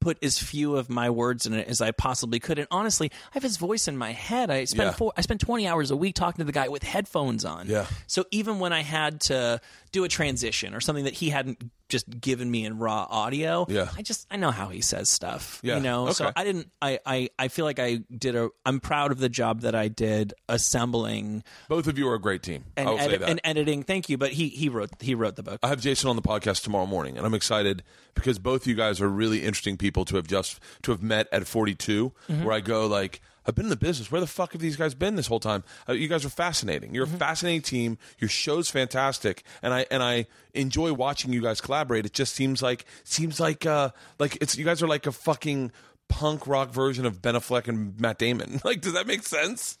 put 0.00 0.18
as 0.22 0.38
few 0.38 0.76
of 0.76 0.90
my 0.90 1.08
words 1.08 1.46
in 1.46 1.54
it 1.54 1.68
as 1.68 1.80
I 1.80 1.92
possibly 1.92 2.40
could. 2.40 2.58
And 2.58 2.66
honestly, 2.70 3.10
I 3.12 3.30
have 3.34 3.42
his 3.44 3.56
voice 3.56 3.86
in 3.88 3.96
my 3.96 4.12
head. 4.12 4.50
I 4.50 4.64
spent 4.64 4.88
Yeah. 4.88 4.92
four, 4.92 5.12
I 5.16 5.20
spent 5.22 5.40
20 5.40 5.66
hours 5.68 5.90
a 5.90 5.96
week 5.96 6.16
talking 6.16 6.38
to 6.38 6.44
the 6.44 6.52
guy 6.52 6.68
with 6.68 6.82
headphones 6.82 7.44
on. 7.44 7.68
Yeah. 7.68 7.86
So 8.08 8.24
even 8.32 8.58
when 8.58 8.72
I 8.72 8.82
had 8.82 9.20
to 9.22 9.60
do 9.92 10.04
a 10.04 10.08
transition 10.08 10.74
or 10.74 10.80
something 10.80 11.04
that 11.04 11.14
he 11.14 11.28
hadn't 11.30 11.70
just 11.88 12.08
given 12.20 12.50
me 12.50 12.64
in 12.64 12.78
raw 12.78 13.06
audio, 13.10 13.66
Yeah. 13.68 13.88
I 13.96 14.00
just 14.02 14.26
I 14.30 14.36
know 14.36 14.50
how 14.50 14.68
he 14.68 14.80
says 14.80 15.10
stuff. 15.10 15.60
Yeah. 15.62 15.76
You 15.76 15.82
know, 15.82 16.10
so 16.12 16.32
I 16.34 16.44
didn't. 16.44 16.70
I, 16.80 16.98
I 17.04 17.28
I 17.38 17.48
feel 17.48 17.64
like 17.66 17.78
I 17.78 18.00
did 18.16 18.34
a. 18.34 18.48
I'm 18.64 18.80
proud 18.80 19.12
of 19.12 19.18
the 19.18 19.28
job 19.28 19.60
that 19.60 19.74
I 19.74 19.88
did 19.88 20.32
assembling 20.48 21.44
Both 21.68 21.86
of 21.86 21.98
you 21.98 22.08
are 22.08 22.14
a 22.14 22.20
great 22.20 22.42
team. 22.42 22.64
and, 22.76 22.88
I 22.88 22.92
will 22.92 22.98
say 22.98 23.16
that. 23.18 23.28
and 23.28 23.40
editing. 23.44 23.82
Thank 23.82 24.08
you, 24.08 24.16
but 24.18 24.32
he 24.32 24.48
he 24.48 24.68
wrote 24.68 24.90
he 25.00 25.14
wrote 25.14 25.36
the 25.36 25.42
book. 25.42 25.60
I 25.62 25.68
have 25.68 25.80
Jason 25.80 26.08
on 26.08 26.16
the 26.16 26.22
podcast 26.22 26.62
tomorrow 26.64 26.86
morning, 26.86 27.16
and 27.18 27.26
I'm 27.26 27.34
excited 27.34 27.82
because 28.14 28.38
both 28.38 28.66
you 28.66 28.74
guys 28.74 29.00
are 29.00 29.08
really 29.08 29.42
interesting 29.44 29.76
people 29.76 30.04
to 30.06 30.16
have 30.16 30.26
just 30.26 30.60
to 30.82 30.90
have 30.92 31.02
met 31.02 31.28
at 31.32 31.46
42. 31.46 32.12
Mm-hmm. 32.30 32.44
Where 32.44 32.54
I 32.54 32.60
go 32.60 32.86
like, 32.86 33.20
I've 33.46 33.54
been 33.54 33.66
in 33.66 33.70
the 33.70 33.76
business. 33.76 34.10
Where 34.12 34.20
the 34.20 34.26
fuck 34.26 34.52
have 34.52 34.60
these 34.60 34.76
guys 34.76 34.94
been 34.94 35.16
this 35.16 35.26
whole 35.26 35.40
time? 35.40 35.64
Uh, 35.88 35.92
you 35.94 36.08
guys 36.08 36.24
are 36.24 36.28
fascinating. 36.30 36.94
You're 36.94 37.06
Mm-hmm. 37.06 37.16
a 37.16 37.18
fascinating 37.18 37.62
team. 37.62 37.98
Your 38.18 38.28
show's 38.28 38.70
fantastic, 38.70 39.42
and 39.62 39.74
I 39.74 39.86
and 39.90 40.02
I 40.02 40.26
enjoy 40.54 40.92
watching 40.92 41.32
you 41.32 41.40
guys 41.42 41.60
collaborate. 41.60 42.06
It 42.06 42.12
just 42.12 42.34
seems 42.34 42.62
like 42.62 42.84
seems 43.04 43.40
like 43.40 43.66
uh 43.66 43.90
like 44.18 44.38
it's 44.40 44.56
you 44.56 44.64
guys 44.64 44.82
are 44.82 44.88
like 44.88 45.06
a 45.06 45.12
fucking 45.12 45.72
punk 46.08 46.46
rock 46.46 46.70
version 46.70 47.06
of 47.06 47.20
Ben 47.22 47.34
Affleck 47.34 47.68
and 47.68 47.98
Matt 48.00 48.18
Damon. 48.18 48.60
Like, 48.64 48.80
does 48.80 48.92
that 48.92 49.06
make 49.06 49.22
sense? 49.24 49.78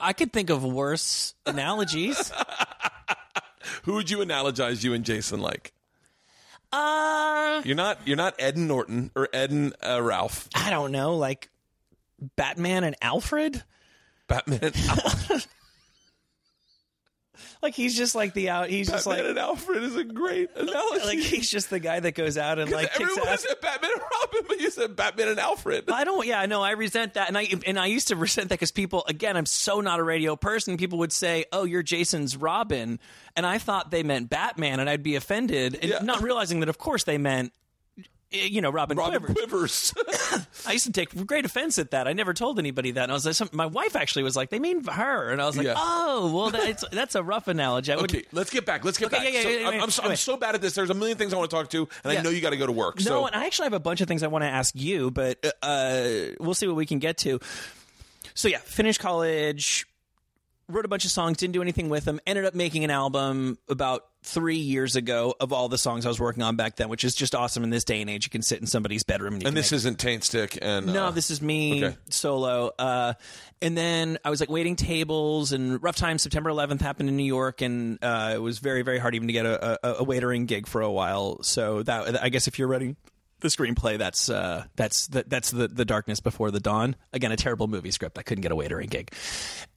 I 0.00 0.12
could 0.12 0.32
think 0.32 0.50
of 0.50 0.64
worse 0.64 1.34
analogies. 1.46 2.32
Who 3.84 3.94
would 3.94 4.10
you 4.10 4.18
analogize 4.18 4.82
you 4.84 4.92
and 4.94 5.04
Jason 5.04 5.40
like? 5.40 5.72
uh, 6.72 7.62
You're 7.64 7.76
not 7.76 7.98
you're 8.04 8.16
not 8.16 8.34
Ed 8.38 8.56
and 8.56 8.66
Norton 8.68 9.10
or 9.14 9.28
Ed 9.32 9.50
and 9.50 9.74
uh, 9.86 10.02
Ralph. 10.02 10.48
I 10.54 10.70
don't 10.70 10.90
know, 10.92 11.14
like 11.16 11.48
Batman 12.36 12.84
and 12.84 12.96
Alfred. 13.02 13.62
Batman, 14.28 14.60
and 14.62 14.76
Alfred. 14.88 15.46
Like 17.62 17.74
he's 17.74 17.96
just 17.96 18.14
like 18.14 18.32
the 18.34 18.50
out. 18.50 18.68
He's 18.68 18.88
just 18.88 19.06
Batman 19.06 19.24
like 19.24 19.30
and 19.30 19.38
Alfred 19.38 19.82
is 19.82 19.96
a 19.96 20.04
great 20.04 20.50
analogy. 20.54 21.04
like 21.04 21.18
he's 21.18 21.50
just 21.50 21.68
the 21.70 21.80
guy 21.80 21.98
that 21.98 22.12
goes 22.14 22.36
out 22.38 22.58
and 22.58 22.70
like 22.70 22.92
kicks 22.92 23.00
Everyone 23.10 23.28
ass. 23.28 23.42
said 23.42 23.60
Batman 23.60 23.90
and 23.92 24.00
Robin, 24.22 24.44
but 24.46 24.60
you 24.60 24.70
said 24.70 24.94
Batman 24.94 25.28
and 25.28 25.40
Alfred. 25.40 25.90
I 25.90 26.04
don't. 26.04 26.26
Yeah, 26.26 26.44
no, 26.46 26.62
I 26.62 26.72
resent 26.72 27.14
that, 27.14 27.28
and 27.28 27.36
I 27.38 27.48
and 27.66 27.78
I 27.78 27.86
used 27.86 28.08
to 28.08 28.16
resent 28.16 28.50
that 28.50 28.54
because 28.54 28.70
people, 28.70 29.04
again, 29.08 29.36
I'm 29.36 29.46
so 29.46 29.80
not 29.80 29.98
a 29.98 30.02
radio 30.04 30.36
person. 30.36 30.76
People 30.76 30.98
would 30.98 31.12
say, 31.12 31.46
"Oh, 31.52 31.64
you're 31.64 31.82
Jason's 31.82 32.36
Robin," 32.36 33.00
and 33.34 33.44
I 33.46 33.58
thought 33.58 33.90
they 33.90 34.02
meant 34.02 34.30
Batman, 34.30 34.78
and 34.78 34.88
I'd 34.88 35.02
be 35.02 35.16
offended, 35.16 35.74
and 35.80 35.90
Yeah. 35.90 35.98
not 36.02 36.22
realizing 36.22 36.60
that, 36.60 36.68
of 36.68 36.78
course, 36.78 37.04
they 37.04 37.18
meant, 37.18 37.52
you 38.34 38.60
know, 38.60 38.70
Robin, 38.70 38.96
Robin 38.96 39.22
Quivers. 39.22 39.92
Quivers. 39.92 40.46
I 40.66 40.72
used 40.72 40.86
to 40.86 40.92
take 40.92 41.26
great 41.26 41.44
offense 41.44 41.78
at 41.78 41.92
that. 41.92 42.08
I 42.08 42.12
never 42.12 42.34
told 42.34 42.58
anybody 42.58 42.90
that, 42.92 43.04
and 43.04 43.12
I 43.12 43.14
was 43.14 43.24
like, 43.24 43.34
some, 43.34 43.48
my 43.52 43.66
wife 43.66 43.96
actually 43.96 44.24
was 44.24 44.36
like, 44.36 44.50
"They 44.50 44.58
mean 44.58 44.84
her," 44.84 45.30
and 45.30 45.40
I 45.40 45.46
was 45.46 45.56
like, 45.56 45.66
Yeah. 45.66 45.74
"Oh, 45.76 46.32
well, 46.34 46.50
that's 46.50 46.84
that's 46.90 47.14
a 47.14 47.22
rough 47.22 47.48
analogy." 47.48 47.92
I 47.92 47.96
okay, 47.96 48.24
let's 48.32 48.50
get 48.50 48.66
back. 48.66 48.84
Let's 48.84 48.98
get 48.98 49.06
okay, 49.06 49.16
back. 49.16 49.24
Yeah, 49.26 49.38
yeah, 49.38 49.42
so 49.42 49.48
yeah, 49.48 49.58
yeah, 49.60 49.68
I'm. 49.68 49.82
I'm 49.82 49.90
so, 49.90 50.02
I'm 50.02 50.16
so 50.16 50.36
bad 50.36 50.54
at 50.54 50.60
this. 50.60 50.74
There's 50.74 50.90
a 50.90 50.94
million 50.94 51.16
things 51.16 51.32
I 51.32 51.36
want 51.36 51.50
to 51.50 51.56
talk 51.56 51.70
to, 51.70 51.88
and 52.02 52.18
I 52.18 52.22
know 52.22 52.30
you 52.30 52.40
got 52.40 52.50
to 52.50 52.56
go 52.56 52.66
to 52.66 52.72
work. 52.72 52.98
No, 52.98 53.04
so 53.04 53.26
and 53.26 53.36
I 53.36 53.46
actually 53.46 53.66
have 53.66 53.74
a 53.74 53.80
bunch 53.80 54.00
of 54.00 54.08
things 54.08 54.22
I 54.22 54.28
want 54.28 54.42
to 54.42 54.48
ask 54.48 54.74
you, 54.76 55.10
but 55.10 55.44
uh, 55.62 56.08
we'll 56.40 56.54
see 56.54 56.66
what 56.66 56.76
we 56.76 56.86
can 56.86 56.98
get 56.98 57.18
to. 57.18 57.40
So 58.34 58.48
yeah, 58.48 58.58
finished 58.58 59.00
college, 59.00 59.86
wrote 60.68 60.84
a 60.84 60.88
bunch 60.88 61.04
of 61.04 61.10
songs, 61.10 61.36
didn't 61.36 61.54
do 61.54 61.62
anything 61.62 61.88
with 61.88 62.04
them. 62.04 62.20
Ended 62.26 62.44
up 62.44 62.54
making 62.54 62.84
an 62.84 62.90
album 62.90 63.58
about 63.68 64.04
three 64.24 64.56
years 64.56 64.96
ago 64.96 65.34
of 65.38 65.52
all 65.52 65.68
the 65.68 65.76
songs 65.76 66.06
I 66.06 66.08
was 66.08 66.18
working 66.18 66.42
on 66.42 66.56
back 66.56 66.76
then, 66.76 66.88
which 66.88 67.04
is 67.04 67.14
just 67.14 67.34
awesome 67.34 67.62
in 67.62 67.70
this 67.70 67.84
day 67.84 68.00
and 68.00 68.08
age. 68.08 68.24
You 68.24 68.30
can 68.30 68.42
sit 68.42 68.58
in 68.58 68.66
somebody's 68.66 69.02
bedroom 69.02 69.34
and, 69.34 69.46
and 69.46 69.56
this 69.56 69.70
isn't 69.70 69.98
Taint 69.98 70.24
Stick 70.24 70.58
and 70.62 70.86
no, 70.86 71.06
uh, 71.06 71.10
this 71.10 71.30
is 71.30 71.42
me 71.42 71.84
okay. 71.84 71.96
solo. 72.08 72.72
Uh, 72.78 73.12
and 73.60 73.76
then 73.76 74.18
I 74.24 74.30
was 74.30 74.40
like 74.40 74.50
waiting 74.50 74.76
tables 74.76 75.52
and 75.52 75.82
rough 75.82 75.96
time. 75.96 76.18
September 76.18 76.50
11th 76.50 76.80
happened 76.80 77.08
in 77.08 77.16
New 77.16 77.24
York, 77.24 77.62
and 77.62 77.98
uh, 78.02 78.32
it 78.34 78.38
was 78.38 78.58
very, 78.58 78.82
very 78.82 78.98
hard 78.98 79.14
even 79.14 79.28
to 79.28 79.32
get 79.32 79.46
a, 79.46 79.86
a, 79.86 79.92
a 80.02 80.04
waitering 80.04 80.46
gig 80.46 80.66
for 80.66 80.80
a 80.80 80.90
while. 80.90 81.42
So 81.42 81.82
that 81.82 82.22
I 82.22 82.28
guess 82.30 82.46
if 82.46 82.58
you're 82.58 82.68
writing 82.68 82.96
the 83.40 83.48
screenplay, 83.48 83.98
that's 83.98 84.28
uh, 84.28 84.64
that's 84.76 85.06
the, 85.08 85.24
that's 85.26 85.50
the 85.50 85.68
the 85.68 85.84
darkness 85.84 86.20
before 86.20 86.50
the 86.50 86.60
dawn. 86.60 86.96
Again, 87.12 87.32
a 87.32 87.36
terrible 87.36 87.68
movie 87.68 87.90
script. 87.90 88.18
I 88.18 88.22
couldn't 88.22 88.42
get 88.42 88.52
a 88.52 88.56
waitering 88.56 88.90
gig. 88.90 89.12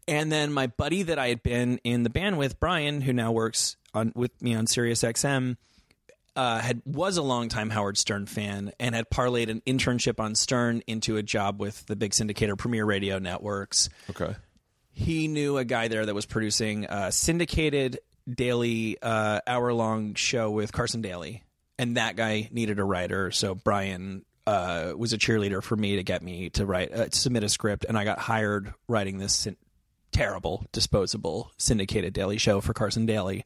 And 0.08 0.32
then 0.32 0.54
my 0.54 0.68
buddy 0.68 1.04
that 1.04 1.20
I 1.20 1.28
had 1.28 1.44
been 1.44 1.80
in 1.84 2.04
the 2.04 2.10
band 2.10 2.38
with, 2.38 2.60
Brian, 2.62 3.02
who 3.02 3.12
now 3.12 3.34
works 3.34 3.76
on 3.98 4.14
with 4.16 4.42
me 4.42 4.56
on 4.56 4.68
Sirius 4.68 5.04
XM 5.04 5.58
uh, 6.38 6.60
had 6.60 6.82
was 6.86 7.18
a 7.18 7.24
longtime 7.24 7.72
Howard 7.72 7.98
Stern 7.98 8.28
fan 8.28 8.72
and 8.80 8.94
had 8.94 9.10
parlayed 9.10 9.50
an 9.50 9.62
internship 9.66 10.20
on 10.20 10.36
Stern 10.36 10.84
into 10.86 11.18
a 11.18 11.24
job 11.24 11.60
with 11.60 11.86
the 11.88 11.96
big 11.96 12.12
syndicator 12.12 12.56
Premier 12.56 12.86
Radio 12.86 13.18
Networks. 13.18 13.90
okay. 14.12 14.36
He 14.92 15.28
knew 15.28 15.58
a 15.58 15.66
guy 15.66 15.90
there 15.90 16.06
that 16.06 16.16
was 16.16 16.26
producing 16.26 16.86
a 16.86 17.12
syndicated 17.12 18.00
daily 18.30 18.98
uh, 19.02 19.42
hour 19.46 19.74
long 19.74 20.14
show 20.14 20.50
with 20.52 20.72
Carson 20.72 21.02
Daly, 21.02 21.44
and 21.78 21.98
that 21.98 22.16
guy 22.16 22.50
needed 22.52 22.80
a 22.80 22.84
writer. 22.84 23.32
So 23.32 23.54
Brian 23.54 24.26
uh, 24.46 24.94
was 24.96 25.14
a 25.14 25.18
cheerleader 25.18 25.62
for 25.62 25.76
me 25.76 25.98
to 25.98 26.04
get 26.04 26.24
me 26.24 26.50
to 26.52 26.66
write 26.66 26.94
uh, 26.94 27.06
to 27.06 27.18
submit 27.18 27.44
a 27.44 27.50
script, 27.50 27.86
and 27.88 27.98
I 27.98 28.06
got 28.06 28.18
hired 28.18 28.74
writing 28.88 29.18
this 29.18 29.34
syn- 29.34 29.58
terrible, 30.12 30.66
disposable 30.72 31.52
syndicated 31.58 32.14
daily 32.14 32.38
show 32.38 32.62
for 32.62 32.74
Carson 32.74 33.06
Daly. 33.06 33.46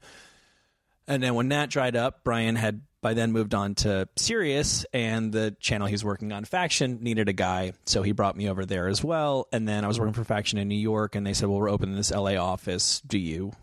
And 1.08 1.22
then 1.22 1.36
when 1.36 1.49
that 1.49 1.70
dried 1.70 1.95
up, 1.95 2.24
Brian 2.24 2.56
had 2.56 2.82
by 3.02 3.16
then 3.16 3.32
moved 3.32 3.56
on 3.56 3.74
to 3.74 4.08
Sirius, 4.16 4.86
and 4.93 5.32
the 5.32 5.56
channel 5.60 5.88
he 5.88 5.93
was 5.93 6.06
working 6.06 6.32
on, 6.32 6.45
Faction, 6.45 6.99
needed 7.02 7.30
a 7.30 7.34
guy, 7.34 7.74
so 7.86 8.04
he 8.04 8.12
brought 8.12 8.38
me 8.38 8.47
over 8.47 8.64
there 8.64 8.88
as 8.88 9.04
well. 9.04 9.47
And 9.52 9.68
then 9.68 9.84
I 9.84 9.88
was 9.88 9.99
working 9.99 10.14
for 10.14 10.24
Faction 10.24 10.60
in 10.60 10.68
New 10.68 10.76
York, 10.76 11.16
and 11.16 11.26
they 11.26 11.34
said, 11.34 11.49
"Well, 11.49 11.60
we're 11.60 11.70
opening 11.70 11.95
this 11.95 12.12
LA 12.12 12.36
office. 12.36 13.02
Do 13.02 13.18
you 13.18 13.54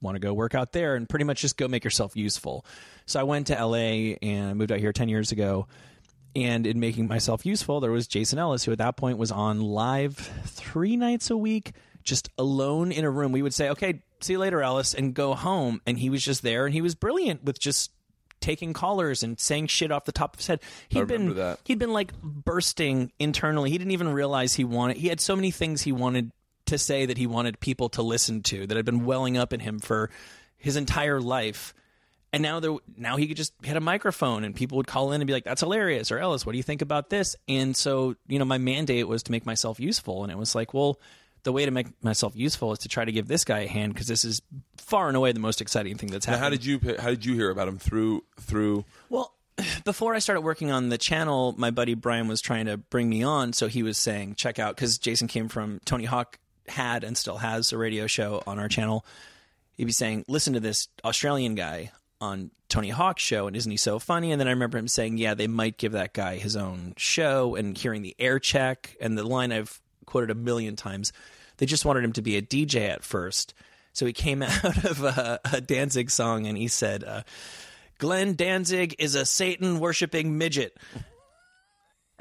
want 0.00 0.14
to 0.14 0.20
go 0.20 0.32
work 0.32 0.54
out 0.54 0.72
there 0.72 0.94
and 0.94 1.08
pretty 1.08 1.24
much 1.24 1.40
just 1.40 1.56
go 1.56 1.66
make 1.66 1.82
yourself 1.82 2.16
useful?" 2.16 2.64
So 3.06 3.18
I 3.18 3.24
went 3.24 3.48
to 3.48 3.54
LA 3.54 4.16
and 4.22 4.56
moved 4.56 4.70
out 4.70 4.78
here 4.78 4.92
ten 4.92 5.08
years 5.08 5.32
ago. 5.32 5.66
And 6.36 6.66
in 6.66 6.80
making 6.80 7.06
myself 7.06 7.46
useful, 7.46 7.78
there 7.78 7.92
was 7.92 8.08
Jason 8.08 8.40
Ellis, 8.40 8.64
who 8.64 8.72
at 8.72 8.78
that 8.78 8.96
point 8.96 9.18
was 9.18 9.30
on 9.30 9.60
live 9.60 10.16
three 10.44 10.96
nights 10.96 11.30
a 11.30 11.36
week, 11.36 11.72
just 12.04 12.28
alone 12.38 12.92
in 12.92 13.04
a 13.04 13.10
room. 13.10 13.32
We 13.32 13.42
would 13.42 13.54
say, 13.54 13.70
okay, 13.70 14.02
see 14.20 14.34
you 14.34 14.38
later, 14.38 14.62
Ellis, 14.62 14.94
and 14.94 15.14
go 15.14 15.34
home. 15.34 15.80
And 15.86 15.98
he 15.98 16.10
was 16.10 16.24
just 16.24 16.42
there 16.42 16.66
and 16.66 16.74
he 16.74 16.82
was 16.82 16.94
brilliant 16.94 17.44
with 17.44 17.58
just 17.58 17.90
taking 18.40 18.74
callers 18.74 19.22
and 19.22 19.40
saying 19.40 19.68
shit 19.68 19.90
off 19.90 20.04
the 20.04 20.12
top 20.12 20.34
of 20.34 20.40
his 20.40 20.46
head. 20.46 20.60
He'd 20.88 21.06
been 21.06 21.34
that. 21.36 21.60
he'd 21.64 21.78
been 21.78 21.92
like 21.92 22.12
bursting 22.22 23.10
internally. 23.18 23.70
He 23.70 23.78
didn't 23.78 23.92
even 23.92 24.10
realize 24.10 24.54
he 24.54 24.64
wanted 24.64 24.98
he 24.98 25.08
had 25.08 25.20
so 25.20 25.34
many 25.34 25.50
things 25.50 25.82
he 25.82 25.92
wanted 25.92 26.30
to 26.66 26.78
say 26.78 27.06
that 27.06 27.16
he 27.18 27.26
wanted 27.26 27.58
people 27.60 27.88
to 27.90 28.02
listen 28.02 28.42
to 28.42 28.66
that 28.66 28.76
had 28.76 28.84
been 28.86 29.04
welling 29.04 29.36
up 29.38 29.52
in 29.52 29.60
him 29.60 29.78
for 29.78 30.10
his 30.56 30.76
entire 30.76 31.20
life. 31.20 31.74
And 32.32 32.42
now 32.42 32.58
there, 32.58 32.74
now 32.96 33.16
he 33.16 33.28
could 33.28 33.36
just 33.36 33.52
hit 33.62 33.76
a 33.76 33.80
microphone 33.80 34.44
and 34.44 34.56
people 34.56 34.76
would 34.76 34.86
call 34.86 35.12
in 35.12 35.20
and 35.20 35.26
be 35.26 35.32
like, 35.32 35.44
"That's 35.44 35.60
hilarious," 35.60 36.10
or 36.10 36.18
"Ellis, 36.18 36.44
what 36.44 36.52
do 36.52 36.58
you 36.58 36.64
think 36.64 36.82
about 36.82 37.08
this?" 37.08 37.36
And 37.48 37.76
so, 37.76 38.16
you 38.26 38.38
know, 38.38 38.44
my 38.44 38.58
mandate 38.58 39.06
was 39.06 39.22
to 39.24 39.30
make 39.32 39.46
myself 39.46 39.78
useful, 39.78 40.22
and 40.24 40.32
it 40.32 40.36
was 40.36 40.54
like, 40.54 40.74
well, 40.74 40.98
the 41.44 41.52
way 41.52 41.64
to 41.64 41.70
make 41.70 41.86
myself 42.02 42.34
useful 42.36 42.72
is 42.72 42.80
to 42.80 42.88
try 42.88 43.04
to 43.04 43.12
give 43.12 43.28
this 43.28 43.44
guy 43.44 43.60
a 43.60 43.68
hand 43.68 43.94
because 43.94 44.06
this 44.08 44.24
is 44.24 44.42
far 44.76 45.08
and 45.08 45.16
away 45.16 45.32
the 45.32 45.40
most 45.40 45.60
exciting 45.60 45.96
thing 45.96 46.10
that's 46.10 46.26
Now, 46.26 46.32
happened. 46.38 46.44
how 46.44 46.50
did 46.50 46.64
you 46.64 46.96
how 46.98 47.10
did 47.10 47.24
you 47.24 47.34
hear 47.34 47.50
about 47.50 47.68
him 47.68 47.78
through 47.78 48.24
through? 48.40 48.84
Well, 49.08 49.32
before 49.84 50.14
I 50.14 50.18
started 50.18 50.40
working 50.40 50.70
on 50.70 50.88
the 50.88 50.98
channel, 50.98 51.54
my 51.56 51.70
buddy 51.70 51.94
Brian 51.94 52.26
was 52.28 52.40
trying 52.40 52.66
to 52.66 52.76
bring 52.76 53.08
me 53.08 53.22
on. 53.22 53.52
So 53.52 53.68
he 53.68 53.82
was 53.82 53.96
saying, 53.96 54.34
check 54.34 54.58
out, 54.58 54.74
because 54.74 54.98
Jason 54.98 55.28
came 55.28 55.48
from 55.48 55.80
Tony 55.84 56.04
Hawk, 56.04 56.38
had 56.66 57.04
and 57.04 57.16
still 57.16 57.36
has 57.38 57.72
a 57.72 57.78
radio 57.78 58.06
show 58.06 58.42
on 58.46 58.58
our 58.58 58.68
channel. 58.68 59.04
He'd 59.76 59.84
be 59.84 59.92
saying, 59.92 60.24
listen 60.28 60.54
to 60.54 60.60
this 60.60 60.88
Australian 61.04 61.54
guy 61.54 61.92
on 62.20 62.50
Tony 62.68 62.88
Hawk's 62.90 63.22
show, 63.22 63.46
and 63.46 63.54
isn't 63.56 63.70
he 63.70 63.76
so 63.76 63.98
funny? 63.98 64.32
And 64.32 64.40
then 64.40 64.48
I 64.48 64.52
remember 64.52 64.78
him 64.78 64.88
saying, 64.88 65.18
yeah, 65.18 65.34
they 65.34 65.46
might 65.46 65.78
give 65.78 65.92
that 65.92 66.14
guy 66.14 66.36
his 66.36 66.56
own 66.56 66.94
show, 66.96 67.54
and 67.54 67.76
hearing 67.76 68.02
the 68.02 68.16
air 68.18 68.38
check 68.38 68.96
and 69.00 69.18
the 69.18 69.24
line 69.24 69.52
I've 69.52 69.80
quoted 70.06 70.30
a 70.30 70.34
million 70.34 70.74
times. 70.76 71.12
They 71.58 71.66
just 71.66 71.84
wanted 71.84 72.04
him 72.04 72.12
to 72.14 72.22
be 72.22 72.36
a 72.36 72.42
DJ 72.42 72.88
at 72.88 73.04
first. 73.04 73.54
So 73.92 74.06
he 74.06 74.12
came 74.12 74.42
out 74.42 74.84
of 74.84 75.02
a, 75.02 75.40
a 75.52 75.60
Danzig 75.60 76.10
song 76.10 76.46
and 76.46 76.58
he 76.58 76.68
said, 76.68 77.04
uh, 77.04 77.22
Glenn 77.98 78.34
Danzig 78.34 78.96
is 78.98 79.14
a 79.14 79.24
Satan 79.24 79.78
worshiping 79.80 80.36
midget. 80.36 80.76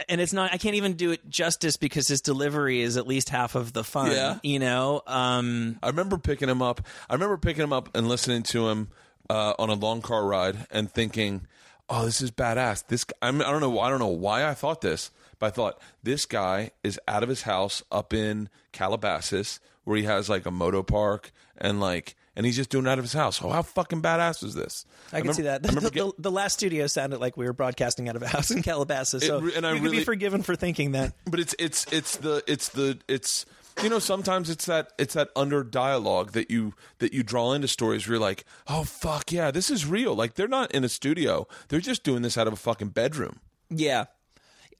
And 0.09 0.19
it's 0.19 0.33
not, 0.33 0.51
I 0.51 0.57
can't 0.57 0.75
even 0.75 0.93
do 0.93 1.11
it 1.11 1.29
justice 1.29 1.77
because 1.77 2.07
his 2.07 2.21
delivery 2.21 2.81
is 2.81 2.97
at 2.97 3.05
least 3.07 3.29
half 3.29 3.53
of 3.55 3.73
the 3.73 3.83
fun, 3.83 4.11
Yeah. 4.11 4.39
you 4.41 4.57
know? 4.59 5.01
Um, 5.05 5.77
I 5.83 5.87
remember 5.87 6.17
picking 6.17 6.49
him 6.49 6.61
up. 6.63 6.81
I 7.09 7.13
remember 7.13 7.37
picking 7.37 7.63
him 7.63 7.73
up 7.73 7.95
and 7.95 8.07
listening 8.07 8.41
to 8.43 8.69
him 8.69 8.89
uh, 9.29 9.53
on 9.59 9.69
a 9.69 9.75
long 9.75 10.01
car 10.01 10.25
ride 10.25 10.57
and 10.71 10.91
thinking, 10.91 11.47
"Oh, 11.89 12.05
this 12.05 12.21
is 12.21 12.31
badass." 12.31 12.85
This 12.87 13.05
I, 13.21 13.29
mean, 13.31 13.43
I 13.43 13.51
don't 13.51 13.61
know. 13.61 13.79
I 13.79 13.89
don't 13.89 13.99
know 13.99 14.07
why 14.07 14.45
I 14.47 14.53
thought 14.55 14.81
this, 14.81 15.11
but 15.43 15.47
I 15.47 15.49
thought 15.51 15.81
this 16.01 16.25
guy 16.25 16.71
is 16.85 16.97
out 17.05 17.21
of 17.21 17.27
his 17.27 17.41
house 17.41 17.83
up 17.91 18.13
in 18.13 18.47
Calabasas, 18.71 19.59
where 19.83 19.97
he 19.97 20.03
has 20.03 20.29
like 20.29 20.45
a 20.45 20.51
moto 20.51 20.83
park 20.83 21.31
and 21.57 21.81
like 21.81 22.15
and 22.35 22.45
he's 22.45 22.55
just 22.55 22.69
doing 22.69 22.85
it 22.85 22.89
out 22.89 22.97
of 22.97 23.03
his 23.03 23.11
house. 23.11 23.41
Oh, 23.43 23.49
how 23.49 23.61
fucking 23.61 24.01
badass 24.01 24.41
is 24.43 24.55
this? 24.55 24.85
I 25.11 25.19
can 25.19 25.27
remember- 25.27 25.33
see 25.33 25.41
that. 25.43 25.69
I 25.69 25.73
the, 25.81 25.91
get- 25.91 26.13
the, 26.17 26.31
last 26.31 26.53
studio 26.53 26.87
sounded 26.87 27.19
like 27.19 27.35
we 27.35 27.45
were 27.45 27.51
broadcasting 27.53 28.07
out 28.07 28.15
of 28.15 28.23
a 28.23 28.27
house 28.27 28.51
in 28.51 28.63
Calabasas, 28.63 29.25
so 29.25 29.41
re- 29.41 29.53
and 29.53 29.67
I 29.67 29.73
could 29.73 29.83
really- 29.83 29.97
be 29.97 30.03
forgiven 30.05 30.43
for 30.43 30.55
thinking 30.55 30.93
that. 30.93 31.13
but 31.29 31.41
it's 31.41 31.53
it's 31.59 31.85
it's 31.91 32.15
the 32.17 32.41
it's 32.47 32.69
the 32.69 32.97
it's 33.09 33.45
you 33.83 33.89
know 33.89 33.99
sometimes 33.99 34.49
it's 34.49 34.65
that 34.67 34.93
it's 34.97 35.13
that 35.15 35.27
under 35.35 35.61
dialogue 35.63 36.31
that 36.31 36.49
you 36.49 36.73
that 36.99 37.11
you 37.13 37.21
draw 37.21 37.51
into 37.51 37.67
stories 37.67 38.07
where 38.07 38.13
you're 38.15 38.21
like 38.21 38.45
oh 38.67 38.83
fuck 38.85 39.31
yeah 39.31 39.49
this 39.51 39.69
is 39.71 39.85
real 39.85 40.13
like 40.15 40.35
they're 40.35 40.47
not 40.47 40.71
in 40.71 40.83
a 40.83 40.89
studio 40.89 41.47
they're 41.69 41.79
just 41.81 42.03
doing 42.03 42.21
this 42.21 42.37
out 42.37 42.45
of 42.47 42.53
a 42.53 42.55
fucking 42.55 42.89
bedroom 42.89 43.39
Yeah, 43.71 44.05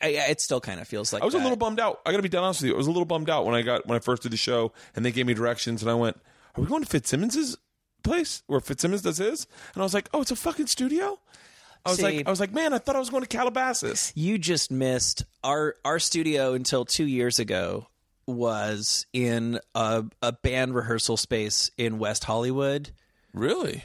I, 0.01 0.07
it 0.29 0.41
still 0.41 0.61
kind 0.61 0.79
of 0.79 0.87
feels 0.87 1.13
like 1.13 1.21
I 1.21 1.25
was 1.25 1.33
a 1.33 1.39
little 1.39 1.55
bummed 1.57 1.79
out. 1.79 2.01
I 2.05 2.11
gotta 2.11 2.23
be 2.23 2.29
dead 2.29 2.39
honest 2.39 2.61
with 2.61 2.69
you. 2.69 2.73
I 2.75 2.77
was 2.77 2.87
a 2.87 2.91
little 2.91 3.05
bummed 3.05 3.29
out 3.29 3.45
when 3.45 3.55
I 3.55 3.61
got 3.61 3.85
when 3.87 3.95
I 3.95 3.99
first 3.99 4.23
did 4.23 4.31
the 4.31 4.37
show 4.37 4.71
and 4.95 5.05
they 5.05 5.11
gave 5.11 5.25
me 5.25 5.33
directions 5.33 5.81
and 5.81 5.89
I 5.91 5.93
went 5.95 6.17
are 6.55 6.61
we 6.61 6.67
going 6.67 6.83
to 6.83 6.89
Fitzsimmons's 6.89 7.57
place? 8.03 8.43
Where 8.47 8.59
Fitzsimmons 8.59 9.01
does 9.01 9.17
his? 9.17 9.47
And 9.73 9.81
I 9.81 9.85
was 9.85 9.93
like 9.93 10.09
oh 10.13 10.21
it's 10.21 10.31
a 10.31 10.35
fucking 10.35 10.67
studio? 10.67 11.19
I 11.85 11.89
was 11.89 11.97
See- 11.97 12.03
like 12.03 12.27
I 12.27 12.29
was 12.29 12.39
like 12.39 12.53
man 12.53 12.73
I 12.73 12.77
thought 12.77 12.95
I 12.95 12.99
was 12.99 13.09
going 13.09 13.23
to 13.23 13.29
Calabasas. 13.29 14.11
You 14.15 14.37
just 14.37 14.71
missed 14.71 15.25
our 15.43 15.75
our 15.83 15.99
studio 15.99 16.53
until 16.53 16.85
two 16.85 17.05
years 17.05 17.39
ago 17.39 17.87
was 18.25 19.05
in 19.13 19.59
a, 19.75 20.05
a 20.21 20.31
band 20.31 20.73
rehearsal 20.75 21.17
space 21.17 21.69
in 21.77 21.99
West 21.99 22.23
Hollywood. 22.23 22.91
really 23.33 23.83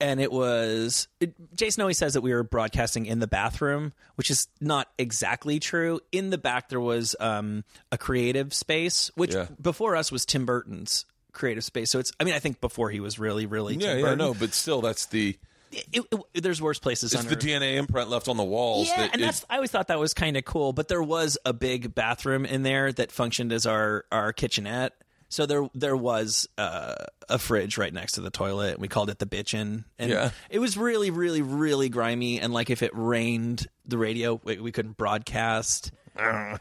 and 0.00 0.20
it 0.20 0.32
was 0.32 1.08
it, 1.20 1.34
Jason 1.56 1.80
always 1.82 1.98
says 1.98 2.14
that 2.14 2.20
we 2.22 2.32
were 2.32 2.42
broadcasting 2.42 3.06
in 3.06 3.18
the 3.18 3.26
bathroom, 3.26 3.92
which 4.16 4.30
is 4.30 4.48
not 4.60 4.88
exactly 4.98 5.58
true. 5.60 6.00
In 6.12 6.30
the 6.30 6.38
back, 6.38 6.68
there 6.68 6.80
was 6.80 7.14
um, 7.20 7.64
a 7.92 7.98
creative 7.98 8.52
space, 8.54 9.10
which 9.14 9.34
Yeah. 9.34 9.46
before 9.60 9.96
us 9.96 10.10
was 10.10 10.24
Tim 10.24 10.46
Burton's 10.46 11.04
creative 11.32 11.62
space. 11.64 11.90
So 11.90 11.98
it's, 12.00 12.12
I 12.18 12.24
mean, 12.24 12.34
I 12.34 12.38
think 12.40 12.60
before 12.60 12.90
he 12.90 13.00
was 13.00 13.18
really, 13.18 13.46
really 13.46 13.74
yeah 13.74 13.88
Tim 13.88 13.96
yeah 13.98 14.02
Burton. 14.04 14.18
no 14.18 14.34
but 14.34 14.52
still 14.54 14.80
that's 14.80 15.06
the 15.06 15.36
It- 15.72 16.04
it- 16.34 16.42
there's 16.42 16.60
worse 16.60 16.78
places. 16.80 17.12
it's 17.12 17.22
under. 17.22 17.36
the 17.36 17.40
DNA 17.40 17.76
imprint 17.76 18.10
left 18.10 18.26
on 18.26 18.36
the 18.36 18.42
walls 18.44 18.88
Yeah, 18.88 18.96
that 19.02 19.14
and 19.14 19.22
that's 19.22 19.44
I 19.48 19.54
always 19.56 19.70
thought 19.70 19.86
that 19.88 20.00
was 20.00 20.12
kind 20.14 20.36
of 20.36 20.44
cool. 20.44 20.72
But 20.72 20.88
there 20.88 21.02
was 21.02 21.38
a 21.44 21.52
big 21.52 21.94
bathroom 21.94 22.44
in 22.44 22.62
there 22.64 22.92
that 22.92 23.12
functioned 23.12 23.52
as 23.52 23.66
our 23.66 24.04
our 24.10 24.32
kitchenette. 24.32 24.94
So 25.30 25.46
there 25.46 25.70
there 25.74 25.96
was 25.96 26.48
uh, 26.58 26.96
a 27.28 27.38
fridge 27.38 27.78
right 27.78 27.94
next 27.94 28.12
to 28.12 28.20
the 28.20 28.30
toilet. 28.30 28.78
We 28.78 28.88
called 28.88 29.08
it 29.10 29.18
the 29.18 29.26
bitchin, 29.26 29.84
and 29.98 30.10
Yeah. 30.10 30.30
it 30.50 30.58
was 30.58 30.76
really 30.76 31.10
really 31.10 31.40
really 31.40 31.88
grimy. 31.88 32.40
And 32.40 32.52
like 32.52 32.68
if 32.68 32.82
it 32.82 32.90
rained, 32.92 33.66
the 33.86 33.96
radio 33.96 34.38
we, 34.44 34.58
we 34.58 34.72
couldn't 34.72 34.96
broadcast. 34.98 35.92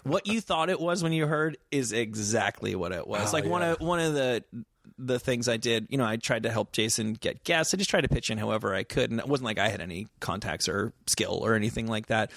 what 0.04 0.28
you 0.28 0.40
thought 0.40 0.70
it 0.70 0.80
was 0.80 1.04
when 1.04 1.12
you 1.12 1.26
heard 1.28 1.58
is 1.72 1.92
exactly 1.92 2.76
what 2.76 2.92
it 2.94 3.06
was. 3.08 3.34
Oh, 3.34 3.38
like 3.38 3.46
one 3.46 3.64
of 3.64 3.82
one 3.82 4.00
of 4.00 4.14
the 4.14 4.44
the 5.00 5.18
things 5.18 5.48
I 5.50 5.58
did, 5.58 5.88
you 5.90 5.98
know, 5.98 6.06
I 6.06 6.18
tried 6.18 6.44
to 6.44 6.52
help 6.52 6.72
Jason 6.72 7.14
get 7.14 7.44
guests. 7.46 7.74
I 7.74 7.78
just 7.78 7.90
tried 7.90 8.02
to 8.02 8.10
pitch 8.10 8.30
in 8.30 8.38
however 8.38 8.76
I 8.76 8.84
could, 8.84 9.10
and 9.12 9.20
it 9.20 9.28
wasn't 9.28 9.46
like 9.46 9.58
I 9.58 9.70
had 9.70 9.82
any 9.82 10.08
contacts 10.20 10.68
or 10.70 10.94
skill 11.08 11.40
or 11.44 11.56
anything 11.56 11.88
like 11.88 12.08
that. 12.08 12.32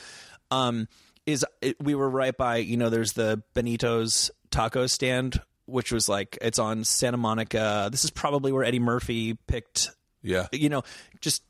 Um, 0.51 0.89
is 1.26 1.45
it, 1.61 1.76
we 1.83 1.95
were 1.95 2.09
right 2.09 2.37
by, 2.37 2.57
you 2.59 2.76
know, 2.76 2.89
there's 2.89 3.12
the 3.14 3.43
Benito's 3.55 4.30
taco 4.51 4.87
stand, 4.87 5.41
which 5.73 5.91
was 5.91 6.09
like 6.09 6.39
it's 6.41 6.59
on 6.59 6.85
Santa 6.85 7.16
Monica. 7.16 7.89
This 7.91 8.05
is 8.05 8.11
probably 8.11 8.53
where 8.53 8.64
Eddie 8.64 8.79
Murphy 8.79 9.35
picked 9.47 9.91
yeah 10.23 10.47
you 10.53 10.68
know, 10.68 10.83
just 11.20 11.43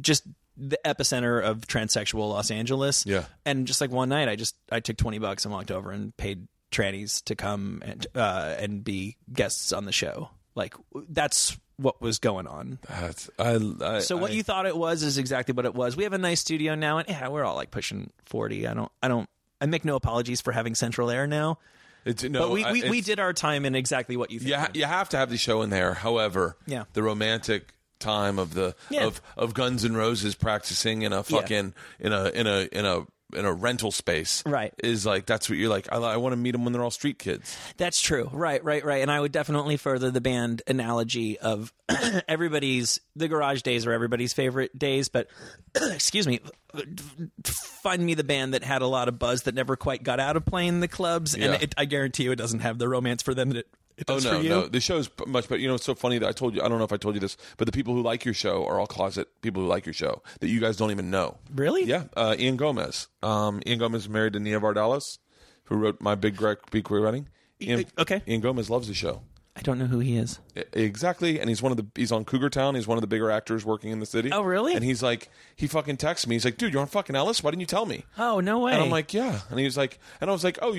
just 0.00 0.24
the 0.56 0.78
epicenter 0.84 1.42
of 1.42 1.62
transsexual 1.62 2.28
Los 2.30 2.50
Angeles. 2.50 3.06
Yeah. 3.06 3.24
And 3.44 3.66
just 3.66 3.80
like 3.80 3.90
one 3.90 4.08
night, 4.08 4.28
I 4.28 4.36
just 4.36 4.54
I 4.70 4.80
took 4.80 4.96
twenty 4.96 5.18
bucks 5.18 5.44
and 5.44 5.52
walked 5.52 5.70
over 5.70 5.90
and 5.90 6.16
paid 6.16 6.46
trannies 6.70 7.22
to 7.24 7.34
come 7.36 7.82
and 7.84 8.06
uh, 8.14 8.54
and 8.58 8.84
be 8.84 9.16
guests 9.32 9.72
on 9.72 9.84
the 9.84 9.92
show. 9.92 10.30
Like 10.54 10.74
that's 11.08 11.56
what 11.76 12.00
was 12.00 12.20
going 12.20 12.46
on. 12.46 12.78
That's 12.88 13.28
I. 13.38 13.58
I 13.82 13.98
So 13.98 14.16
what 14.16 14.30
I- 14.30 14.34
you 14.34 14.42
thought 14.44 14.66
it 14.66 14.76
was 14.76 15.02
is 15.02 15.18
exactly 15.18 15.52
what 15.54 15.64
it 15.64 15.74
was. 15.74 15.96
We 15.96 16.04
have 16.04 16.12
a 16.12 16.18
nice 16.18 16.40
studio 16.40 16.74
now, 16.76 16.98
and 16.98 17.08
yeah, 17.08 17.26
we're 17.28 17.44
all 17.44 17.56
like 17.56 17.70
pushing 17.72 18.10
forty. 18.24 18.66
I 18.68 18.74
don't, 18.74 18.92
I 19.02 19.08
don't, 19.08 19.28
I 19.60 19.66
make 19.66 19.84
no 19.84 19.96
apologies 19.96 20.40
for 20.40 20.52
having 20.52 20.74
central 20.76 21.10
air 21.10 21.26
now. 21.26 21.58
It's, 22.04 22.22
no, 22.22 22.40
But 22.40 22.50
we, 22.50 22.64
we, 22.70 22.90
we 22.90 23.00
did 23.00 23.18
our 23.20 23.32
time 23.32 23.64
in 23.64 23.74
exactly 23.74 24.16
what 24.16 24.30
you 24.30 24.38
think. 24.38 24.50
You, 24.50 24.56
ha- 24.56 24.70
you 24.74 24.84
have 24.84 25.08
to 25.10 25.16
have 25.16 25.30
the 25.30 25.36
show 25.38 25.62
in 25.62 25.70
there. 25.70 25.94
However, 25.94 26.56
Yeah. 26.66 26.84
the 26.92 27.02
romantic 27.02 27.72
time 28.00 28.38
of 28.38 28.52
the 28.54 28.74
Yeah. 28.90 29.06
of 29.06 29.22
of 29.36 29.54
Guns 29.54 29.84
N' 29.84 29.96
Roses 29.96 30.34
practicing 30.34 31.02
in 31.02 31.12
a 31.14 31.22
fucking 31.22 31.72
in 32.00 32.12
a 32.12 32.28
in 32.30 32.46
a 32.46 32.68
in 32.72 32.84
a 32.84 33.06
in 33.34 33.44
a 33.44 33.52
rental 33.52 33.90
space, 33.90 34.42
Right. 34.46 34.72
Is 34.82 35.04
like 35.06 35.26
that's 35.26 35.48
what 35.48 35.58
you're 35.58 35.70
like. 35.70 35.92
I, 35.92 35.96
I 35.96 36.16
want 36.16 36.32
to 36.32 36.36
meet 36.36 36.52
them 36.52 36.64
when 36.64 36.72
they're 36.72 36.82
all 36.82 36.90
street 36.90 37.18
kids. 37.18 37.56
That's 37.76 38.00
true. 38.00 38.28
Right, 38.32 38.62
right, 38.64 38.84
right. 38.84 39.02
And 39.02 39.10
I 39.10 39.20
would 39.20 39.32
definitely 39.32 39.76
further 39.76 40.10
the 40.10 40.20
band 40.20 40.62
analogy 40.66 41.38
of 41.38 41.72
everybody's 42.28 43.00
the 43.16 43.28
garage 43.28 43.62
days 43.62 43.86
are 43.86 43.92
everybody's 43.92 44.32
favorite 44.32 44.78
days, 44.78 45.08
but 45.08 45.28
excuse 45.74 46.26
me, 46.26 46.40
find 47.44 48.04
me 48.04 48.14
the 48.14 48.24
band 48.24 48.54
that 48.54 48.62
had 48.64 48.82
a 48.82 48.86
lot 48.86 49.08
of 49.08 49.18
buzz 49.18 49.42
that 49.42 49.54
never 49.54 49.76
quite 49.76 50.02
got 50.02 50.20
out 50.20 50.36
of 50.36 50.44
playing 50.44 50.80
the 50.80 50.88
clubs, 50.88 51.36
Yeah. 51.36 51.52
and 51.52 51.62
it, 51.62 51.74
I 51.76 51.84
guarantee 51.84 52.24
you 52.24 52.32
it 52.32 52.36
doesn't 52.36 52.60
have 52.60 52.78
the 52.78 52.88
romance 52.88 53.22
for 53.22 53.34
them 53.34 53.50
that 53.50 53.58
it, 53.58 53.66
it 53.96 54.10
Oh 54.10 54.18
no, 54.18 54.42
no, 54.42 54.66
the 54.66 54.80
show's 54.80 55.08
p- 55.08 55.24
much 55.26 55.48
better. 55.48 55.60
You 55.60 55.68
know, 55.68 55.74
it's 55.74 55.84
so 55.84 55.94
funny 55.94 56.18
that 56.18 56.28
I 56.28 56.32
told 56.32 56.54
you. 56.54 56.62
I 56.62 56.68
don't 56.68 56.78
know 56.78 56.84
if 56.84 56.92
I 56.92 56.96
told 56.96 57.14
you 57.14 57.20
this, 57.20 57.36
but 57.56 57.66
the 57.66 57.72
people 57.72 57.94
who 57.94 58.02
like 58.02 58.24
your 58.24 58.34
show 58.34 58.66
are 58.66 58.80
all 58.80 58.86
closet 58.86 59.28
people 59.42 59.62
who 59.62 59.68
like 59.68 59.86
your 59.86 59.92
show 59.92 60.22
that 60.40 60.48
you 60.48 60.60
guys 60.60 60.76
don't 60.76 60.90
even 60.90 61.10
know. 61.10 61.36
Really? 61.54 61.84
Yeah, 61.84 62.04
uh, 62.16 62.34
Ian 62.38 62.56
Gomez. 62.56 63.08
Um, 63.22 63.62
Ian 63.66 63.78
Gomez 63.78 64.02
is 64.02 64.08
married 64.08 64.32
to 64.32 64.40
Nia 64.40 64.60
Vardalos, 64.60 65.18
who 65.64 65.76
wrote 65.76 66.00
My 66.00 66.14
Big 66.14 66.36
Greek 66.36 66.58
Big 66.70 66.84
Queer 66.84 67.02
Wedding. 67.02 67.28
Ian, 67.60 67.84
okay. 67.98 68.22
Ian 68.26 68.40
Gomez 68.40 68.68
loves 68.68 68.88
the 68.88 68.94
show. 68.94 69.22
I 69.56 69.62
don't 69.62 69.78
know 69.78 69.86
who 69.86 70.00
he 70.00 70.16
is. 70.16 70.40
Exactly, 70.72 71.38
and 71.38 71.48
he's 71.48 71.62
one 71.62 71.70
of 71.70 71.78
the 71.78 71.86
he's 71.94 72.10
on 72.10 72.24
Cougar 72.24 72.50
Town. 72.50 72.74
He's 72.74 72.88
one 72.88 72.98
of 72.98 73.02
the 73.02 73.06
bigger 73.06 73.30
actors 73.30 73.64
working 73.64 73.90
in 73.92 74.00
the 74.00 74.06
city. 74.06 74.32
Oh, 74.32 74.42
really? 74.42 74.74
And 74.74 74.82
he's 74.82 75.00
like, 75.00 75.30
he 75.54 75.68
fucking 75.68 75.96
texts 75.98 76.26
me. 76.26 76.34
He's 76.34 76.44
like, 76.44 76.56
dude, 76.56 76.72
you're 76.72 76.82
on 76.82 76.88
fucking 76.88 77.14
Ellis. 77.14 77.42
Why 77.42 77.52
didn't 77.52 77.60
you 77.60 77.66
tell 77.66 77.86
me? 77.86 78.04
Oh 78.18 78.40
no 78.40 78.58
way! 78.58 78.72
And 78.72 78.82
I'm 78.82 78.90
like, 78.90 79.14
yeah. 79.14 79.40
And 79.50 79.58
he 79.60 79.64
was 79.64 79.76
like, 79.76 80.00
and 80.20 80.28
I 80.28 80.32
was 80.32 80.42
like, 80.42 80.58
oh, 80.60 80.76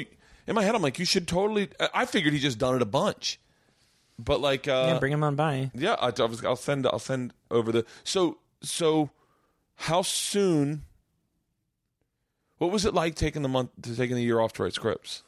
in 0.48 0.56
my 0.56 0.64
head, 0.64 0.76
I'm 0.76 0.82
like, 0.82 1.00
you 1.00 1.06
should 1.06 1.28
totally. 1.28 1.70
I 1.94 2.06
figured 2.06 2.34
he 2.34 2.40
just 2.40 2.58
done 2.58 2.76
it 2.76 2.82
a 2.82 2.86
bunch, 2.86 3.40
but 4.20 4.42
like, 4.42 4.68
uh, 4.68 4.86
yeah, 4.90 5.00
bring 5.00 5.12
him 5.12 5.24
on 5.24 5.36
by. 5.36 5.72
yeah, 5.74 5.96
I, 6.00 6.12
I 6.18 6.26
was, 6.26 6.44
I'll 6.46 6.56
send 6.56 6.86
I'll 6.88 7.00
send 7.00 7.34
over 7.50 7.72
the 7.72 7.86
so 8.04 8.38
so 8.62 9.10
how 9.76 10.02
soon 10.02 10.84
what 12.58 12.72
was 12.72 12.86
it 12.86 12.94
like 12.94 13.16
taking 13.16 13.42
the 13.42 13.50
month 13.50 13.72
to 13.84 13.96
taking 13.96 14.16
the 14.16 14.24
year 14.24 14.40
off 14.40 14.54
to 14.54 14.64
write 14.64 14.74
scripts? 14.74 15.24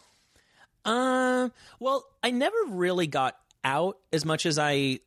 Uh, 0.85 1.49
well, 1.79 2.05
I 2.23 2.31
never 2.31 2.55
really 2.67 3.07
got 3.07 3.37
out 3.63 3.97
as 4.13 4.23
much 4.23 4.45
as 4.45 4.57
I 4.57 4.99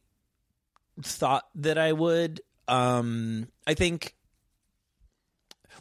thought 1.03 1.49
that 1.55 1.79
I 1.79 1.93
would. 1.93 2.43
Um, 2.69 3.49
I 3.67 3.75
think. 3.75 4.15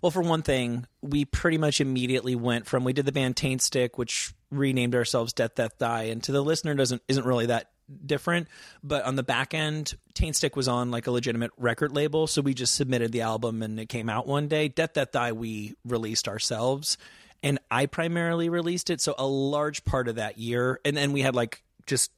Well, 0.02 0.12
for 0.12 0.22
one 0.22 0.42
thing, 0.42 0.86
we 1.02 1.26
pretty 1.26 1.58
much 1.58 1.82
immediately 1.82 2.36
went 2.36 2.68
from 2.68 2.84
we 2.84 2.94
did 2.94 3.06
the 3.06 3.12
band 3.12 3.36
Taint 3.38 3.62
Stick, 3.62 3.98
which 3.98 4.34
renamed 4.52 4.96
ourselves 4.96 5.34
Death 5.34 5.56
Death 5.56 5.78
Die, 5.78 6.04
and 6.04 6.24
to 6.24 6.32
the 6.32 6.42
listener 6.42 6.74
doesn't 6.76 7.02
isn't 7.08 7.26
really 7.26 7.48
that 7.48 7.72
different. 8.06 8.48
But 8.84 9.04
on 9.06 9.16
the 9.16 9.24
back 9.24 9.54
end, 9.54 9.96
Taint 10.14 10.36
Stick 10.36 10.56
was 10.56 10.68
on 10.68 10.92
like 10.92 11.08
a 11.08 11.12
legitimate 11.12 11.52
record 11.58 11.92
label, 11.92 12.28
so 12.28 12.42
we 12.42 12.54
just 12.54 12.76
submitted 12.76 13.12
the 13.12 13.22
album 13.22 13.62
and 13.62 13.80
it 13.80 13.90
came 13.90 14.10
out 14.10 14.28
one 14.28 14.48
day. 14.48 14.68
Death 14.68 14.94
Death 14.94 15.12
Die 15.12 15.32
we 15.32 15.76
released 15.86 16.28
ourselves, 16.28 16.98
and 17.44 17.60
I 17.70 17.86
primarily 17.86 18.50
released 18.50 18.90
it. 18.90 19.02
So 19.02 19.16
a 19.18 19.28
large 19.28 19.86
part 19.86 20.08
of 20.08 20.16
that 20.16 20.38
year, 20.38 20.80
and 20.86 20.96
then 20.96 21.12
we 21.12 21.22
had 21.22 21.36
like 21.36 21.64
just 21.86 22.12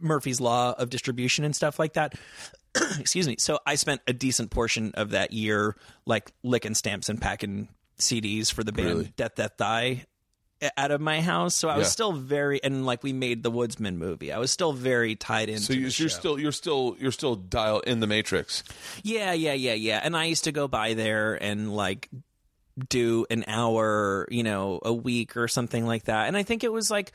Murphy's 0.00 0.40
Law 0.40 0.74
of 0.76 0.90
distribution 0.90 1.44
and 1.44 1.56
stuff 1.56 1.78
like 1.78 1.94
that. 1.94 2.14
Excuse 3.00 3.26
me. 3.26 3.36
So 3.38 3.58
I 3.66 3.74
spent 3.74 4.00
a 4.06 4.12
decent 4.12 4.50
portion 4.50 4.92
of 4.94 5.10
that 5.10 5.32
year 5.32 5.76
like 6.04 6.32
licking 6.42 6.74
stamps 6.74 7.08
and 7.08 7.20
packing 7.20 7.68
CDs 7.98 8.52
for 8.52 8.64
the 8.64 8.72
band 8.72 8.88
Really? 8.88 9.12
Death 9.16 9.34
Death 9.36 9.56
Die 9.56 10.04
out 10.76 10.90
of 10.90 11.00
my 11.00 11.20
house. 11.20 11.54
So 11.54 11.68
I 11.68 11.76
was 11.76 11.90
still 11.90 12.12
very 12.12 12.62
and 12.62 12.86
like 12.86 13.02
we 13.02 13.12
made 13.12 13.42
the 13.42 13.50
Woodsman 13.50 13.98
movie. 13.98 14.32
I 14.32 14.38
was 14.38 14.50
still 14.50 14.72
very 14.72 15.14
tied 15.14 15.48
into. 15.48 15.62
So 15.62 15.72
you, 15.72 15.88
you're 15.88 16.08
still 16.08 16.38
you're 16.38 16.52
still 16.52 16.96
you're 16.98 17.12
still 17.12 17.36
dialed 17.36 17.84
in 17.86 18.00
the 18.00 18.06
matrix. 18.06 18.64
Yeah, 19.02 19.32
yeah, 19.32 19.52
yeah, 19.52 19.74
yeah. 19.74 20.00
And 20.02 20.16
I 20.16 20.24
used 20.24 20.44
to 20.44 20.52
go 20.52 20.68
by 20.68 20.94
there 20.94 21.34
and 21.34 21.74
like 21.74 22.08
do 22.88 23.26
an 23.30 23.44
hour, 23.46 24.26
you 24.30 24.42
know, 24.42 24.80
a 24.84 24.92
week 24.92 25.36
or 25.36 25.48
something 25.48 25.86
like 25.86 26.04
that. 26.04 26.28
And 26.28 26.36
I 26.36 26.42
think 26.42 26.64
it 26.64 26.72
was 26.72 26.90
like 26.90 27.12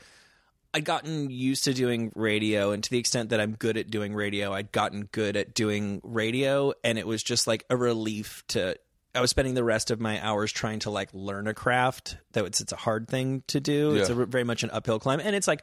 I'd 0.74 0.84
gotten 0.84 1.30
used 1.30 1.64
to 1.64 1.74
doing 1.74 2.12
radio, 2.14 2.70
and 2.70 2.82
to 2.82 2.90
the 2.90 2.98
extent 2.98 3.30
that 3.30 3.40
I'm 3.40 3.52
good 3.52 3.76
at 3.76 3.90
doing 3.90 4.14
radio, 4.14 4.52
I'd 4.52 4.72
gotten 4.72 5.04
good 5.12 5.36
at 5.36 5.54
doing 5.54 6.00
radio, 6.02 6.72
and 6.82 6.98
it 6.98 7.06
was 7.06 7.22
just 7.22 7.46
like 7.46 7.64
a 7.68 7.76
relief 7.76 8.42
to. 8.48 8.76
I 9.14 9.20
was 9.20 9.28
spending 9.28 9.52
the 9.52 9.64
rest 9.64 9.90
of 9.90 10.00
my 10.00 10.24
hours 10.24 10.50
trying 10.50 10.78
to 10.80 10.90
like 10.90 11.10
learn 11.12 11.46
a 11.46 11.52
craft. 11.52 12.16
That 12.32 12.44
it's 12.46 12.62
it's 12.62 12.72
a 12.72 12.76
hard 12.76 13.08
thing 13.08 13.42
to 13.48 13.60
do. 13.60 13.94
It's 13.96 14.08
a, 14.08 14.14
very 14.14 14.44
much 14.44 14.62
an 14.62 14.70
uphill 14.70 14.98
climb, 14.98 15.20
and 15.20 15.36
it's 15.36 15.46
like 15.46 15.62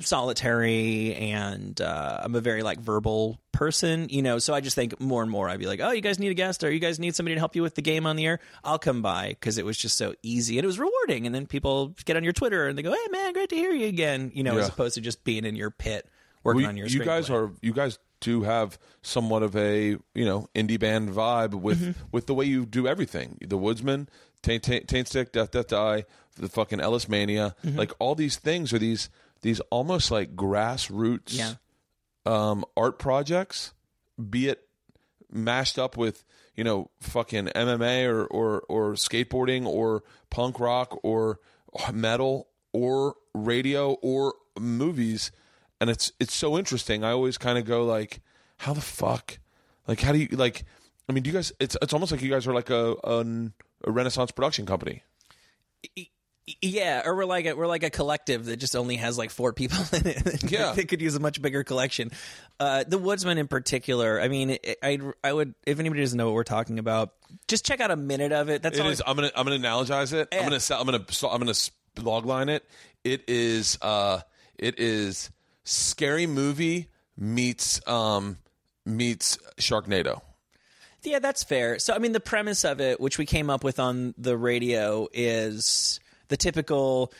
solitary 0.00 1.14
and 1.14 1.80
uh, 1.80 2.20
I'm 2.22 2.34
a 2.34 2.40
very 2.40 2.62
like 2.62 2.80
verbal 2.80 3.40
person, 3.52 4.08
you 4.08 4.22
know. 4.22 4.38
So 4.38 4.54
I 4.54 4.60
just 4.60 4.74
think 4.76 5.00
more 5.00 5.22
and 5.22 5.30
more 5.30 5.48
I'd 5.48 5.58
be 5.58 5.66
like, 5.66 5.80
oh, 5.80 5.90
you 5.90 6.00
guys 6.00 6.18
need 6.18 6.30
a 6.30 6.34
guest 6.34 6.62
or 6.64 6.70
you 6.70 6.78
guys 6.80 6.98
need 6.98 7.14
somebody 7.14 7.34
to 7.34 7.40
help 7.40 7.56
you 7.56 7.62
with 7.62 7.74
the 7.74 7.82
game 7.82 8.06
on 8.06 8.16
the 8.16 8.26
air. 8.26 8.38
I'll 8.64 8.78
come 8.78 9.02
by 9.02 9.28
because 9.30 9.58
it 9.58 9.64
was 9.64 9.76
just 9.76 9.96
so 9.96 10.14
easy 10.22 10.58
and 10.58 10.64
it 10.64 10.66
was 10.66 10.78
rewarding. 10.78 11.26
And 11.26 11.34
then 11.34 11.46
people 11.46 11.94
get 12.04 12.16
on 12.16 12.24
your 12.24 12.32
Twitter 12.32 12.68
and 12.68 12.76
they 12.78 12.82
go, 12.82 12.92
hey 12.92 13.08
man, 13.10 13.32
great 13.32 13.48
to 13.50 13.56
hear 13.56 13.72
you 13.72 13.86
again, 13.88 14.30
you 14.34 14.42
know, 14.42 14.56
as 14.58 14.68
opposed 14.68 14.94
to 14.94 15.00
just 15.00 15.24
being 15.24 15.44
in 15.44 15.56
your 15.56 15.70
pit 15.70 16.08
working 16.44 16.62
We- 16.62 16.66
on 16.66 16.76
your. 16.76 16.86
you 16.86 17.04
guys 17.04 17.28
screenplay. 17.28 17.48
are 17.48 17.52
you 17.62 17.72
guys 17.72 17.98
do 18.20 18.42
have 18.44 18.78
somewhat 19.02 19.42
of 19.42 19.56
a 19.56 19.96
you 20.14 20.24
know 20.24 20.46
indie 20.54 20.78
band 20.78 21.08
vibe 21.10 21.54
with 21.54 21.80
Mm-hmm. 21.80 22.00
with 22.12 22.26
the 22.26 22.34
way 22.34 22.44
you 22.44 22.64
do 22.66 22.86
everything. 22.86 23.36
The 23.44 23.56
Woodsman, 23.58 24.08
Taint, 24.42 24.62
Taint, 24.62 24.86
Taint 24.86 25.08
Stick, 25.08 25.32
Death 25.32 25.50
Death 25.50 25.66
Die, 25.68 26.04
the 26.36 26.48
fucking 26.48 26.78
Ellis 26.80 27.08
Mania, 27.08 27.56
Mm-hmm. 27.66 27.76
like 27.78 27.92
all 27.98 28.14
these 28.14 28.36
things 28.36 28.72
are 28.72 28.78
these 28.78 29.08
these 29.42 29.60
almost 29.70 30.10
like 30.10 30.34
grassroots 30.34 31.36
Yeah. 31.36 31.54
um, 32.26 32.64
art 32.76 32.98
projects, 32.98 33.74
be 34.30 34.48
it 34.48 34.66
mashed 35.30 35.78
up 35.78 35.96
with 35.96 36.24
you 36.56 36.64
know 36.64 36.90
fucking 37.00 37.46
MMA 37.46 38.06
or 38.08 38.24
or 38.26 38.60
or 38.68 38.92
skateboarding 38.94 39.66
or 39.66 40.02
punk 40.30 40.58
rock 40.60 40.98
or 41.02 41.38
metal 41.92 42.48
or 42.72 43.14
radio 43.34 43.92
or 44.02 44.34
movies, 44.58 45.32
and 45.80 45.88
it's 45.90 46.12
it's 46.20 46.34
so 46.34 46.56
interesting. 46.58 47.02
I 47.04 47.10
always 47.12 47.38
kind 47.38 47.58
of 47.58 47.64
go 47.64 47.84
like, 47.84 48.20
how 48.58 48.72
the 48.74 48.80
fuck, 48.80 49.38
like 49.86 50.00
how 50.00 50.12
do 50.12 50.18
you 50.18 50.28
like? 50.32 50.64
I 51.08 51.12
mean, 51.12 51.22
do 51.24 51.30
you 51.30 51.34
guys? 51.34 51.52
It's 51.58 51.76
it's 51.82 51.92
almost 51.92 52.12
like 52.12 52.22
you 52.22 52.30
guys 52.30 52.46
are 52.46 52.54
like 52.54 52.70
a 52.70 52.94
an, 53.04 53.54
a 53.84 53.90
Renaissance 53.90 54.30
production 54.30 54.66
company. 54.66 55.02
Yeah, 56.60 57.02
or 57.04 57.14
we're 57.14 57.24
like 57.24 57.46
a, 57.46 57.52
we're 57.54 57.68
like 57.68 57.84
a 57.84 57.90
collective 57.90 58.46
that 58.46 58.56
just 58.56 58.74
only 58.74 58.96
has 58.96 59.16
like 59.16 59.30
four 59.30 59.52
people 59.52 59.78
in 59.92 60.06
it. 60.08 60.42
Yeah. 60.50 60.72
they 60.72 60.84
could 60.84 61.00
use 61.00 61.14
a 61.14 61.20
much 61.20 61.40
bigger 61.40 61.62
collection. 61.62 62.10
Uh, 62.58 62.82
the 62.86 62.98
Woodsman 62.98 63.38
in 63.38 63.46
particular. 63.46 64.20
I 64.20 64.26
mean, 64.28 64.50
it, 64.50 64.76
I 64.82 64.98
I 65.22 65.32
would 65.32 65.54
if 65.66 65.78
anybody 65.78 66.02
doesn't 66.02 66.16
know 66.18 66.26
what 66.26 66.34
we're 66.34 66.42
talking 66.44 66.78
about, 66.80 67.12
just 67.46 67.64
check 67.64 67.80
out 67.80 67.92
a 67.92 67.96
minute 67.96 68.32
of 68.32 68.48
it. 68.50 68.60
That's 68.62 68.76
It 68.76 68.82
all. 68.84 68.90
is. 68.90 69.00
I'm 69.06 69.14
gonna. 69.14 69.30
I'm 69.36 69.46
gonna 69.46 69.58
analogize 69.60 70.12
it. 70.12 70.28
I'm 70.32 70.42
gonna. 70.44 70.58
sell- 70.60 70.80
I'm 70.80 70.86
gonna. 70.86 71.04
so 71.10 71.28
I'm 71.28 71.38
gonna 71.38 71.52
logline 71.96 72.48
it. 72.50 72.68
It 73.04 73.22
is. 73.28 73.78
Uh. 73.80 74.20
It 74.58 74.78
is 74.80 75.30
scary 75.64 76.26
movie 76.26 76.88
meets 77.16 77.86
um 77.88 78.38
meets 78.84 79.38
Sharknado. 79.58 80.22
Yeah, 81.04 81.18
that's 81.18 81.42
fair. 81.42 81.78
So, 81.80 81.94
I 81.94 81.98
mean, 81.98 82.12
the 82.12 82.20
premise 82.20 82.64
of 82.64 82.80
it, 82.80 83.00
which 83.00 83.18
we 83.18 83.26
came 83.26 83.50
up 83.50 83.64
with 83.64 83.80
on 83.80 84.14
the 84.18 84.36
radio, 84.36 85.08
is 85.12 85.98
the 86.32 86.36
typical 86.38 87.12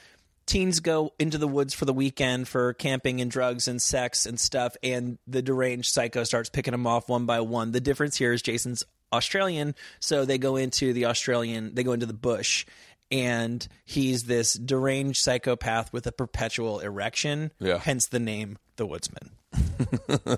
teens 0.47 0.81
go 0.81 1.13
into 1.19 1.37
the 1.39 1.47
woods 1.47 1.75
for 1.75 1.85
the 1.85 1.93
weekend 1.93 2.49
for 2.49 2.73
camping 2.73 3.21
and 3.21 3.31
drugs 3.31 3.69
and 3.69 3.81
sex 3.81 4.25
and 4.27 4.41
stuff, 4.41 4.75
and 4.83 5.19
the 5.27 5.43
deranged 5.43 5.93
psycho 5.93 6.25
starts 6.25 6.49
picking 6.49 6.73
them 6.73 6.87
off 6.87 7.09
one 7.11 7.27
by 7.27 7.41
one. 7.41 7.73
The 7.73 7.81
difference 7.81 8.17
here 8.17 8.33
is 8.33 8.41
Jason's 8.43 8.85
Australian, 9.13 9.75
so 10.01 10.25
they 10.25 10.39
go 10.39 10.57
into 10.57 10.95
the 10.95 11.05
Australian, 11.07 11.75
they 11.75 11.85
go 11.85 11.93
into 11.93 12.07
the 12.07 12.15
bush. 12.15 12.65
And 13.11 13.69
he's 13.85 14.25
this 14.25 14.55
deranged 14.55 15.23
psychopath 15.23 15.93
with 15.93 16.07
a 16.07 16.13
perpetual 16.13 16.81
erection, 16.81 17.53
Yeah. 17.59 17.77
hence 17.79 18.07
the 18.07 18.19
name 18.19 18.57
The 18.77 18.87
Woodsman 18.87 19.33
and, 20.09 20.29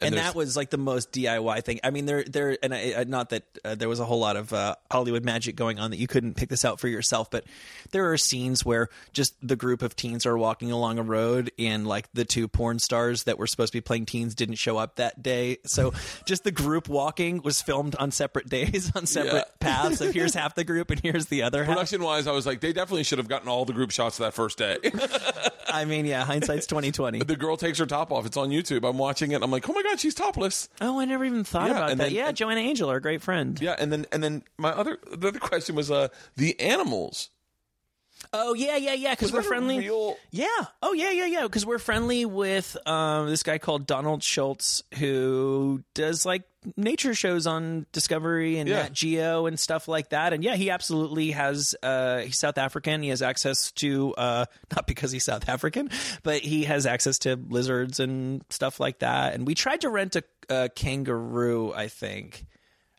there's- 0.00 0.14
that 0.14 0.34
was 0.34 0.56
like 0.56 0.70
the 0.70 0.78
most 0.78 1.12
DIY 1.12 1.64
thing. 1.64 1.80
I 1.84 1.90
mean, 1.90 2.06
there, 2.06 2.24
there, 2.24 2.56
and 2.62 2.74
I, 2.74 2.94
I, 2.98 3.04
not 3.04 3.30
that 3.30 3.42
uh, 3.64 3.74
there 3.74 3.88
was 3.88 4.00
a 4.00 4.04
whole 4.04 4.18
lot 4.18 4.36
of 4.36 4.52
uh, 4.52 4.74
Hollywood 4.90 5.24
magic 5.24 5.56
going 5.56 5.78
on 5.78 5.90
that 5.90 5.98
you 5.98 6.06
couldn't 6.06 6.34
pick 6.34 6.48
this 6.48 6.64
out 6.64 6.80
for 6.80 6.88
yourself, 6.88 7.30
but 7.30 7.44
there 7.90 8.10
are 8.12 8.16
scenes 8.18 8.64
where 8.64 8.88
just 9.12 9.34
the 9.46 9.56
group 9.56 9.82
of 9.82 9.96
teens 9.96 10.26
are 10.26 10.36
walking 10.36 10.70
along 10.70 10.98
a 10.98 11.02
road, 11.02 11.50
and 11.58 11.86
like 11.86 12.08
the 12.12 12.24
two 12.24 12.48
porn 12.48 12.78
stars 12.78 13.24
that 13.24 13.38
were 13.38 13.46
supposed 13.46 13.72
to 13.72 13.76
be 13.78 13.80
playing 13.82 14.06
teens 14.06 14.34
didn't 14.34 14.56
show 14.56 14.76
up 14.78 14.96
that 14.96 15.22
day, 15.22 15.58
so 15.64 15.92
just 16.26 16.44
the 16.44 16.52
group 16.52 16.88
walking 16.88 17.42
was 17.42 17.60
filmed 17.62 17.94
on 17.96 18.10
separate 18.10 18.48
days 18.48 18.92
on 18.94 19.06
separate 19.06 19.34
Yeah. 19.34 19.44
paths. 19.60 20.00
Of 20.00 20.12
here's 20.14 20.34
half 20.34 20.54
the 20.54 20.64
group 20.64 20.90
and 20.90 21.00
here's 21.00 21.26
the 21.26 21.42
other 21.42 21.64
half. 21.64 21.74
Production 21.74 22.02
wise, 22.02 22.26
I 22.26 22.32
was 22.32 22.46
like, 22.46 22.60
they 22.60 22.72
definitely 22.72 23.04
should 23.04 23.18
have 23.18 23.28
gotten 23.28 23.48
all 23.48 23.64
the 23.64 23.72
group 23.72 23.90
shots 23.90 24.18
that 24.18 24.34
first 24.34 24.58
day. 24.58 24.78
I 25.68 25.84
mean, 25.84 26.06
yeah, 26.06 26.24
hindsight's 26.24 26.66
twenty 26.66 26.92
twenty. 26.92 27.18
the 27.20 27.36
girl 27.36 27.56
takes 27.56 27.78
her 27.78 27.86
top 27.86 28.12
off. 28.12 28.26
It's 28.26 28.33
on 28.36 28.50
YouTube. 28.50 28.88
I'm 28.88 28.98
watching 28.98 29.32
it. 29.32 29.42
I'm 29.42 29.50
like, 29.50 29.68
oh 29.68 29.72
my 29.72 29.82
god, 29.82 30.00
she's 30.00 30.14
topless. 30.14 30.68
Oh, 30.80 31.00
I 31.00 31.04
never 31.04 31.24
even 31.24 31.44
thought 31.44 31.66
Yeah, 31.68 31.76
about 31.76 31.90
and 31.90 32.00
that. 32.00 32.04
then- 32.04 32.12
yeah, 32.14 32.32
Joanna 32.32 32.60
Angel, 32.60 32.88
our 32.90 33.00
great 33.00 33.22
friend. 33.22 33.60
Yeah, 33.60 33.76
and 33.78 33.92
then 33.92 34.06
and 34.12 34.22
then 34.22 34.42
my 34.58 34.70
other 34.70 34.98
the 35.10 35.28
other 35.28 35.38
question 35.38 35.74
was 35.74 35.90
uh 35.90 36.08
the 36.36 36.58
animals. 36.60 37.30
Oh 38.32 38.54
yeah, 38.54 38.76
yeah, 38.76 38.94
yeah. 38.94 39.10
Because 39.10 39.32
we're 39.32 39.42
friendly. 39.42 39.78
real- 39.78 40.16
Yeah. 40.30 40.46
Oh 40.82 40.92
yeah, 40.92 41.10
yeah, 41.10 41.26
yeah. 41.26 41.42
Because 41.42 41.64
we're 41.66 41.78
friendly 41.78 42.24
with 42.24 42.76
um, 42.86 43.28
this 43.28 43.42
guy 43.42 43.58
called 43.58 43.86
Donald 43.86 44.22
Schultz, 44.22 44.82
who 44.98 45.82
does 45.94 46.24
like 46.26 46.42
nature 46.76 47.14
shows 47.14 47.46
on 47.46 47.84
Discovery 47.92 48.56
and 48.58 48.68
Yeah. 48.68 48.82
Nat 48.84 48.92
Geo 48.92 49.46
and 49.46 49.60
stuff 49.60 49.86
like 49.86 50.08
that. 50.10 50.32
And 50.32 50.42
yeah, 50.42 50.56
he 50.56 50.70
absolutely 50.70 51.32
has. 51.32 51.74
Uh, 51.82 52.20
he's 52.20 52.38
South 52.38 52.56
African. 52.58 53.02
He 53.02 53.10
has 53.10 53.20
access 53.22 53.70
to 53.72 54.14
uh, 54.14 54.46
not 54.74 54.86
because 54.86 55.12
he's 55.12 55.24
South 55.24 55.48
African, 55.48 55.90
but 56.22 56.40
he 56.40 56.64
has 56.64 56.86
access 56.86 57.18
to 57.20 57.36
lizards 57.48 58.00
and 58.00 58.42
stuff 58.50 58.80
like 58.80 59.00
that. 59.00 59.34
And 59.34 59.46
we 59.46 59.54
tried 59.54 59.82
to 59.82 59.88
rent 59.90 60.16
a, 60.16 60.24
a 60.48 60.68
kangaroo, 60.70 61.72
I 61.74 61.88
think. 61.88 62.46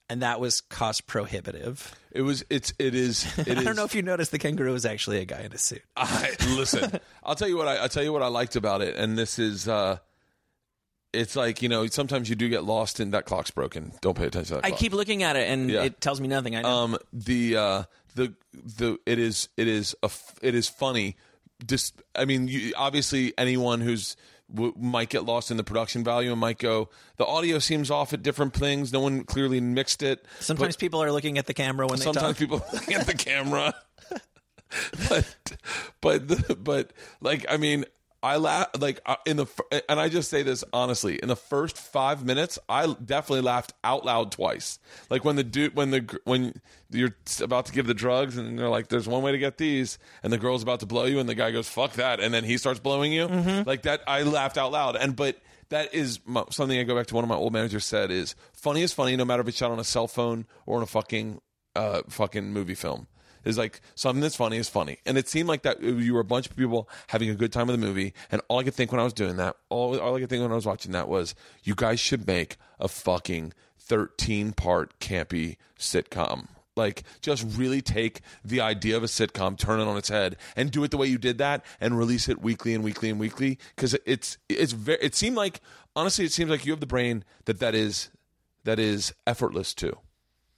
And 0.09 0.21
that 0.21 0.39
was 0.39 0.61
cost 0.61 1.07
prohibitive. 1.07 1.95
It 2.11 2.21
was 2.21 2.45
it's 2.49 2.73
it 2.77 2.93
is 2.93 3.25
it 3.39 3.47
is 3.47 3.57
I 3.57 3.63
don't 3.63 3.75
know 3.75 3.85
if 3.85 3.95
you 3.95 4.03
noticed 4.03 4.31
the 4.31 4.37
kangaroo 4.39 4.73
is 4.75 4.85
actually 4.85 5.17
a 5.19 5.25
guy 5.25 5.41
in 5.41 5.51
a 5.51 5.57
suit. 5.57 5.81
I 5.97 6.29
listen. 6.55 6.99
I'll 7.23 7.35
tell 7.35 7.47
you 7.47 7.57
what 7.57 7.67
I 7.67 7.77
I'll 7.77 7.89
tell 7.89 8.03
you 8.03 8.13
what 8.13 8.21
I 8.21 8.27
liked 8.27 8.55
about 8.55 8.81
it, 8.81 8.95
and 8.95 9.17
this 9.17 9.39
is 9.39 9.67
uh 9.67 9.97
it's 11.13 11.35
like 11.35 11.61
you 11.61 11.69
know 11.69 11.87
sometimes 11.87 12.29
you 12.29 12.35
do 12.35 12.49
get 12.49 12.63
lost 12.63 12.99
in 12.99 13.11
that 13.11 13.25
clock's 13.25 13.51
broken. 13.51 13.93
Don't 14.01 14.17
pay 14.17 14.25
attention 14.27 14.55
to 14.57 14.61
that. 14.61 14.65
I 14.65 14.69
clock. 14.69 14.79
keep 14.79 14.93
looking 14.93 15.23
at 15.23 15.35
it 15.37 15.49
and 15.49 15.69
Yeah. 15.71 15.83
it 15.83 16.01
tells 16.01 16.19
me 16.21 16.27
nothing. 16.27 16.55
I 16.55 16.61
know. 16.61 16.69
um 16.69 16.97
the 17.13 17.55
uh 17.57 17.83
the 18.15 18.33
the 18.53 18.97
it 19.05 19.17
is 19.17 19.49
it 19.57 19.67
is 19.67 19.95
a 20.03 20.05
f- 20.05 20.35
it 20.41 20.55
is 20.55 20.67
funny. 20.69 21.15
Just 21.65 22.01
I 22.13 22.25
mean, 22.25 22.47
you, 22.49 22.73
obviously 22.75 23.33
anyone 23.37 23.79
who's 23.81 24.17
w- 24.53 24.73
might 24.77 25.09
get 25.09 25.25
lost 25.25 25.51
in 25.51 25.57
the 25.57 25.63
production 25.63 26.03
value 26.03 26.31
and 26.31 26.39
might 26.39 26.57
go 26.59 26.89
the 27.17 27.25
audio 27.25 27.59
seems 27.59 27.89
off 27.91 28.13
at 28.13 28.23
different 28.23 28.53
things. 28.53 28.91
No 28.91 28.99
one 28.99 29.23
clearly 29.23 29.59
mixed 29.59 30.03
it. 30.03 30.25
Sometimes 30.39 30.75
people 30.75 31.01
are 31.01 31.11
looking 31.11 31.37
at 31.37 31.45
the 31.47 31.53
camera 31.53 31.87
when 31.87 31.99
they 31.99 32.05
sometimes 32.05 32.37
talk. 32.37 32.37
people 32.37 32.63
look 32.73 32.91
at 32.91 33.05
the 33.07 33.13
camera 33.13 33.73
but 35.09 35.57
but 36.01 36.27
the, 36.27 36.55
but 36.55 36.91
like 37.21 37.45
i 37.49 37.57
mean 37.57 37.85
i 38.25 38.37
laugh 38.37 38.67
like 38.79 38.99
uh, 39.05 39.15
in 39.25 39.37
the 39.37 39.45
and 39.87 39.99
i 39.99 40.09
just 40.09 40.29
say 40.29 40.41
this 40.41 40.63
honestly 40.73 41.19
in 41.21 41.27
the 41.27 41.35
first 41.35 41.77
five 41.77 42.25
minutes 42.25 42.57
i 42.67 42.85
definitely 43.05 43.41
laughed 43.41 43.73
out 43.83 44.03
loud 44.03 44.31
twice 44.31 44.79
like 45.09 45.23
when 45.23 45.35
the 45.35 45.43
dude 45.43 45.75
when 45.75 45.91
the 45.91 46.19
when 46.23 46.53
you're 46.89 47.15
about 47.41 47.67
to 47.67 47.71
give 47.71 47.85
the 47.85 47.93
drugs 47.93 48.35
and 48.37 48.57
they're 48.57 48.67
like 48.69 48.87
there's 48.87 49.07
one 49.07 49.21
way 49.21 49.31
to 49.31 49.37
get 49.37 49.57
these 49.57 49.99
and 50.23 50.33
the 50.33 50.37
girl's 50.37 50.63
about 50.63 50.79
to 50.79 50.85
blow 50.85 51.05
you 51.05 51.19
and 51.19 51.29
the 51.29 51.35
guy 51.35 51.51
goes 51.51 51.69
fuck 51.69 51.93
that 51.93 52.19
and 52.19 52.33
then 52.33 52.43
he 52.43 52.57
starts 52.57 52.79
blowing 52.79 53.11
you 53.13 53.27
like 53.65 53.83
that 53.83 54.01
i 54.07 54.23
laughed 54.23 54.57
out 54.57 54.71
loud 54.71 54.95
and 54.95 55.15
but 55.15 55.37
that 55.69 55.93
is 55.93 56.19
my, 56.25 56.43
something 56.51 56.77
I 56.77 56.83
go 56.83 56.95
back 56.95 57.07
to. 57.07 57.15
One 57.15 57.23
of 57.23 57.27
my 57.27 57.35
old 57.35 57.51
managers 57.51 57.85
said 57.85 58.11
is 58.11 58.35
funny 58.53 58.83
is 58.83 58.93
funny, 58.93 59.15
no 59.15 59.25
matter 59.25 59.41
if 59.41 59.47
it's 59.47 59.57
shot 59.57 59.71
on 59.71 59.79
a 59.79 59.83
cell 59.83 60.07
phone 60.07 60.45
or 60.65 60.77
on 60.77 60.83
a 60.83 60.85
fucking 60.85 61.41
uh, 61.75 62.01
fucking 62.07 62.53
movie 62.53 62.75
film. 62.75 63.07
Is 63.45 63.57
like 63.59 63.79
something 63.93 64.21
that's 64.21 64.35
funny 64.35 64.57
is 64.57 64.67
funny, 64.67 64.97
and 65.05 65.17
it 65.17 65.27
seemed 65.27 65.47
like 65.47 65.61
that 65.61 65.77
uh, 65.77 65.87
you 65.87 66.15
were 66.15 66.19
a 66.19 66.25
bunch 66.25 66.47
of 66.47 66.55
people 66.55 66.89
having 67.07 67.29
a 67.29 67.35
good 67.35 67.53
time 67.53 67.67
with 67.67 67.79
the 67.79 67.85
movie. 67.85 68.13
And 68.31 68.41
all 68.47 68.59
I 68.59 68.63
could 68.63 68.73
think 68.73 68.91
when 68.91 68.99
I 68.99 69.03
was 69.03 69.13
doing 69.13 69.37
that, 69.37 69.55
all, 69.69 69.97
all 69.99 70.15
I 70.15 70.19
could 70.19 70.29
think 70.29 70.41
when 70.41 70.51
I 70.51 70.55
was 70.55 70.65
watching 70.65 70.93
that 70.93 71.07
was, 71.07 71.35
you 71.63 71.75
guys 71.75 71.99
should 71.99 72.25
make 72.25 72.57
a 72.79 72.87
fucking 72.87 73.53
thirteen 73.77 74.51
part 74.51 74.99
campy 74.99 75.57
sitcom. 75.77 76.47
Like, 76.75 77.03
just 77.21 77.45
really 77.57 77.81
take 77.81 78.21
the 78.43 78.59
idea 78.59 78.97
of 78.97 79.03
a 79.03 79.07
sitcom, 79.07 79.57
turn 79.57 79.79
it 79.79 79.87
on 79.87 79.95
its 79.95 80.09
head, 80.09 80.35
and 80.57 80.71
do 80.71 80.83
it 80.83 80.91
the 80.91 80.97
way 80.97 81.07
you 81.07 81.17
did 81.17 81.37
that, 81.37 81.63
and 81.79 81.97
release 81.97 82.27
it 82.27 82.41
weekly 82.41 82.73
and 82.73 82.83
weekly 82.83 83.09
and 83.09 83.19
weekly. 83.19 83.59
Because 83.75 83.95
it's 84.05 84.37
it's 84.49 84.73
very. 84.73 84.97
It 85.01 85.15
seemed 85.15 85.37
like 85.37 85.61
honestly, 85.95 86.25
it 86.25 86.31
seems 86.31 86.49
like 86.49 86.65
you 86.65 86.73
have 86.73 86.81
the 86.81 86.87
brain 86.87 87.23
that 87.45 87.59
that 87.59 87.75
is 87.75 88.09
that 88.63 88.79
is 88.79 89.13
effortless 89.27 89.73
too, 89.75 89.99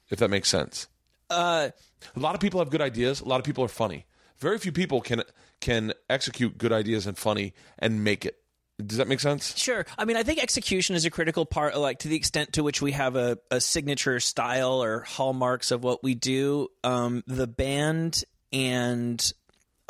if 0.09 0.19
that 0.19 0.29
makes 0.29 0.49
sense. 0.49 0.88
Uh, 1.30 1.69
A 2.15 2.19
lot 2.19 2.36
of 2.36 2.41
people 2.41 2.59
have 2.59 2.69
good 2.69 2.82
ideas. 2.82 3.21
A 3.21 3.25
lot 3.25 3.39
of 3.39 3.45
people 3.45 3.63
are 3.63 3.69
funny. 3.69 4.05
Very 4.38 4.57
few 4.59 4.71
people 4.71 5.01
can 5.01 5.23
can 5.61 5.93
execute 6.09 6.57
good 6.57 6.71
ideas 6.71 7.07
and 7.07 7.17
funny 7.17 7.53
and 7.80 8.03
make 8.03 8.25
it. 8.25 8.37
Does 8.86 8.97
that 8.99 9.08
make 9.08 9.20
sense? 9.20 9.58
sure. 9.58 9.87
I 9.97 10.05
mean, 10.05 10.17
I 10.17 10.21
think 10.24 10.41
execution 10.41 10.95
is 10.95 11.04
a 11.05 11.09
critical 11.09 11.47
part. 11.47 11.75
Like 11.75 11.99
to 11.99 12.08
the 12.08 12.16
extent 12.16 12.54
to 12.54 12.63
which 12.63 12.79
we 12.79 12.91
have 12.91 13.16
a, 13.16 13.39
a 13.49 13.59
signature 13.59 14.20
style 14.20 14.83
or 14.83 14.99
hallmarks 15.01 15.71
of 15.71 15.83
what 15.83 16.04
we 16.04 16.13
do. 16.13 16.67
Um, 16.83 17.24
the 17.25 17.47
band 17.47 18.24
and 18.54 19.20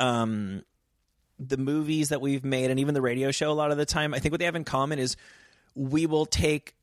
um, 0.00 0.62
the 1.38 1.58
movies 1.58 2.08
that 2.08 2.22
we've 2.22 2.44
made, 2.44 2.70
and 2.70 2.80
even 2.80 2.94
the 2.94 3.02
radio 3.02 3.30
show, 3.30 3.50
a 3.50 3.52
lot 3.52 3.70
of 3.70 3.76
the 3.76 3.84
time, 3.86 4.14
I 4.14 4.20
think 4.20 4.32
what 4.32 4.38
they 4.38 4.46
have 4.46 4.56
in 4.56 4.64
common 4.64 4.98
is 4.98 5.16
we 5.74 6.06
will 6.06 6.24
take 6.24 6.74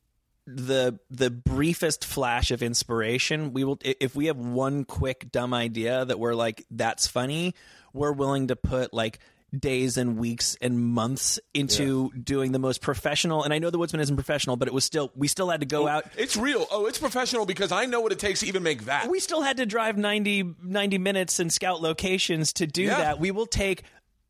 the 0.46 0.98
the 1.10 1.30
briefest 1.30 2.04
flash 2.04 2.50
of 2.50 2.62
inspiration 2.62 3.52
we 3.52 3.64
will 3.64 3.78
if 3.82 4.14
we 4.14 4.26
have 4.26 4.36
one 4.36 4.84
quick 4.84 5.30
dumb 5.32 5.52
idea 5.52 6.04
that 6.04 6.18
we're 6.20 6.34
like 6.34 6.64
that's 6.70 7.06
funny 7.06 7.54
we're 7.92 8.12
willing 8.12 8.46
to 8.48 8.54
put 8.56 8.94
like 8.94 9.18
days 9.56 9.96
and 9.96 10.18
weeks 10.18 10.56
and 10.60 10.78
months 10.78 11.38
into 11.54 12.10
doing 12.12 12.52
the 12.52 12.58
most 12.58 12.80
professional 12.80 13.42
and 13.42 13.52
i 13.54 13.58
know 13.58 13.70
the 13.70 13.78
woodsman 13.78 14.00
isn't 14.00 14.16
professional 14.16 14.56
but 14.56 14.68
it 14.68 14.74
was 14.74 14.84
still 14.84 15.10
we 15.16 15.26
still 15.28 15.48
had 15.48 15.60
to 15.60 15.66
go 15.66 15.84
oh, 15.84 15.88
out 15.88 16.04
It's 16.16 16.36
real. 16.36 16.66
Oh, 16.70 16.86
it's 16.86 16.98
professional 16.98 17.46
because 17.46 17.72
I 17.72 17.86
know 17.86 18.00
what 18.00 18.12
it 18.12 18.18
takes 18.18 18.40
to 18.40 18.46
even 18.46 18.62
make 18.62 18.84
that. 18.84 19.08
we 19.08 19.18
still 19.20 19.42
had 19.42 19.56
to 19.58 19.66
drive 19.66 19.96
90, 19.96 20.54
90 20.62 20.98
minutes 20.98 21.38
and 21.40 21.52
scout 21.52 21.80
locations 21.80 22.52
to 22.54 22.66
do 22.66 22.82
Yeah. 22.82 22.98
that. 22.98 23.20
We 23.20 23.30
will 23.30 23.46
take 23.46 23.82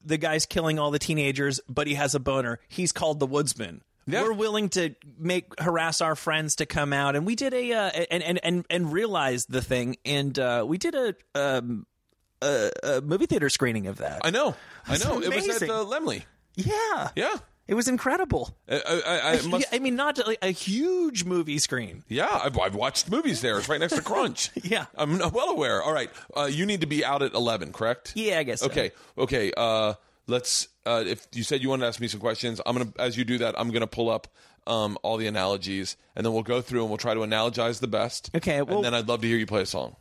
the 0.05 0.17
guy's 0.17 0.47
killing 0.47 0.79
all 0.79 0.91
the 0.91 0.99
teenagers, 0.99 1.61
but 1.69 1.87
he 1.89 1.95
has 1.95 2.15
a 2.15 2.21
boner. 2.21 2.61
He's 2.69 2.93
called 2.93 3.19
the 3.19 3.27
woodsman. 3.27 3.83
Yeah. 4.07 4.23
We're 4.23 4.33
willing 4.35 4.69
to 4.71 4.95
make 5.19 5.59
harass 5.61 6.01
our 6.01 6.15
friends 6.15 6.57
to 6.57 6.67
come 6.67 6.93
out, 6.93 7.17
and 7.17 7.27
we 7.27 7.35
did 7.35 7.53
a 7.55 7.73
uh, 7.73 7.91
and 8.11 8.23
and 8.23 8.41
and 8.45 8.65
and 8.71 8.93
realized 8.93 9.51
the 9.51 9.63
thing, 9.63 9.97
and 10.05 10.39
uh, 10.39 10.65
we 10.67 10.79
did 10.79 10.95
a 10.95 11.15
um 11.35 11.87
a, 12.43 12.71
a 12.85 13.01
movie 13.01 13.27
theater 13.27 13.49
screening 13.49 13.87
of 13.89 13.99
that. 13.99 14.21
I 14.25 14.31
know. 14.31 14.55
I 14.87 14.99
know. 14.99 15.21
It 15.21 15.35
was 15.35 15.63
at 15.63 15.69
uh, 15.69 15.85
Laemmle. 15.85 16.23
yeah, 16.55 17.09
Yeah. 17.17 17.35
it 17.67 17.75
was 17.75 17.89
incredible. 17.89 18.55
I, 18.69 18.77
I, 18.77 19.01
I, 19.01 19.39
I 19.39 19.43
must, 19.47 19.67
I 19.73 19.79
mean, 19.81 19.97
not 19.97 20.25
like 20.27 20.39
a 20.43 20.51
huge 20.51 21.25
movie 21.25 21.59
screen. 21.59 22.05
yeah, 22.09 22.29
I've, 22.45 22.57
I've 22.59 22.75
watched 22.77 23.11
movies 23.11 23.41
there. 23.41 23.59
It's 23.59 23.69
right 23.69 23.81
next 23.81 23.97
to 23.97 24.03
Crunch. 24.03 24.51
Yeah. 24.63 24.85
I'm 24.97 25.19
well 25.19 25.49
aware. 25.49 25.83
All 25.83 25.93
right. 25.95 26.11
Uh, 26.37 26.45
you 26.45 26.67
need 26.67 26.83
to 26.83 26.87
be 26.87 27.05
out 27.05 27.23
at 27.23 27.33
11, 27.35 27.73
correct? 27.73 28.13
Yeah, 28.15 28.39
I 28.39 28.43
guess. 28.45 28.61
so. 28.61 28.67
Okay. 28.67 28.93
Okay. 29.19 29.53
Uh, 29.57 29.95
let's. 30.27 30.69
Uh, 30.85 31.03
if 31.07 31.27
you 31.33 31.43
said 31.43 31.63
you 31.63 31.69
wanted 31.69 31.83
to 31.83 31.89
ask 31.89 32.01
me 32.01 32.09
some 32.09 32.21
questions, 32.21 32.61
I'm 32.65 32.77
gonna. 32.77 32.93
As 32.99 33.17
you 33.17 33.25
do 33.25 33.39
that, 33.39 33.55
I'm 33.59 33.71
gonna 33.71 33.87
pull 33.87 34.09
up 34.11 34.29
um, 34.67 34.99
all 35.03 35.17
the 35.17 35.27
analogies, 35.27 35.97
and 36.15 36.25
then 36.25 36.33
we'll 36.33 36.43
go 36.43 36.61
through 36.61 36.81
and 36.83 36.89
we'll 36.91 36.99
try 36.99 37.15
to 37.15 37.21
analogize 37.21 37.81
the 37.81 37.89
best. 37.89 38.31
Okay, 38.35 38.63
well- 38.63 38.77
and 38.77 38.85
then 38.85 38.95
I'd 38.95 39.09
love 39.09 39.21
to 39.23 39.29
hear 39.29 39.37
you 39.37 39.47
play 39.47 39.63
a 39.63 39.67
song. 39.67 39.97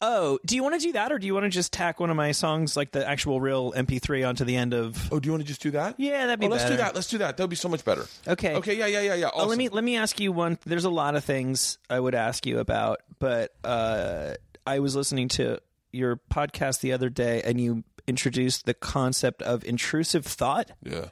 Oh, 0.00 0.38
do 0.46 0.54
you 0.54 0.62
want 0.62 0.76
to 0.76 0.80
do 0.80 0.92
that, 0.92 1.10
or 1.10 1.18
do 1.18 1.26
you 1.26 1.34
want 1.34 1.42
to 1.42 1.50
just 1.50 1.72
tack 1.72 1.98
one 1.98 2.08
of 2.08 2.16
my 2.16 2.30
songs, 2.30 2.76
like 2.76 2.92
the 2.92 3.04
actual 3.08 3.40
real 3.40 3.72
MP3, 3.72 4.28
onto 4.28 4.44
the 4.44 4.54
end 4.54 4.72
of? 4.72 5.12
Oh, 5.12 5.18
do 5.18 5.26
you 5.26 5.32
want 5.32 5.42
to 5.42 5.46
just 5.48 5.60
do 5.60 5.72
that? 5.72 5.96
Yeah, 5.98 6.26
that'd 6.26 6.38
be 6.38 6.46
Oh, 6.46 6.50
let's 6.50 6.62
do 6.62 6.70
better. 6.70 6.82
that. 6.82 6.94
Let's 6.94 7.08
do 7.08 7.18
that. 7.18 7.36
That 7.36 7.42
would 7.42 7.50
be 7.50 7.56
so 7.56 7.68
much 7.68 7.84
better. 7.84 8.06
Okay. 8.28 8.54
Okay. 8.54 8.78
Yeah. 8.78 8.86
Yeah. 8.86 9.00
Yeah. 9.00 9.14
Yeah. 9.14 9.26
Awesome. 9.34 9.48
let 9.48 9.58
me 9.58 9.68
let 9.70 9.82
me 9.82 9.96
ask 9.96 10.20
you 10.20 10.30
one. 10.30 10.56
There's 10.64 10.84
a 10.84 10.90
lot 10.90 11.16
of 11.16 11.24
things 11.24 11.78
I 11.90 11.98
would 11.98 12.14
ask 12.14 12.46
you 12.46 12.60
about, 12.60 13.00
but 13.18 13.52
uh, 13.64 14.34
I 14.64 14.78
was 14.78 14.94
listening 14.94 15.28
to 15.30 15.58
your 15.90 16.20
podcast 16.30 16.80
the 16.80 16.92
other 16.92 17.08
day, 17.10 17.42
and 17.44 17.60
you 17.60 17.82
introduced 18.08 18.64
the 18.64 18.74
concept 18.74 19.42
of 19.42 19.64
intrusive 19.64 20.24
thought. 20.24 20.72
Yeah. 20.82 21.06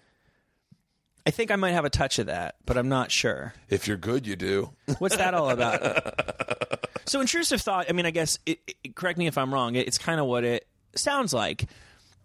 I 1.27 1.31
think 1.31 1.51
I 1.51 1.57
might 1.57 1.73
have 1.73 1.85
a 1.85 1.91
touch 1.91 2.19
of 2.19 2.27
that, 2.27 2.55
but 2.65 2.79
I'm 2.79 2.89
not 2.89 3.11
sure. 3.11 3.53
If 3.69 3.89
you're 3.89 3.97
good, 3.97 4.27
you 4.27 4.37
do. 4.37 4.71
What's 4.99 5.17
that 5.17 5.35
all 5.35 5.51
about? 5.51 6.89
so 7.05 7.21
intrusive 7.21 7.61
thought. 7.61 7.87
I 7.89 7.93
mean, 7.93 8.07
I 8.07 8.13
guess. 8.13 8.39
It, 8.47 8.61
it, 8.85 8.95
correct 8.95 9.19
me 9.19 9.27
if 9.27 9.37
I'm 9.37 9.53
wrong. 9.53 9.75
It, 9.75 9.89
it's 9.89 9.99
kind 9.99 10.21
of 10.21 10.27
what 10.27 10.45
it 10.45 10.67
sounds 10.95 11.35
like. 11.35 11.67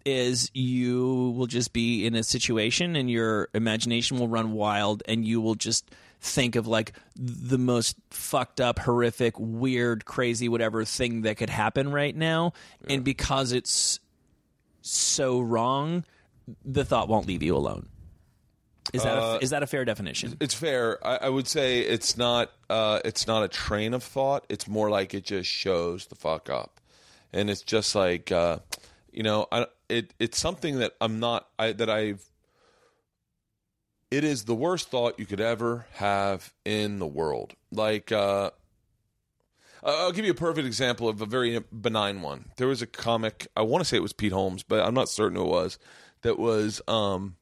Is 0.04 0.50
you 0.52 1.32
will 1.36 1.46
just 1.46 1.72
be 1.72 2.06
in 2.06 2.16
a 2.16 2.24
situation 2.24 2.96
and 2.96 3.08
your 3.08 3.48
imagination 3.54 4.18
will 4.18 4.26
run 4.26 4.52
wild 4.52 5.04
and 5.06 5.24
you 5.24 5.40
will 5.40 5.54
just 5.54 5.92
think 6.20 6.56
of 6.56 6.66
like 6.66 6.92
the 7.16 7.58
most 7.58 7.96
fucked 8.10 8.60
up, 8.60 8.78
horrific, 8.80 9.38
weird, 9.38 10.04
crazy, 10.04 10.48
whatever 10.48 10.84
thing 10.84 11.22
that 11.22 11.36
could 11.36 11.50
happen 11.50 11.92
right 11.92 12.16
now. 12.16 12.52
And 12.88 13.04
because 13.04 13.52
it's 13.52 14.00
so 14.82 15.40
wrong, 15.40 16.04
the 16.64 16.84
thought 16.84 17.08
won't 17.08 17.26
leave 17.26 17.42
you 17.42 17.56
alone. 17.56 17.88
Is 18.92 19.04
that 19.04 19.16
a, 19.16 19.38
is 19.40 19.50
that 19.50 19.62
a 19.62 19.66
fair 19.66 19.84
definition? 19.84 20.36
It's 20.40 20.54
fair. 20.54 21.04
I, 21.06 21.16
I 21.22 21.28
would 21.28 21.46
say 21.48 21.80
it's 21.80 22.16
not. 22.16 22.50
Uh, 22.68 23.00
it's 23.04 23.26
not 23.26 23.44
a 23.44 23.48
train 23.48 23.94
of 23.94 24.02
thought. 24.02 24.44
It's 24.48 24.66
more 24.66 24.90
like 24.90 25.14
it 25.14 25.24
just 25.24 25.48
shows 25.48 26.06
the 26.06 26.14
fuck 26.14 26.50
up, 26.50 26.80
and 27.32 27.48
it's 27.48 27.62
just 27.62 27.94
like, 27.94 28.32
uh, 28.32 28.58
you 29.12 29.22
know, 29.22 29.46
I, 29.52 29.66
it. 29.88 30.12
It's 30.18 30.38
something 30.38 30.80
that 30.80 30.94
I'm 31.00 31.20
not. 31.20 31.48
I 31.58 31.72
that 31.72 31.88
I've. 31.88 32.22
It 34.10 34.24
is 34.24 34.44
the 34.44 34.54
worst 34.54 34.90
thought 34.90 35.18
you 35.18 35.24
could 35.24 35.40
ever 35.40 35.86
have 35.94 36.52
in 36.66 36.98
the 36.98 37.06
world. 37.06 37.54
Like, 37.70 38.12
uh, 38.12 38.50
I'll 39.82 40.12
give 40.12 40.24
you 40.24 40.30
a 40.30 40.34
perfect 40.34 40.66
example 40.66 41.08
of 41.08 41.20
a 41.20 41.26
very 41.26 41.58
benign 41.72 42.22
one. 42.22 42.50
There 42.56 42.68
was 42.68 42.82
a 42.82 42.86
comic. 42.86 43.48
I 43.56 43.62
want 43.62 43.82
to 43.82 43.88
say 43.88 43.96
it 43.96 44.02
was 44.02 44.12
Pete 44.12 44.32
Holmes, 44.32 44.62
but 44.62 44.80
I'm 44.80 44.94
not 44.94 45.08
certain 45.08 45.36
who 45.36 45.44
it 45.44 45.48
was. 45.48 45.78
That 46.22 46.38
was. 46.38 46.80
Um, 46.86 47.36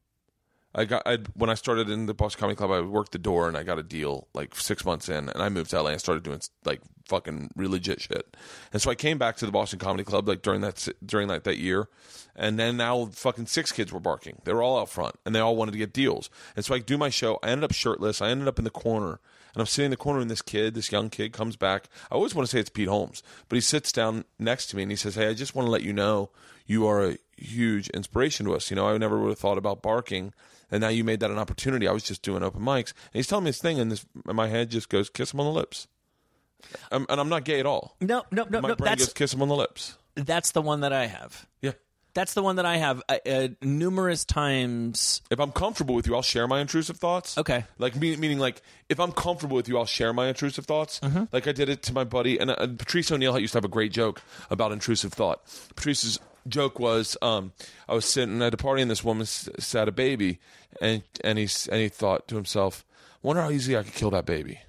I 0.75 0.85
got 0.85 1.03
I 1.05 1.19
when 1.35 1.51
I 1.51 1.55
started 1.55 1.91
in 1.91 2.07
the 2.07 2.15
Boston 2.15 2.41
Comedy 2.41 2.57
Club, 2.57 2.71
I 2.71 2.81
worked 2.81 3.12
the 3.12 3.19
door 3.19 3.49
and 3.49 3.57
I 3.57 3.65
got 3.65 3.79
a 3.79 3.83
deal 3.83 4.29
like 4.35 4.55
six 4.55 4.85
months 4.85 5.09
in, 5.09 5.29
and 5.29 5.43
I 5.43 5.49
moved 5.49 5.71
to 5.71 5.83
LA 5.83 5.91
and 5.91 6.01
started 6.01 6.23
doing 6.23 6.41
like 6.65 6.81
fucking 7.07 7.51
really 7.57 7.73
legit 7.73 8.01
shit. 8.01 8.37
And 8.73 8.81
so 8.81 8.91
I 8.91 8.95
came 8.95 9.19
back 9.19 9.37
to 9.39 9.47
the 9.47 9.53
Boston 9.53 9.81
Comedy 9.81 10.05
Club 10.05 10.29
like 10.29 10.43
during 10.43 10.61
that 10.61 10.89
during 11.05 11.27
like 11.29 11.43
that 11.43 11.59
year, 11.59 11.89
and 12.37 12.57
then 12.57 12.77
now 12.77 13.07
fucking 13.07 13.47
six 13.47 13.73
kids 13.73 13.93
were 13.93 14.01
barking. 14.01 14.41
They 14.45 14.53
were 14.53 14.62
all 14.62 14.79
out 14.79 14.89
front, 14.89 15.17
and 15.27 15.35
they 15.35 15.41
all 15.41 15.57
wanted 15.57 15.73
to 15.73 15.79
get 15.79 15.93
deals. 15.93 16.31
And 16.55 16.65
so 16.65 16.75
I 16.75 16.79
do 16.79 16.97
my 16.97 17.11
show. 17.11 17.41
I 17.43 17.49
ended 17.49 17.65
up 17.65 17.73
shirtless. 17.73 18.23
I 18.23 18.31
ended 18.31 18.47
up 18.47 18.59
in 18.59 18.65
the 18.65 18.71
corner, 18.71 19.19
and 19.55 19.61
I'm 19.61 19.67
sitting 19.67 19.87
in 19.87 19.91
the 19.91 19.97
corner, 19.97 20.21
and 20.21 20.31
this 20.31 20.43
kid, 20.43 20.75
this 20.75 20.93
young 20.93 21.11
kid, 21.11 21.33
comes 21.33 21.57
back. 21.57 21.89
I 22.11 22.15
always 22.15 22.35
want 22.35 22.49
to 22.49 22.51
say 22.51 22.61
it's 22.61 22.71
Pete 22.71 22.89
Holmes, 22.89 23.23
but 23.49 23.57
he 23.57 23.61
sits 23.61 23.93
down 23.93 24.25
next 24.39 24.67
to 24.69 24.77
me 24.77 24.83
and 24.83 24.93
he 24.93 24.97
says, 24.97 25.15
"Hey, 25.15 25.29
I 25.29 25.35
just 25.35 25.55
want 25.55 25.67
to 25.67 25.71
let 25.71 25.83
you 25.83 25.93
know 25.93 26.31
you 26.67 26.87
are 26.87 27.11
a 27.11 27.19
huge 27.37 27.89
inspiration 27.91 28.47
to 28.47 28.55
us. 28.55 28.71
You 28.71 28.77
know, 28.77 28.89
I 28.89 28.97
never 28.99 29.19
would 29.19 29.31
have 29.31 29.39
thought 29.39 29.59
about 29.59 29.83
barking." 29.83 30.33
and 30.71 30.81
now 30.81 30.89
you 30.89 31.05
made 31.05 31.21
that 31.21 31.31
an 31.31 31.39
opportunity. 31.39 31.89
I 31.89 31.93
was 31.93 32.05
just 32.05 32.23
doing 32.23 32.43
open 32.43 32.63
mics, 32.63 32.93
and 32.93 33.15
he's 33.15 33.27
telling 33.27 33.45
me 33.45 33.51
this 33.51 33.61
thing, 33.61 33.81
and 33.81 33.91
this 33.91 34.07
and 34.27 34.37
my 34.37 34.49
head 34.49 34.71
just 34.71 34.89
goes, 34.89 35.11
"Kiss 35.11 35.33
him 35.33 35.41
on 35.41 35.47
the 35.47 35.53
lips," 35.53 35.89
I'm, 36.91 37.07
and 37.09 37.21
I'm 37.21 37.29
not 37.29 37.45
gay 37.45 37.61
at 37.61 37.67
all. 37.67 37.97
No, 38.01 38.23
no, 38.31 38.45
no, 38.49 38.61
my 38.61 38.69
no. 38.69 38.77
brain 38.77 38.91
That's 38.91 39.07
goes, 39.07 39.13
"Kiss 39.13 39.35
him 39.35 39.43
on 39.43 39.49
the 39.49 39.57
lips." 39.57 39.97
that's 40.15 40.53
the 40.53 40.63
one 40.63 40.81
that 40.81 40.93
I 40.93 41.07
have. 41.07 41.47
Yeah. 41.61 41.73
That's 42.15 42.35
the 42.35 42.43
one 42.43 42.57
that 42.57 42.66
I 42.66 42.77
have 42.78 43.03
uh, 43.09 43.19
uh, 43.27 43.49
numerous 43.62 44.24
times. 44.24 45.23
If 45.31 45.39
I'm 45.39 45.53
comfortable 45.53 45.95
with 45.95 46.07
you, 46.07 46.15
I'll 46.16 46.23
share 46.23 46.47
my 46.49 46.61
intrusive 46.61 46.97
thoughts. 46.97 47.39
Okay. 47.39 47.65
Like 47.78 47.95
me- 47.97 48.16
meaning, 48.16 48.39
like 48.39 48.62
if 48.89 48.99
I'm 48.99 49.12
comfortable 49.12 49.57
with 49.57 49.69
you, 49.69 49.78
I'll 49.78 49.87
share 49.87 50.12
my 50.12 50.27
intrusive 50.28 50.66
thoughts. 50.66 50.99
Mm-hmm. 51.01 51.24
Like 51.32 51.47
I 51.47 51.53
did 51.53 51.69
it 51.69 51.82
to 51.85 51.93
my 51.93 52.05
buddy, 52.05 52.39
and 52.39 52.51
uh, 52.51 52.66
Patrice 52.78 53.11
O'Neill 53.12 53.39
used 53.39 53.53
to 53.53 53.59
have 53.59 53.65
a 53.65 53.69
great 53.69 53.93
joke 53.93 54.23
about 54.51 54.73
intrusive 54.73 55.12
thought. 55.12 55.41
Patrice's 55.77 56.19
joke 56.49 56.81
was, 56.81 57.16
um, 57.23 57.53
I 57.89 57.95
was 57.95 58.05
sitting 58.07 58.43
at 58.43 58.55
a 58.55 58.57
party, 58.57 58.82
and 58.82 58.91
this 58.91 59.05
woman 59.05 59.23
s- 59.23 59.49
sat 59.59 59.89
a 59.89 59.93
baby, 59.93 60.39
and 60.81 61.03
and 61.23 61.39
he 61.39 61.45
s- 61.45 61.69
and 61.69 61.81
he 61.81 61.89
thought 61.89 62.27
to 62.28 62.35
himself, 62.35 62.85
"Wonder 63.23 63.43
how 63.43 63.51
easy 63.51 63.77
I 63.77 63.82
could 63.85 63.95
kill 63.95 64.11
that 64.11 64.27
baby." 64.27 64.61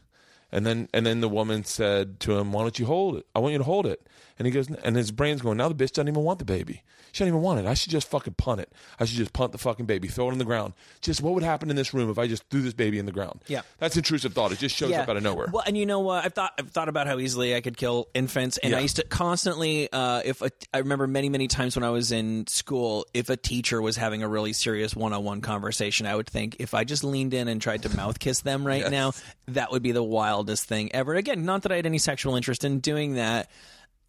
And 0.52 0.66
then 0.66 0.90
and 0.94 1.06
then 1.06 1.22
the 1.22 1.30
woman 1.30 1.64
said 1.64 2.20
to 2.22 2.38
him, 2.38 2.52
"Why 2.52 2.62
don't 2.64 2.78
you 2.78 2.86
hold 2.86 3.16
it? 3.18 3.26
I 3.34 3.40
want 3.40 3.54
you 3.54 3.58
to 3.58 3.64
hold 3.64 3.86
it." 3.88 4.06
And 4.40 4.46
he 4.46 4.52
goes, 4.52 4.70
and 4.70 4.96
his 4.96 5.12
brain's 5.12 5.42
going, 5.42 5.58
"Now 5.58 5.70
the 5.70 5.76
bitch 5.76 5.92
doesn't 5.92 6.08
even 6.08 6.24
want 6.24 6.40
the 6.40 6.46
baby. 6.46 6.84
She 7.12 7.24
doesn't 7.24 7.34
even 7.34 7.42
want 7.42 7.60
it. 7.60 7.66
I 7.66 7.74
should 7.74 7.92
just 7.92 8.10
fucking 8.10 8.36
punt 8.36 8.62
it. 8.62 8.72
I 9.00 9.06
should 9.06 9.18
just 9.18 9.34
punt 9.34 9.52
the 9.52 9.58
fucking 9.58 9.86
baby, 9.86 10.08
throw 10.08 10.30
it 10.30 10.32
on 10.32 10.38
the 10.38 10.46
ground. 10.46 10.74
Just 11.02 11.22
what 11.22 11.34
would 11.34 11.44
happen 11.44 11.70
in 11.70 11.76
this 11.76 11.94
room 11.94 12.10
if 12.10 12.18
I 12.18 12.28
just 12.28 12.48
threw 12.50 12.62
this 12.62 12.74
baby 12.74 13.00
in 13.00 13.06
the 13.06 13.12
ground? 13.12 13.42
Yeah. 13.48 13.62
that's 13.80 13.98
intrusive 13.98 14.34
thought. 14.34 14.54
It 14.54 14.60
just 14.60 14.76
shows 14.76 14.94
up 14.94 15.10
out 15.10 15.18
of 15.18 15.24
nowhere. 15.24 15.48
Well, 15.52 15.64
and 15.66 15.78
you 15.78 15.86
know 15.86 16.00
what? 16.00 16.24
I've 16.24 16.34
thought 16.34 16.54
I've 16.58 16.72
thought 16.72 16.88
about 16.88 17.08
how 17.08 17.20
easily 17.20 17.54
I 17.56 17.62
could 17.62 17.76
kill 17.76 18.08
infants, 18.14 18.58
and 18.58 18.74
I 18.74 18.80
used 18.80 18.96
to 18.96 19.04
constantly. 19.04 19.92
Uh, 19.92 20.22
if 20.24 20.42
a, 20.42 20.52
I 20.74 20.80
remember 20.80 21.06
many 21.08 21.28
many 21.30 21.48
times 21.48 21.76
when 21.76 21.84
I 21.84 21.90
was 21.90 22.12
in 22.12 22.48
school, 22.48 23.06
if 23.14 23.30
a 23.30 23.36
teacher 23.38 23.82
was 23.82 23.98
having 23.98 24.24
a 24.24 24.28
really 24.30 24.54
serious 24.54 24.96
one 24.96 25.12
on 25.12 25.24
one 25.24 25.42
conversation, 25.42 26.06
I 26.06 26.16
would 26.16 26.28
think 26.28 26.58
if 26.60 26.74
I 26.74 26.86
just 26.86 27.04
leaned 27.04 27.34
in 27.34 27.48
and 27.48 27.62
tried 27.62 27.84
to 27.84 27.96
mouth 27.96 28.20
kiss 28.20 28.40
them 28.42 28.66
right 28.66 28.90
now, 28.92 29.12
that 29.50 29.72
would 29.72 29.84
be 29.84 29.92
the 29.92 30.04
wildest 30.04 30.66
thing 30.66 30.94
ever. 30.96 31.16
Again, 31.16 31.46
not 31.46 31.64
that 31.64 31.72
I 31.74 31.76
had 31.76 31.86
any 31.86 31.98
sexual 31.98 32.36
interest 32.36 32.64
in 32.64 32.80
doing 32.80 33.16
that. 33.16 33.50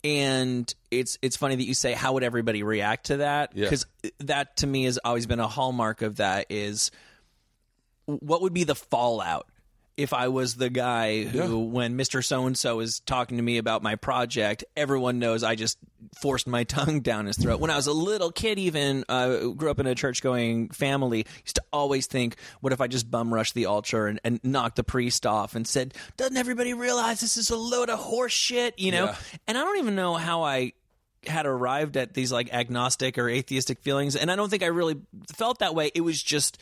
And 0.04 0.72
it's 0.90 1.18
it's 1.22 1.36
funny 1.36 1.54
that 1.56 1.64
you 1.64 1.74
say 1.74 1.92
how 1.92 2.14
would 2.14 2.24
everybody 2.24 2.62
react 2.62 3.06
to 3.06 3.18
that 3.18 3.52
Yeah. 3.54 3.66
because 3.66 3.86
that 4.20 4.56
to 4.58 4.66
me 4.66 4.84
has 4.84 4.98
always 5.04 5.26
been 5.26 5.38
a 5.40 5.46
hallmark 5.46 6.02
of 6.02 6.16
that 6.16 6.46
is 6.50 6.90
what 8.06 8.42
would 8.42 8.52
be 8.52 8.64
the 8.64 8.74
fallout 8.74 9.46
if 9.96 10.12
I 10.14 10.28
was 10.28 10.54
the 10.54 10.70
guy 10.70 11.24
who, 11.24 11.38
Yeah. 11.38 11.46
when 11.70 11.98
Mr. 11.98 12.24
So 12.24 12.46
and 12.46 12.56
so 12.56 12.80
is 12.80 13.00
talking 13.00 13.36
to 13.36 13.42
me 13.42 13.58
about 13.58 13.82
my 13.82 13.96
project, 13.96 14.64
everyone 14.76 15.18
knows 15.18 15.42
I 15.42 15.54
just 15.54 15.78
forced 16.20 16.46
my 16.46 16.64
tongue 16.76 17.00
down 17.00 17.26
his 17.26 17.36
throat. 17.36 17.60
When 17.60 17.70
I 17.70 17.76
was 17.76 17.86
a 17.86 17.92
little 17.92 18.30
kid, 18.32 18.58
even 18.58 19.04
uh, 19.08 19.48
grew 19.48 19.70
up 19.70 19.78
in 19.80 19.86
a 19.86 19.94
church 19.94 20.22
going 20.22 20.70
family, 20.70 21.26
used 21.44 21.56
to 21.56 21.62
always 21.72 22.06
think, 22.06 22.36
what 22.60 22.72
if 22.72 22.80
I 22.80 22.86
just 22.86 23.10
bum 23.10 23.32
rushed 23.32 23.54
the 23.54 23.66
altar 23.66 24.06
and, 24.06 24.20
and 24.24 24.40
knocked 24.42 24.76
the 24.76 24.84
priest 24.84 25.26
off 25.26 25.54
and 25.54 25.66
said, 25.66 25.94
doesn't 26.16 26.36
everybody 26.36 26.72
realize 26.74 27.20
this 27.20 27.36
is 27.36 27.50
a 27.50 27.56
load 27.56 27.90
of 27.90 27.98
horse 27.98 28.32
shit? 28.32 28.78
You 28.78 28.92
know? 28.92 29.04
Yeah. 29.06 29.16
And 29.46 29.58
I 29.58 29.60
don't 29.62 29.78
even 29.78 29.94
know 29.94 30.14
how 30.14 30.42
I 30.44 30.72
had 31.26 31.46
arrived 31.46 31.96
at 31.96 32.14
these 32.14 32.32
like 32.32 32.52
agnostic 32.52 33.16
or 33.16 33.28
atheistic 33.28 33.78
feelings 33.78 34.16
and 34.16 34.28
i 34.28 34.34
don't 34.34 34.48
think 34.48 34.64
i 34.64 34.66
really 34.66 34.96
felt 35.36 35.60
that 35.60 35.72
way 35.72 35.88
it 35.94 36.00
was 36.00 36.20
just 36.20 36.58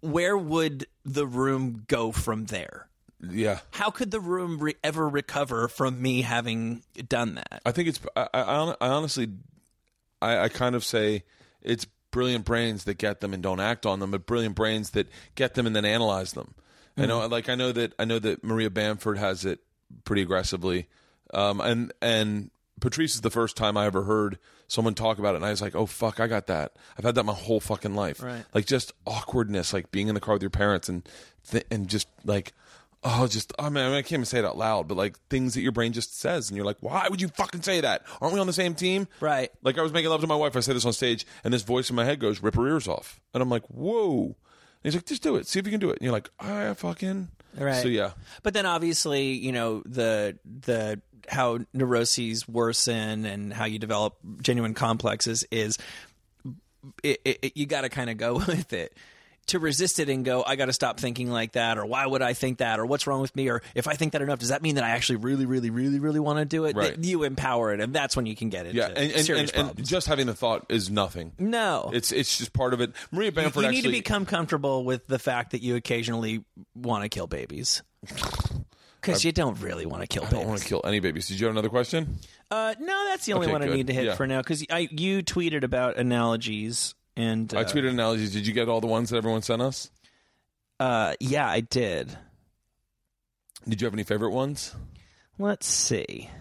where 0.00 0.36
would 0.36 0.86
the 1.04 1.26
room 1.26 1.84
go 1.88 2.12
from 2.12 2.46
there 2.46 2.88
yeah, 3.30 3.60
how 3.70 3.90
could 3.90 4.10
the 4.10 4.18
room 4.18 4.58
re- 4.58 4.74
ever 4.82 5.08
recover 5.08 5.68
from 5.68 6.02
me 6.02 6.22
having 6.22 6.82
done 7.08 7.36
that 7.36 7.62
I 7.64 7.70
think 7.70 7.88
it's. 7.88 8.00
I, 8.16 8.26
I, 8.34 8.74
I 8.80 8.88
honestly, 8.88 9.28
I, 10.20 10.38
I 10.38 10.48
kind 10.48 10.74
of 10.74 10.84
say 10.84 11.22
it's 11.60 11.86
brilliant 12.10 12.44
brains 12.44 12.84
that 12.84 12.94
get 12.94 13.20
them 13.20 13.32
and 13.32 13.42
don't 13.42 13.60
act 13.60 13.86
on 13.86 14.00
them, 14.00 14.10
but 14.10 14.26
brilliant 14.26 14.56
brains 14.56 14.90
that 14.90 15.08
get 15.36 15.54
them 15.54 15.66
and 15.66 15.74
then 15.74 15.84
analyze 15.84 16.32
them. 16.32 16.54
I 16.96 17.06
know, 17.06 17.26
like 17.26 17.48
I 17.48 17.54
know 17.54 17.72
that 17.72 17.94
I 17.98 18.04
know 18.04 18.18
that 18.18 18.44
Maria 18.44 18.70
Bamford 18.70 19.18
has 19.18 19.44
it 19.44 19.60
pretty 20.04 20.22
aggressively, 20.22 20.88
um, 21.32 21.60
and 21.60 21.92
and 22.02 22.50
Patrice 22.82 23.14
is 23.14 23.22
the 23.22 23.30
first 23.30 23.56
time 23.56 23.76
I 23.78 23.86
ever 23.86 24.02
heard 24.02 24.38
someone 24.68 24.94
talk 24.94 25.18
about 25.18 25.34
it, 25.34 25.36
and 25.36 25.46
I 25.46 25.50
was 25.50 25.62
like, 25.62 25.74
oh 25.74 25.86
fuck, 25.86 26.20
I 26.20 26.26
got 26.26 26.48
that. 26.48 26.72
I've 26.98 27.04
had 27.04 27.14
that 27.14 27.24
my 27.24 27.32
whole 27.32 27.60
fucking 27.60 27.94
life. 27.94 28.22
Right. 28.22 28.44
Like 28.52 28.66
just 28.66 28.92
awkwardness, 29.06 29.72
like 29.72 29.90
being 29.90 30.08
in 30.08 30.14
the 30.14 30.20
car 30.20 30.34
with 30.34 30.42
your 30.42 30.50
parents 30.50 30.88
and 30.88 31.08
th- 31.50 31.66
and 31.70 31.88
just 31.88 32.08
like 32.24 32.52
oh, 33.04 33.26
just 33.26 33.52
oh, 33.58 33.64
I 33.64 33.68
mean, 33.68 33.84
I 33.84 34.02
can't 34.02 34.12
even 34.12 34.24
say 34.24 34.38
it 34.38 34.44
out 34.44 34.56
loud, 34.56 34.88
but 34.88 34.96
like 34.96 35.18
things 35.28 35.54
that 35.54 35.62
your 35.62 35.72
brain 35.72 35.92
just 35.92 36.18
says, 36.18 36.50
and 36.50 36.56
you're 36.56 36.66
like, 36.66 36.76
why 36.80 37.06
would 37.08 37.20
you 37.20 37.28
fucking 37.28 37.62
say 37.62 37.80
that? 37.80 38.02
Aren't 38.20 38.34
we 38.34 38.40
on 38.40 38.46
the 38.46 38.52
same 38.52 38.74
team? 38.74 39.08
Right. 39.20 39.50
Like 39.62 39.78
I 39.78 39.82
was 39.82 39.92
making 39.92 40.10
love 40.10 40.20
to 40.20 40.26
my 40.26 40.36
wife. 40.36 40.56
I 40.56 40.60
say 40.60 40.72
this 40.72 40.84
on 40.84 40.92
stage, 40.92 41.26
and 41.44 41.52
this 41.52 41.62
voice 41.62 41.90
in 41.90 41.96
my 41.96 42.04
head 42.04 42.20
goes, 42.20 42.42
"Rip 42.42 42.54
her 42.56 42.66
ears 42.66 42.88
off," 42.88 43.20
and 43.34 43.42
I'm 43.42 43.48
like, 43.48 43.66
whoa. 43.66 44.24
And 44.24 44.92
he's 44.92 44.96
like, 44.96 45.06
just 45.06 45.22
do 45.22 45.36
it. 45.36 45.46
See 45.46 45.60
if 45.60 45.66
you 45.66 45.70
can 45.70 45.78
do 45.78 45.90
it. 45.90 45.98
And 45.98 46.02
you're 46.02 46.12
like, 46.12 46.28
I 46.40 46.74
fucking. 46.74 47.28
Right. 47.56 47.82
So 47.82 47.88
yeah. 47.88 48.12
But 48.42 48.54
then 48.54 48.66
obviously, 48.66 49.32
you 49.32 49.52
know, 49.52 49.82
the 49.86 50.38
the 50.44 51.00
how 51.28 51.60
neuroses 51.72 52.48
worsen 52.48 53.24
and 53.24 53.52
how 53.52 53.64
you 53.64 53.78
develop 53.78 54.16
genuine 54.40 54.74
complexes 54.74 55.44
is 55.50 55.78
it, 57.02 57.20
it, 57.24 57.56
you 57.56 57.66
got 57.66 57.82
to 57.82 57.88
kind 57.88 58.10
of 58.10 58.16
go 58.16 58.34
with 58.46 58.72
it. 58.72 58.96
To 59.46 59.58
resist 59.58 59.98
it 59.98 60.08
and 60.08 60.24
go, 60.24 60.44
I 60.46 60.54
got 60.54 60.66
to 60.66 60.72
stop 60.72 61.00
thinking 61.00 61.28
like 61.28 61.52
that, 61.52 61.76
or 61.76 61.84
why 61.84 62.06
would 62.06 62.22
I 62.22 62.32
think 62.32 62.58
that, 62.58 62.78
or 62.78 62.86
what's 62.86 63.08
wrong 63.08 63.20
with 63.20 63.34
me, 63.34 63.50
or 63.50 63.60
if 63.74 63.88
I 63.88 63.94
think 63.94 64.12
that 64.12 64.22
enough, 64.22 64.38
does 64.38 64.50
that 64.50 64.62
mean 64.62 64.76
that 64.76 64.84
I 64.84 64.90
actually 64.90 65.16
really, 65.16 65.46
really, 65.46 65.68
really, 65.68 65.98
really 65.98 66.20
want 66.20 66.38
to 66.38 66.44
do 66.44 66.64
it? 66.64 66.76
Right. 66.76 66.94
That 66.94 67.04
You 67.04 67.24
empower 67.24 67.72
it, 67.74 67.80
and 67.80 67.92
that's 67.92 68.14
when 68.14 68.24
you 68.24 68.36
can 68.36 68.50
get 68.50 68.66
it. 68.66 68.74
Yeah, 68.74 68.86
and, 68.94 69.10
and, 69.10 69.30
and, 69.30 69.50
and 69.54 69.84
just 69.84 70.06
having 70.06 70.28
the 70.28 70.34
thought 70.34 70.66
is 70.68 70.90
nothing. 70.90 71.32
no, 71.40 71.90
It's 71.92 72.12
it's 72.12 72.38
just 72.38 72.52
part 72.52 72.72
of 72.72 72.80
it. 72.80 72.92
Maria 73.10 73.30
you, 73.30 73.32
Bamford 73.32 73.64
you 73.64 73.70
need 73.70 73.78
actually. 73.78 73.92
to 73.92 73.98
become 73.98 74.26
comfortable 74.26 74.84
with 74.84 75.08
the 75.08 75.18
fact 75.18 75.50
that 75.50 75.60
you 75.60 75.74
occasionally 75.74 76.44
want 76.76 77.02
to 77.02 77.08
kill 77.08 77.26
babies. 77.26 77.82
Because 79.02 79.24
you 79.24 79.32
don't 79.32 79.60
really 79.60 79.84
want 79.84 80.02
to 80.02 80.06
kill 80.06 80.22
I 80.22 80.26
babies. 80.26 80.38
don't 80.40 80.48
want 80.48 80.60
to 80.62 80.66
kill 80.68 80.80
any 80.84 81.00
babies. 81.00 81.26
Did 81.28 81.40
you 81.40 81.46
have 81.46 81.54
another 81.54 81.68
question? 81.68 82.18
Uh, 82.50 82.74
no, 82.80 83.04
that's 83.08 83.26
the 83.26 83.32
only 83.34 83.46
Okay, 83.48 83.52
one 83.52 83.62
I 83.62 83.66
need 83.66 83.88
to 83.88 83.92
hit 83.92 84.04
Yeah. 84.04 84.14
for 84.14 84.26
now. 84.26 84.40
Because 84.40 84.62
you 84.62 85.22
tweeted 85.22 85.64
about 85.64 85.96
analogies, 85.98 86.94
and 87.16 87.52
uh, 87.52 87.58
I 87.58 87.64
tweeted 87.64 87.90
analogies. 87.90 88.32
Did 88.32 88.46
you 88.46 88.52
get 88.52 88.68
all 88.68 88.80
the 88.80 88.86
ones 88.86 89.10
that 89.10 89.16
everyone 89.18 89.42
sent 89.42 89.60
us? 89.60 89.90
uh, 90.80 91.14
yeah, 91.20 91.48
I 91.48 91.60
did. 91.60 92.16
Did 93.68 93.80
you 93.80 93.84
have 93.86 93.92
any 93.94 94.02
favorite 94.04 94.30
ones? 94.32 94.74
Let's 95.38 95.66
see. 95.66 96.30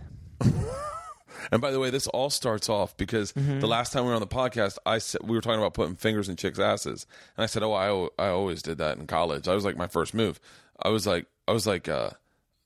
And 1.52 1.60
by 1.62 1.72
the 1.72 1.80
way, 1.80 1.90
this 1.90 2.08
all 2.08 2.30
starts 2.30 2.70
off 2.70 2.96
because 2.98 3.34
Mm-hmm. 3.34 3.60
the 3.62 3.68
last 3.68 3.92
time 3.92 4.04
we 4.04 4.10
were 4.10 4.16
on 4.16 4.22
the 4.22 4.28
podcast, 4.28 4.78
I 4.86 5.00
said 5.00 5.22
we 5.24 5.36
were 5.36 5.42
talking 5.42 5.60
about 5.60 5.74
putting 5.74 5.96
fingers 5.96 6.30
in 6.30 6.36
chicks' 6.36 6.60
asses, 6.60 7.08
and 7.36 7.44
I 7.44 7.48
said, 7.48 7.64
"Oh, 7.64 7.74
I 7.74 7.88
al- 7.88 8.12
I 8.20 8.28
always 8.28 8.62
did 8.62 8.78
that 8.78 8.98
in 9.00 9.08
college. 9.08 9.48
I 9.48 9.56
was 9.56 9.66
like 9.66 9.76
my 9.76 9.88
first 9.88 10.14
move. 10.14 10.40
I 10.82 10.90
was 10.90 11.08
like 11.08 11.26
I 11.48 11.52
was 11.52 11.66
like 11.66 11.90
uh, 11.90 12.12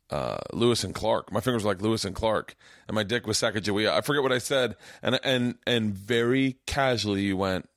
uh, 0.10 0.38
Lewis 0.54 0.84
and 0.84 0.94
Clark. 0.94 1.32
My 1.32 1.40
fingers 1.40 1.64
were 1.64 1.72
like 1.72 1.82
Lewis 1.82 2.06
and 2.06 2.16
Clark, 2.16 2.56
and 2.88 2.96
my 2.96 3.04
dick 3.04 3.26
was 3.26 3.38
Sacagawea. 3.40 3.90
I 3.92 4.02
forget 4.02 4.24
what 4.24 4.32
I 4.32 4.38
said, 4.38 4.76
and 5.02 5.20
and 5.24 5.56
and 5.66 5.94
very 5.94 6.58
casually 6.66 7.22
you 7.22 7.38
went. 7.38 7.70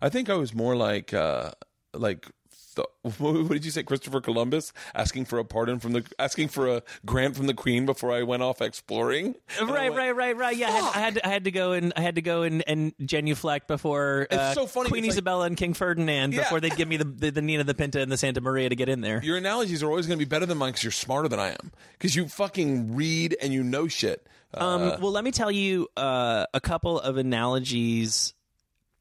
I 0.00 0.08
think 0.08 0.28
I 0.28 0.34
was 0.34 0.54
more 0.54 0.76
like 0.76 1.12
uh, 1.14 1.52
like. 1.92 2.28
The, 2.74 2.86
what 3.18 3.48
did 3.48 3.64
you 3.64 3.70
say, 3.70 3.82
Christopher 3.82 4.20
Columbus 4.20 4.72
asking 4.94 5.24
for 5.26 5.38
a 5.38 5.44
pardon 5.44 5.78
from 5.80 5.92
the 5.92 6.04
asking 6.18 6.48
for 6.48 6.68
a 6.68 6.82
grant 7.06 7.36
from 7.36 7.46
the 7.46 7.54
Queen 7.54 7.86
before 7.86 8.12
I 8.12 8.22
went 8.22 8.42
off 8.42 8.60
exploring? 8.60 9.34
And 9.58 9.68
Right, 9.70 9.84
went, 9.92 9.96
right, 9.96 10.16
right, 10.16 10.36
right. 10.36 10.56
Yeah, 10.56 10.68
I 10.68 10.70
had, 10.70 10.84
I 10.94 10.98
had 10.98 11.14
to, 11.14 11.26
I 11.26 11.30
had 11.30 11.44
to 11.44 11.50
go 11.50 11.72
and 11.72 11.92
I 11.96 12.00
had 12.00 12.14
to 12.16 12.22
go 12.22 12.42
and, 12.42 12.62
and 12.66 12.92
genuflect 13.04 13.68
before 13.68 14.26
It's 14.30 14.36
uh, 14.40 14.54
so 14.54 14.66
funny, 14.66 14.88
Queen 14.90 15.04
it's 15.04 15.08
like- 15.08 15.14
Isabella 15.14 15.46
and 15.46 15.56
King 15.56 15.74
Ferdinand 15.74 16.34
Yeah. 16.34 16.40
before 16.42 16.60
they'd 16.60 16.76
give 16.76 16.88
me 16.88 16.96
the, 16.96 17.04
the 17.04 17.30
the 17.30 17.42
Nina, 17.42 17.64
the 17.64 17.74
Pinta, 17.74 18.00
and 18.00 18.10
the 18.10 18.16
Santa 18.16 18.40
Maria 18.40 18.68
to 18.68 18.76
get 18.76 18.88
in 18.88 19.00
there. 19.00 19.22
Your 19.22 19.36
analogies 19.36 19.82
are 19.82 19.88
always 19.88 20.06
going 20.06 20.18
to 20.18 20.24
be 20.24 20.28
better 20.28 20.46
than 20.46 20.58
mine 20.58 20.70
because 20.72 20.82
you're 20.84 20.90
smarter 20.92 21.28
than 21.28 21.38
I 21.40 21.48
am. 21.50 21.70
Because 21.92 22.14
you 22.16 22.28
fucking 22.28 22.94
read 22.96 23.36
and 23.40 23.52
you 23.52 23.62
know 23.62 23.88
shit. 23.88 24.26
Uh, 24.52 24.64
Um, 24.64 24.80
well, 25.00 25.12
let 25.12 25.24
me 25.24 25.30
tell 25.32 25.50
you 25.50 25.88
uh, 25.96 26.46
a 26.54 26.60
couple 26.60 26.98
of 27.00 27.16
analogies 27.16 28.34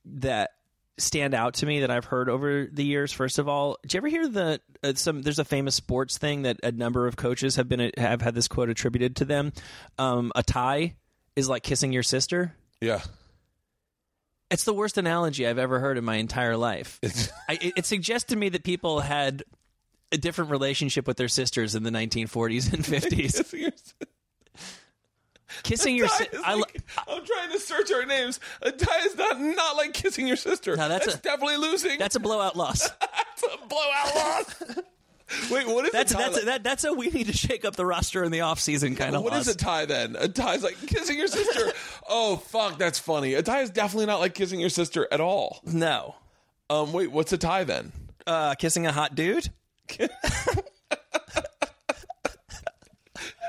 that 0.06 0.52
stand 0.98 1.34
out 1.34 1.56
to 1.56 1.66
me 1.66 1.82
that 1.82 1.92
I've 1.92 2.06
heard 2.06 2.30
over 2.30 2.68
the 2.72 2.86
years. 2.86 3.12
First 3.12 3.40
of 3.40 3.48
all, 3.48 3.78
did 3.82 3.94
you 3.94 3.98
ever 3.98 4.08
hear 4.08 4.28
the 4.28 4.62
uh, 4.84 4.94
some? 4.96 5.22
There's 5.22 5.40
a 5.40 5.46
famous 5.46 5.76
sports 5.76 6.18
thing 6.18 6.44
that 6.44 6.58
a 6.64 6.72
number 6.72 7.08
of 7.08 7.16
coaches 7.16 7.56
have 7.56 7.68
been 7.68 7.92
have 7.98 8.22
had 8.22 8.36
this 8.36 8.48
quote 8.48 8.70
attributed 8.70 9.18
to 9.18 9.26
them. 9.26 9.54
Um, 9.98 10.32
a 10.36 10.44
tie 10.44 10.96
is 11.36 11.50
like 11.50 11.64
kissing 11.64 11.92
your 11.92 12.04
sister. 12.04 12.56
yeah. 12.82 13.02
It's 14.52 14.66
the 14.66 14.74
worst 14.74 15.00
analogy 15.00 15.48
I've 15.48 15.58
ever 15.58 15.80
heard 15.80 15.98
in 15.98 16.06
my 16.06 16.18
entire 16.18 16.56
life. 16.56 17.00
I, 17.50 17.54
it, 17.60 17.74
it 17.78 17.86
suggests 17.88 18.30
to 18.30 18.36
me 18.36 18.50
that 18.50 18.64
people 18.64 19.00
had 19.00 19.44
a 20.12 20.18
different 20.18 20.52
relationship 20.52 21.08
with 21.08 21.18
their 21.18 21.28
sisters 21.28 21.74
in 21.74 21.82
the 21.82 21.90
1940s 21.90 22.72
and 22.72 22.84
50s. 22.84 23.94
Kissing 25.64 25.96
your 25.96 26.10
si- 26.10 26.28
I, 26.44 26.56
lo- 26.56 26.64
am 27.08 27.26
trying 27.26 27.52
to 27.52 27.60
search 27.60 27.92
our 27.92 28.06
names. 28.06 28.40
A 28.62 28.72
tie 28.72 29.06
is 29.06 29.16
not 29.16 29.40
not 29.40 29.78
like 29.78 29.94
kissing 29.94 30.28
your 30.28 30.36
sister. 30.36 30.76
No, 30.76 30.90
that's 30.90 31.08
a- 31.16 31.18
definitely 31.18 31.58
losing. 31.58 31.98
that's 32.00 32.16
a 32.16 32.20
blowout 32.20 32.56
loss. 32.56 32.90
That's 33.00 33.56
a 33.56 33.68
blowout 33.68 34.16
loss. 34.16 34.64
Wait, 35.52 35.66
what 35.68 35.86
is 35.86 35.92
That's 35.92 36.12
a 36.12 36.16
tie? 36.16 36.22
that's 36.22 36.36
like? 36.36 36.46
that, 36.46 36.64
that's 36.64 36.84
a 36.84 36.94
we 36.94 37.10
need 37.10 37.26
to 37.28 37.34
shake 37.34 37.66
up 37.66 37.76
the 37.76 37.86
roster 37.86 38.24
in 38.24 38.32
the 38.32 38.42
off 38.42 38.60
season 38.60 38.96
kind 38.96 39.16
of 39.16 39.24
What 39.24 39.34
loss. 39.34 39.48
is 39.48 39.56
a 39.56 39.58
tie 39.58 39.86
then? 39.86 40.16
A 40.20 40.28
tie's 40.30 40.62
like 40.64 40.78
kissing 40.86 41.18
your 41.18 41.28
sister. 41.28 41.72
oh 42.08 42.38
fuck, 42.38 42.78
that's 42.78 43.00
funny. 43.00 43.34
A 43.34 43.42
tie 43.42 43.62
is 43.62 43.72
definitely 43.72 44.06
not 44.06 44.20
like 44.20 44.36
kissing 44.36 44.60
your 44.60 44.70
sister 44.70 45.08
at 45.12 45.20
all. 45.22 45.60
No, 45.66 46.16
Um, 46.70 46.94
wait, 46.94 47.12
what's 47.12 47.34
a 47.34 47.38
tie 47.38 47.64
then? 47.64 47.92
uh, 48.28 48.54
kissing 48.56 48.86
a 48.86 48.92
hot 48.92 49.16
dude. 49.16 49.50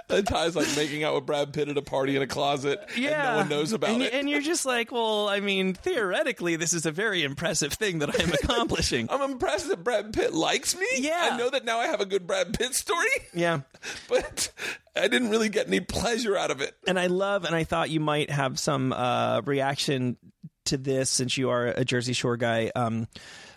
A 0.11 0.23
tie's 0.23 0.55
like 0.55 0.69
making 0.77 1.03
out 1.03 1.15
with 1.15 1.25
Brad 1.25 1.53
Pitt 1.55 1.69
at 1.69 1.79
a 1.79 1.83
party 1.83 2.15
in 2.15 2.21
a 2.21 2.27
closet, 2.27 2.79
and 2.95 3.05
no 3.05 3.37
one 3.37 3.49
knows 3.49 3.73
about 3.73 3.91
and, 3.91 4.03
it. 4.03 4.13
and 4.13 4.29
you're 4.29 4.43
just 4.43 4.67
like, 4.67 4.93
well, 4.93 5.29
I 5.31 5.41
mean, 5.41 5.73
theoretically, 5.73 6.57
this 6.57 6.75
is 6.75 6.85
a 6.85 6.91
very 6.91 7.23
impressive 7.23 7.73
thing 7.73 8.01
that 8.01 8.11
I 8.11 8.23
am 8.23 8.33
accomplishing. 8.43 9.09
I'm 9.11 9.23
impressed 9.23 9.69
that 9.69 9.83
Brad 9.83 10.13
Pitt 10.13 10.35
likes 10.35 10.77
me. 10.77 10.87
Yeah. 10.97 11.31
I 11.33 11.39
know 11.39 11.49
that 11.49 11.65
now 11.65 11.79
I 11.79 11.87
have 11.87 12.03
a 12.03 12.07
good 12.07 12.27
Brad 12.27 12.53
Pitt 12.53 12.75
story, 12.75 13.09
yeah. 13.33 13.61
but 14.09 14.53
I 14.95 15.09
didn't 15.09 15.31
really 15.31 15.49
get 15.49 15.69
any 15.69 15.81
pleasure 15.81 16.37
out 16.37 16.51
of 16.51 16.61
it. 16.61 16.75
and 16.87 17.01
I 17.01 17.07
love, 17.07 17.45
and 17.45 17.55
I 17.55 17.65
thought 17.65 17.89
you 17.89 18.01
might 18.01 18.31
have 18.31 18.59
some 18.59 18.93
uh, 18.93 19.41
reaction 19.47 20.19
to 20.67 20.77
this 20.77 21.09
since 21.09 21.39
you 21.39 21.49
are 21.49 21.69
a 21.69 21.85
Jersey 21.85 22.13
Shore 22.13 22.37
guy. 22.37 22.71
Um, 22.77 23.09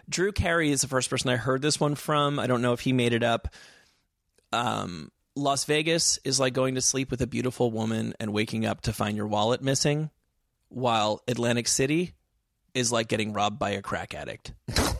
Drew 0.10 0.32
Carey 0.32 0.72
is 0.72 0.82
the 0.82 0.88
first 0.88 1.10
person 1.10 1.30
I 1.30 1.36
heard 1.36 1.61
this 1.61 1.80
one 1.80 1.95
from. 1.95 2.40
I 2.40 2.48
don't 2.48 2.61
know 2.61 2.74
if 2.74 2.80
he 2.80 2.94
made 2.94 3.11
it 3.14 3.24
up. 3.24 3.49
Um, 4.53 5.11
Las 5.38 5.65
Vegas 5.65 6.19
is 6.23 6.39
like 6.39 6.53
going 6.53 6.76
to 6.76 6.81
sleep 6.81 7.11
with 7.11 7.22
a 7.22 7.27
beautiful 7.27 7.72
woman 7.72 8.14
and 8.19 8.34
waking 8.34 8.65
up 8.65 8.81
to 8.81 8.93
find 8.93 9.15
your 9.15 9.27
wallet 9.27 9.61
missing, 9.61 10.09
while 10.69 11.22
Atlantic 11.27 11.68
City 11.68 12.14
is 12.73 12.91
like 12.91 13.07
getting 13.07 13.34
robbed 13.34 13.59
by 13.59 13.72
a 13.72 13.81
crack 13.81 14.14
addict. 14.14 14.53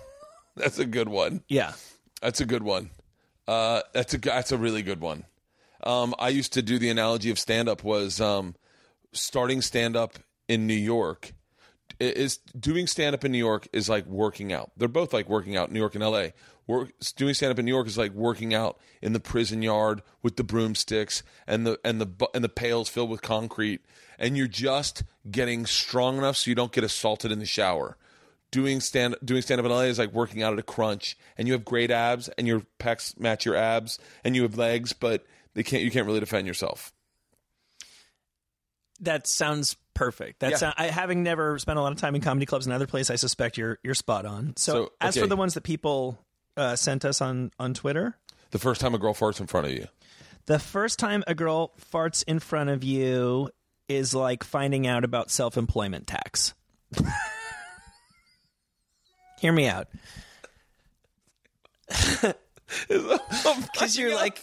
That's 0.55 0.80
a 0.80 0.85
good 0.85 1.09
one. 1.09 1.43
Yeah. 1.47 1.73
That's 2.22 2.41
a 2.41 2.45
good 2.45 2.64
one. 2.64 2.89
Uh, 3.47 3.81
that's 3.93 4.14
a 4.14 4.18
that's 4.18 4.51
a 4.51 4.57
really 4.57 4.81
good 4.81 4.99
one. 4.99 5.23
Um, 5.84 6.14
I 6.19 6.30
used 6.30 6.53
to 6.53 6.61
do 6.61 6.80
the 6.80 6.89
analogy 6.89 7.30
of 7.30 7.39
stand 7.39 7.69
up 7.69 7.81
was 7.81 8.19
um, 8.19 8.55
starting 9.14 9.61
stand 9.61 9.95
up 9.95 10.19
in 10.49 10.68
New 10.68 10.73
York 10.73 11.31
is 11.99 12.38
doing 12.59 12.88
stand 12.88 13.15
up 13.15 13.26
in 13.26 13.31
New 13.31 13.38
York 13.38 13.68
is 13.73 13.89
like 13.89 14.05
working 14.05 14.53
out. 14.53 14.72
They're 14.77 14.88
both 14.88 15.14
like 15.14 15.30
working 15.30 15.55
out. 15.55 15.72
New 15.72 15.80
York 15.80 15.95
and 15.95 16.03
L.A. 16.03 16.34
Work, 16.68 16.91
doing 17.15 17.34
stand 17.34 17.52
up 17.52 17.60
in 17.60 17.65
New 17.65 17.73
York 17.73 17.88
is 17.88 17.98
like 17.98 18.11
working 18.11 18.53
out 18.53 18.77
in 19.02 19.14
the 19.14 19.19
prison 19.19 19.61
yard 19.61 20.02
with 20.22 20.35
the 20.35 20.44
broomsticks 20.44 21.23
and 21.48 21.65
the 21.65 21.80
and 21.84 22.02
the 22.02 22.27
and 22.34 22.44
the 22.44 22.49
pails 22.49 22.89
filled 22.89 23.10
with 23.10 23.22
concrete, 23.22 23.81
and 24.19 24.38
you're 24.38 24.48
just 24.48 25.03
getting 25.31 25.65
strong 25.65 26.18
enough 26.18 26.38
so 26.38 26.52
you 26.52 26.56
don't 26.56 26.72
get 26.72 26.84
assaulted 26.84 27.31
in 27.31 27.39
the 27.39 27.45
shower 27.45 27.98
doing 28.49 28.80
stand 28.80 29.14
doing 29.26 29.41
stand 29.41 29.60
up 29.60 29.65
in 29.65 29.72
LA 29.72 29.81
is 29.81 29.99
like 29.99 30.14
working 30.14 30.41
out 30.41 30.53
at 30.53 30.60
a 30.60 30.64
crunch 30.64 31.18
and 31.38 31.48
you 31.48 31.53
have 31.53 31.65
great 31.65 31.91
abs 31.91 32.30
and 32.38 32.48
your 32.48 32.61
pecs 32.80 33.19
match 33.19 33.45
your 33.45 33.57
abs 33.57 33.99
and 34.23 34.38
you 34.38 34.44
have 34.44 34.57
legs 34.57 34.94
but 34.94 35.26
they 35.57 35.64
can't 35.64 35.84
you 35.84 35.91
can't 35.91 36.06
really 36.06 36.19
defend 36.19 36.45
yourself. 36.48 36.94
That 38.99 39.27
sounds 39.27 39.76
perfect. 39.95 40.39
That's 40.39 40.61
Yeah. 40.61 40.73
I 40.77 40.88
having 40.88 41.23
never 41.23 41.57
spent 41.57 41.80
a 41.80 41.81
lot 41.81 41.91
of 41.91 41.98
time 41.98 42.14
in 42.14 42.22
comedy 42.22 42.45
clubs 42.45 42.68
and 42.68 42.73
other 42.73 42.88
places. 42.88 43.10
I 43.10 43.15
suspect 43.15 43.57
you're 43.57 43.80
you're 43.84 43.95
spot 43.95 44.26
on. 44.26 44.53
So, 44.56 44.73
So, 44.73 44.91
as 45.02 45.18
for 45.18 45.26
the 45.26 45.35
ones 45.35 45.56
that 45.56 45.61
people 45.61 46.19
uh, 46.57 46.75
sent 46.75 47.05
us 47.05 47.21
on 47.21 47.51
on 47.59 47.73
Twitter, 47.73 48.17
The 48.51 48.59
first 48.59 48.81
time 48.81 48.93
a 48.93 48.97
girl 48.97 49.13
farts 49.13 49.39
in 49.39 49.47
front 49.47 49.67
of 49.67 49.73
you. 49.73 49.88
the 50.47 50.59
first 50.59 50.99
time 50.99 51.23
a 51.27 51.35
girl 51.35 51.71
farts 51.91 52.23
in 52.27 52.39
front 52.39 52.69
of 52.69 52.84
you 52.84 53.49
is 53.88 54.13
like 54.13 54.43
finding 54.43 54.85
out 54.88 55.03
about 55.05 55.29
self 55.31 55.55
employment 55.57 56.07
tax. 56.07 56.53
Hear 59.39 59.51
me 59.53 59.67
out. 59.67 59.88
Because 62.89 63.97
you're 63.97 64.13
like- 64.13 64.41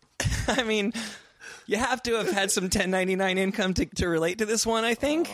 I 0.48 0.62
mean, 0.62 0.94
you 1.66 1.76
have 1.76 2.02
to 2.04 2.14
have 2.14 2.30
had 2.30 2.50
some 2.50 2.64
1099 2.64 3.36
income 3.36 3.74
to, 3.74 3.84
to 3.96 4.08
relate 4.08 4.38
to 4.38 4.46
this 4.46 4.64
one, 4.64 4.84
I 4.84 4.94
think. 4.94 5.28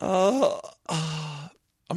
I'm 0.00 0.60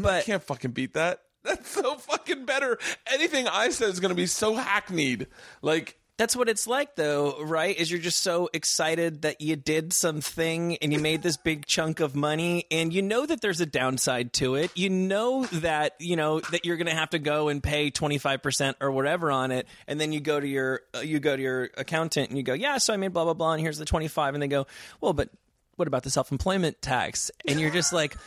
not, 0.02 0.14
I 0.14 0.22
can't 0.24 0.42
fucking 0.42 0.72
beat 0.72 0.94
that. 0.96 1.22
That's 1.48 1.70
so 1.70 1.96
fucking 1.96 2.46
better. 2.46 2.78
Anything 3.12 3.48
I 3.48 3.70
said 3.70 3.90
is 3.90 4.00
going 4.00 4.10
to 4.10 4.16
be 4.16 4.28
so 4.28 4.56
hackneyed. 4.56 5.28
Like 5.62 5.98
That's 6.18 6.36
what 6.36 6.50
it's 6.50 6.66
like, 6.68 6.96
though, 6.96 7.44
right? 7.44 7.78
Is 7.78 7.92
you're 7.92 8.00
just 8.02 8.22
so 8.22 8.50
excited 8.52 9.22
that 9.22 9.40
you 9.40 9.56
did 9.56 9.94
something 9.94 10.78
and 10.78 10.92
you 10.92 10.98
made 11.00 11.22
this 11.22 11.38
big 11.38 11.68
chunk 11.68 12.00
of 12.00 12.16
money, 12.16 12.66
and 12.72 12.92
you 12.92 13.04
know 13.04 13.26
that 13.26 13.40
there's 13.42 13.62
a 13.62 13.68
downside 13.68 14.34
to 14.34 14.56
it. 14.56 14.72
You 14.76 14.90
know 14.90 15.46
that 15.46 15.94
you 16.00 16.16
know 16.16 16.40
that 16.40 16.66
you're 16.66 16.78
going 16.78 16.88
to 16.88 16.96
have 16.96 17.12
to 17.12 17.20
go 17.20 17.50
and 17.50 17.62
pay 17.62 17.92
25 17.92 18.42
percent 18.42 18.78
or 18.82 18.92
whatever 18.92 19.32
on 19.32 19.52
it, 19.52 19.68
and 19.88 20.02
then 20.02 20.12
you 20.12 20.20
go 20.20 20.40
to 20.40 20.48
your 20.48 20.82
uh, 20.96 21.00
you 21.00 21.20
go 21.20 21.36
to 21.36 21.42
your 21.42 21.70
accountant 21.78 22.30
and 22.30 22.38
you 22.38 22.44
go, 22.44 22.54
yeah, 22.54 22.80
so 22.80 22.94
I 22.94 22.98
made 22.98 23.14
blah 23.14 23.24
blah 23.24 23.34
blah, 23.36 23.54
and 23.54 23.62
here's 23.62 23.78
the 23.78 23.86
25, 23.86 24.34
and 24.34 24.42
they 24.42 24.48
go, 24.48 24.66
well, 25.00 25.14
but 25.14 25.30
what 25.76 25.88
about 25.88 26.02
the 26.02 26.10
self 26.10 26.32
employment 26.32 26.82
tax? 26.82 27.30
And 27.48 27.60
you're 27.60 27.70
just 27.70 27.94
like, 27.94 28.18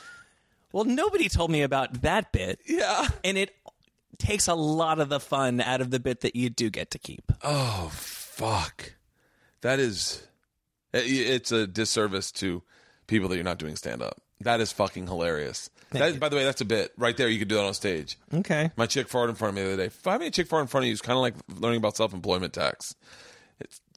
well, 0.72 0.84
nobody 0.84 1.28
told 1.28 1.50
me 1.50 1.62
about 1.62 2.02
that 2.02 2.32
bit, 2.32 2.60
Yeah. 2.66 3.08
and 3.24 3.36
it 3.38 3.54
takes 4.18 4.48
a 4.48 4.54
lot 4.54 5.00
of 5.00 5.08
the 5.08 5.20
fun 5.20 5.60
out 5.60 5.80
of 5.80 5.90
the 5.90 5.98
bit 6.00 6.20
that 6.20 6.36
you 6.36 6.50
do 6.50 6.70
get 6.70 6.90
to 6.92 6.98
keep. 6.98 7.32
Oh 7.42 7.90
fuck, 7.92 8.94
That 9.62 9.78
is, 9.78 10.22
it's 10.92 11.52
a 11.52 11.66
disservice 11.66 12.30
to 12.32 12.62
people 13.06 13.28
that 13.28 13.36
you're 13.36 13.44
not 13.44 13.58
doing 13.58 13.76
stand 13.76 14.02
up. 14.02 14.20
That 14.42 14.60
is 14.60 14.72
fucking 14.72 15.06
hilarious. 15.06 15.68
That, 15.90 16.18
by 16.20 16.28
the 16.30 16.36
way, 16.36 16.44
that's 16.44 16.60
a 16.60 16.64
bit 16.64 16.92
right 16.96 17.14
there. 17.16 17.28
You 17.28 17.38
could 17.38 17.48
do 17.48 17.56
that 17.56 17.64
on 17.64 17.74
stage. 17.74 18.16
Okay. 18.32 18.70
My 18.76 18.86
chick 18.86 19.08
farted 19.08 19.30
in 19.30 19.34
front 19.34 19.50
of 19.50 19.54
me 19.56 19.62
the 19.68 19.72
other 19.74 19.88
day. 19.88 19.94
Having 20.04 20.28
a 20.28 20.30
chick 20.30 20.46
fart 20.46 20.62
in 20.62 20.68
front 20.68 20.84
of 20.84 20.86
you 20.86 20.92
is 20.94 21.02
kind 21.02 21.16
of 21.16 21.20
like 21.20 21.34
learning 21.60 21.78
about 21.78 21.96
self 21.96 22.14
employment 22.14 22.52
tax. 22.54 22.94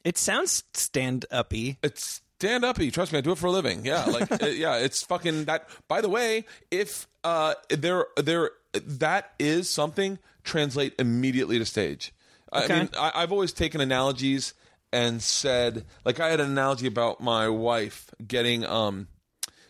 It 0.04 0.18
sounds 0.18 0.64
stand 0.74 1.26
uppy. 1.32 1.78
It's 1.84 2.22
stand 2.44 2.65
uppy. 2.65 2.91
Trust 2.91 3.14
me, 3.14 3.20
I 3.20 3.22
do 3.22 3.32
it 3.32 3.38
for 3.38 3.48
a 3.48 3.52
living. 3.52 3.86
Yeah, 3.86 4.03
like 4.06 4.30
yeah, 4.41 4.78
it's 4.78 5.02
fucking 5.03 5.45
that. 5.45 5.70
By 5.88 6.02
the 6.02 6.10
way, 6.10 6.45
if 6.72 7.07
uh 7.24 7.53
there 7.70 8.07
there 8.18 8.52
that 8.74 9.32
is 9.40 9.70
something, 9.70 10.20
translate 10.44 10.94
immediately 10.99 11.57
to 11.60 11.65
stage. 11.65 12.14
I 12.52 12.68
mean, 12.68 12.90
I, 12.99 13.11
I've 13.15 13.32
always 13.32 13.52
taken 13.52 13.82
analogies 13.82 14.53
and 14.91 15.24
said, 15.24 15.86
like, 16.06 16.20
I 16.20 16.30
had 16.30 16.40
an 16.40 16.52
analogy 16.52 16.86
about 16.86 17.20
my 17.22 17.48
wife 17.48 18.14
getting 18.28 18.65
um 18.65 19.07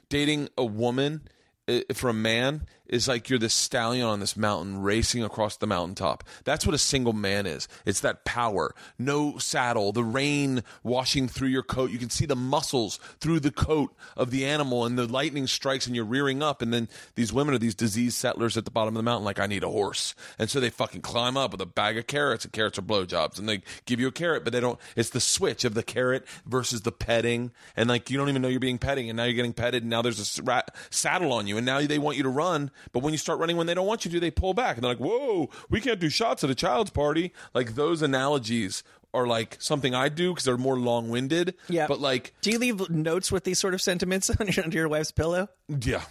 dating 0.10 0.50
a 0.58 0.66
woman 0.66 1.22
uh, 1.68 1.80
for 1.94 2.10
a 2.10 2.14
man 2.14 2.66
is 2.94 3.08
like 3.08 3.28
you're 3.28 3.40
this 3.40 3.56
stallion 3.56 4.06
on 4.06 4.20
this 4.20 4.38
mountain 4.38 4.80
racing 4.84 5.24
across 5.24 5.58
the 5.58 5.66
mountaintop. 5.66 6.24
That's 6.44 6.64
what 6.64 6.76
a 6.76 6.80
single 6.80 7.12
man 7.12 7.48
is. 7.48 7.68
It's 7.88 8.02
that 8.02 8.24
power. 8.24 8.76
No 9.00 9.40
saddle, 9.40 9.92
the 9.92 10.04
rain 10.04 10.64
washing 10.84 11.28
through 11.28 11.48
your 11.48 11.64
coat. 11.64 11.90
You 11.90 11.98
can 11.98 12.12
see 12.12 12.28
the 12.28 12.36
muscles 12.36 13.00
through 13.20 13.40
the 13.40 13.50
coat 13.50 13.96
of 14.16 14.30
the 14.30 14.46
animal 14.46 14.86
and 14.86 14.96
the 14.96 15.08
lightning 15.08 15.48
strikes 15.48 15.88
and 15.88 15.96
you're 15.96 16.06
rearing 16.06 16.44
up 16.44 16.62
and 16.62 16.72
then 16.72 16.88
these 17.16 17.34
women 17.34 17.56
are 17.56 17.58
these 17.60 17.74
diseased 17.74 18.16
settlers 18.16 18.58
at 18.58 18.66
the 18.66 18.72
bottom 18.72 18.96
of 18.96 19.00
the 19.00 19.04
mountain 19.04 19.26
like 19.26 19.40
I 19.40 19.48
need 19.48 19.64
a 19.64 19.70
horse. 19.70 20.14
And 20.38 20.48
so 20.48 20.60
they 20.60 20.70
fucking 20.70 21.02
climb 21.02 21.36
up 21.36 21.52
with 21.52 21.62
a 21.62 21.66
bag 21.66 21.98
of 21.98 22.06
carrots 22.06 22.46
and 22.46 22.54
carrots 22.54 22.78
are 22.78 22.84
blowjobs 22.84 23.40
and 23.40 23.50
they 23.50 23.64
give 23.86 24.00
you 24.00 24.08
a 24.08 24.12
carrot 24.12 24.44
but 24.44 24.54
they 24.54 24.60
don't 24.60 24.80
it's 24.96 25.10
the 25.10 25.20
switch 25.20 25.66
of 25.66 25.74
the 25.74 25.84
carrot 25.84 26.28
versus 26.46 26.82
the 26.82 26.92
petting 26.92 27.52
and 27.76 27.90
like 27.90 28.12
you 28.12 28.18
don't 28.18 28.30
even 28.30 28.44
know 28.44 28.48
you're 28.48 28.60
being 28.60 28.78
petting 28.78 29.10
and 29.10 29.18
now 29.18 29.24
you're 29.24 29.34
getting 29.34 29.54
petted 29.54 29.82
and 29.82 29.90
now 29.90 30.04
there's 30.04 30.40
a 30.40 30.44
ra- 30.44 30.62
saddle 30.92 31.34
on 31.34 31.48
you 31.48 31.58
and 31.58 31.66
now 31.66 31.82
they 31.82 31.98
want 31.98 32.18
you 32.18 32.24
to 32.24 32.30
run 32.30 32.70
but 32.92 33.04
when 33.04 33.14
you 33.14 33.18
start 33.18 33.40
running 33.40 33.58
when 33.58 33.68
they 33.68 33.74
don't 33.74 33.88
want 33.88 34.06
you 34.06 34.12
to 34.12 34.20
they 34.20 34.32
pull 34.32 34.54
back. 34.54 34.76
And 34.78 34.84
they're 34.84 34.92
like 34.92 35.00
whoa 35.00 35.50
we 35.70 35.80
can't 35.82 36.00
do 36.00 36.10
shots 36.10 36.44
at 36.44 36.50
a 36.50 36.56
child's 36.56 36.92
party. 36.92 37.34
Like 37.54 37.76
those 37.76 38.02
analogies 38.02 38.84
are 39.14 39.28
like 39.28 39.58
something 39.60 39.94
I 39.94 40.10
do 40.10 40.32
because 40.32 40.44
they're 40.44 40.58
more 40.58 40.78
long-winded. 40.78 41.54
Yeah. 41.70 41.86
but 41.88 42.00
like 42.00 42.34
Do 42.42 42.50
you 42.52 42.60
leave 42.60 42.90
notes 42.90 43.32
with 43.32 43.44
these 43.44 43.60
sort 43.60 43.74
of 43.76 43.82
sentiments 43.82 44.32
under 44.40 44.78
your 44.78 44.90
wife's 44.90 45.12
pillow? 45.12 45.50
yeah. 45.70 46.04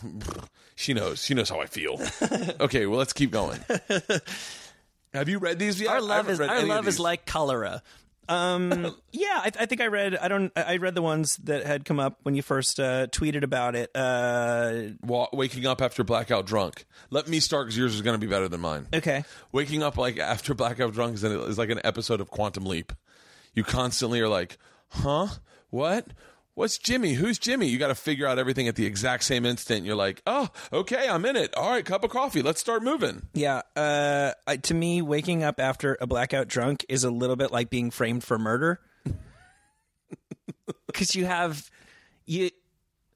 She 0.74 0.94
knows. 0.94 1.22
She 1.22 1.34
knows 1.34 1.48
how 1.50 1.60
I 1.60 1.66
feel. 1.66 2.00
Okay 2.60 2.86
well 2.86 2.98
let's 2.98 3.12
keep 3.12 3.30
going. 3.30 3.60
Have 5.14 5.28
you 5.28 5.38
read 5.38 5.58
these 5.58 5.80
yet? 5.80 5.90
Our 5.90 6.00
love 6.00 6.30
is 6.30 6.40
our 6.40 6.62
love 6.62 6.88
is 6.88 6.98
like 6.98 7.26
cholera. 7.26 7.82
Um, 8.28 8.94
yeah, 9.12 9.40
I, 9.42 9.50
I 9.60 9.66
think 9.66 9.80
I 9.80 9.86
read. 9.86 10.16
I 10.16 10.28
don't. 10.28 10.52
I 10.56 10.76
read 10.76 10.94
the 10.94 11.02
ones 11.02 11.36
that 11.44 11.66
had 11.66 11.84
come 11.84 11.98
up 12.00 12.20
when 12.22 12.34
you 12.34 12.42
first 12.42 12.78
uh, 12.80 13.06
tweeted 13.08 13.42
about 13.42 13.74
it. 13.74 13.90
Uh, 13.94 14.94
Wa- 15.02 15.28
waking 15.32 15.66
up 15.66 15.82
after 15.82 16.04
blackout 16.04 16.46
drunk. 16.46 16.84
Let 17.10 17.28
me 17.28 17.40
start 17.40 17.66
because 17.66 17.76
yours 17.78 17.94
is 17.94 18.02
going 18.02 18.18
to 18.18 18.24
be 18.24 18.30
better 18.30 18.48
than 18.48 18.60
mine. 18.60 18.86
okay. 18.94 19.24
Waking 19.50 19.82
up 19.82 19.96
like 19.98 20.18
after 20.18 20.54
blackout 20.54 20.92
drunk 20.94 21.14
is, 21.14 21.24
is 21.24 21.58
like 21.58 21.70
an 21.70 21.80
episode 21.84 22.20
of 22.20 22.30
Quantum 22.30 22.64
Leap. 22.64 22.92
You 23.54 23.64
constantly 23.64 24.20
are 24.20 24.28
like, 24.28 24.56
huh? 24.90 25.26
What? 25.70 26.06
What's 26.54 26.76
Jimmy? 26.76 27.14
Who's 27.14 27.38
Jimmy? 27.38 27.66
You 27.66 27.78
got 27.78 27.88
to 27.88 27.94
figure 27.94 28.26
out 28.26 28.38
everything 28.38 28.68
at 28.68 28.76
the 28.76 28.84
exact 28.84 29.24
same 29.24 29.46
instant. 29.46 29.86
You're 29.86 29.96
like, 29.96 30.20
oh, 30.26 30.48
okay, 30.70 31.08
I'm 31.08 31.24
in 31.24 31.34
it. 31.34 31.54
All 31.56 31.70
right, 31.70 31.84
cup 31.84 32.04
of 32.04 32.10
coffee. 32.10 32.42
Let's 32.42 32.60
start 32.60 32.82
moving. 32.82 33.22
Yeah. 33.32 33.62
Uh, 33.74 34.32
I, 34.46 34.58
to 34.58 34.74
me, 34.74 35.00
waking 35.00 35.42
up 35.42 35.58
after 35.58 35.96
a 36.00 36.06
blackout 36.06 36.48
drunk 36.48 36.84
is 36.90 37.04
a 37.04 37.10
little 37.10 37.36
bit 37.36 37.52
like 37.52 37.70
being 37.70 37.90
framed 37.90 38.24
for 38.24 38.38
murder. 38.38 38.80
Because 40.86 41.14
you 41.16 41.24
have 41.24 41.70
you 42.26 42.50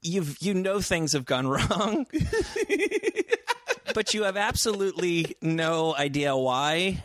you've 0.01 0.37
you 0.41 0.55
know 0.55 0.81
things 0.81 1.13
have 1.13 1.25
gone 1.25 1.47
wrong, 1.47 2.07
but 3.93 4.15
you 4.15 4.23
have 4.23 4.35
absolutely 4.35 5.35
no 5.43 5.95
idea 5.95 6.35
why. 6.35 7.03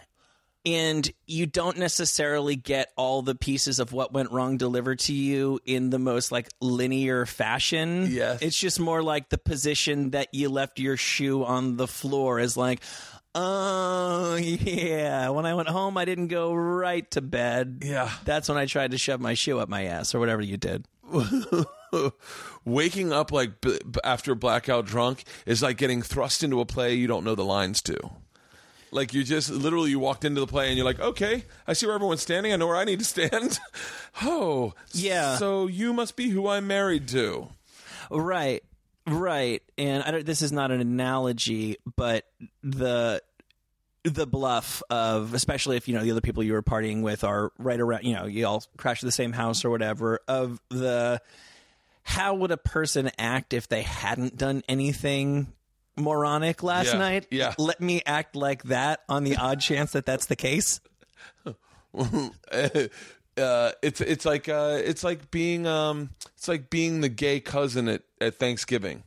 And 0.64 1.10
you 1.26 1.47
don't 1.47 1.76
necessarily 1.76 2.55
get 2.55 2.93
all 2.97 3.22
the 3.22 3.34
pieces 3.34 3.80
of 3.80 3.93
what 3.93 4.12
went 4.12 4.30
wrong 4.30 4.59
delivered 4.59 5.01
to 5.01 5.12
you 5.12 5.59
in 5.64 5.90
the 5.90 5.98
most 5.98 6.30
like 6.30 6.48
linear 6.60 7.26
fashion. 7.26 8.06
Yes. 8.09 8.43
It's 8.43 8.59
just 8.59 8.78
more 8.78 9.02
like 9.02 9.28
the 9.28 9.39
position 9.39 10.10
that 10.10 10.32
you 10.32 10.48
left 10.48 10.78
your 10.78 10.97
shoe 10.97 11.44
on 11.44 11.76
the 11.76 11.89
floor 11.89 12.39
is 12.39 12.56
like, 12.56 12.80
oh, 13.34 14.36
yeah. 14.36 15.30
When 15.30 15.47
I 15.47 15.55
went 15.55 15.68
home, 15.68 15.97
I 15.97 16.05
didn't 16.05 16.28
go 16.28 16.55
right 16.55 17.10
to 17.12 17.20
bed. 17.20 17.82
Yeah. 17.84 18.10
That's 18.24 18.48
when 18.48 18.59
I 18.59 18.66
tried 18.66 18.93
to 18.93 18.98
shove 18.98 19.20
my 19.20 19.34
shoe 19.34 19.59
up 19.59 19.68
my 19.68 19.86
ass 19.86 20.14
or 20.14 20.20
whatever 20.20 20.43
you 20.43 20.56
did. 20.56 20.86
Waking 22.64 23.12
up 23.12 23.32
like 23.32 23.60
b- 23.60 23.78
after 24.05 24.34
blackout 24.34 24.86
drunk 24.86 25.24
is 25.44 25.62
like 25.62 25.76
getting 25.76 26.02
thrust 26.02 26.43
into 26.43 26.60
a 26.60 26.66
play 26.66 26.94
you 26.94 27.06
don't 27.06 27.24
know 27.24 27.34
the 27.34 27.44
lines 27.44 27.82
to. 27.82 27.98
Like 28.93 29.14
you 29.14 29.24
just 29.24 29.51
literally 29.51 29.90
you 29.90 29.98
walked 29.98 30.24
into 30.24 30.40
the 30.40 30.47
play 30.47 30.69
and 30.69 30.77
you're 30.77 30.85
like, 30.85 31.01
okay, 31.01 31.44
I 31.66 31.73
see 31.73 31.86
where 31.86 31.94
everyone's 31.94 32.20
standing. 32.20 32.52
I 32.52 32.56
know 32.56 32.66
where 32.66 32.77
I 32.77 32.85
need 32.85 32.98
to 32.98 33.05
stand. 33.05 33.59
oh, 34.23 34.74
Yeah. 34.93 35.36
So 35.36 35.66
you 35.66 35.94
must 35.94 36.14
be 36.14 36.28
who 36.28 36.47
I'm 36.47 36.66
married 36.66 37.09
to. 37.09 37.48
Right, 38.10 38.62
right. 39.06 39.62
And 39.78 40.02
I 40.02 40.10
don't, 40.10 40.27
this 40.27 40.43
is 40.43 40.52
not 40.52 40.70
an 40.70 40.81
analogy, 40.81 41.78
but 41.97 42.27
the 42.62 43.23
the 44.05 44.27
bluff 44.27 44.82
of, 44.90 45.32
especially 45.32 45.77
if 45.77 45.89
you 45.89 45.94
know 45.94 46.02
the 46.02 46.10
other 46.10 46.20
people 46.20 46.43
you 46.43 46.52
were 46.52 46.62
partying 46.62 47.02
with 47.02 47.24
are 47.24 47.51
right 47.56 47.81
around, 47.81 48.05
you 48.05 48.14
know, 48.14 48.27
you 48.27 48.47
all 48.47 48.62
crash 48.77 49.01
the 49.01 49.10
same 49.12 49.32
house 49.32 49.64
or 49.64 49.70
whatever. 49.70 50.20
Of 50.28 50.60
the 50.69 51.23
how 52.02 52.35
would 52.35 52.51
a 52.51 52.56
person 52.59 53.10
act 53.16 53.55
if 53.55 53.69
they 53.69 53.82
hadn't 53.82 54.36
done 54.36 54.62
anything 54.69 55.52
moronic 55.97 56.62
last 56.62 56.86
Yeah, 56.93 56.98
night? 56.98 57.27
yeah. 57.31 57.55
Let 57.59 57.81
me 57.81 58.02
act 58.06 58.35
like 58.36 58.64
that 58.64 59.01
on 59.09 59.24
the 59.24 59.36
odd 59.36 59.60
chance 59.60 59.93
that 59.93 60.06
that's 60.06 60.27
the 60.27 60.36
case. 60.36 60.81
uh, 61.94 62.89
it's 63.82 64.01
it's 64.01 64.24
like 64.24 64.48
uh, 64.48 64.78
it's 64.82 65.05
like 65.05 65.31
being 65.31 65.66
um, 65.66 66.10
it's 66.36 66.48
like 66.48 66.70
being 66.70 67.01
the 67.01 67.09
gay 67.09 67.40
cousin 67.40 67.89
at, 67.89 68.02
at 68.20 68.36
Thanksgiving. 68.36 69.02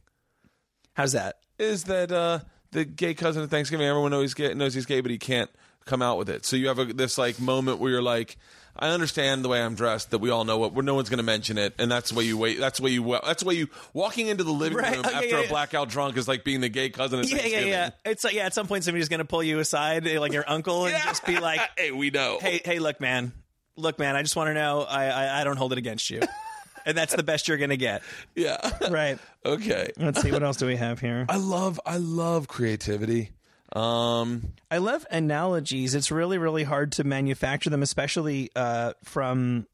How's 0.94 1.14
that? 1.14 1.38
Is 1.57 1.86
that 1.86 2.12
uh, 2.12 2.40
the 2.72 2.86
gay 2.86 3.14
cousin 3.14 3.44
at 3.44 3.49
Thanksgiving? 3.49 3.88
Everyone 3.88 4.12
knows 4.12 4.24
he's 4.24 4.34
gay, 4.34 4.53
knows 4.53 4.74
he's 4.74 4.86
gay, 4.86 5.02
but 5.02 5.12
he 5.12 5.18
can't 5.18 5.49
come 5.86 6.02
out 6.02 6.18
with 6.18 6.30
it. 6.30 6.45
So 6.45 6.56
you 6.56 6.68
have 6.68 6.80
a, 6.80 6.86
this 6.86 7.18
like 7.18 7.40
moment 7.40 7.80
where 7.80 7.91
you're 7.91 8.02
like, 8.02 8.38
I 8.77 8.89
understand 8.89 9.43
the 9.45 9.49
way 9.49 9.61
I'm 9.61 9.76
dressed. 9.76 10.11
That 10.11 10.18
we 10.19 10.30
all 10.30 10.43
know 10.43 10.57
what. 10.57 10.73
Where 10.73 10.84
no 10.84 10.95
one's 10.95 11.10
going 11.10 11.18
to 11.18 11.23
mention 11.23 11.57
it, 11.57 11.73
and 11.80 11.89
that's 11.91 12.10
the 12.10 12.15
way 12.18 12.23
you 12.26 12.38
wait. 12.38 12.60
That's 12.60 12.80
the 12.80 12.84
way 12.85 12.91
you. 12.91 13.19
That's 13.23 13.41
the 13.43 13.47
way 13.47 13.56
you 13.56 13.68
walking 13.93 14.27
into 14.27 14.43
the 14.43 14.52
living 14.52 14.77
Right, 14.77 14.95
room 14.95 14.99
okay, 15.06 15.15
after 15.15 15.27
yeah, 15.27 15.38
a 15.38 15.41
yeah. 15.43 15.49
blackout 15.49 15.89
drunk 15.89 16.18
is 16.18 16.27
like 16.27 16.43
being 16.43 16.61
the 16.61 16.69
gay 16.69 16.89
cousin 16.89 17.19
at 17.19 17.30
Yeah, 17.30 17.45
yeah, 17.45 17.60
yeah. 17.61 17.89
It's 18.03 18.23
like 18.23 18.34
yeah. 18.34 18.45
At 18.45 18.53
some 18.53 18.68
point, 18.68 18.84
somebody's 18.84 19.07
going 19.10 19.19
to 19.19 19.26
pull 19.26 19.43
you 19.43 19.60
aside, 19.60 20.06
eh, 20.07 20.19
like 20.19 20.34
your 20.34 20.43
uncle, 20.47 20.85
and 20.85 20.93
Yeah. 20.93 21.03
just 21.06 21.26
be 21.26 21.39
like, 21.39 21.61
hey, 21.77 21.91
we 21.91 22.10
know. 22.10 22.38
hey, 22.41 22.61
hey, 22.65 22.80
look, 22.80 22.99
man, 22.99 23.31
look, 23.77 23.97
man, 23.99 24.15
I 24.15 24.22
just 24.23 24.35
want 24.35 24.49
to 24.49 24.53
know, 24.53 24.81
I, 24.81 25.06
I, 25.06 25.41
I 25.41 25.43
don't 25.45 25.57
hold 25.57 25.72
it 25.72 25.77
against 25.77 26.10
you, 26.10 26.22
and 26.85 26.97
that's 26.97 27.15
the 27.15 27.23
best 27.23 27.47
you're 27.47 27.57
gonna 27.57 27.77
get. 27.77 28.02
yeah. 28.35 28.57
Right. 28.89 29.18
okay. 29.45 29.91
Let's 29.97 30.22
see 30.22 30.31
what 30.31 30.43
else 30.43 30.57
do 30.57 30.65
we 30.68 30.76
have 30.76 30.99
here. 30.99 31.26
I 31.30 31.38
love 31.38 31.80
I 31.85 31.97
love 31.97 32.47
creativity. 32.49 33.31
Um, 33.74 34.54
I 34.70 34.78
love 34.78 35.06
analogies. 35.12 35.96
It's 35.96 36.12
really, 36.12 36.38
really 36.38 36.64
hard 36.64 36.94
to 36.94 37.04
manufacture 37.04 37.70
them, 37.70 37.84
especially 37.84 38.52
uh, 38.56 38.94
from 39.04 39.68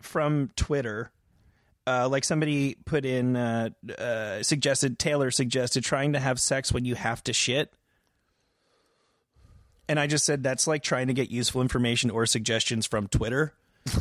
from 0.00 0.50
Twitter. 0.56 1.10
Uh, 1.86 2.08
like 2.08 2.24
somebody 2.24 2.76
put 2.86 3.04
in, 3.04 3.36
uh, 3.36 3.68
uh, 3.98 4.42
suggested 4.42 4.98
Taylor 4.98 5.30
suggested 5.30 5.84
trying 5.84 6.14
to 6.14 6.18
have 6.18 6.40
sex 6.40 6.72
when 6.72 6.86
you 6.86 6.94
have 6.94 7.22
to 7.24 7.34
shit. 7.34 7.74
And 9.86 10.00
I 10.00 10.06
just 10.06 10.24
said 10.24 10.42
that's 10.42 10.66
like 10.66 10.82
trying 10.82 11.08
to 11.08 11.12
get 11.12 11.30
useful 11.30 11.60
information 11.60 12.10
or 12.10 12.24
suggestions 12.24 12.86
from 12.86 13.06
Twitter. 13.06 13.52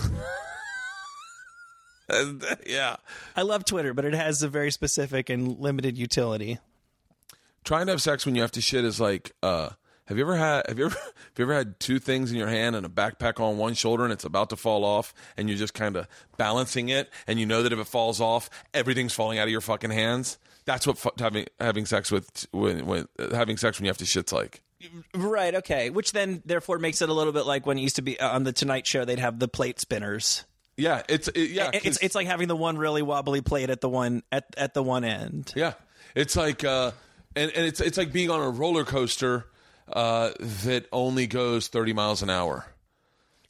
yeah. 2.66 2.96
I 3.36 3.42
love 3.42 3.66
Twitter, 3.66 3.94
but 3.94 4.06
it 4.06 4.14
has 4.14 4.44
a 4.44 4.48
very 4.48 4.72
specific 4.72 5.30
and 5.30 5.60
limited 5.60 5.98
utility. 5.98 6.60
Trying 7.64 7.85
to 7.88 7.91
have 7.94 8.02
sex 8.02 8.26
when 8.26 8.35
you 8.35 8.41
have 8.41 8.52
to 8.52 8.61
shit 8.61 8.84
is 8.85 8.99
like 8.99 9.31
uh 9.41 9.69
Have 10.07 10.18
you 10.18 10.23
ever 10.23 10.35
had 10.35 10.68
have 10.68 10.77
you 10.80 10.85
ever 10.85 10.95
have 11.06 11.38
you 11.38 11.44
ever 11.45 11.53
had 11.53 11.80
two 11.80 11.99
things 11.99 12.31
in 12.31 12.38
your 12.38 12.48
hand 12.49 12.76
and 12.76 12.85
a 12.85 12.90
backpack 12.90 13.40
on 13.40 13.57
one 13.57 13.73
shoulder 13.73 14.03
and 14.03 14.11
it's 14.14 14.26
about 14.26 14.49
to 14.49 14.56
fall 14.56 14.84
off 14.85 15.14
and 15.38 15.49
you're 15.49 15.57
just 15.57 15.73
kind 15.73 15.95
of 15.95 16.07
balancing 16.38 16.90
it 16.90 17.10
and 17.27 17.40
you 17.40 17.45
know 17.45 17.64
that 17.64 17.72
if 17.73 17.80
it 17.80 17.88
falls 17.88 18.19
off, 18.22 18.49
everything's 18.73 19.14
falling 19.14 19.40
out 19.40 19.44
of 19.48 19.52
your 19.52 19.61
fucking 19.61 19.91
hands? 19.91 20.38
That's 20.65 20.88
what 20.88 20.98
fu- 20.98 21.10
having 21.19 21.45
having 21.60 21.85
sex 21.85 22.11
with 22.11 22.48
when, 22.52 22.85
when 22.85 23.07
uh, 23.19 23.35
having 23.35 23.57
sex 23.57 23.80
when 23.80 23.85
you 23.85 23.90
have 23.90 23.98
to 23.98 24.06
shit's 24.06 24.31
like. 24.31 24.61
Right. 25.14 25.56
Okay. 25.56 25.90
Which 25.90 26.11
then, 26.11 26.41
therefore, 26.45 26.77
makes 26.77 27.02
it 27.02 27.07
a 27.10 27.14
little 27.14 27.31
bit 27.34 27.45
like 27.45 27.65
when 27.65 27.77
it 27.77 27.81
used 27.81 27.95
to 27.98 28.02
be 28.02 28.19
uh, 28.19 28.30
on 28.35 28.44
the 28.44 28.52
Tonight 28.53 28.85
Show. 28.88 29.06
They'd 29.06 29.19
have 29.19 29.40
the 29.40 29.48
plate 29.48 29.80
spinners. 29.80 30.44
Yeah, 30.77 31.03
it's 31.07 31.27
it, 31.30 31.52
yeah, 31.52 31.69
It- 31.73 31.85
It's 31.85 31.98
it's 32.02 32.15
like 32.15 32.27
having 32.27 32.48
the 32.49 32.56
one 32.56 32.77
really 32.77 33.02
wobbly 33.02 33.41
plate 33.41 33.69
at 33.69 33.80
the 33.81 33.88
one 33.90 34.23
at 34.31 34.45
at 34.57 34.73
the 34.73 34.81
one 34.84 35.03
end. 35.06 35.53
Yeah, 35.56 35.73
it's 36.15 36.35
like, 36.35 36.64
uh, 36.64 36.91
and 37.36 37.52
and 37.52 37.66
it's 37.66 37.80
it's 37.82 37.98
like 37.98 38.12
being 38.12 38.30
on 38.30 38.42
a 38.42 38.50
roller 38.50 38.84
coaster 38.84 39.46
uh, 39.92 40.32
that 40.66 40.86
only 40.92 41.28
goes 41.28 41.68
thirty 41.68 41.94
miles 41.94 42.22
an 42.22 42.30
hour. 42.30 42.66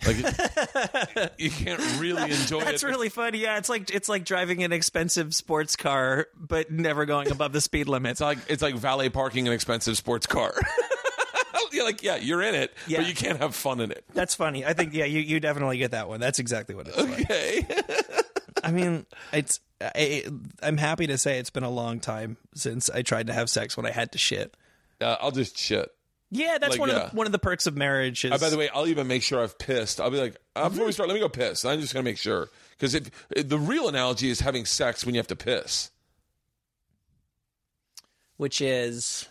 Like 0.05 0.17
it- 0.19 1.33
you 1.37 1.49
can't 1.49 1.79
really 1.99 2.23
enjoy 2.23 2.59
That's 2.59 2.69
it. 2.69 2.71
That's 2.71 2.83
really 2.83 3.09
funny. 3.09 3.39
Yeah, 3.39 3.57
it's 3.57 3.69
like 3.69 3.89
it's 3.93 4.09
like 4.09 4.25
driving 4.25 4.63
an 4.63 4.71
expensive 4.73 5.33
sports 5.33 5.75
car, 5.75 6.27
but 6.35 6.71
never 6.71 7.05
going 7.05 7.31
above 7.31 7.53
the 7.53 7.61
speed 7.61 7.87
limit. 7.87 8.11
It's 8.11 8.21
like 8.21 8.39
it's 8.47 8.61
like 8.61 8.75
valet 8.75 9.09
parking 9.09 9.47
an 9.47 9.53
expensive 9.53 9.95
sports 9.97 10.25
car. 10.27 10.53
you're 11.71 11.85
like, 11.85 12.03
yeah, 12.03 12.17
you're 12.17 12.41
in 12.41 12.53
it, 12.55 12.73
Yeah. 12.87 12.99
but 12.99 13.07
you 13.07 13.15
can't 13.15 13.39
have 13.39 13.55
fun 13.55 13.79
in 13.79 13.91
it. 13.91 14.03
That's 14.13 14.35
funny. 14.35 14.65
I 14.65 14.73
think 14.73 14.93
yeah, 14.93 15.05
you, 15.05 15.19
you 15.21 15.39
definitely 15.39 15.77
get 15.77 15.91
that 15.91 16.07
one. 16.07 16.19
That's 16.19 16.39
exactly 16.39 16.75
what 16.75 16.87
it's 16.87 16.97
like. 16.97 17.21
Okay. 17.21 17.65
I 18.63 18.71
mean, 18.71 19.05
it's 19.31 19.59
I, 19.95 20.23
I'm 20.61 20.77
happy 20.77 21.07
to 21.07 21.17
say 21.17 21.39
it's 21.39 21.49
been 21.49 21.63
a 21.63 21.69
long 21.69 21.99
time 21.99 22.37
since 22.55 22.89
I 22.89 23.01
tried 23.01 23.27
to 23.27 23.33
have 23.33 23.49
sex 23.49 23.75
when 23.77 23.85
I 23.85 23.91
had 23.91 24.11
to 24.13 24.17
shit. 24.17 24.55
uh, 25.01 25.17
I'll 25.21 25.31
just 25.31 25.57
shit. 25.57 25.89
Yeah, 26.31 26.57
that's 26.57 26.71
Like, 26.71 26.79
one 26.79 26.89
yeah. 26.89 26.95
of 26.95 27.11
the, 27.11 27.15
one 27.17 27.25
of 27.27 27.31
the 27.31 27.37
perks 27.39 27.67
of 27.67 27.75
marriage. 27.77 28.25
Is 28.25 28.31
Uh, 28.31 28.37
by 28.39 28.49
the 28.49 28.57
way, 28.57 28.67
I'll 28.73 28.87
even 28.87 29.07
make 29.07 29.21
sure 29.21 29.41
I've 29.43 29.57
pissed. 29.59 30.01
I'll 30.01 30.09
be 30.09 30.17
like, 30.19 30.35
uh, 30.55 30.67
before 30.69 30.85
we 30.85 30.89
Mm-hmm. 30.89 30.93
start, 30.93 31.09
let 31.09 31.13
me 31.15 31.19
go 31.19 31.29
piss. 31.29 31.63
I'm 31.63 31.79
just 31.79 31.93
gonna 31.93 32.03
make 32.03 32.17
sure 32.17 32.49
because 32.71 32.95
if 32.95 33.09
the 33.49 33.59
real 33.59 33.87
analogy 33.87 34.29
is 34.31 34.39
having 34.39 34.65
sex 34.65 35.05
when 35.05 35.13
you 35.13 35.19
have 35.19 35.27
to 35.27 35.35
piss. 35.35 35.91
which 38.37 38.61
is 38.61 39.27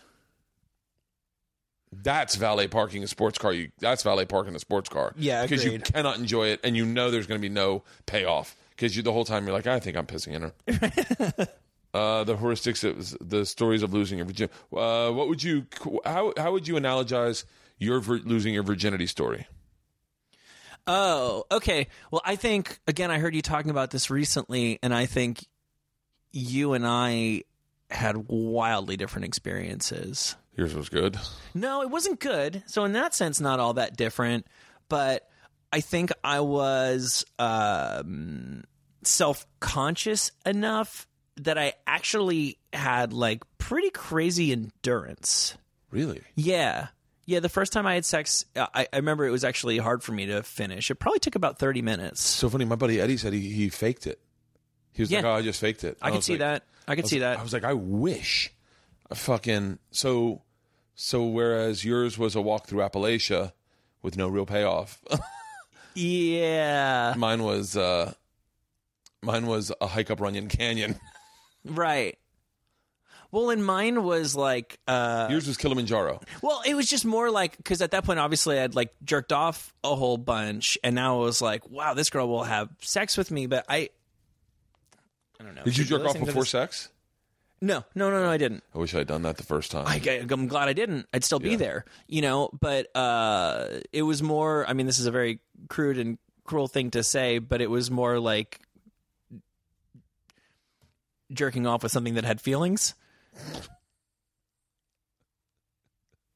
That's 1.91 2.35
valet 2.35 2.67
parking 2.67 3.03
a 3.03 3.07
sports 3.07 3.37
car. 3.37 3.51
You 3.53 3.69
that's 3.79 4.01
valet 4.03 4.25
parking 4.25 4.55
a 4.55 4.59
sports 4.59 4.89
car. 4.89 5.13
Yeah, 5.17 5.43
because 5.43 5.63
you 5.65 5.77
cannot 5.79 6.17
enjoy 6.17 6.47
it, 6.47 6.61
and 6.63 6.75
you 6.77 6.85
know 6.85 7.11
there's 7.11 7.27
going 7.27 7.39
to 7.39 7.41
be 7.47 7.53
no 7.53 7.83
payoff 8.05 8.55
because 8.83 8.97
you 8.97 9.01
the 9.01 9.13
whole 9.13 9.23
time 9.23 9.45
you're 9.45 9.55
like, 9.55 9.65
I 9.65 9.79
think 9.79 9.95
I'm 9.95 10.05
pissing 10.05 10.33
in 10.33 10.41
her. 10.41 10.53
uh, 11.93 12.25
the 12.25 12.35
heuristics, 12.35 13.17
the 13.21 13.45
stories 13.45 13.81
of 13.81 13.93
losing 13.93 14.17
your 14.17 14.27
virginity. 14.27 14.53
Uh, 14.75 15.09
what 15.11 15.29
would 15.29 15.41
you? 15.41 15.67
How 16.03 16.33
how 16.37 16.51
would 16.51 16.67
you 16.67 16.75
analogize 16.75 17.45
your 17.77 18.01
vir- 18.01 18.19
losing 18.25 18.53
your 18.53 18.63
virginity 18.63 19.07
story? 19.07 19.47
Oh, 20.85 21.45
okay. 21.49 21.87
Well, 22.11 22.21
I 22.25 22.35
think 22.35 22.77
again, 22.85 23.09
I 23.09 23.19
heard 23.19 23.33
you 23.33 23.41
talking 23.41 23.71
about 23.71 23.91
this 23.91 24.09
recently, 24.09 24.79
and 24.83 24.93
I 24.93 25.05
think 25.05 25.45
you 26.33 26.73
and 26.73 26.85
I 26.85 27.43
had 27.89 28.25
wildly 28.27 28.97
different 28.97 29.25
experiences. 29.25 30.35
Yours 30.57 30.75
was 30.75 30.89
good. 30.89 31.17
No, 31.53 31.83
it 31.83 31.89
wasn't 31.89 32.19
good. 32.19 32.63
So 32.65 32.83
in 32.83 32.91
that 32.93 33.15
sense, 33.15 33.39
not 33.39 33.61
all 33.61 33.75
that 33.75 33.95
different. 33.95 34.45
But 34.89 35.25
I 35.71 35.79
think 35.79 36.11
I 36.23 36.41
was 36.41 37.25
um, 37.39 38.63
self 39.07 39.45
conscious 39.59 40.31
enough 40.45 41.07
that 41.37 41.57
I 41.57 41.73
actually 41.87 42.57
had 42.71 43.13
like 43.13 43.43
pretty 43.57 43.89
crazy 43.89 44.51
endurance. 44.51 45.57
Really? 45.89 46.21
Yeah. 46.35 46.87
Yeah, 47.25 47.39
the 47.39 47.49
first 47.49 47.71
time 47.71 47.85
I 47.85 47.93
had 47.93 48.03
sex, 48.03 48.43
I, 48.55 48.87
I 48.91 48.97
remember 48.97 49.25
it 49.25 49.31
was 49.31 49.43
actually 49.45 49.77
hard 49.77 50.03
for 50.03 50.11
me 50.11 50.25
to 50.25 50.43
finish. 50.43 50.91
It 50.91 50.95
probably 50.95 51.19
took 51.19 51.35
about 51.35 51.57
30 51.57 51.81
minutes. 51.81 52.21
So 52.21 52.49
funny. 52.49 52.65
My 52.65 52.75
buddy 52.75 52.99
Eddie 52.99 53.15
said 53.17 53.31
he, 53.31 53.39
he 53.49 53.69
faked 53.69 54.07
it. 54.07 54.19
He 54.91 55.01
was 55.01 55.11
like, 55.11 55.23
"Oh, 55.23 55.31
I 55.31 55.41
just 55.41 55.59
faked 55.61 55.83
it." 55.85 55.97
I 56.01 56.11
could 56.11 56.23
see 56.23 56.33
like- 56.33 56.39
that. 56.39 56.63
I 56.87 56.95
could 56.95 57.05
was- 57.05 57.11
see 57.11 57.19
that. 57.19 57.39
I 57.39 57.41
was 57.43 57.53
like, 57.53 57.63
I 57.63 57.73
wish, 57.73 58.51
I 59.09 59.15
fucking 59.15 59.79
so, 59.91 60.41
so. 60.95 61.23
Whereas 61.23 61.83
yours 61.85 62.17
was 62.17 62.35
a 62.35 62.41
walk 62.41 62.67
through 62.67 62.81
Appalachia 62.81 63.53
with 64.01 64.17
no 64.17 64.27
real 64.27 64.45
payoff, 64.45 65.01
yeah. 65.95 67.13
mine 67.17 67.41
was, 67.43 67.77
uh 67.77 68.13
mine 69.23 69.47
was 69.47 69.71
a 69.81 69.87
hike 69.87 70.11
up 70.11 70.19
Runyon 70.19 70.47
Canyon. 70.49 70.99
Right. 71.65 72.17
Well, 73.31 73.49
and 73.49 73.65
mine 73.65 74.03
was 74.03 74.35
like, 74.35 74.79
uh, 74.87 75.27
Yours 75.31 75.47
was 75.47 75.57
Kilimanjaro. 75.57 76.19
well, 76.43 76.61
it 76.67 76.75
was 76.75 76.87
just 76.87 77.03
more 77.03 77.31
like 77.31 77.57
because 77.57 77.81
at 77.81 77.91
that 77.91 78.03
point, 78.05 78.19
obviously, 78.19 78.59
I'd 78.59 78.75
like 78.75 78.93
jerked 79.03 79.33
off 79.33 79.73
a 79.83 79.95
whole 79.95 80.17
bunch, 80.17 80.77
and 80.83 80.93
now 80.93 81.21
it 81.21 81.25
was 81.25 81.41
like, 81.41 81.67
wow, 81.69 81.95
this 81.95 82.11
girl 82.11 82.27
will 82.27 82.43
have 82.43 82.69
sex 82.81 83.17
with 83.17 83.31
me, 83.31 83.47
but 83.47 83.65
I, 83.67 83.89
I 85.39 85.43
don't 85.43 85.55
know. 85.55 85.63
Did 85.63 85.77
you 85.77 85.83
Should 85.83 85.89
jerk 85.89 86.01
off 86.01 86.05
listen 86.07 86.19
to 86.21 86.25
before 86.27 86.43
this? 86.43 86.49
sex? 86.51 86.89
No, 87.59 87.83
no, 87.95 88.11
no, 88.11 88.21
no, 88.21 88.29
I 88.29 88.37
didn't. 88.37 88.61
I 88.75 88.77
wish 88.77 88.93
I 88.93 88.99
had 88.99 89.07
done 89.07 89.21
that 89.21 89.37
the 89.37 89.43
first 89.43 89.71
time. 89.71 89.85
I, 89.87 89.95
I'm 90.29 90.47
glad 90.47 90.67
I 90.67 90.73
didn't. 90.73 91.07
I'd 91.13 91.23
still 91.23 91.39
be 91.39 91.51
Yeah. 91.51 91.55
there, 91.57 91.85
you 92.07 92.21
know. 92.21 92.49
But 92.59 92.93
uh, 92.95 93.79
it 93.93 94.01
was 94.01 94.21
more. 94.21 94.67
I 94.67 94.73
mean, 94.73 94.85
this 94.85 94.99
is 94.99 95.05
a 95.05 95.11
very 95.11 95.39
crude 95.69 95.97
and 95.97 96.17
cruel 96.43 96.67
thing 96.67 96.91
to 96.91 97.03
say, 97.03 97.39
but 97.39 97.61
it 97.61 97.69
was 97.69 97.89
more 97.89 98.19
like 98.19 98.59
jerking 101.33 101.67
off 101.67 101.83
with 101.83 101.91
something 101.91 102.13
that 102.15 102.25
had 102.25 102.39
feelings. 102.41 102.93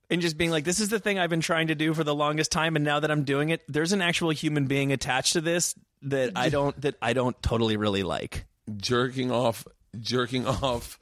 And 0.09 0.21
just 0.21 0.37
being 0.37 0.51
like, 0.51 0.63
this 0.63 0.79
is 0.79 0.87
the 0.89 0.99
thing 0.99 1.19
I've 1.19 1.29
been 1.29 1.41
trying 1.41 1.67
to 1.67 1.75
do 1.75 1.93
for 1.93 2.03
the 2.03 2.15
longest 2.15 2.51
time, 2.51 2.77
and 2.77 2.85
now 2.85 3.01
that 3.01 3.11
I'm 3.11 3.23
doing 3.25 3.49
it, 3.49 3.61
there's 3.67 3.91
an 3.91 4.01
actual 4.01 4.29
human 4.29 4.65
being 4.65 4.93
attached 4.93 5.33
to 5.33 5.41
this 5.41 5.75
that 6.03 6.31
I 6.35 6.47
don't 6.49 6.79
that 6.81 6.95
I 7.01 7.11
don't 7.13 7.41
totally 7.41 7.75
really 7.75 8.03
like. 8.03 8.45
jerking 8.77 9.31
off, 9.31 9.67
jerking 9.99 10.47
off. 10.47 10.97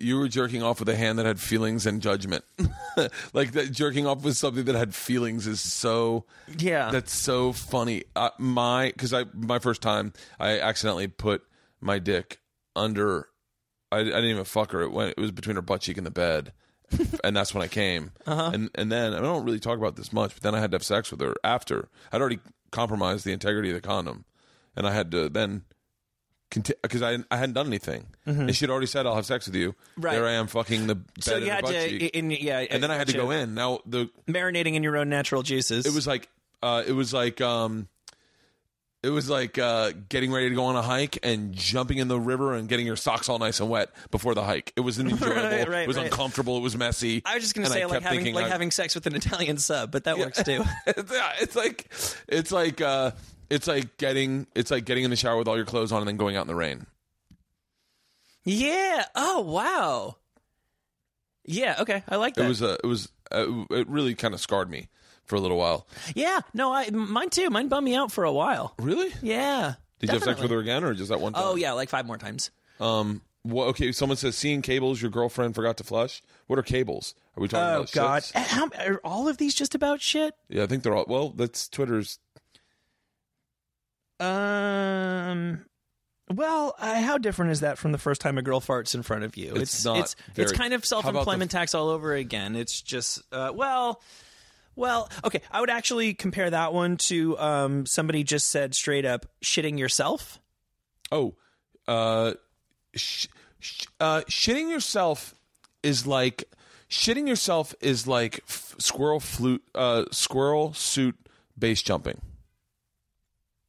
You 0.00 0.16
were 0.16 0.28
jerking 0.28 0.62
off 0.62 0.78
with 0.78 0.88
a 0.88 0.96
hand 0.96 1.18
that 1.18 1.26
had 1.26 1.40
feelings 1.40 1.84
and 1.84 2.00
judgment. 2.00 2.44
like 3.34 3.52
that, 3.52 3.72
jerking 3.72 4.06
off 4.06 4.22
with 4.22 4.36
something 4.36 4.64
that 4.66 4.76
had 4.76 4.94
feelings 4.94 5.46
is 5.46 5.60
so. 5.60 6.24
Yeah, 6.56 6.90
That's 6.90 7.12
so 7.12 7.52
funny. 7.52 8.04
Uh, 8.14 8.30
my 8.38 8.86
because 8.86 9.12
I 9.12 9.24
my 9.34 9.58
first 9.58 9.82
time 9.82 10.12
I 10.38 10.60
accidentally 10.60 11.08
put 11.08 11.42
my 11.80 11.98
dick 11.98 12.40
under. 12.78 13.28
I, 13.90 14.00
I 14.00 14.04
didn't 14.04 14.24
even 14.24 14.44
fuck 14.44 14.72
her. 14.72 14.82
It 14.82 14.92
went. 14.92 15.14
It 15.16 15.20
was 15.20 15.30
between 15.30 15.56
her 15.56 15.62
butt 15.62 15.80
cheek 15.82 15.96
and 15.96 16.06
the 16.06 16.10
bed, 16.10 16.52
and 17.24 17.36
that's 17.36 17.54
when 17.54 17.62
I 17.62 17.68
came. 17.68 18.12
Uh-huh. 18.26 18.50
And 18.52 18.70
and 18.74 18.90
then 18.92 19.14
I 19.14 19.20
don't 19.20 19.44
really 19.44 19.60
talk 19.60 19.78
about 19.78 19.96
this 19.96 20.12
much, 20.12 20.34
but 20.34 20.42
then 20.42 20.54
I 20.54 20.60
had 20.60 20.70
to 20.72 20.76
have 20.76 20.84
sex 20.84 21.10
with 21.10 21.20
her 21.20 21.34
after. 21.42 21.88
I'd 22.12 22.20
already 22.20 22.40
compromised 22.70 23.24
the 23.24 23.32
integrity 23.32 23.70
of 23.70 23.74
the 23.74 23.80
condom, 23.80 24.24
and 24.76 24.86
I 24.86 24.92
had 24.92 25.10
to 25.12 25.28
then 25.28 25.62
because 26.50 27.02
I 27.02 27.18
I 27.30 27.36
hadn't 27.36 27.54
done 27.54 27.66
anything, 27.66 28.06
and 28.24 28.54
she'd 28.54 28.70
already 28.70 28.86
said 28.86 29.06
I'll 29.06 29.16
have 29.16 29.26
sex 29.26 29.46
with 29.46 29.56
you. 29.56 29.72
Mm-hmm. 29.72 30.00
Right. 30.00 30.12
There 30.14 30.26
I 30.26 30.32
am 30.32 30.46
fucking 30.46 30.86
the 30.86 30.94
bed 30.94 31.06
so 31.20 31.36
and 31.36 31.44
you 31.44 31.50
had 31.50 31.62
butt 31.62 31.72
to, 31.72 31.88
cheek. 31.88 32.14
in, 32.14 32.30
yeah, 32.30 32.64
and 32.70 32.82
then 32.82 32.90
I 32.90 32.96
had 32.96 33.08
to 33.08 33.14
go 33.14 33.30
in. 33.30 33.54
Now 33.54 33.80
the 33.86 34.10
marinating 34.26 34.74
in 34.74 34.82
your 34.82 34.96
own 34.96 35.08
natural 35.08 35.42
juices. 35.42 35.86
it 35.86 35.94
was 35.94 36.06
like 36.06 36.28
uh, 36.62 36.82
it 36.86 36.92
was 36.92 37.12
like 37.12 37.40
um, 37.40 37.88
it 39.08 39.12
was 39.12 39.30
like 39.30 39.56
uh, 39.56 39.92
getting 40.10 40.30
ready 40.30 40.50
to 40.50 40.54
go 40.54 40.66
on 40.66 40.76
a 40.76 40.82
hike 40.82 41.18
and 41.22 41.54
jumping 41.54 41.96
in 41.96 42.08
the 42.08 42.20
river 42.20 42.52
and 42.52 42.68
getting 42.68 42.84
your 42.84 42.94
socks 42.94 43.30
all 43.30 43.38
nice 43.38 43.58
and 43.58 43.70
wet 43.70 43.88
before 44.10 44.34
the 44.34 44.44
hike. 44.44 44.70
It 44.76 44.80
wasn't 44.80 45.10
enjoyable. 45.12 45.34
Right, 45.34 45.66
right, 45.66 45.82
it 45.82 45.88
was 45.88 45.96
right. 45.96 46.04
uncomfortable. 46.04 46.58
It 46.58 46.60
was 46.60 46.76
messy. 46.76 47.22
I 47.24 47.34
was 47.34 47.42
just 47.42 47.54
gonna 47.54 47.68
say 47.68 47.82
I 47.82 47.86
like 47.86 48.02
having 48.02 48.18
thinking, 48.18 48.34
like 48.34 48.44
I- 48.44 48.48
having 48.50 48.70
sex 48.70 48.94
with 48.94 49.06
an 49.06 49.14
Italian 49.14 49.56
sub, 49.56 49.90
but 49.90 50.04
that 50.04 50.18
works 50.18 50.42
too. 50.42 50.62
yeah, 50.86 51.32
it's 51.40 51.56
like 51.56 51.90
it's 52.28 52.52
like 52.52 52.82
uh, 52.82 53.12
it's 53.48 53.66
like 53.66 53.96
getting 53.96 54.46
it's 54.54 54.70
like 54.70 54.84
getting 54.84 55.04
in 55.04 55.10
the 55.10 55.16
shower 55.16 55.38
with 55.38 55.48
all 55.48 55.56
your 55.56 55.64
clothes 55.64 55.90
on 55.90 56.00
and 56.00 56.08
then 56.08 56.18
going 56.18 56.36
out 56.36 56.42
in 56.42 56.48
the 56.48 56.54
rain. 56.54 56.86
yeah. 58.44 59.06
Oh 59.14 59.40
wow. 59.40 60.16
Yeah. 61.46 61.76
Okay. 61.80 62.02
I 62.06 62.16
like 62.16 62.34
that. 62.34 62.44
It 62.44 62.48
was 62.48 62.62
uh, 62.62 62.76
it 62.84 62.86
was 62.86 63.08
uh, 63.32 63.46
it 63.70 63.88
really 63.88 64.14
kind 64.14 64.34
of 64.34 64.40
scarred 64.40 64.68
me 64.68 64.90
for 65.28 65.36
a 65.36 65.40
little 65.40 65.56
while. 65.58 65.86
yeah. 66.16 66.40
No. 66.54 66.72
I 66.72 66.90
mine 66.90 67.30
too. 67.30 67.48
Mine 67.50 67.68
bummed 67.68 67.84
me 67.84 67.94
out 67.94 68.10
for 68.10 68.24
a 68.24 68.32
while. 68.32 68.74
Really? 68.78 69.12
Yeah. 69.22 69.74
Did 70.00 70.08
you 70.10 70.14
have 70.14 70.22
sex 70.24 70.38
definitely. 70.38 70.42
with 70.42 70.50
her 70.52 70.58
again, 70.58 70.84
or 70.84 70.94
just 70.94 71.10
that 71.10 71.20
one 71.20 71.32
time? 71.34 71.42
Oh 71.44 71.54
yeah, 71.56 71.72
like 71.72 71.88
five 71.88 72.06
more 72.06 72.18
times. 72.18 72.50
Um. 72.80 73.22
Okay. 73.48 73.92
Someone 73.92 74.16
says 74.16 74.36
seeing 74.36 74.62
cables 74.62 75.00
your 75.00 75.10
girlfriend 75.10 75.54
forgot 75.54 75.76
to 75.78 75.84
flush. 75.84 76.22
What 76.48 76.58
are 76.58 76.62
cables? 76.62 77.14
Are 77.36 77.40
we 77.40 77.48
talking 77.48 77.64
Oh 77.64 77.80
about? 77.82 77.92
God. 77.92 78.22
shits? 78.22 78.34
How, 78.46 78.68
are 78.78 79.00
all 79.04 79.28
of 79.28 79.36
these 79.38 79.54
just 79.54 79.74
about 79.74 80.00
shit? 80.00 80.34
Yeah, 80.48 80.64
I 80.64 80.66
think 80.66 80.82
they're 80.82 80.94
all. 80.94 81.04
Well, 81.08 81.30
that's 81.30 81.68
Twitter's. 81.68 82.18
Um. 84.20 85.64
Well, 86.30 86.74
uh, 86.78 87.00
how 87.00 87.16
different 87.16 87.52
is 87.52 87.60
that 87.60 87.78
from 87.78 87.92
the 87.92 87.98
first 87.98 88.20
time 88.20 88.36
a 88.36 88.42
girl 88.42 88.60
farts 88.60 88.94
in 88.94 89.02
front 89.02 89.24
of 89.24 89.36
you? 89.38 89.54
It's 89.56 89.82
not 89.84 89.98
It's 90.00 90.16
very- 90.34 90.44
it's 90.44 90.52
kind 90.52 90.74
of 90.74 90.82
How 90.84 90.98
about 90.98 91.04
self-employment 91.04 91.50
tax 91.50 91.74
all 91.74 91.88
over 91.88 92.12
again. 92.12 92.54
It's 92.54 92.82
just 92.82 93.22
uh, 93.32 93.50
well, 93.54 94.02
well, 94.78 95.10
okay. 95.24 95.42
I 95.50 95.60
would 95.60 95.68
actually 95.70 96.14
compare 96.14 96.48
that 96.50 96.72
one 96.72 96.96
to 97.08 97.38
um, 97.38 97.84
somebody 97.86 98.24
just 98.24 98.46
said 98.50 98.74
straight 98.74 99.04
up 99.04 99.26
shitting 99.44 99.78
yourself. 99.78 100.40
Oh, 101.12 101.34
uh, 101.86 102.34
sh- 102.94 103.26
sh- 103.60 103.86
uh, 104.00 104.20
shitting 104.30 104.70
yourself 104.70 105.34
is 105.82 106.06
like 106.06 106.44
shitting 106.88 107.26
yourself 107.28 107.74
is 107.80 108.06
like 108.06 108.40
f- 108.48 108.74
squirrel 108.78 109.20
flute, 109.20 109.62
uh, 109.74 110.04
squirrel 110.12 110.72
suit 110.74 111.16
base 111.58 111.82
jumping. 111.82 112.20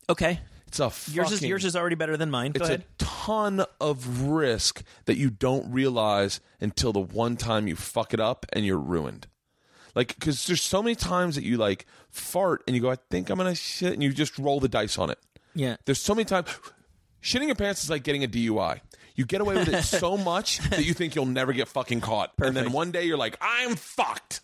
Okay. 0.09 0.39
It's 0.67 0.79
a 0.79 0.91
Yours 1.11 1.31
is 1.31 1.41
yours 1.41 1.65
is 1.65 1.75
already 1.75 1.95
better 1.95 2.15
than 2.15 2.29
mine. 2.29 2.51
Go 2.51 2.59
It's 2.59 2.69
ahead. 2.69 2.81
a 2.81 3.03
ton 3.03 3.65
of 3.81 4.27
risk 4.27 4.83
that 5.05 5.17
you 5.17 5.31
don't 5.31 5.71
realize 5.71 6.41
until 6.61 6.93
the 6.93 6.99
one 6.99 7.37
time 7.37 7.67
you 7.67 7.75
fuck 7.75 8.13
it 8.13 8.19
up 8.19 8.45
and 8.53 8.63
you're 8.63 8.77
ruined. 8.77 9.25
Like, 9.99 10.15
because 10.17 10.47
there's 10.47 10.61
so 10.61 10.81
many 10.81 10.95
times 10.95 11.35
that 11.35 11.43
you 11.43 11.57
like 11.57 11.85
fart 12.09 12.63
and 12.65 12.73
you 12.73 12.81
go, 12.81 12.89
I 12.89 12.95
think 13.11 13.29
I'm 13.29 13.37
gonna 13.37 13.53
shit, 13.53 13.91
and 13.91 14.01
you 14.01 14.13
just 14.13 14.39
roll 14.39 14.61
the 14.61 14.69
dice 14.69 14.97
on 14.97 15.09
it. 15.09 15.19
yeah. 15.53 15.75
There's 15.83 15.99
so 16.01 16.15
many 16.15 16.23
times. 16.23 16.47
Shitting 17.21 17.47
your 17.47 17.55
pants 17.55 17.83
is 17.83 17.89
like 17.89 18.03
getting 18.03 18.23
a 18.23 18.27
DUI. 18.29 18.79
You 19.15 19.25
get 19.25 19.41
away 19.41 19.55
with 19.55 19.67
it 19.67 19.83
so 19.83 20.15
much 20.31 20.59
that 20.69 20.85
you 20.85 20.93
think 20.93 21.15
you'll 21.15 21.25
never 21.25 21.51
get 21.51 21.67
fucking 21.67 21.99
caught. 21.99 22.31
And 22.41 22.55
then 22.55 22.71
one 22.71 22.91
day 22.91 23.03
you're 23.03 23.17
like, 23.17 23.37
I'm 23.41 23.75
fucked. 23.75 24.39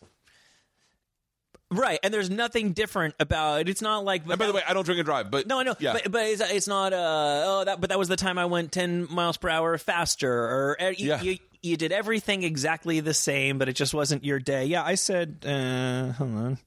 Right. 1.71 1.99
And 2.03 2.13
there's 2.13 2.29
nothing 2.29 2.73
different 2.73 3.15
about 3.19 3.61
it. 3.61 3.69
It's 3.69 3.81
not 3.81 4.03
like 4.03 4.27
And 4.27 4.37
by 4.37 4.45
the 4.47 4.53
way, 4.53 4.61
I 4.67 4.73
don't 4.73 4.83
drink 4.85 4.99
and 4.99 5.05
drive, 5.05 5.31
but 5.31 5.47
No, 5.47 5.59
I 5.59 5.63
know, 5.63 5.75
Yeah. 5.79 5.93
but, 5.93 6.11
but 6.11 6.25
it's, 6.27 6.41
it's 6.41 6.67
not. 6.67 6.93
Uh, 6.93 7.43
oh, 7.45 7.63
that. 7.65 7.81
But 7.81 7.89
that 7.89 7.97
was 7.99 8.07
the 8.07 8.15
time 8.17 8.37
I 8.37 8.45
went 8.45 8.71
ten 8.71 9.07
miles 9.11 9.37
per 9.37 9.49
hour 9.49 9.77
faster, 9.77 10.31
or 10.31 10.77
uh, 10.81 10.89
you, 10.89 11.07
Yeah. 11.07 11.21
you, 11.21 11.37
you 11.65 11.77
did 11.77 11.91
everything 11.91 12.43
exactly 12.43 12.99
the 12.99 13.13
same, 13.13 13.57
but 13.57 13.67
it 13.67 13.73
just 13.73 13.93
wasn't 13.93 14.23
your 14.23 14.39
day. 14.39 14.65
Yeah, 14.65 14.83
I 14.83 14.95
said. 14.95 15.43
Uh, 15.45 16.11
hold 16.13 16.35
on. 16.35 16.57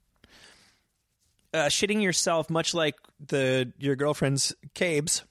Uh, 1.54 1.66
shitting 1.66 2.02
yourself, 2.02 2.50
much 2.50 2.74
like 2.74 2.96
the 3.26 3.72
your 3.78 3.96
girlfriend's 3.96 4.54
cabes, 4.74 5.24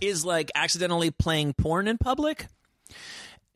is 0.00 0.24
like 0.24 0.52
accidentally 0.54 1.10
playing 1.10 1.54
porn 1.54 1.88
in 1.88 1.98
public. 1.98 2.46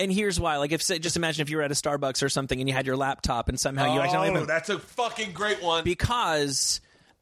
And 0.00 0.10
here's 0.10 0.40
why: 0.40 0.56
like, 0.56 0.72
if 0.72 0.84
just 0.84 1.16
imagine 1.16 1.42
if 1.42 1.50
you 1.50 1.58
were 1.58 1.62
at 1.62 1.70
a 1.70 1.74
Starbucks 1.74 2.22
or 2.22 2.28
something 2.28 2.58
and 2.58 2.68
you 2.68 2.74
had 2.74 2.86
your 2.86 2.96
laptop 2.96 3.48
and 3.48 3.60
somehow 3.60 3.94
you 3.94 4.00
accidentally 4.00 4.42
oh, 4.42 4.46
that's 4.46 4.70
a 4.70 4.78
fucking 4.78 5.32
great 5.32 5.62
one. 5.62 5.84
because 5.84 6.80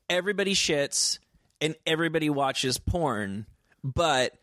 everybody 0.08 0.54
shits 0.54 1.18
and 1.60 1.74
everybody 1.86 2.30
watches 2.30 2.78
porn, 2.78 3.46
but 3.82 4.34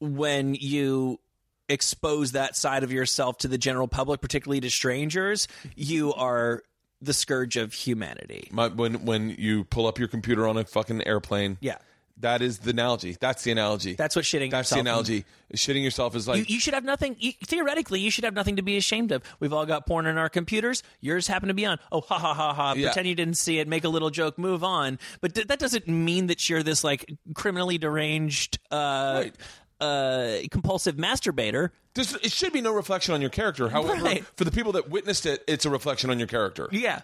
when 0.00 0.54
you 0.54 1.18
expose 1.68 2.32
that 2.32 2.56
side 2.56 2.82
of 2.84 2.92
yourself 2.92 3.38
to 3.38 3.48
the 3.48 3.58
general 3.58 3.88
public, 3.88 4.20
particularly 4.20 4.60
to 4.60 4.70
strangers, 4.70 5.48
you 5.74 6.12
are 6.14 6.62
the 7.00 7.12
scourge 7.12 7.56
of 7.56 7.72
humanity. 7.74 8.48
My, 8.50 8.68
when 8.68 9.04
when 9.04 9.30
you 9.38 9.64
pull 9.64 9.86
up 9.86 9.98
your 9.98 10.08
computer 10.08 10.46
on 10.48 10.56
a 10.56 10.64
fucking 10.64 11.06
airplane, 11.06 11.58
Yeah. 11.60 11.76
that 12.20 12.40
is 12.40 12.60
the 12.60 12.70
analogy. 12.70 13.16
That's 13.20 13.42
the 13.44 13.50
analogy. 13.50 13.94
That's 13.94 14.16
what 14.16 14.24
shitting 14.24 14.50
That's 14.50 14.70
the 14.70 14.78
analogy. 14.78 15.26
Shitting 15.54 15.84
yourself 15.84 16.16
is 16.16 16.26
like 16.26 16.38
You, 16.38 16.54
you 16.54 16.58
should 16.60 16.72
have 16.72 16.84
nothing. 16.84 17.16
You, 17.18 17.32
theoretically, 17.44 18.00
you 18.00 18.10
should 18.10 18.24
have 18.24 18.32
nothing 18.32 18.56
to 18.56 18.62
be 18.62 18.78
ashamed 18.78 19.12
of. 19.12 19.22
We've 19.40 19.52
all 19.52 19.66
got 19.66 19.86
porn 19.86 20.06
on 20.06 20.16
our 20.16 20.30
computers. 20.30 20.82
Yours 21.02 21.26
happen 21.26 21.48
to 21.48 21.54
be 21.54 21.66
on. 21.66 21.78
Oh, 21.92 22.00
ha 22.00 22.18
ha 22.18 22.32
ha 22.32 22.54
ha! 22.54 22.72
Yeah. 22.72 22.86
Pretend 22.88 23.08
you 23.08 23.14
didn't 23.14 23.36
see 23.36 23.58
it. 23.58 23.68
Make 23.68 23.84
a 23.84 23.88
little 23.90 24.10
joke. 24.10 24.38
Move 24.38 24.64
on. 24.64 24.98
But 25.20 25.34
th- 25.34 25.48
that 25.48 25.58
doesn't 25.58 25.86
mean 25.86 26.28
that 26.28 26.48
you're 26.48 26.62
this 26.62 26.82
like 26.82 27.04
criminally 27.34 27.76
deranged, 27.76 28.58
uh, 28.70 29.20
Right. 29.24 29.34
Uh, 29.80 30.38
compulsive 30.50 30.96
masturbator. 30.96 31.70
It 31.96 32.30
should 32.32 32.52
be 32.52 32.60
no 32.60 32.72
reflection 32.74 33.14
on 33.14 33.20
your 33.20 33.30
character. 33.30 33.68
However, 33.70 34.02
Right. 34.02 34.24
for 34.36 34.44
the 34.44 34.50
people 34.50 34.72
that 34.72 34.90
witnessed 34.90 35.24
it, 35.26 35.42
it's 35.46 35.64
a 35.64 35.70
reflection 35.70 36.10
on 36.10 36.18
your 36.18 36.28
character. 36.28 36.68
Yeah. 36.70 37.00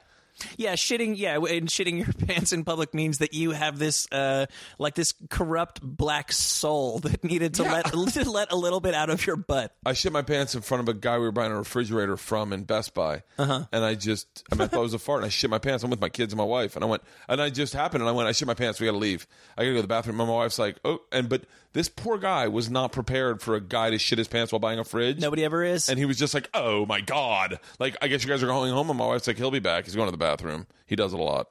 Yeah, 0.56 0.74
shitting. 0.74 1.14
Yeah, 1.16 1.36
and 1.36 1.68
shitting 1.68 1.98
your 1.98 2.12
pants 2.26 2.52
in 2.52 2.64
public 2.64 2.94
means 2.94 3.18
that 3.18 3.34
you 3.34 3.52
have 3.52 3.78
this, 3.78 4.06
uh, 4.12 4.46
like 4.78 4.94
this 4.94 5.14
corrupt 5.30 5.80
black 5.82 6.32
soul 6.32 6.98
that 7.00 7.24
needed 7.24 7.54
to 7.54 7.62
let 7.62 7.86
to 7.92 8.30
let 8.30 8.52
a 8.52 8.56
little 8.56 8.80
bit 8.80 8.94
out 8.94 9.10
of 9.10 9.26
your 9.26 9.36
butt. 9.36 9.74
I 9.84 9.92
shit 9.92 10.12
my 10.12 10.22
pants 10.22 10.54
in 10.54 10.62
front 10.62 10.82
of 10.82 10.88
a 10.88 10.98
guy 10.98 11.18
we 11.18 11.24
were 11.24 11.32
buying 11.32 11.52
a 11.52 11.56
refrigerator 11.56 12.16
from 12.16 12.52
in 12.52 12.64
Best 12.64 12.94
Buy, 12.94 13.22
uh-huh. 13.38 13.66
and 13.72 13.84
I 13.84 13.94
just, 13.94 14.44
I, 14.50 14.54
mean, 14.54 14.62
I 14.62 14.66
thought 14.68 14.80
it 14.80 14.82
was 14.82 14.94
a 14.94 14.98
fart, 14.98 15.18
and 15.18 15.26
I 15.26 15.28
shit 15.30 15.50
my 15.50 15.58
pants. 15.58 15.84
I'm 15.84 15.90
with 15.90 16.00
my 16.00 16.08
kids 16.08 16.32
and 16.32 16.38
my 16.38 16.44
wife, 16.44 16.76
and 16.76 16.84
I 16.84 16.88
went, 16.88 17.02
and 17.28 17.40
I 17.40 17.50
just 17.50 17.72
happened, 17.72 18.02
and 18.02 18.08
I 18.08 18.12
went, 18.12 18.28
I 18.28 18.32
shit 18.32 18.46
my 18.46 18.54
pants. 18.54 18.80
We 18.80 18.86
got 18.86 18.92
to 18.92 18.98
leave. 18.98 19.26
I 19.56 19.62
got 19.62 19.68
to 19.68 19.72
go 19.72 19.76
to 19.78 19.82
the 19.82 19.88
bathroom. 19.88 20.20
And 20.20 20.28
my 20.28 20.34
wife's 20.34 20.58
like, 20.58 20.76
oh, 20.84 21.00
and 21.10 21.28
but 21.28 21.44
this 21.72 21.88
poor 21.88 22.18
guy 22.18 22.48
was 22.48 22.70
not 22.70 22.92
prepared 22.92 23.40
for 23.40 23.54
a 23.54 23.60
guy 23.60 23.90
to 23.90 23.98
shit 23.98 24.18
his 24.18 24.28
pants 24.28 24.52
while 24.52 24.58
buying 24.58 24.78
a 24.78 24.84
fridge. 24.84 25.18
Nobody 25.18 25.44
ever 25.44 25.64
is. 25.64 25.88
And 25.88 25.98
he 25.98 26.04
was 26.04 26.18
just 26.18 26.34
like, 26.34 26.48
"Oh 26.52 26.84
my 26.86 27.00
god!" 27.00 27.58
Like, 27.78 27.96
I 28.02 28.08
guess 28.08 28.22
you 28.22 28.28
guys 28.28 28.42
are 28.42 28.46
going 28.46 28.72
home, 28.72 28.90
and 28.90 28.98
my 28.98 29.06
wife's 29.06 29.26
like, 29.26 29.38
"He'll 29.38 29.50
be 29.50 29.58
back. 29.58 29.84
He's 29.84 29.94
going 29.94 30.06
to 30.06 30.12
the 30.12 30.18
bathroom. 30.22 30.66
He 30.86 30.96
does 30.96 31.12
it 31.12 31.20
a 31.20 31.22
lot." 31.22 31.48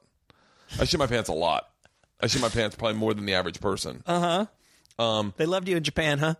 I 0.80 0.84
shit 0.84 0.98
my 0.98 1.06
pants 1.06 1.28
a 1.28 1.32
lot. 1.34 1.68
I 2.20 2.26
shit 2.28 2.40
my 2.40 2.48
pants 2.48 2.76
probably 2.76 2.96
more 2.98 3.12
than 3.14 3.26
the 3.26 3.34
average 3.34 3.60
person. 3.60 4.02
Uh 4.06 4.46
huh. 4.98 5.02
Um, 5.04 5.34
they 5.36 5.46
loved 5.46 5.68
you 5.68 5.76
in 5.76 5.82
Japan, 5.82 6.18
huh? 6.18 6.34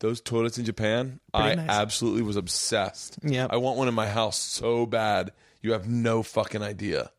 Those 0.00 0.20
toilets 0.20 0.58
in 0.58 0.64
Japan, 0.64 1.18
I 1.34 1.54
nice. 1.56 1.68
absolutely 1.68 2.22
was 2.22 2.36
obsessed. 2.36 3.18
Yep. 3.22 3.50
I 3.52 3.56
want 3.56 3.78
one 3.78 3.88
in 3.88 3.94
my 3.94 4.06
house 4.08 4.38
so 4.38 4.86
bad. 4.86 5.32
You 5.60 5.72
have 5.72 5.88
no 5.88 6.22
fucking 6.22 6.62
idea. 6.62 7.10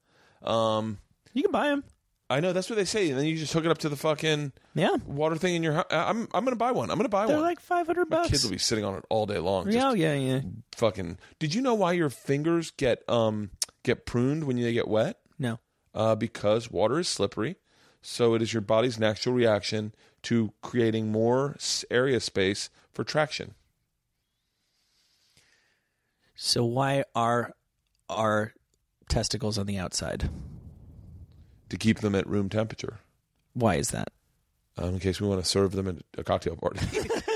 Um, 0.42 0.98
You 1.34 1.44
can 1.44 1.52
buy 1.52 1.68
them. 1.68 1.84
I 2.30 2.40
know 2.40 2.54
that's 2.54 2.70
what 2.70 2.78
they 2.78 2.86
say, 2.86 3.10
and 3.10 3.18
then 3.20 3.26
you 3.26 3.36
just 3.36 3.52
hook 3.52 3.66
it 3.66 3.72
up 3.72 3.80
to 3.80 3.90
the 3.90 3.96
fucking 3.98 4.54
Yeah. 4.76 4.96
water 5.06 5.36
thing 5.36 5.56
in 5.56 5.64
your 5.64 5.74
house. 5.74 5.88
I'm 5.90 6.28
I'm 6.34 6.46
gonna 6.46 6.56
buy 6.56 6.72
one. 6.72 6.90
I'm 6.92 6.98
gonna 6.98 7.10
buy 7.10 7.26
They're 7.26 7.36
one. 7.38 7.44
like 7.46 7.60
five 7.60 7.86
hundred 7.88 8.10
my 8.10 8.18
bucks. 8.18 8.30
kids 8.30 8.44
will 8.44 8.52
be 8.52 8.58
sitting 8.60 8.86
on 8.86 8.96
it 8.96 9.04
all 9.10 9.26
day 9.26 9.40
long. 9.40 9.70
Yeah, 9.72 9.94
yeah, 9.94 10.14
yeah. 10.14 10.42
fucking. 10.76 11.18
Did 11.40 11.54
you 11.56 11.62
know 11.62 11.74
why 11.74 11.94
your 11.94 12.10
fingers 12.12 12.72
get 12.72 13.04
um 13.10 13.50
get 13.84 14.06
pruned 14.06 14.44
when 14.46 14.58
they 14.62 14.74
get 14.74 14.88
wet? 14.88 15.20
No. 15.38 15.60
uh, 15.94 16.16
because 16.16 16.70
water 16.70 17.00
is 17.00 17.08
slippery. 17.08 17.56
So 18.02 18.34
it 18.34 18.42
is 18.42 18.54
your 18.54 18.62
body's 18.62 18.98
natural 19.00 19.36
reaction 19.36 19.94
to 20.24 20.54
creating 20.62 21.12
more 21.12 21.58
area 21.92 22.20
space 22.20 22.70
for 22.94 23.04
traction. 23.04 23.56
So 26.36 26.64
why 26.64 27.04
are 27.16 27.54
our 28.10 28.54
testicles 29.10 29.58
on 29.58 29.66
the 29.66 29.78
outside? 29.78 30.30
To 31.70 31.78
keep 31.78 32.00
them 32.00 32.16
at 32.16 32.26
room 32.28 32.50
temperature, 32.50 33.00
Why 33.54 33.76
is 33.76 33.92
that? 33.92 34.10
um, 34.78 34.94
in 34.96 35.00
case 35.00 35.20
we 35.22 35.28
want 35.28 35.44
to 35.44 35.48
serve 35.50 35.74
them 35.74 35.88
at 35.88 35.98
a 36.18 36.24
cocktail 36.24 36.56
party. 36.56 36.80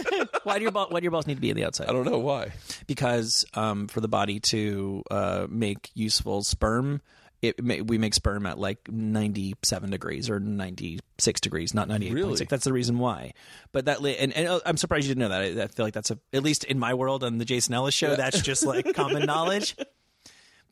Why 0.46 0.58
do 0.58 0.64
your 0.64 0.72
ball, 0.72 0.88
why 0.90 1.00
do 1.00 1.04
your 1.04 1.12
balls 1.12 1.28
need 1.28 1.36
to 1.36 1.42
be 1.42 1.50
on 1.52 1.56
the 1.56 1.66
outside? 1.66 1.88
I 1.90 1.94
don't 1.94 2.06
know 2.06 2.20
why. 2.20 2.52
because 2.88 3.46
um, 3.54 3.88
for 3.88 4.02
the 4.02 4.08
body 4.08 4.40
to 4.42 5.04
uh, 5.10 5.48
make 5.50 5.90
useful 5.94 6.44
sperm, 6.44 7.02
it 7.42 7.62
ma- 7.64 7.84
we 7.84 7.98
make 7.98 8.14
sperm 8.14 8.46
at 8.46 8.58
like 8.58 8.90
ninety 8.90 9.54
seven 9.64 9.90
degrees 9.90 10.30
or 10.30 10.40
ninety 10.40 11.00
six 11.18 11.42
degrees, 11.42 11.74
not 11.74 11.88
ninety 11.88 12.08
eight 12.08 12.14
Really? 12.14 12.46
That's 12.46 12.64
the 12.64 12.74
reason 12.74 13.00
why. 13.00 13.34
But 13.72 13.86
that 13.86 14.00
and, 14.00 14.34
and 14.34 14.48
uh, 14.48 14.60
I'm 14.66 14.78
surprised 14.78 15.08
you 15.08 15.14
didn't 15.14 15.30
know 15.30 15.30
that. 15.30 15.60
I, 15.60 15.64
I 15.64 15.68
feel 15.68 15.86
like 15.86 15.94
that's 15.94 16.12
a 16.12 16.20
at 16.32 16.44
least 16.44 16.64
in 16.64 16.80
my 16.80 16.94
world 16.94 17.24
on 17.24 17.38
the 17.38 17.46
Jason 17.46 17.74
Ellis 17.74 17.94
show. 17.94 18.16
That's 18.16 18.42
just 18.42 18.66
like 18.66 18.94
common 18.96 19.26
knowledge. 19.26 19.76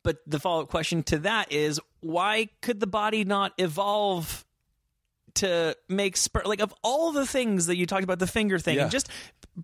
But 0.02 0.18
the 0.26 0.40
follow 0.40 0.62
up 0.62 0.68
question 0.68 1.02
to 1.04 1.18
that 1.18 1.52
is 1.52 1.80
why 2.00 2.48
could 2.60 2.80
the 2.80 2.86
body 2.86 3.24
not 3.24 3.52
evolve 3.58 4.41
to 5.36 5.76
make 5.88 6.16
sperm? 6.16 6.42
Like 6.46 6.60
of 6.60 6.74
all 6.82 7.12
the 7.12 7.26
things 7.26 7.66
that 7.66 7.76
you 7.76 7.86
talked 7.86 8.04
about, 8.04 8.18
the 8.18 8.26
finger 8.26 8.58
thing, 8.58 8.76
Yeah. 8.76 8.82
and 8.82 8.90
just 8.90 9.08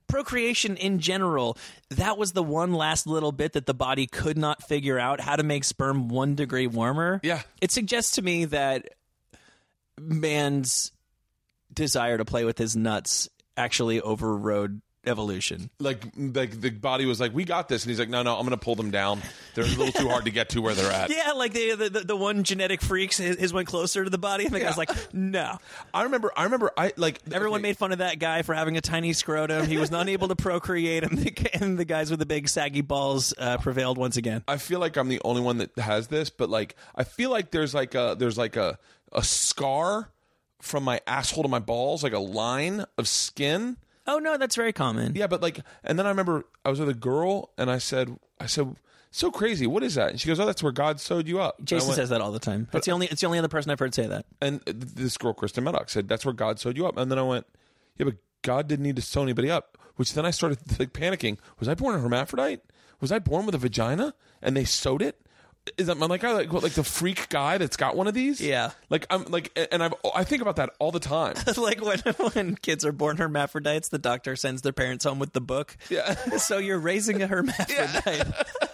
procreation 0.07 0.77
in 0.77 0.99
general, 0.99 1.57
that 1.90 2.19
was 2.19 2.32
the 2.32 2.43
one 2.43 2.73
last 2.74 3.07
little 3.07 3.32
bit 3.32 3.55
that 3.55 3.66
the 3.66 3.74
body 3.74 4.07
could 4.07 4.36
not 4.36 4.62
figure 4.62 4.99
out 4.99 5.20
how 5.20 5.36
to 5.36 5.43
make 5.43 5.65
sperm 5.65 6.09
one 6.09 6.35
degree 6.35 6.66
warmer. 6.66 7.20
Yeah. 7.23 7.43
It 7.61 7.73
suggests 7.73 8.12
to 8.16 8.23
me 8.23 8.45
that 8.47 8.89
man's 9.99 10.93
desire 11.73 12.19
to 12.19 12.24
play 12.24 12.45
with 12.45 12.59
his 12.59 12.77
nuts 12.77 13.28
actually 13.57 14.01
overrode 14.01 14.81
evolution. 15.07 15.70
Like, 15.79 16.03
like 16.16 16.61
the 16.61 16.70
body 16.70 17.07
was 17.07 17.20
like, 17.20 17.35
"We 17.35 17.45
got 17.45 17.69
this," 17.69 17.85
and 17.85 17.91
he's 17.91 17.99
like, 17.99 18.09
"No, 18.09 18.23
no, 18.23 18.35
I'm 18.35 18.47
going 18.47 18.51
to 18.51 18.57
pull 18.57 18.75
them 18.75 18.91
down. 18.91 19.23
They're 19.55 19.65
a 19.65 19.69
little 19.69 19.93
too 19.93 20.09
hard 20.09 20.25
to 20.27 20.31
get 20.31 20.51
to 20.51 20.61
where 20.62 20.75
they're 20.75 20.93
at." 20.93 21.11
Yeah, 21.19 21.33
like 21.33 21.53
the 21.53 21.75
the, 21.75 22.01
the 22.01 22.16
one 22.16 22.45
genetic 22.45 22.81
freaks, 22.81 23.16
his, 23.16 23.37
his 23.37 23.53
went 23.53 23.66
closer 23.66 24.05
to 24.05 24.11
the 24.11 24.19
body, 24.19 24.45
and 24.45 24.55
the 24.55 24.61
guy's 24.61 24.77
like, 24.77 24.91
no. 25.12 25.59
I 25.93 26.05
remember. 26.05 26.33
I 26.37 26.45
remember. 26.45 26.70
I 26.77 26.93
like 26.97 27.20
Everyone 27.33 27.59
okay, 27.59 27.69
made 27.69 27.79
fun 27.79 27.93
of 27.93 27.99
that 27.99 28.19
guy 28.19 28.43
for 28.43 28.55
having 28.55 28.77
a 28.77 28.81
tiny 28.81 29.12
scrotum. 29.12 29.66
He 29.66 29.79
was 29.79 29.91
not 29.91 30.09
able 30.09 30.29
to 30.29 30.37
procreate, 30.37 31.03
and 31.05 31.19
the, 31.19 31.51
and 31.55 31.79
the 31.79 31.85
guys 31.85 32.11
with 32.11 32.20
the 32.20 32.27
big 32.27 32.49
saggy 32.49 32.83
balls 32.83 33.35
uh, 33.39 33.59
prevailed 33.59 33.99
once 33.99 34.16
again. 34.16 34.45
I 34.47 34.59
feel 34.59 34.81
like 34.81 34.97
I'm 34.97 35.09
the 35.09 35.20
only 35.25 35.41
one 35.41 35.59
that 35.59 35.77
has 35.79 36.09
this, 36.09 36.31
but 36.31 36.51
like 36.51 36.77
I 36.95 37.05
feel 37.05 37.31
like 37.31 37.51
there's 37.51 37.75
like 37.75 37.95
a 37.95 38.16
there's 38.19 38.39
like 38.39 38.57
a 38.57 38.79
a 39.12 39.23
scar 39.23 40.11
from 40.61 40.85
my 40.85 41.01
asshole 41.07 41.45
to 41.45 41.49
my 41.49 41.59
balls, 41.59 42.03
like 42.03 42.12
a 42.12 42.19
line 42.19 42.85
of 42.97 43.09
skin. 43.09 43.77
Oh 44.09 44.18
no, 44.18 44.36
that's 44.36 44.56
very 44.56 44.72
common. 44.72 45.14
Yeah, 45.14 45.26
but 45.28 45.40
like, 45.43 45.60
and 45.85 45.98
then 45.98 46.06
I 46.06 46.09
remember 46.09 46.44
I 46.64 46.70
was 46.70 46.80
with 46.80 46.89
a 46.89 46.94
girl, 46.94 47.51
and 47.59 47.70
I 47.70 47.78
said, 47.78 48.18
I 48.40 48.47
said, 48.47 48.74
so 49.10 49.30
crazy. 49.30 49.66
What 49.66 49.82
is 49.82 49.94
that? 49.94 50.10
And 50.10 50.20
she 50.20 50.26
goes, 50.28 50.40
Oh, 50.40 50.47
that's 50.47 50.62
where 50.62 50.72
God 50.72 50.98
sewed 51.01 51.28
you 51.28 51.40
up. 51.40 51.59
And 51.59 51.66
I 51.66 51.68
Jason 51.68 51.89
went- 51.89 51.97
says 51.97 52.09
that 52.10 52.20
all 52.20 52.32
the 52.32 52.39
time. 52.39 52.68
It's 52.72 52.86
the 52.86 52.93
only 52.93 53.06
it's 53.06 53.20
the 53.20 53.26
only 53.26 53.39
other 53.39 53.48
person 53.48 53.70
I've 53.70 53.78
heard 53.78 53.94
say 53.94 54.06
that. 54.06 54.26
and 54.40 54.60
this 54.66 55.16
girl, 55.16 55.32
Kristen 55.32 55.62
Maddox, 55.64 55.93
said, 55.93 56.09
That's 56.09 56.24
where 56.24 56.35
God 56.35 56.59
sewed 56.59 56.76
you 56.76 56.86
up. 56.86 56.97
And 56.97 57.10
then 57.10 57.18
I 57.18 57.22
went, 57.22 57.47
Yeah, 57.97 58.05
but 58.05 58.16
God 58.43 58.66
didn't 58.68 58.82
need 58.85 58.97
to 58.97 59.02
sew 59.02 59.22
anybody 59.22 59.51
up. 59.51 59.78
Which 59.97 60.14
then 60.14 60.24
I 60.26 60.30
started 60.30 60.59
like 60.78 60.93
panicking. 60.93 61.39
Was 61.59 61.68
I 61.68 61.74
born 61.74 61.94
a 61.94 61.98
hermaphrodite? 62.01 62.60
Was 63.01 63.12
I 63.12 63.18
born 63.18 63.47
with 63.47 63.55
a 63.55 63.59
vagina 63.59 64.14
and 64.43 64.56
they 64.56 64.64
sewed 64.64 65.02
it? 65.02 65.20
Is 65.77 65.86
that 65.89 66.01
I'm 66.01 66.09
like 66.09 66.24
I 66.24 66.32
like 66.32 66.53
what, 66.53 66.62
like 66.62 66.73
the 66.73 66.85
freak 66.85 67.28
guy 67.28 67.59
that's 67.59 67.77
got 67.77 67.97
one 67.97 68.07
of 68.07 68.15
these? 68.15 68.40
Yeah. 68.40 68.70
Like 68.90 69.07
I'm 69.11 69.24
like 69.24 69.57
and 69.73 69.82
I've 69.82 69.95
I 70.15 70.24
think 70.24 70.43
about 70.43 70.57
that 70.57 70.70
all 70.78 70.90
the 70.90 71.01
time. 71.01 71.35
like 71.57 71.85
when 71.85 71.99
when 72.32 72.55
kids 72.57 72.85
are 72.85 72.93
born 72.93 73.16
hermaphrodites, 73.16 73.89
the 73.89 73.99
doctor 73.99 74.36
sends 74.36 74.62
their 74.62 74.73
parents 74.73 75.05
home 75.05 75.19
with 75.19 75.32
the 75.32 75.40
book. 75.40 75.77
Yeah. 75.90 76.15
So 76.39 76.59
you're 76.59 76.78
raising 76.78 77.23
a 77.23 77.27
hermaphrodite. 77.28 78.27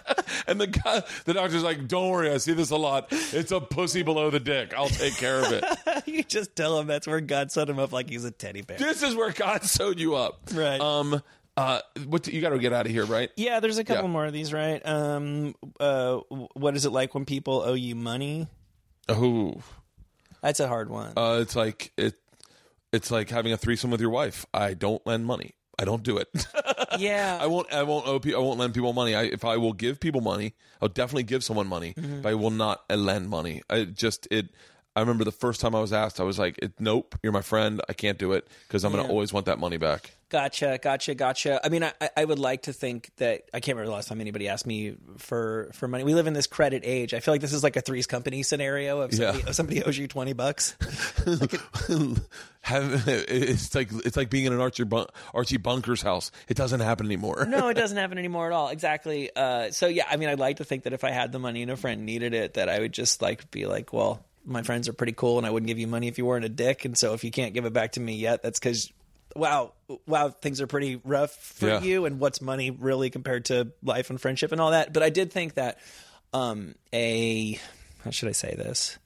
and 0.47 0.61
the 0.61 0.67
guy, 0.67 1.03
the 1.25 1.35
doctor's 1.35 1.63
like, 1.63 1.89
"Don't 1.89 2.11
worry, 2.11 2.31
I 2.31 2.37
see 2.39 2.53
this 2.53 2.71
a 2.71 2.77
lot. 2.77 3.09
It's 3.11 3.53
a 3.53 3.61
pussy 3.61 4.03
below 4.03 4.31
the 4.31 4.41
dick. 4.41 4.75
I'll 4.75 4.89
take 4.89 5.17
care 5.17 5.41
of 5.41 5.53
it." 5.53 5.65
you 6.07 6.23
just 6.23 6.55
tell 6.57 6.79
him 6.79 6.87
that's 6.87 7.07
where 7.07 7.21
God 7.21 7.51
sewed 7.51 7.69
him 7.69 7.79
up 7.79 7.93
like 7.93 8.11
he's 8.11 8.25
a 8.25 8.31
teddy 8.31 8.63
bear. 8.63 8.77
this 8.79 9.03
is 9.03 9.15
where 9.15 9.33
God 9.33 9.65
sewed 9.65 9.99
you 9.99 10.15
up, 10.15 10.41
Right. 10.53 10.81
Um, 10.81 11.23
uh, 11.57 11.81
what 12.07 12.27
you 12.29 12.41
got 12.41 12.51
to 12.51 12.59
get 12.59 12.73
out 12.73 12.87
of 12.87 12.93
here, 12.93 13.05
right? 13.05 13.31
Yeah, 13.37 13.61
there's 13.61 13.79
a 13.79 13.85
couple 13.85 14.05
Yeah. 14.05 14.11
more 14.11 14.27
of 14.27 14.33
these, 14.33 14.53
right? 14.53 14.81
Um, 14.85 15.55
uh, 15.81 16.17
what 16.55 16.77
is 16.77 16.85
it 16.85 16.91
like 16.91 17.15
when 17.15 17.25
people 17.25 17.63
owe 17.65 17.75
you 17.75 17.95
money? 17.95 18.49
Oh, 19.09 19.63
That's 20.43 20.61
a 20.61 20.69
hard 20.69 20.91
one. 20.91 21.13
uh, 21.17 21.39
it's 21.43 21.55
like 21.57 21.93
it. 21.97 22.15
It's 22.93 23.11
like 23.11 23.29
having 23.31 23.53
a 23.53 23.57
threesome 23.57 23.91
with 23.91 24.01
your 24.01 24.11
wife. 24.11 24.47
I 24.55 24.75
don't 24.75 25.05
lend 25.07 25.27
money. 25.27 25.55
I 25.79 25.85
don't 25.85 26.05
do 26.05 26.19
it. 26.19 26.29
yeah, 26.99 27.37
I 27.41 27.47
won't. 27.49 27.73
I 27.73 27.83
won't 27.83 28.07
owe. 28.07 28.21
pe- 28.21 28.35
I 28.35 28.39
won't 28.39 28.59
lend 28.61 28.73
people 28.75 28.93
money. 28.93 29.15
I, 29.17 29.25
if 29.25 29.45
I 29.45 29.57
will 29.57 29.73
give 29.73 29.99
people 29.99 30.21
money, 30.21 30.55
I'll 30.81 30.89
definitely 30.89 31.25
give 31.25 31.43
someone 31.43 31.67
money. 31.67 31.95
Mm-hmm. 31.99 32.23
But 32.23 32.29
I 32.29 32.35
will 32.35 32.51
not 32.51 32.83
lend 32.89 33.29
money. 33.29 33.63
I 33.69 33.85
just 33.85 34.29
it. 34.31 34.51
I 34.97 35.01
remember 35.01 35.25
the 35.25 35.33
first 35.33 35.61
time 35.61 35.75
I 35.75 35.81
was 35.81 35.93
asked, 35.93 36.21
I 36.21 36.25
was 36.25 36.39
like, 36.39 36.59
"Nope, 36.79 37.17
you're 37.23 37.33
my 37.33 37.43
friend. 37.43 37.81
I 37.89 37.93
can't 37.95 38.19
do 38.19 38.33
it 38.33 38.47
because 38.69 38.85
I'm 38.85 38.93
going 38.93 39.05
to 39.05 39.11
always 39.11 39.33
want 39.33 39.47
that 39.47 39.59
money 39.59 39.77
back." 39.77 40.13
Gotcha, 40.31 40.81
gotcha, 40.83 41.15
gotcha. 41.15 41.61
I 41.65 41.69
mean, 41.69 41.85
I, 41.85 41.93
I 42.17 42.25
would 42.25 42.41
like 42.41 42.63
to 42.63 42.73
think 42.73 43.11
that 43.19 43.43
I 43.55 43.61
can't 43.61 43.77
remember 43.77 43.91
the 43.91 43.95
last 43.95 44.09
time 44.09 44.21
anybody 44.21 44.49
asked 44.49 44.67
me 44.67 44.97
for 45.19 45.71
for 45.75 45.87
money. 45.89 46.03
We 46.05 46.15
live 46.15 46.27
in 46.27 46.33
this 46.33 46.47
credit 46.49 46.83
age. 46.85 47.15
I 47.15 47.21
feel 47.21 47.35
like 47.35 47.41
this 47.41 47.53
is 47.53 47.63
like 47.63 47.77
a 47.77 47.81
Three's 47.81 48.07
Company 48.07 48.43
scenario 48.43 49.01
of 49.01 49.15
somebody, 49.15 49.43
Yeah. 49.47 49.53
somebody 49.53 49.83
owes 49.85 49.97
you 49.99 50.09
twenty 50.09 50.33
bucks. 50.33 50.77
Have, 52.63 53.05
it's 53.07 53.75
like 53.75 53.91
it's 54.07 54.17
like 54.17 54.31
being 54.31 54.47
in 54.47 54.53
an 54.55 54.61
Archie 54.61 54.85
Bun- 54.85 55.07
Archie 55.35 55.59
Bunker's 55.59 56.01
house. 56.01 56.31
It 56.49 56.57
doesn't 56.57 56.81
happen 56.81 57.05
anymore. 57.07 57.45
no, 57.47 57.69
it 57.69 57.75
doesn't 57.83 57.97
happen 57.99 58.17
anymore 58.17 58.47
at 58.47 58.53
all. 58.53 58.71
Exactly. 58.71 59.31
Uh, 59.37 59.71
so 59.71 59.87
yeah, 59.87 60.05
I 60.11 60.17
mean, 60.17 60.31
I'd 60.31 60.39
like 60.39 60.57
to 60.57 60.65
think 60.65 60.85
that 60.85 60.95
if 60.95 61.05
I 61.05 61.11
had 61.11 61.31
the 61.31 61.39
money 61.39 61.61
and 61.63 61.71
a 61.71 61.77
friend 61.77 62.07
needed 62.07 62.33
it, 62.33 62.55
that 62.55 62.71
I 62.71 62.79
would 62.79 62.93
just 62.95 63.21
like 63.21 63.51
be 63.51 63.67
like, 63.67 63.93
well, 63.93 64.25
my 64.45 64.63
friends 64.63 64.89
are 64.89 64.93
pretty 64.93 65.13
cool, 65.13 65.39
and 65.39 65.47
I 65.47 65.51
wouldn't 65.51 65.69
give 65.69 65.79
you 65.79 65.87
money 65.87 66.09
if 66.09 66.19
you 66.19 66.27
weren't 66.27 66.45
a 66.45 66.49
dick. 66.49 66.85
And 66.85 66.97
so 66.97 67.15
if 67.15 67.25
you 67.25 67.31
can't 67.31 67.55
give 67.55 67.65
it 67.65 67.73
back 67.73 67.93
to 67.93 68.01
me 68.01 68.15
yet, 68.17 68.43
that's 68.43 68.59
because. 68.59 68.93
Wow, 69.37 69.73
wow, 70.07 70.29
things 70.29 70.61
are 70.61 70.69
pretty 70.69 71.01
rough 71.03 71.33
for 71.33 71.67
Yeah. 71.67 71.81
you, 71.83 72.05
and 72.05 72.21
what's 72.21 72.41
money 72.41 72.71
really 72.71 73.11
compared 73.11 73.47
to 73.47 73.73
life 73.83 74.11
and 74.11 74.21
friendship 74.21 74.53
and 74.53 74.61
all 74.61 74.71
that. 74.71 74.93
But 74.93 75.03
I 75.03 75.11
did 75.11 75.33
think 75.33 75.55
that 75.55 75.81
um, 76.33 76.77
a 76.93 77.59
how 78.05 78.11
should 78.11 78.29
I 78.29 78.33
say 78.33 78.55
this? 78.55 78.97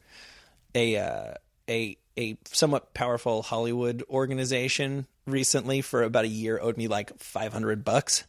A 0.74 0.97
uh, 0.97 1.35
a 1.66 1.97
a 2.19 2.36
somewhat 2.52 2.93
powerful 2.93 3.43
Hollywood 3.43 4.02
organization 4.10 5.06
recently 5.27 5.81
for 5.81 6.02
about 6.02 6.24
a 6.27 6.28
year 6.28 6.59
owed 6.60 6.77
me 6.77 6.89
like 6.89 7.19
five 7.19 7.55
hundred 7.55 7.82
bucks 7.85 8.24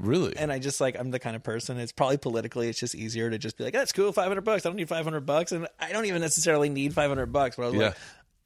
Really? 0.00 0.36
and 0.36 0.50
I 0.50 0.58
just 0.58 0.80
like 0.80 0.98
I'm 0.98 1.10
the 1.10 1.18
kind 1.18 1.36
of 1.36 1.42
person. 1.42 1.78
It's 1.78 1.92
probably 1.92 2.16
politically, 2.16 2.68
it's 2.68 2.80
just 2.80 2.94
easier 2.94 3.28
to 3.30 3.38
just 3.38 3.56
be 3.58 3.64
like, 3.64 3.74
"That's 3.74 3.92
cool, 3.92 4.12
five 4.12 4.28
hundred 4.28 4.42
bucks." 4.44 4.64
I 4.64 4.70
don't 4.70 4.76
need 4.76 4.88
five 4.88 5.04
hundred 5.04 5.26
bucks, 5.26 5.52
and 5.52 5.68
I 5.78 5.92
don't 5.92 6.06
even 6.06 6.20
necessarily 6.20 6.68
need 6.68 6.94
five 6.94 7.10
hundred 7.10 7.26
bucks. 7.32 7.56
But 7.56 7.62
I 7.62 7.66
was 7.66 7.74
Yeah. 7.74 7.86
like, 7.88 7.96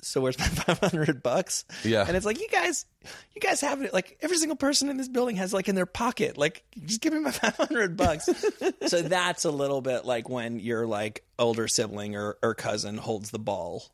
"So 0.02 0.20
where's 0.20 0.38
my 0.38 0.44
five 0.48 0.78
hundred 0.80 1.22
bucks?" 1.22 1.64
Yeah. 1.84 2.04
and 2.06 2.16
it's 2.16 2.26
like 2.26 2.40
you 2.40 2.48
guys, 2.48 2.86
you 3.34 3.40
guys 3.40 3.60
have 3.60 3.80
it. 3.82 3.92
Like 3.94 4.18
every 4.20 4.36
single 4.36 4.56
person 4.56 4.88
in 4.88 4.96
this 4.96 5.08
building 5.08 5.36
has 5.36 5.52
like 5.54 5.68
in 5.68 5.74
their 5.76 5.86
pocket, 5.86 6.36
like 6.36 6.64
just 6.84 7.00
give 7.00 7.12
me 7.12 7.20
my 7.20 7.30
five 7.32 7.56
hundred 7.56 7.96
bucks. 7.96 8.28
so 8.86 9.02
that's 9.02 9.44
a 9.44 9.50
little 9.50 9.80
bit 9.80 10.04
like 10.04 10.28
when 10.28 10.58
your 10.58 10.86
like 10.86 11.24
older 11.38 11.68
sibling 11.68 12.16
or, 12.16 12.36
or 12.42 12.54
cousin 12.54 12.96
holds 12.96 13.30
the 13.30 13.38
ball 13.38 13.84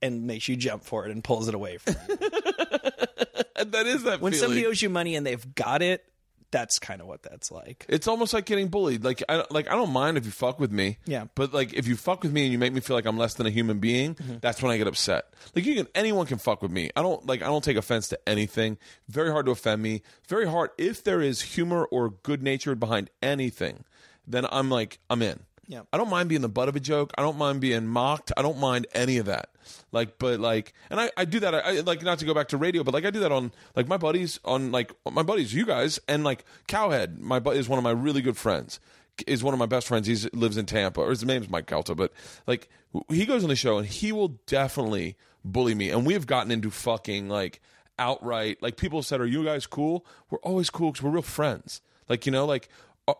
and 0.00 0.24
makes 0.26 0.46
you 0.48 0.54
jump 0.56 0.84
for 0.84 1.04
it 1.04 1.10
and 1.10 1.24
pulls 1.24 1.48
it 1.48 1.54
away 1.54 1.78
from 1.78 1.96
you. 2.08 2.16
that 2.16 3.86
is 3.86 4.04
that 4.04 4.20
when 4.20 4.32
feeling. 4.32 4.34
somebody 4.34 4.66
owes 4.66 4.80
you 4.80 4.88
money 4.88 5.16
and 5.16 5.26
they've 5.26 5.54
got 5.54 5.82
it. 5.82 6.04
That's 6.50 6.78
kind 6.78 7.02
of 7.02 7.06
what 7.06 7.22
that's 7.22 7.50
like. 7.52 7.84
It's 7.90 8.08
almost 8.08 8.32
like 8.32 8.46
getting 8.46 8.68
bullied. 8.68 9.04
Like 9.04 9.22
I 9.28 9.44
like 9.50 9.68
I 9.70 9.74
don't 9.74 9.90
mind 9.92 10.16
if 10.16 10.24
you 10.24 10.30
fuck 10.30 10.58
with 10.58 10.72
me. 10.72 10.96
Yeah. 11.04 11.26
But 11.34 11.52
like 11.52 11.74
if 11.74 11.86
you 11.86 11.94
fuck 11.94 12.22
with 12.22 12.32
me 12.32 12.44
and 12.44 12.52
you 12.52 12.58
make 12.58 12.72
me 12.72 12.80
feel 12.80 12.96
like 12.96 13.04
I'm 13.04 13.18
less 13.18 13.34
than 13.34 13.46
a 13.46 13.50
human 13.50 13.80
being, 13.80 14.14
Mm-hmm. 14.14 14.36
that's 14.40 14.62
when 14.62 14.72
I 14.72 14.78
get 14.78 14.86
upset. 14.86 15.26
Like 15.54 15.66
you 15.66 15.74
can 15.74 15.88
anyone 15.94 16.24
can 16.26 16.38
fuck 16.38 16.62
with 16.62 16.70
me. 16.70 16.90
I 16.96 17.02
don't 17.02 17.26
like 17.26 17.42
I 17.42 17.46
don't 17.46 17.62
take 17.62 17.76
offense 17.76 18.08
to 18.08 18.18
anything. 18.28 18.78
Very 19.08 19.30
hard 19.30 19.44
to 19.46 19.52
offend 19.52 19.82
me. 19.82 20.02
Very 20.26 20.46
hard 20.48 20.70
if 20.78 21.04
there 21.04 21.20
is 21.20 21.42
humor 21.42 21.84
or 21.84 22.10
good 22.22 22.42
natured 22.42 22.80
behind 22.80 23.10
anything, 23.22 23.84
then 24.26 24.46
I'm 24.50 24.70
like 24.70 24.98
I'm 25.10 25.20
in. 25.20 25.40
Yeah. 25.66 25.82
I 25.92 25.98
don't 25.98 26.08
mind 26.08 26.30
being 26.30 26.40
the 26.40 26.48
butt 26.48 26.70
of 26.70 26.76
a 26.76 26.80
joke. 26.80 27.12
I 27.18 27.20
don't 27.22 27.36
mind 27.36 27.60
being 27.60 27.86
mocked. 27.86 28.32
I 28.38 28.40
don't 28.42 28.58
mind 28.58 28.86
any 28.94 29.18
of 29.18 29.26
that. 29.26 29.50
Like, 29.92 30.18
but 30.18 30.40
like, 30.40 30.72
and 30.90 31.00
I, 31.00 31.10
I 31.16 31.24
do 31.24 31.40
that. 31.40 31.54
I, 31.54 31.58
I 31.60 31.80
like 31.80 32.02
not 32.02 32.18
to 32.20 32.24
go 32.24 32.34
back 32.34 32.48
to 32.48 32.56
radio, 32.56 32.82
but 32.82 32.94
like 32.94 33.04
I 33.04 33.10
do 33.10 33.20
that 33.20 33.32
on 33.32 33.52
like 33.74 33.88
my 33.88 33.96
buddies 33.96 34.40
on 34.44 34.72
like 34.72 34.92
my 35.10 35.22
buddies, 35.22 35.54
you 35.54 35.64
guys, 35.66 35.98
and 36.08 36.24
like 36.24 36.44
Cowhead. 36.68 37.18
My 37.18 37.38
bu- 37.38 37.50
is 37.50 37.68
one 37.68 37.78
of 37.78 37.84
my 37.84 37.90
really 37.90 38.22
good 38.22 38.36
friends. 38.36 38.80
Is 39.26 39.42
one 39.42 39.52
of 39.52 39.58
my 39.58 39.66
best 39.66 39.88
friends. 39.88 40.06
He 40.06 40.28
lives 40.32 40.56
in 40.56 40.66
Tampa, 40.66 41.00
or 41.00 41.10
his 41.10 41.24
name's 41.24 41.48
Mike 41.48 41.66
Calta. 41.66 41.94
But 41.94 42.12
like, 42.46 42.68
he 43.08 43.26
goes 43.26 43.42
on 43.42 43.48
the 43.48 43.56
show 43.56 43.78
and 43.78 43.86
he 43.86 44.12
will 44.12 44.38
definitely 44.46 45.16
bully 45.44 45.74
me. 45.74 45.90
And 45.90 46.06
we 46.06 46.12
have 46.12 46.26
gotten 46.26 46.52
into 46.52 46.70
fucking 46.70 47.28
like 47.28 47.60
outright. 47.98 48.62
Like 48.62 48.76
people 48.76 49.02
said, 49.02 49.20
"Are 49.20 49.26
you 49.26 49.44
guys 49.44 49.66
cool?" 49.66 50.06
We're 50.30 50.38
always 50.38 50.70
cool 50.70 50.92
because 50.92 51.02
we're 51.02 51.10
real 51.10 51.22
friends. 51.22 51.80
Like 52.08 52.26
you 52.26 52.32
know, 52.32 52.46
like 52.46 52.68
uh, 53.08 53.14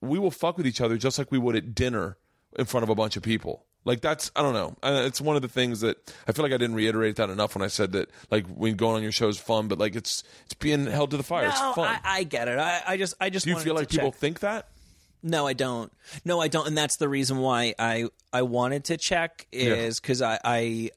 we 0.00 0.18
will 0.18 0.30
fuck 0.30 0.56
with 0.56 0.66
each 0.66 0.80
other 0.80 0.96
just 0.96 1.18
like 1.18 1.32
we 1.32 1.38
would 1.38 1.56
at 1.56 1.74
dinner 1.74 2.16
in 2.56 2.64
front 2.64 2.84
of 2.84 2.88
a 2.90 2.94
bunch 2.94 3.16
of 3.16 3.22
people. 3.22 3.64
Like 3.84 4.00
that's 4.00 4.30
I 4.34 4.42
don't 4.42 4.54
know. 4.54 4.74
It's 4.82 5.20
one 5.20 5.36
of 5.36 5.42
the 5.42 5.48
things 5.48 5.80
that 5.80 5.98
I 6.26 6.32
feel 6.32 6.42
like 6.42 6.52
I 6.52 6.56
didn't 6.56 6.76
reiterate 6.76 7.16
that 7.16 7.28
enough 7.30 7.54
when 7.54 7.62
I 7.62 7.66
said 7.68 7.92
that 7.92 8.10
like 8.30 8.46
when 8.46 8.76
going 8.76 8.96
on 8.96 9.02
your 9.02 9.12
show 9.12 9.28
is 9.28 9.38
fun, 9.38 9.68
but 9.68 9.78
like 9.78 9.94
it's 9.94 10.24
it's 10.46 10.54
being 10.54 10.86
held 10.86 11.10
to 11.10 11.16
the 11.18 11.22
fire. 11.22 11.44
No, 11.44 11.48
it's 11.50 11.60
fun. 11.60 11.86
I, 11.86 12.00
I 12.04 12.22
get 12.24 12.48
it. 12.48 12.58
I, 12.58 12.82
I 12.86 12.96
just, 12.96 13.14
I 13.20 13.28
just. 13.30 13.44
Do 13.44 13.50
you 13.50 13.58
feel 13.58 13.74
like 13.74 13.90
people 13.90 14.10
check. 14.10 14.18
think 14.20 14.40
that? 14.40 14.68
No, 15.22 15.46
I 15.46 15.52
don't. 15.52 15.92
No, 16.24 16.40
I 16.40 16.48
don't, 16.48 16.66
and 16.66 16.76
that's 16.76 16.96
the 16.96 17.08
reason 17.08 17.38
why 17.38 17.74
I 17.78 18.08
I 18.32 18.42
wanted 18.42 18.84
to 18.84 18.96
check 18.96 19.46
is 19.52 20.00
because 20.00 20.22
I, 20.22 20.38
I 20.44 20.90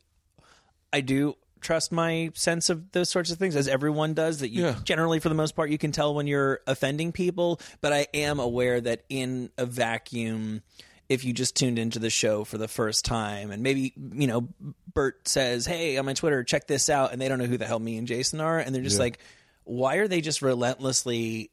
I 0.93 1.01
do 1.01 1.35
trust 1.59 1.91
my 1.91 2.29
sense 2.35 2.69
of 2.69 2.91
those 2.91 3.09
sorts 3.09 3.31
of 3.31 3.37
things 3.37 3.55
as 3.55 3.67
everyone 3.67 4.13
does 4.13 4.39
that 4.39 4.49
you 4.49 4.63
Yeah. 4.63 4.75
generally 4.83 5.19
for 5.19 5.27
the 5.29 5.35
most 5.35 5.55
part 5.55 5.69
you 5.71 5.77
can 5.79 5.91
tell 5.91 6.13
when 6.13 6.27
you're 6.27 6.59
offending 6.67 7.11
people 7.11 7.59
but 7.81 7.91
i 7.91 8.05
am 8.13 8.39
aware 8.39 8.79
that 8.79 9.01
in 9.09 9.49
a 9.57 9.65
vacuum 9.65 10.61
if 11.09 11.23
you 11.23 11.33
just 11.33 11.55
tuned 11.55 11.79
into 11.79 11.99
the 11.99 12.09
show 12.09 12.43
for 12.43 12.57
the 12.57 12.67
first 12.67 13.05
time 13.05 13.51
and 13.51 13.63
maybe 13.63 13.93
you 14.13 14.27
know 14.27 14.47
bert 14.93 15.27
says 15.27 15.65
hey 15.65 15.97
on 15.97 16.05
my 16.05 16.13
twitter 16.13 16.43
check 16.43 16.67
this 16.67 16.89
out 16.89 17.13
and 17.13 17.21
they 17.21 17.27
don't 17.29 17.39
know 17.39 17.45
who 17.45 17.57
the 17.57 17.65
hell 17.65 17.79
me 17.79 17.97
and 17.97 18.07
jason 18.07 18.41
are 18.41 18.59
and 18.59 18.73
they're 18.75 18.83
just 18.83 18.99
like 18.99 19.19
why 19.63 19.95
are 19.95 20.07
they 20.07 20.21
just 20.21 20.41
relentlessly 20.41 21.49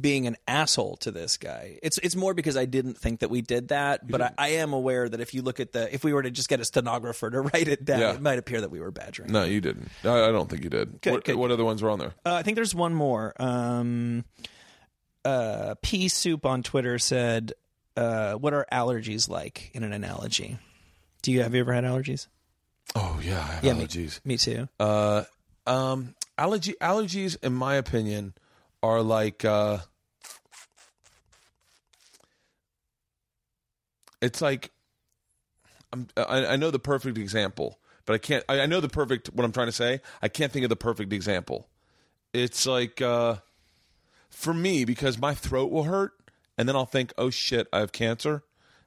being 0.00 0.26
an 0.26 0.36
asshole 0.48 0.96
to 0.96 1.10
this 1.10 1.36
guy. 1.36 1.78
It's 1.82 1.98
it's 1.98 2.16
more 2.16 2.32
because 2.32 2.56
I 2.56 2.64
didn't 2.64 2.96
think 2.96 3.20
that 3.20 3.28
we 3.28 3.42
did 3.42 3.68
that, 3.68 4.08
but 4.08 4.22
I, 4.22 4.32
I 4.38 4.48
am 4.48 4.72
aware 4.72 5.06
that 5.06 5.20
if 5.20 5.34
you 5.34 5.42
look 5.42 5.60
at 5.60 5.72
the 5.72 5.92
if 5.94 6.02
we 6.02 6.14
were 6.14 6.22
to 6.22 6.30
just 6.30 6.48
get 6.48 6.60
a 6.60 6.64
stenographer 6.64 7.28
to 7.30 7.40
write 7.52 7.68
it 7.68 7.84
down, 7.84 8.00
Yeah. 8.00 8.14
it 8.14 8.22
might 8.22 8.38
appear 8.38 8.62
that 8.62 8.70
we 8.70 8.80
were 8.80 8.90
badgering. 8.90 9.30
No, 9.32 9.44
you 9.44 9.60
didn't. 9.60 9.90
I, 10.02 10.28
I 10.28 10.32
don't 10.32 10.48
think 10.48 10.64
you 10.64 10.70
did. 10.70 11.02
Good, 11.02 11.12
what, 11.12 11.24
good, 11.24 11.36
what 11.36 11.50
other 11.50 11.62
ones 11.64 11.82
were 11.82 11.90
on 11.90 11.98
there? 11.98 12.14
Uh, 12.24 12.32
I 12.36 12.42
think 12.42 12.54
there's 12.54 12.74
one 12.74 12.94
more. 12.94 13.34
Um, 13.38 14.24
uh, 15.26 15.74
Pea 15.82 16.08
Soup 16.08 16.46
on 16.46 16.62
Twitter 16.62 16.98
said, 16.98 17.52
uh, 17.96 18.34
"What 18.34 18.52
are 18.54 18.66
allergies 18.72 19.28
like 19.28 19.70
in 19.74 19.82
an 19.82 19.92
analogy?" 19.92 20.58
Do 21.22 21.32
you 21.32 21.42
have 21.42 21.54
you 21.54 21.60
ever 21.60 21.72
had 21.72 21.84
allergies? 21.84 22.26
Oh 22.94 23.20
yeah, 23.22 23.38
I 23.40 23.52
have 23.54 23.64
Yeah, 23.64 23.72
me- 23.74 23.86
allergies. 23.86 24.20
Me 24.24 24.36
too. 24.36 24.68
Uh, 24.78 25.24
um, 25.66 26.14
allergy 26.38 26.74
allergies, 26.80 27.36
in 27.42 27.52
my 27.52 27.74
opinion, 27.74 28.34
are 28.82 29.02
like 29.02 29.44
uh, 29.44 29.78
it's 34.22 34.40
like 34.40 34.70
I'm, 35.92 36.08
I, 36.16 36.46
I 36.46 36.56
know 36.56 36.70
the 36.70 36.78
perfect 36.78 37.18
example, 37.18 37.78
but 38.04 38.14
I 38.14 38.18
can't. 38.18 38.44
I, 38.48 38.60
I 38.60 38.66
know 38.66 38.80
the 38.80 38.88
perfect 38.88 39.28
what 39.32 39.44
I'm 39.44 39.52
trying 39.52 39.68
to 39.68 39.72
say. 39.72 40.00
I 40.22 40.28
can't 40.28 40.52
think 40.52 40.64
of 40.64 40.68
the 40.68 40.76
perfect 40.76 41.12
example. 41.12 41.68
It's 42.32 42.66
like 42.66 43.00
uh, 43.00 43.36
for 44.30 44.52
me 44.54 44.84
because 44.84 45.18
my 45.18 45.34
throat 45.34 45.70
will 45.70 45.84
hurt, 45.84 46.12
and 46.58 46.68
then 46.68 46.76
I'll 46.76 46.86
think, 46.86 47.12
oh 47.18 47.30
shit, 47.30 47.66
I 47.72 47.80
have 47.80 47.92
cancer, 47.92 48.42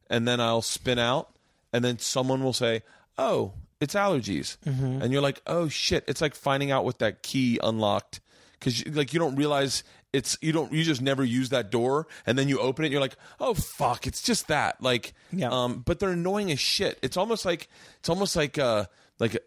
and 0.09 0.27
then 0.27 0.39
I'll 0.39 0.61
spin 0.61 0.99
out, 0.99 1.29
and 1.73 1.83
then 1.83 1.99
someone 1.99 2.43
will 2.43 2.53
say, 2.53 2.81
oh, 3.17 3.53
it's 3.79 3.93
allergies, 3.95 4.57
and 4.65 5.11
you're 5.11 5.21
like, 5.21 5.41
oh 5.47 5.67
shit, 5.69 6.03
it's 6.07 6.21
like 6.21 6.35
finding 6.35 6.71
out 6.71 6.83
what 6.85 6.99
that 6.99 7.23
key 7.23 7.59
unlocked. 7.63 8.19
Because 8.53 8.85
like 8.87 9.13
you 9.13 9.19
don't 9.19 9.35
realize 9.37 9.83
it's 10.11 10.37
you 10.41 10.51
don't 10.51 10.73
you 10.73 10.83
just 10.83 11.01
never 11.01 11.23
use 11.23 11.47
that 11.49 11.71
door. 11.71 12.07
And 12.25 12.37
then 12.37 12.49
you 12.49 12.59
open 12.59 12.83
it 12.83 12.87
and 12.87 12.91
you're 12.91 12.99
like 12.99 13.15
oh 13.39 13.53
fuck 13.53 14.05
it's 14.05 14.21
just 14.21 14.49
that. 14.49 14.81
Like 14.83 15.13
Yeah. 15.31 15.47
um 15.49 15.79
but 15.85 15.99
they're 15.99 16.09
annoying 16.09 16.51
as 16.51 16.59
shit. 16.59 16.99
It's 17.01 17.15
almost 17.15 17.45
like 17.45 17.69
it's 17.99 18.09
almost 18.09 18.35
like 18.35 18.57
uh 18.57 18.83
like 19.17 19.37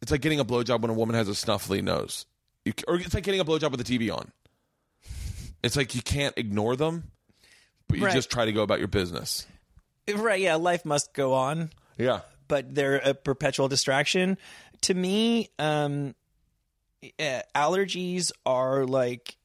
it's 0.00 0.12
like 0.12 0.20
getting 0.20 0.38
a 0.38 0.44
blowjob 0.44 0.80
when 0.82 0.90
a 0.92 0.94
woman 0.94 1.16
has 1.16 1.28
a 1.28 1.32
snuffly 1.32 1.82
nose. 1.82 2.26
You, 2.64 2.72
or 2.86 2.96
it's 3.00 3.14
like 3.14 3.24
getting 3.24 3.40
a 3.40 3.44
blowjob 3.44 3.72
with 3.72 3.84
the 3.84 3.98
TV 3.98 4.14
on. 4.16 4.30
It's 5.64 5.76
like 5.76 5.96
you 5.96 6.02
can't 6.02 6.36
ignore 6.36 6.76
them 6.76 7.10
but 7.92 7.98
you 8.00 8.06
Right. 8.06 8.14
just 8.14 8.30
try 8.30 8.44
to 8.44 8.52
go 8.52 8.62
about 8.62 8.78
your 8.78 8.88
business 8.88 9.46
Right? 10.12 10.40
Yeah, 10.40 10.56
life 10.56 10.84
must 10.84 11.12
go 11.14 11.34
on. 11.34 11.70
yeah 11.96 12.20
but 12.48 12.74
they're 12.74 12.96
a 12.96 13.14
perpetual 13.14 13.68
distraction. 13.68 14.36
To 14.82 14.92
me, 14.94 15.48
um, 15.58 16.14
uh, 17.18 17.40
allergies 17.54 18.30
are 18.44 18.84
like 18.84 19.36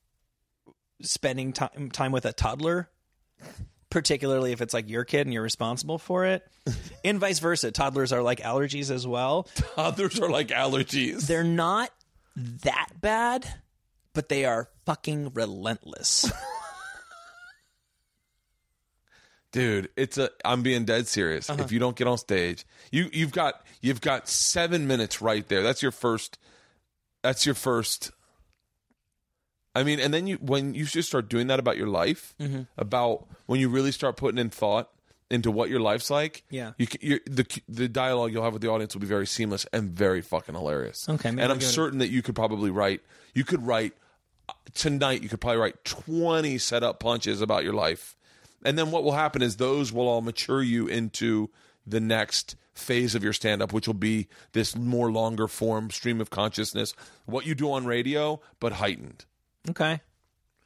spending 1.01 1.53
time 1.53 1.89
time 1.91 2.11
with 2.11 2.25
a 2.25 2.33
toddler. 2.33 2.89
particularly 3.89 4.51
if 4.51 4.59
it's 4.61 4.73
like 4.73 4.89
your 4.89 5.05
kid 5.05 5.21
and 5.27 5.33
you're 5.33 5.43
responsible 5.43 5.97
for 5.97 6.25
it. 6.25 6.45
and 7.05 7.19
vice 7.19 7.39
versa. 7.39 7.71
Toddlers 7.71 8.11
are 8.11 8.21
like 8.21 8.39
allergies 8.41 8.91
as 8.91 9.07
well. 9.07 9.47
Others 9.77 10.19
are 10.19 10.29
like 10.29 10.49
allergies. 10.49 11.27
They're 11.27 11.43
not 11.45 11.91
that 12.35 12.89
bad, 12.99 13.47
but 14.13 14.27
they 14.27 14.43
are 14.43 14.67
fucking 14.85 15.31
relentless. 15.33 16.29
Dude, 19.51 19.89
it's 19.95 20.17
a 20.17 20.29
I'm 20.43 20.61
being 20.61 20.85
dead 20.85 21.07
serious. 21.07 21.49
Uh-huh. 21.49 21.63
If 21.63 21.71
you 21.71 21.79
don't 21.79 21.95
get 21.95 22.07
on 22.07 22.17
stage, 22.17 22.65
you 22.91 23.09
you've 23.13 23.31
got 23.31 23.65
you've 23.81 24.01
got 24.01 24.27
7 24.27 24.85
minutes 24.87 25.21
right 25.21 25.47
there. 25.47 25.63
That's 25.63 25.81
your 25.81 25.91
first 25.93 26.37
that's 27.23 27.45
your 27.45 27.55
first 27.55 28.11
I 29.75 29.83
mean, 29.83 29.99
and 29.99 30.13
then 30.13 30.25
you 30.27 30.37
when 30.37 30.73
you 30.73 30.85
just 30.85 31.07
start 31.09 31.29
doing 31.29 31.47
that 31.47 31.59
about 31.59 31.77
your 31.77 31.87
life, 31.87 32.33
Mm-hmm. 32.39 32.63
about 32.77 33.27
when 33.45 33.59
you 33.59 33.69
really 33.69 33.91
start 33.91 34.17
putting 34.17 34.39
in 34.39 34.49
thought 34.49 34.89
into 35.29 35.51
what 35.51 35.69
your 35.69 35.79
life's 35.79 36.09
like, 36.09 36.43
Yeah. 36.49 36.71
you 36.77 37.19
the 37.25 37.45
the 37.69 37.87
dialogue 37.87 38.33
you'll 38.33 38.43
have 38.43 38.53
with 38.53 38.61
the 38.61 38.69
audience 38.69 38.93
will 38.95 39.01
be 39.01 39.07
very 39.07 39.27
seamless 39.27 39.65
and 39.71 39.91
very 39.91 40.21
fucking 40.21 40.55
hilarious. 40.55 41.07
Okay, 41.07 41.29
and 41.29 41.39
I'm 41.41 41.57
it 41.57 41.61
certain 41.63 41.99
that 41.99 42.09
you 42.09 42.21
could 42.21 42.35
probably 42.35 42.71
write. 42.71 43.01
You 43.35 43.43
could 43.43 43.65
write 43.65 43.93
uh, 44.49 44.53
tonight. 44.73 45.21
You 45.23 45.29
could 45.29 45.41
probably 45.41 45.59
write 45.59 45.83
20 45.85 46.57
setup 46.57 46.99
punches 46.99 47.41
about 47.41 47.63
your 47.63 47.73
life, 47.73 48.15
and 48.65 48.77
then 48.77 48.91
what 48.91 49.03
will 49.03 49.11
happen 49.13 49.41
is 49.41 49.57
those 49.57 49.91
will 49.93 50.07
all 50.07 50.21
mature 50.21 50.61
you 50.61 50.87
into 50.87 51.49
the 51.85 51.99
next 51.99 52.55
phase 52.73 53.15
of 53.15 53.23
your 53.23 53.33
stand 53.33 53.61
up 53.61 53.73
which 53.73 53.87
will 53.87 53.93
be 53.93 54.27
this 54.53 54.75
more 54.75 55.11
longer 55.11 55.47
form 55.47 55.89
stream 55.89 56.21
of 56.21 56.29
consciousness 56.29 56.93
what 57.25 57.45
you 57.45 57.55
do 57.55 57.71
on 57.71 57.85
radio 57.85 58.39
but 58.59 58.73
heightened 58.73 59.25
okay. 59.69 60.01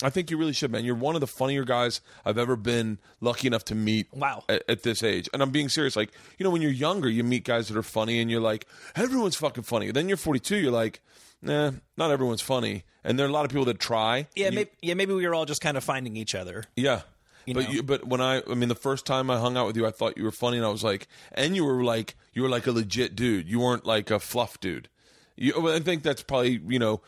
I 0.03 0.09
think 0.09 0.31
you 0.31 0.37
really 0.37 0.53
should, 0.53 0.71
man. 0.71 0.83
You're 0.83 0.95
one 0.95 1.13
of 1.13 1.21
the 1.21 1.27
funnier 1.27 1.63
guys 1.63 2.01
I've 2.25 2.39
ever 2.39 2.55
been 2.55 2.97
lucky 3.19 3.45
enough 3.45 3.65
to 3.65 3.75
meet. 3.75 4.07
Wow. 4.11 4.43
At, 4.49 4.63
at 4.67 4.81
this 4.81 5.03
age, 5.03 5.29
and 5.31 5.43
I'm 5.43 5.51
being 5.51 5.69
serious. 5.69 5.95
Like, 5.95 6.09
you 6.39 6.43
know, 6.43 6.49
when 6.49 6.63
you're 6.63 6.71
younger, 6.71 7.07
you 7.07 7.23
meet 7.23 7.43
guys 7.43 7.67
that 7.67 7.77
are 7.77 7.83
funny, 7.83 8.19
and 8.19 8.31
you're 8.31 8.41
like, 8.41 8.65
everyone's 8.95 9.35
fucking 9.35 9.61
funny. 9.61 9.91
Then 9.91 10.07
you're 10.07 10.17
42, 10.17 10.57
you're 10.57 10.71
like, 10.71 11.01
nah, 11.43 11.69
not 11.97 12.09
everyone's 12.09 12.41
funny. 12.41 12.83
And 13.03 13.19
there 13.19 13.27
are 13.27 13.29
a 13.29 13.31
lot 13.31 13.45
of 13.45 13.51
people 13.51 13.65
that 13.65 13.77
try. 13.77 14.27
Yeah, 14.35 14.47
you- 14.49 14.55
maybe, 14.55 14.69
yeah, 14.81 14.93
maybe 14.95 15.13
we 15.13 15.27
were 15.27 15.35
all 15.35 15.45
just 15.45 15.61
kind 15.61 15.77
of 15.77 15.83
finding 15.83 16.15
each 16.17 16.33
other. 16.33 16.63
yeah. 16.75 17.01
But 17.47 17.55
know? 17.55 17.69
you, 17.69 17.83
but 17.83 18.05
when 18.05 18.21
I, 18.21 18.41
I 18.49 18.53
mean, 18.53 18.69
the 18.69 18.75
first 18.75 19.05
time 19.05 19.29
I 19.29 19.39
hung 19.39 19.57
out 19.57 19.67
with 19.67 19.77
you, 19.77 19.85
I 19.85 19.91
thought 19.91 20.17
you 20.17 20.23
were 20.23 20.31
funny, 20.31 20.57
and 20.57 20.65
I 20.65 20.69
was 20.69 20.83
like, 20.83 21.07
and 21.31 21.55
you 21.55 21.65
were 21.65 21.83
like, 21.83 22.15
you 22.33 22.43
were 22.43 22.49
like 22.49 22.67
a 22.67 22.71
legit 22.71 23.15
dude. 23.15 23.47
You 23.47 23.59
weren't 23.59 23.85
like 23.85 24.11
a 24.11 24.19
fluff 24.19 24.59
dude. 24.59 24.89
You, 25.35 25.69
I 25.69 25.79
think 25.79 26.03
that's 26.03 26.23
probably 26.23 26.61
you 26.67 26.79
know 26.79 27.01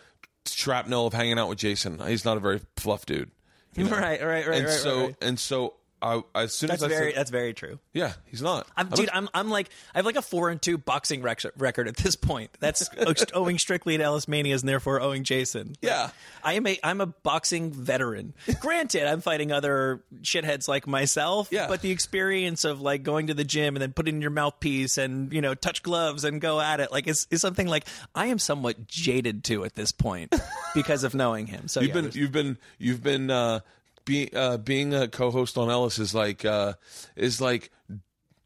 shrapnel 0.45 1.07
of 1.07 1.13
hanging 1.13 1.39
out 1.39 1.49
with 1.49 1.59
Jason. 1.59 1.99
He's 1.99 2.25
not 2.25 2.37
a 2.37 2.39
very 2.39 2.61
fluff 2.77 3.05
dude. 3.05 3.31
you 3.75 3.83
know? 3.89 3.91
Right, 3.91 4.21
right, 4.21 4.47
right, 4.47 4.57
and 4.57 4.65
right, 4.65 4.73
so 4.73 4.95
right, 4.95 5.05
right. 5.05 5.15
and 5.21 5.39
so 5.39 5.75
I 6.03 6.21
as 6.35 6.53
soon 6.53 6.67
That's 6.67 6.83
as 6.83 6.91
I 6.91 6.93
very 6.93 7.11
said, 7.11 7.19
that's 7.19 7.31
very 7.31 7.53
true. 7.53 7.79
yeah, 7.93 8.13
he's 8.25 8.41
not. 8.41 8.67
I'm, 8.75 8.89
dude, 8.89 9.09
I'm 9.13 9.29
I'm 9.33 9.49
like 9.49 9.69
I 9.95 9.99
have 9.99 10.05
like 10.05 10.17
a 10.17 10.21
four 10.21 10.49
and 10.49 10.61
two 10.61 10.77
boxing 10.77 11.21
rec- 11.21 11.43
record 11.57 11.87
at 11.87 11.95
this 11.95 12.17
point. 12.17 12.51
That's 12.59 12.89
owing 13.33 13.57
strictly 13.57 13.97
to 13.97 14.03
Ellis 14.03 14.27
Manias 14.27 14.61
and 14.61 14.69
therefore 14.69 14.99
owing 15.01 15.23
Jason. 15.23 15.75
yeah. 15.81 16.09
I 16.43 16.53
am 16.53 16.67
a 16.67 16.77
I'm 16.83 16.99
a 16.99 17.05
boxing 17.05 17.71
veteran. 17.71 18.33
Granted, 18.59 19.07
I'm 19.07 19.21
fighting 19.21 19.53
other 19.53 20.03
shitheads 20.23 20.67
like 20.67 20.87
myself. 20.87 21.47
Yeah. 21.51 21.67
But 21.67 21.81
the 21.81 21.91
experience 21.91 22.65
of 22.65 22.81
like 22.81 23.03
going 23.03 23.27
to 23.27 23.33
the 23.33 23.45
gym 23.45 23.75
and 23.75 23.81
then 23.81 23.93
putting 23.93 24.15
in 24.15 24.21
your 24.21 24.31
mouthpiece 24.31 24.97
and 24.97 25.31
you 25.31 25.39
know 25.39 25.53
touch 25.55 25.83
gloves 25.83 26.25
and 26.25 26.41
go 26.41 26.59
at 26.59 26.81
it 26.81 26.91
like 26.91 27.07
is 27.07 27.27
is 27.31 27.39
something 27.39 27.67
like 27.67 27.85
I 28.13 28.25
am 28.25 28.39
somewhat 28.39 28.87
jaded 28.87 29.45
to 29.45 29.63
at 29.63 29.75
this 29.75 29.93
point 29.93 30.35
because 30.75 31.05
of 31.05 31.15
knowing 31.15 31.47
him. 31.47 31.69
So 31.69 31.79
You've 31.79 31.95
yeah, 31.95 32.01
been 32.01 32.11
you've 32.13 32.31
been 32.33 32.57
you've 32.77 33.01
been 33.03 33.29
uh, 33.31 33.61
be, 34.05 34.29
uh, 34.33 34.57
being 34.57 34.93
a 34.93 35.07
co-host 35.07 35.57
on 35.57 35.69
Ellis 35.69 35.99
is 35.99 36.13
like 36.13 36.43
uh, 36.45 36.73
is 37.15 37.39
like 37.41 37.71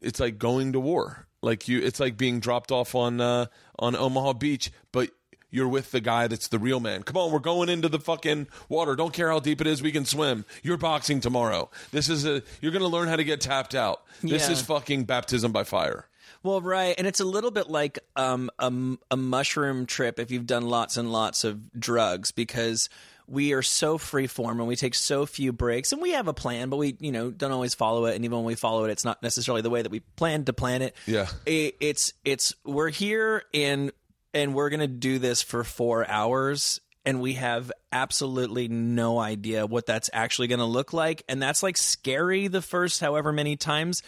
it's 0.00 0.20
like 0.20 0.38
going 0.38 0.72
to 0.72 0.80
war. 0.80 1.26
Like 1.42 1.68
you, 1.68 1.80
it's 1.80 2.00
like 2.00 2.16
being 2.16 2.40
dropped 2.40 2.72
off 2.72 2.94
on 2.94 3.20
uh, 3.20 3.46
on 3.78 3.94
Omaha 3.96 4.34
Beach, 4.34 4.70
but 4.92 5.10
you're 5.50 5.68
with 5.68 5.92
the 5.92 6.00
guy 6.00 6.26
that's 6.26 6.48
the 6.48 6.58
real 6.58 6.80
man. 6.80 7.02
Come 7.04 7.16
on, 7.16 7.32
we're 7.32 7.38
going 7.38 7.68
into 7.68 7.88
the 7.88 8.00
fucking 8.00 8.48
water. 8.68 8.94
Don't 8.96 9.14
care 9.14 9.30
how 9.30 9.40
deep 9.40 9.60
it 9.60 9.66
is, 9.66 9.80
we 9.80 9.92
can 9.92 10.04
swim. 10.04 10.44
You're 10.62 10.76
boxing 10.76 11.20
tomorrow. 11.20 11.70
This 11.92 12.08
is 12.08 12.26
a 12.26 12.42
you're 12.60 12.72
going 12.72 12.82
to 12.82 12.88
learn 12.88 13.08
how 13.08 13.16
to 13.16 13.24
get 13.24 13.40
tapped 13.40 13.74
out. 13.74 14.02
This 14.22 14.46
Yeah. 14.46 14.52
is 14.52 14.62
fucking 14.62 15.04
baptism 15.04 15.52
by 15.52 15.64
fire. 15.64 16.06
Well, 16.42 16.60
right, 16.60 16.94
and 16.98 17.06
it's 17.06 17.20
a 17.20 17.24
little 17.24 17.50
bit 17.50 17.68
like 17.70 17.98
um, 18.14 18.50
a, 18.58 18.72
a 19.10 19.16
mushroom 19.16 19.86
trip 19.86 20.18
if 20.20 20.30
you've 20.30 20.46
done 20.46 20.68
lots 20.68 20.96
and 20.96 21.10
lots 21.10 21.42
of 21.44 21.72
drugs 21.80 22.30
because 22.30 22.88
we 23.28 23.52
are 23.52 23.62
so 23.62 23.98
freeform 23.98 24.52
and 24.52 24.66
we 24.66 24.74
take 24.74 24.94
so 24.94 25.26
few 25.26 25.52
breaks 25.52 25.92
and 25.92 26.00
we 26.00 26.12
have 26.12 26.26
a 26.28 26.34
plan, 26.34 26.70
but 26.70 26.78
we 26.78 26.96
you 26.98 27.12
know 27.12 27.30
don't 27.30 27.52
always 27.52 27.74
follow 27.74 28.06
it, 28.06 28.16
and 28.16 28.24
even 28.24 28.38
when 28.38 28.46
we 28.46 28.54
follow 28.54 28.84
it, 28.84 28.90
it's 28.90 29.04
not 29.04 29.22
necessarily 29.22 29.62
the 29.62 29.70
way 29.70 29.82
that 29.82 29.90
we 29.92 30.00
planned 30.00 30.46
to 30.46 30.52
plan 30.52 30.82
it. 30.82 30.96
Yeah. 31.06 31.28
It- 31.46 31.76
it's 31.80 32.12
it's 32.24 32.54
we're 32.64 32.88
here 32.90 33.42
and 33.54 33.92
and 34.34 34.54
we're 34.54 34.70
gonna 34.70 34.86
do 34.88 35.18
this 35.18 35.42
for 35.42 35.62
four 35.64 36.08
hours. 36.08 36.80
And 37.06 37.22
we 37.22 37.34
have 37.34 37.72
absolutely 37.90 38.68
no 38.68 39.18
idea 39.18 39.64
what 39.64 39.86
that's 39.86 40.10
actually 40.12 40.48
going 40.48 40.58
to 40.58 40.66
look 40.66 40.92
like. 40.92 41.22
And 41.26 41.40
that's 41.40 41.62
like 41.62 41.78
scary 41.78 42.48
the 42.48 42.60
first 42.60 43.00
however 43.00 43.32
many 43.32 43.56
times. 43.56 44.02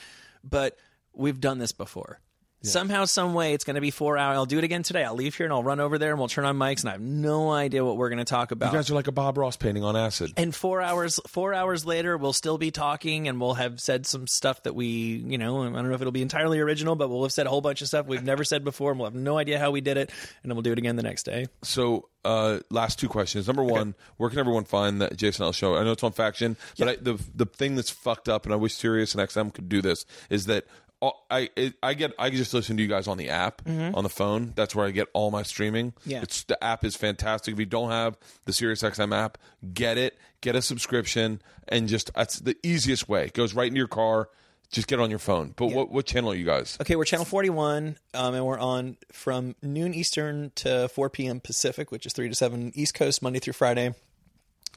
But 0.44 0.76
we've 1.14 1.40
done 1.40 1.56
this 1.59 1.72
before. 1.72 2.20
Somehow, 2.62 3.07
some 3.07 3.32
way, 3.32 3.55
it's 3.55 3.65
going 3.65 3.77
to 3.77 3.81
be 3.81 3.91
four 3.91 4.19
hours. 4.19 4.37
I'll 4.37 4.47
do 4.47 4.59
it 4.59 4.65
again 4.65 4.82
today. 4.82 5.03
I'll 5.03 5.15
leave 5.15 5.35
here 5.35 5.47
and 5.47 5.53
I'll 5.53 5.62
run 5.62 5.81
over 5.81 5.97
there 5.97 6.11
and 6.11 6.19
we'll 6.19 6.28
turn 6.28 6.45
on 6.45 6.59
mics, 6.59 6.81
and 6.81 6.91
I 6.91 6.93
have 6.93 7.01
no 7.01 7.51
idea 7.51 7.85
what 7.85 7.97
we're 7.97 8.11
going 8.11 8.19
to 8.19 8.24
talk 8.24 8.51
about. 8.51 8.73
You 8.73 8.78
guys 8.78 8.91
are 8.91 8.95
like 8.95 9.07
a 9.07 9.12
Bob 9.12 9.39
Ross 9.39 9.57
painting 9.57 9.82
on 9.82 9.97
acid. 9.97 10.32
and 10.37 10.55
four 10.55 10.82
hours, 10.82 11.19
four 11.27 11.55
hours 11.55 11.87
later, 11.87 12.19
we'll 12.19 12.35
still 12.35 12.59
be 12.59 12.70
talking, 12.70 13.28
and 13.28 13.41
we'll 13.41 13.55
have 13.55 13.81
said 13.81 14.05
some 14.07 14.27
stuff 14.27 14.62
that 14.65 14.74
we, 14.74 14.87
you 14.87 15.39
know, 15.39 15.62
I 15.62 15.70
don't 15.70 15.89
know 15.89 15.95
if 15.95 16.01
it'll 16.01 16.12
be 16.12 16.23
entirely 16.23 16.61
original, 16.61 16.97
but 16.97 17.09
we'll 17.09 17.23
have 17.23 17.32
said 17.32 17.47
a 17.47 17.51
whole 17.51 17.62
bunch 17.62 17.81
of 17.81 17.89
stuff 17.89 18.07
we've 18.07 18.23
never 18.23 18.45
said 18.45 18.62
before, 18.62 18.91
and 18.91 19.01
we'll 19.01 19.09
have 19.09 19.15
no 19.15 19.39
idea 19.39 19.59
how 19.59 19.70
we 19.70 19.81
did 19.81 19.97
it, 19.97 20.11
and 20.43 20.51
then 20.51 20.55
we'll 20.57 20.62
do 20.62 20.73
it 20.73 20.78
again 20.78 20.97
the 20.97 21.03
next 21.03 21.23
day. 21.23 21.47
So, 21.62 22.09
uh, 22.27 22.61
last 22.69 22.99
two 22.99 23.09
questions. 23.09 23.47
Number 23.47 23.65
one, 23.65 23.95
where 24.19 24.28
can 24.28 24.39
everyone 24.39 24.65
find 24.65 25.01
that 25.01 25.16
Jason 25.16 25.45
Ellis 25.45 25.57
show? 25.57 25.77
I 25.77 25.85
know 25.85 25.93
it's 25.93 26.05
on 26.05 26.12
Faction, 26.12 26.59
but 26.78 26.89
I, 26.89 26.97
the 26.97 27.19
the 27.35 27.47
thing 27.47 27.77
that's 27.77 27.89
fucked 27.89 28.28
up, 28.28 28.45
and 28.45 28.53
I 28.53 28.57
wish 28.57 28.74
Sirius 28.74 29.15
and 29.15 29.27
XM 29.27 29.55
could 29.55 29.70
do 29.70 29.81
this, 29.81 30.05
is 30.28 30.45
that 30.47 30.66
I 31.02 31.48
I 31.82 31.94
get 31.94 32.12
I 32.18 32.31
just 32.31 32.52
listen 32.52 32.77
to 32.77 32.82
you 32.82 32.89
guys 32.89 33.09
on 33.09 33.16
the 33.16 33.31
app 33.31 33.62
on 33.66 34.02
the 34.02 34.10
phone. 34.10 34.52
That's 34.55 34.74
where 34.74 34.86
I 34.86 34.90
get 34.90 35.09
all 35.12 35.31
my 35.31 35.43
streaming. 35.43 35.94
Yeah. 36.05 36.22
it's 36.22 36.44
the 36.44 36.62
app 36.62 36.85
is 36.85 36.97
fantastic. 36.97 37.52
If 37.55 37.59
you 37.60 37.66
don't 37.66 37.90
have 37.90 38.18
the 38.44 38.52
Sirius 38.52 38.82
XM 38.82 39.14
app, 39.16 39.39
get 39.72 39.97
it, 39.97 40.18
get 40.40 40.56
a 40.56 40.62
subscription, 40.62 41.40
and 41.68 41.89
just 41.89 42.12
that's 42.14 42.40
the 42.40 42.56
easiest 42.62 43.09
way. 43.09 43.24
It 43.27 43.32
goes 43.32 43.55
right 43.55 43.68
into 43.68 43.78
your 43.78 43.89
car. 43.89 44.28
Just 44.70 44.86
get 44.86 45.01
on 45.01 45.10
your 45.10 45.18
phone. 45.18 45.52
But 45.56 45.68
what 45.68 45.90
what 45.90 46.06
channel 46.06 46.31
are 46.31 46.35
you 46.36 46.44
guys? 46.44 46.77
Okay, 46.81 46.94
we're 46.94 47.05
channel 47.05 47.24
41, 47.24 47.97
um, 48.14 48.35
and 48.35 48.47
we're 48.47 48.59
on 48.59 48.97
from 49.10 49.56
noon 49.62 49.94
Eastern 49.94 50.52
to 50.56 50.89
4 50.89 51.10
p.m. 51.10 51.40
Pacific, 51.40 51.90
which 51.90 52.06
is 52.06 52.12
3 52.12 52.28
to 52.28 52.35
7 52.36 52.70
East 52.77 52.94
Coast, 52.94 53.20
Monday 53.20 53.40
through 53.40 53.55
Friday. 53.55 53.94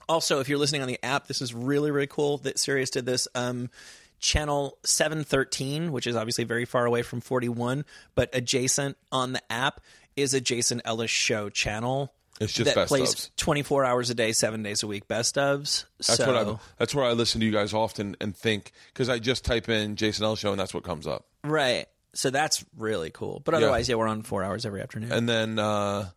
Also, 0.09 0.39
if 0.39 0.49
you're 0.49 0.57
listening 0.57 0.81
on 0.81 0.87
the 0.87 0.99
app, 1.03 1.27
this 1.27 1.41
is 1.41 1.53
really, 1.53 1.91
really 1.91 2.07
cool 2.07 2.37
that 2.39 2.57
Sirius 2.59 2.89
did 2.89 3.05
this. 3.05 3.27
Um, 3.35 3.69
channel 4.23 4.77
713, 4.83 5.91
which 5.91 6.07
is 6.07 6.15
obviously 6.15 6.45
very 6.45 6.65
far 6.65 6.85
away 6.85 7.03
from 7.03 7.21
41, 7.21 7.85
but 8.15 8.29
adjacent 8.33 8.97
on 9.11 9.33
the 9.33 9.51
app 9.51 9.81
is 10.15 10.33
a 10.33 10.41
Jason 10.41 10.81
Ellis 10.85 11.11
Show 11.11 11.49
channel. 11.49 12.13
It's 12.41 12.53
just 12.53 12.65
that 12.65 12.75
best 12.75 12.87
plays 12.87 13.13
ofs. 13.13 13.35
24 13.35 13.85
hours 13.85 14.09
a 14.09 14.15
day, 14.15 14.31
seven 14.31 14.63
days 14.63 14.81
a 14.81 14.87
week, 14.87 15.07
best 15.07 15.35
ofs. 15.35 15.85
That's 15.97 16.15
so, 16.15 16.33
what 16.33 16.47
I. 16.47 16.59
That's 16.79 16.95
where 16.95 17.05
I 17.05 17.11
listen 17.11 17.41
to 17.41 17.45
you 17.45 17.51
guys 17.51 17.73
often 17.73 18.15
and 18.19 18.35
think 18.35 18.71
because 18.87 19.07
I 19.07 19.19
just 19.19 19.45
type 19.45 19.69
in 19.69 19.97
Jason 19.97 20.25
Ellis 20.25 20.39
show 20.39 20.51
and 20.51 20.59
that's 20.59 20.73
what 20.73 20.83
comes 20.83 21.05
up. 21.05 21.27
right. 21.43 21.85
So 22.15 22.29
that's 22.29 22.63
really 22.77 23.09
cool. 23.09 23.41
But 23.43 23.55
otherwise, 23.55 23.89
yeah, 23.89 23.95
we're 23.95 24.07
on 24.07 24.21
four 24.21 24.43
hours 24.43 24.67
every 24.67 24.83
afternoon. 24.83 25.11
And 25.11 25.27
then 25.27 25.57
uh, 25.57 26.09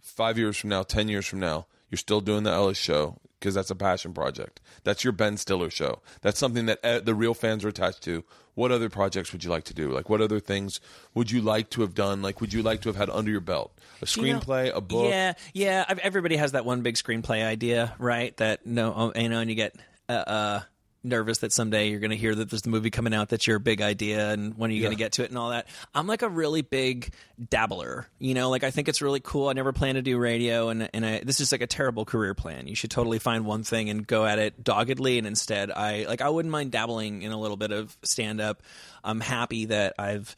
five 0.00 0.38
years 0.38 0.56
from 0.56 0.70
now, 0.70 0.84
ten 0.84 1.08
years 1.08 1.26
from 1.26 1.40
now, 1.40 1.66
you're 1.90 1.98
still 1.98 2.20
doing 2.20 2.44
the 2.44 2.52
Ellis 2.52 2.78
show 2.78 3.18
because 3.42 3.54
that's 3.54 3.70
a 3.72 3.74
passion 3.74 4.14
project. 4.14 4.60
That's 4.84 5.02
your 5.02 5.12
Ben 5.12 5.36
Stiller 5.36 5.68
show. 5.68 6.00
That's 6.20 6.38
something 6.38 6.66
that 6.66 6.78
uh, 6.84 7.00
the 7.00 7.12
real 7.14 7.34
fans 7.34 7.64
are 7.64 7.68
attached 7.68 8.02
to. 8.04 8.22
What 8.54 8.70
other 8.70 8.88
projects 8.88 9.32
would 9.32 9.42
you 9.42 9.50
like 9.50 9.64
to 9.64 9.74
do? 9.74 9.90
Like, 9.90 10.08
what 10.08 10.20
other 10.20 10.38
things 10.38 10.78
would 11.14 11.32
you 11.32 11.40
like 11.40 11.68
to 11.70 11.80
have 11.80 11.92
done? 11.92 12.22
Like, 12.22 12.40
would 12.40 12.52
you 12.52 12.62
like 12.62 12.82
to 12.82 12.88
have 12.88 12.94
had 12.96 13.10
under 13.10 13.32
your 13.32 13.40
belt? 13.40 13.72
A 14.00 14.06
You 14.20 14.34
know, 14.34 14.38
screenplay, 14.38 14.70
a 14.72 14.80
book? 14.80 15.10
Yeah, 15.10 15.32
yeah. 15.52 15.84
I've- 15.88 16.00
Everybody 16.02 16.36
has 16.36 16.52
that 16.52 16.64
one 16.64 16.82
big 16.82 16.94
screenplay 16.94 17.44
idea, 17.44 17.94
right? 17.98 18.36
That 18.36 18.64
no, 18.64 18.94
oh, 18.94 19.20
you 19.20 19.28
know, 19.28 19.40
and 19.40 19.50
you 19.50 19.56
get 19.56 19.74
uh, 20.08 20.12
uh, 20.12 20.60
nervous 21.04 21.38
that 21.38 21.52
someday 21.52 21.90
you're 21.90 22.00
going 22.00 22.10
to 22.10 22.16
hear 22.16 22.34
that 22.34 22.50
there's 22.50 22.62
the 22.62 22.70
movie 22.70 22.90
coming 22.90 23.14
out 23.14 23.28
that's 23.28 23.46
your 23.46 23.58
big 23.58 23.80
idea, 23.80 24.30
and 24.30 24.56
when 24.56 24.70
are 24.70 24.74
you 24.74 24.80
going 24.80 24.92
to 24.92 24.98
get 24.98 25.12
to 25.12 25.24
it 25.24 25.30
and 25.30 25.38
all 25.38 25.50
that. 25.50 25.66
I'm 25.94 26.06
like 26.06 26.22
a 26.22 26.28
really 26.28 26.62
big 26.62 27.12
dabbler, 27.50 28.08
you 28.18 28.34
know. 28.34 28.50
Like 28.50 28.64
I 28.64 28.70
think 28.70 28.88
it's 28.88 29.02
really 29.02 29.20
cool. 29.20 29.48
I 29.48 29.52
never 29.52 29.72
planned 29.72 29.96
to 29.96 30.02
do 30.02 30.18
radio, 30.18 30.68
and 30.68 30.88
and 30.94 31.04
I, 31.04 31.20
this 31.20 31.40
is 31.40 31.52
like 31.52 31.62
a 31.62 31.66
terrible 31.66 32.04
career 32.04 32.34
plan. 32.34 32.68
You 32.68 32.74
should 32.74 32.90
totally 32.90 33.18
find 33.18 33.44
one 33.44 33.64
thing 33.64 33.90
and 33.90 34.06
go 34.06 34.24
at 34.24 34.38
it 34.38 34.62
doggedly. 34.62 35.18
And 35.18 35.26
instead, 35.26 35.70
I 35.70 36.04
like 36.04 36.20
I 36.20 36.28
wouldn't 36.28 36.52
mind 36.52 36.72
dabbling 36.72 37.22
in 37.22 37.32
a 37.32 37.38
little 37.38 37.56
bit 37.56 37.72
of 37.72 37.96
stand 38.02 38.40
up. 38.40 38.62
I'm 39.04 39.20
happy 39.20 39.66
that 39.66 39.94
I've 39.98 40.34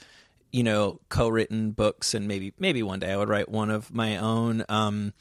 you 0.55 0.63
know 0.63 1.01
co-written 1.09 1.73
books 1.73 2.15
and 2.15 2.29
maybe 2.29 2.53
maybe 2.61 2.83
one 2.83 3.01
day 3.01 3.11
I 3.11 3.17
would 3.17 3.29
write 3.29 3.49
one 3.49 3.71
of 3.71 3.93
my 3.93 4.19
own 4.19 4.65
um 4.69 5.13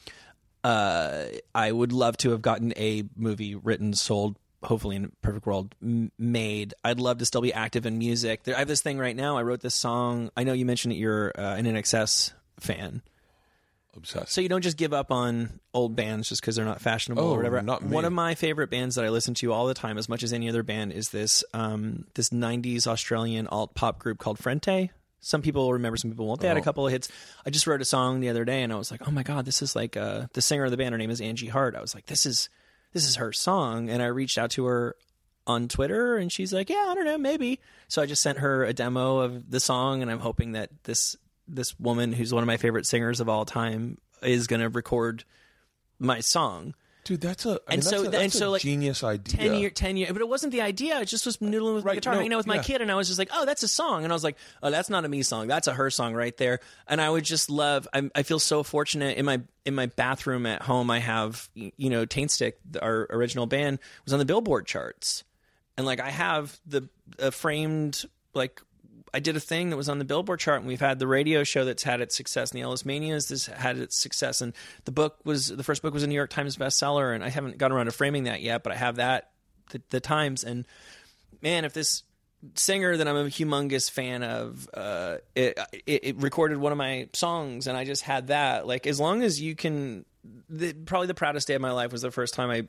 uh 0.63 1.25
I 1.55 1.71
would 1.71 1.91
love 1.91 2.17
to 2.17 2.29
have 2.29 2.43
gotten 2.43 2.71
a 2.77 3.05
movie 3.15 3.55
written 3.55 3.93
sold 3.93 4.37
hopefully 4.63 4.95
in 4.95 5.05
a 5.05 5.09
perfect 5.21 5.45
world 5.45 5.75
m- 5.81 6.11
made. 6.17 6.73
I'd 6.83 6.99
love 6.99 7.17
to 7.19 7.25
still 7.25 7.41
be 7.41 7.53
active 7.53 7.85
in 7.85 7.97
music. 7.97 8.43
There, 8.43 8.55
I 8.55 8.59
have 8.59 8.67
this 8.67 8.81
thing 8.81 8.97
right 8.97 9.15
now. 9.15 9.37
I 9.37 9.43
wrote 9.43 9.61
this 9.61 9.75
song. 9.75 10.29
I 10.37 10.43
know 10.43 10.53
you 10.53 10.65
mentioned 10.65 10.91
that 10.93 10.97
you're 10.97 11.31
uh, 11.37 11.55
an 11.55 11.65
INXS 11.65 12.33
fan. 12.59 13.01
Obsessed. 13.95 14.31
So 14.31 14.41
you 14.41 14.49
don't 14.49 14.63
just 14.63 14.77
give 14.77 14.91
up 14.91 15.11
on 15.11 15.59
old 15.71 15.95
bands 15.95 16.27
just 16.27 16.41
because 16.41 16.55
they're 16.55 16.65
not 16.65 16.81
fashionable 16.81 17.23
Oh, 17.23 17.33
or 17.33 17.37
whatever. 17.37 17.61
not 17.61 17.83
me. 17.83 17.91
One 17.93 18.05
of 18.05 18.13
my 18.13 18.33
favorite 18.33 18.71
bands 18.71 18.95
that 18.95 19.05
I 19.05 19.09
listen 19.09 19.35
to 19.35 19.53
all 19.53 19.67
the 19.67 19.75
time, 19.75 19.99
as 19.99 20.09
much 20.09 20.23
as 20.23 20.33
any 20.33 20.49
other 20.49 20.63
band, 20.63 20.93
is 20.93 21.09
this 21.09 21.43
um, 21.53 22.05
this 22.15 22.29
'90s 22.31 22.87
Australian 22.87 23.45
alt 23.47 23.75
pop 23.75 23.99
group 23.99 24.17
called 24.17 24.39
Frente. 24.39 24.89
Some 25.19 25.43
people 25.43 25.71
remember, 25.73 25.95
some 25.97 26.09
people 26.09 26.25
won't. 26.25 26.41
They 26.41 26.47
had 26.47 26.57
a 26.57 26.59
Oh. 26.59 26.63
couple 26.63 26.87
of 26.87 26.91
hits. 26.91 27.07
I 27.45 27.51
just 27.51 27.67
wrote 27.67 27.81
a 27.81 27.85
song 27.85 28.19
the 28.19 28.29
other 28.29 28.43
day, 28.45 28.63
and 28.63 28.73
I 28.73 28.77
was 28.77 28.89
like, 28.89 29.07
"Oh 29.07 29.11
my 29.11 29.21
god, 29.21 29.45
this 29.45 29.61
is 29.61 29.75
like 29.75 29.95
uh, 29.95 30.25
the 30.33 30.41
singer 30.41 30.65
of 30.65 30.71
the 30.71 30.77
band. 30.77 30.93
Her 30.93 30.97
name 30.97 31.11
is 31.11 31.21
Angie 31.21 31.47
Hart." 31.49 31.75
I 31.75 31.81
was 31.81 31.93
like, 31.93 32.07
"This 32.07 32.25
is 32.25 32.49
this 32.93 33.07
is 33.07 33.15
her 33.15 33.33
song," 33.33 33.89
and 33.89 34.01
I 34.01 34.07
reached 34.07 34.37
out 34.37 34.51
to 34.51 34.65
her 34.65 34.95
on 35.45 35.67
Twitter, 35.67 36.15
and 36.15 36.31
she's 36.31 36.53
like, 36.53 36.69
"Yeah, 36.69 36.85
I 36.89 36.95
don't 36.95 37.05
know, 37.05 37.17
maybe." 37.17 37.59
So 37.87 38.01
I 38.01 38.05
just 38.05 38.21
sent 38.21 38.39
her 38.39 38.63
a 38.63 38.73
demo 38.73 39.17
of 39.17 39.49
the 39.51 39.59
song, 39.59 40.01
and 40.01 40.09
I'm 40.09 40.19
hoping 40.19 40.53
that 40.53 40.69
this 40.83 41.15
this 41.47 41.77
woman, 41.79 42.13
who's 42.13 42.33
one 42.33 42.41
of 42.43 42.47
my 42.47 42.57
favorite 42.57 42.85
singers 42.85 43.19
of 43.19 43.27
all 43.27 43.43
time, 43.43 43.97
is 44.21 44.47
going 44.47 44.61
to 44.61 44.69
record 44.69 45.25
my 45.99 46.21
song. 46.21 46.73
Dude, 47.05 47.19
that's 47.19 47.45
a 47.45 47.49
I 47.49 47.51
mean, 47.53 47.59
And 47.67 47.81
that's 47.83 47.89
so- 47.89 48.05
a, 48.05 48.09
that's 48.09 48.23
and 48.23 48.31
so, 48.33 48.51
like, 48.51 48.61
genius 48.61 49.03
idea. 49.03 49.37
Ten 49.37 49.53
year, 49.55 49.69
ten 49.69 49.97
year, 49.97 50.07
but 50.13 50.21
it 50.21 50.27
wasn't 50.29 50.53
the 50.53 50.61
idea. 50.61 50.97
I 50.97 51.03
just 51.03 51.25
was 51.25 51.37
noodling 51.37 51.75
with 51.75 51.83
my 51.83 51.89
Right, 51.91 51.95
guitar, 51.95 52.13
no, 52.13 52.19
hanging 52.19 52.33
out 52.33 52.37
with 52.37 52.47
my 52.47 52.59
kid, 52.59 52.81
and 52.81 52.89
I 52.89 52.95
was 52.95 53.07
just 53.07 53.19
like, 53.19 53.29
"Oh, 53.33 53.45
that's 53.45 53.61
a 53.63 53.67
song," 53.67 54.05
and 54.05 54.13
I 54.13 54.15
was 54.15 54.23
like, 54.23 54.37
"Oh, 54.61 54.71
that's 54.71 54.89
not 54.89 55.03
a 55.03 55.09
me 55.09 55.21
song. 55.21 55.47
That's 55.47 55.67
a 55.67 55.73
her 55.73 55.89
song 55.89 56.13
right 56.13 56.35
there." 56.37 56.59
And 56.87 57.01
I 57.01 57.09
would 57.09 57.25
just 57.25 57.49
love. 57.49 57.87
I, 57.93 58.09
I 58.15 58.23
feel 58.23 58.39
so 58.39 58.63
fortunate 58.63 59.17
in 59.17 59.25
my 59.25 59.41
in 59.65 59.75
my 59.75 59.87
bathroom 59.87 60.45
at 60.45 60.61
home. 60.61 60.89
I 60.89 60.99
have 60.99 61.49
you 61.55 61.89
know 61.89 62.05
Taint 62.05 62.31
Stick, 62.31 62.57
our 62.81 63.05
original 63.09 63.47
band, 63.47 63.79
was 64.05 64.13
on 64.13 64.19
the 64.19 64.25
Billboard 64.25 64.65
charts, 64.65 65.25
and 65.75 65.85
like 65.85 65.99
I 65.99 66.09
have 66.09 66.57
the 66.65 66.87
a 67.19 67.31
framed 67.31 68.05
like. 68.33 68.61
I 69.13 69.19
did 69.19 69.35
a 69.35 69.39
thing 69.39 69.69
that 69.69 69.77
was 69.77 69.89
on 69.89 69.99
the 69.99 70.05
Billboard 70.05 70.39
chart, 70.39 70.59
and 70.59 70.67
we've 70.67 70.79
had 70.79 70.97
the 70.97 71.07
radio 71.07 71.43
show 71.43 71.65
that's 71.65 71.83
had 71.83 72.01
its 72.01 72.15
success, 72.15 72.51
and 72.51 72.59
the 72.59 72.63
Ellis 72.63 72.85
Manias 72.85 73.29
has 73.29 73.45
had 73.45 73.77
its 73.77 73.97
success, 73.97 74.41
and 74.41 74.53
the 74.85 74.91
book 74.91 75.19
was 75.23 75.49
the 75.49 75.63
first 75.63 75.81
book 75.81 75.93
was 75.93 76.03
a 76.03 76.07
New 76.07 76.15
York 76.15 76.31
Times 76.31 76.57
bestseller, 76.57 77.13
and 77.13 77.23
I 77.23 77.29
haven't 77.29 77.57
gotten 77.57 77.77
around 77.77 77.85
to 77.85 77.91
framing 77.91 78.23
that 78.23 78.41
yet, 78.41 78.63
but 78.63 78.73
I 78.73 78.75
have 78.75 78.95
that 78.95 79.29
the, 79.69 79.81
the 79.89 79.99
Times, 79.99 80.43
and 80.43 80.65
man, 81.41 81.65
if 81.65 81.73
this 81.73 82.03
singer 82.55 82.97
that 82.97 83.07
I'm 83.07 83.15
a 83.15 83.25
humongous 83.25 83.89
fan 83.89 84.23
of, 84.23 84.67
uh, 84.73 85.17
it, 85.35 85.57
it, 85.85 86.03
it 86.03 86.17
recorded 86.17 86.57
one 86.57 86.71
of 86.71 86.77
my 86.77 87.07
songs, 87.13 87.67
and 87.67 87.77
I 87.77 87.85
just 87.85 88.03
had 88.03 88.27
that. 88.27 88.67
Like, 88.67 88.87
as 88.87 88.99
long 88.99 89.23
as 89.23 89.39
you 89.39 89.55
can, 89.55 90.05
the, 90.49 90.73
probably 90.73 91.07
the 91.07 91.13
proudest 91.13 91.47
day 91.47 91.53
of 91.53 91.61
my 91.61 91.71
life 91.71 91.91
was 91.91 92.01
the 92.01 92.11
first 92.11 92.33
time 92.33 92.67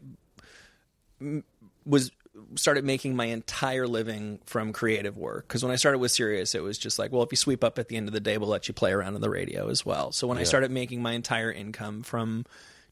I 1.21 1.43
was 1.87 2.11
started 2.57 2.85
making 2.85 3.17
my 3.17 3.27
entire 3.27 3.87
living 3.87 4.41
from 4.47 4.73
creative 4.73 5.17
work. 5.17 5.47
Because 5.47 5.63
when 5.63 5.73
I 5.73 5.77
started 5.77 5.99
with 5.99 6.11
Sirius, 6.11 6.55
it 6.55 6.63
was 6.63 6.79
just 6.79 6.99
like, 6.99 7.13
well, 7.13 7.23
if 7.23 7.31
you 7.31 7.37
sweep 7.37 7.63
up 7.63 7.79
at 7.79 7.89
the 7.89 7.97
end 7.97 8.09
of 8.09 8.15
the 8.15 8.21
day, 8.21 8.39
we'll 8.39 8.49
let 8.49 8.69
you 8.69 8.75
play 8.75 8.93
around 8.93 9.15
on 9.15 9.21
the 9.21 9.31
radio 9.31 9.69
as 9.69 9.87
well. 9.87 10.13
So 10.13 10.27
when 10.27 10.39
I 10.39 10.43
started 10.45 10.71
making 10.71 11.03
my 11.03 11.13
entire 11.13 11.53
income 11.53 12.03
from 12.03 12.45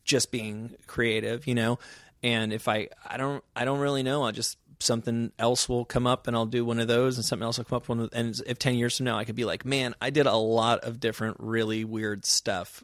just 0.05 0.31
being 0.31 0.75
creative, 0.87 1.47
you 1.47 1.55
know, 1.55 1.79
and 2.23 2.53
if 2.53 2.69
I, 2.69 2.89
I 3.05 3.17
don't, 3.17 3.43
I 3.57 3.65
don't 3.65 3.81
really 3.81 4.03
know, 4.03 4.25
I'll 4.25 4.33
just 4.33 4.59
something 4.83 5.33
else 5.39 5.69
will 5.69 5.85
come 5.85 6.07
up 6.07 6.27
and 6.27 6.37
I'll 6.37 6.47
do 6.47 6.65
one 6.65 6.81
of 6.81 6.89
those 6.89 7.17
and 7.17 7.25
something 7.25 7.45
else 7.45 7.59
will 7.59 7.65
come 7.65 7.77
up 7.77 7.89
one 7.89 8.09
and 8.13 8.41
if 8.47 8.59
10 8.59 8.75
years 8.75 8.97
from 8.97 9.05
now 9.05 9.17
I 9.17 9.25
could 9.25 9.37
be 9.37 9.45
like 9.45 9.65
man 9.65 9.95
I 10.01 10.11
did 10.11 10.27
a 10.27 10.35
lot 10.35 10.81
of 10.81 10.99
different 10.99 11.37
really 11.39 11.85
weird 11.85 12.25
stuff 12.25 12.83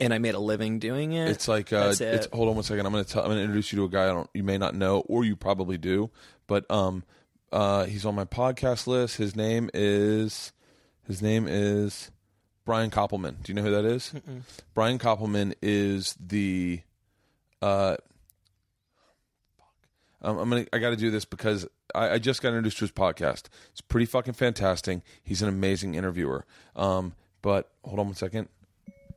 and 0.00 0.14
I 0.14 0.18
made 0.18 0.34
a 0.34 0.38
living 0.40 0.78
doing 0.78 1.12
it 1.12 1.28
It's 1.28 1.48
like 1.48 1.72
uh, 1.72 1.92
it. 1.92 2.00
it's 2.00 2.28
hold 2.32 2.48
on 2.48 2.54
one 2.54 2.64
second. 2.64 2.86
I'm 2.86 2.92
gonna 2.92 3.04
tell 3.04 3.22
I'm 3.22 3.28
gonna 3.30 3.40
introduce 3.40 3.72
you 3.72 3.78
to 3.78 3.84
a 3.84 3.88
guy 3.88 4.04
I 4.04 4.08
don't 4.08 4.30
you 4.34 4.42
may 4.44 4.58
not 4.58 4.74
know 4.74 5.00
or 5.00 5.24
you 5.24 5.36
probably 5.36 5.78
do, 5.78 6.10
but 6.46 6.70
um 6.70 7.04
uh 7.52 7.84
he's 7.84 8.04
on 8.04 8.14
my 8.14 8.24
podcast 8.24 8.86
list. 8.86 9.16
His 9.16 9.34
name 9.36 9.70
is 9.74 10.52
his 11.06 11.22
name 11.22 11.46
is 11.48 12.10
Brian 12.64 12.90
Koppelman. 12.90 13.42
Do 13.42 13.50
you 13.50 13.54
know 13.54 13.62
who 13.62 13.70
that 13.70 13.84
is? 13.84 14.12
Brian 14.74 14.98
Koppelman 14.98 15.54
is 15.62 16.14
the 16.20 16.80
uh 17.62 17.96
um, 20.20 20.38
I'm 20.38 20.50
gonna. 20.50 20.66
I 20.72 20.78
got 20.78 20.90
to 20.90 20.96
do 20.96 21.10
this 21.12 21.24
because 21.24 21.66
I, 21.94 22.10
I 22.14 22.18
just 22.18 22.42
got 22.42 22.48
introduced 22.48 22.78
to 22.78 22.84
his 22.84 22.92
podcast. 22.92 23.44
It's 23.70 23.80
pretty 23.80 24.06
fucking 24.06 24.34
fantastic. 24.34 25.00
He's 25.22 25.42
an 25.42 25.48
amazing 25.48 25.94
interviewer. 25.94 26.44
Um, 26.74 27.14
but 27.40 27.70
hold 27.84 28.00
on 28.00 28.06
one 28.06 28.14
second. 28.16 28.48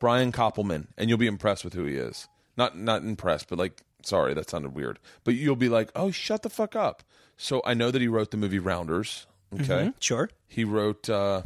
Brian 0.02 0.32
Koppelman, 0.32 0.88
and 0.98 1.07
you'll 1.10 1.19
be 1.19 1.28
impressed 1.28 1.64
with 1.64 1.73
who 1.73 1.86
he 1.86 1.95
is. 1.95 2.28
Not 2.57 2.78
not 2.78 3.03
impressed, 3.03 3.48
but 3.48 3.57
like, 3.60 3.84
sorry, 4.03 4.34
that 4.34 4.49
sounded 4.49 4.76
weird. 4.76 4.99
But 5.23 5.36
you'll 5.36 5.56
be 5.56 5.69
like, 5.69 5.91
oh, 5.95 6.11
shut 6.11 6.41
the 6.41 6.49
fuck 6.49 6.76
up. 6.76 7.03
So 7.38 7.61
I 7.64 7.76
know 7.76 7.91
that 7.91 8.02
he 8.02 8.07
wrote 8.10 8.32
the 8.32 8.38
movie 8.38 8.60
Rounders. 8.60 9.28
Okay, 9.53 9.94
sure 9.99 10.30
he 10.48 10.64
wrote. 10.65 11.10
uh 11.10 11.44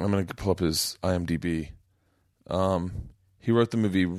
I'm 0.00 0.10
gonna 0.10 0.24
pull 0.24 0.52
up 0.52 0.58
his 0.60 0.98
IMDb. 1.02 1.68
Um, 2.48 3.10
he 3.38 3.52
wrote 3.52 3.70
the 3.70 3.76
movie. 3.76 4.10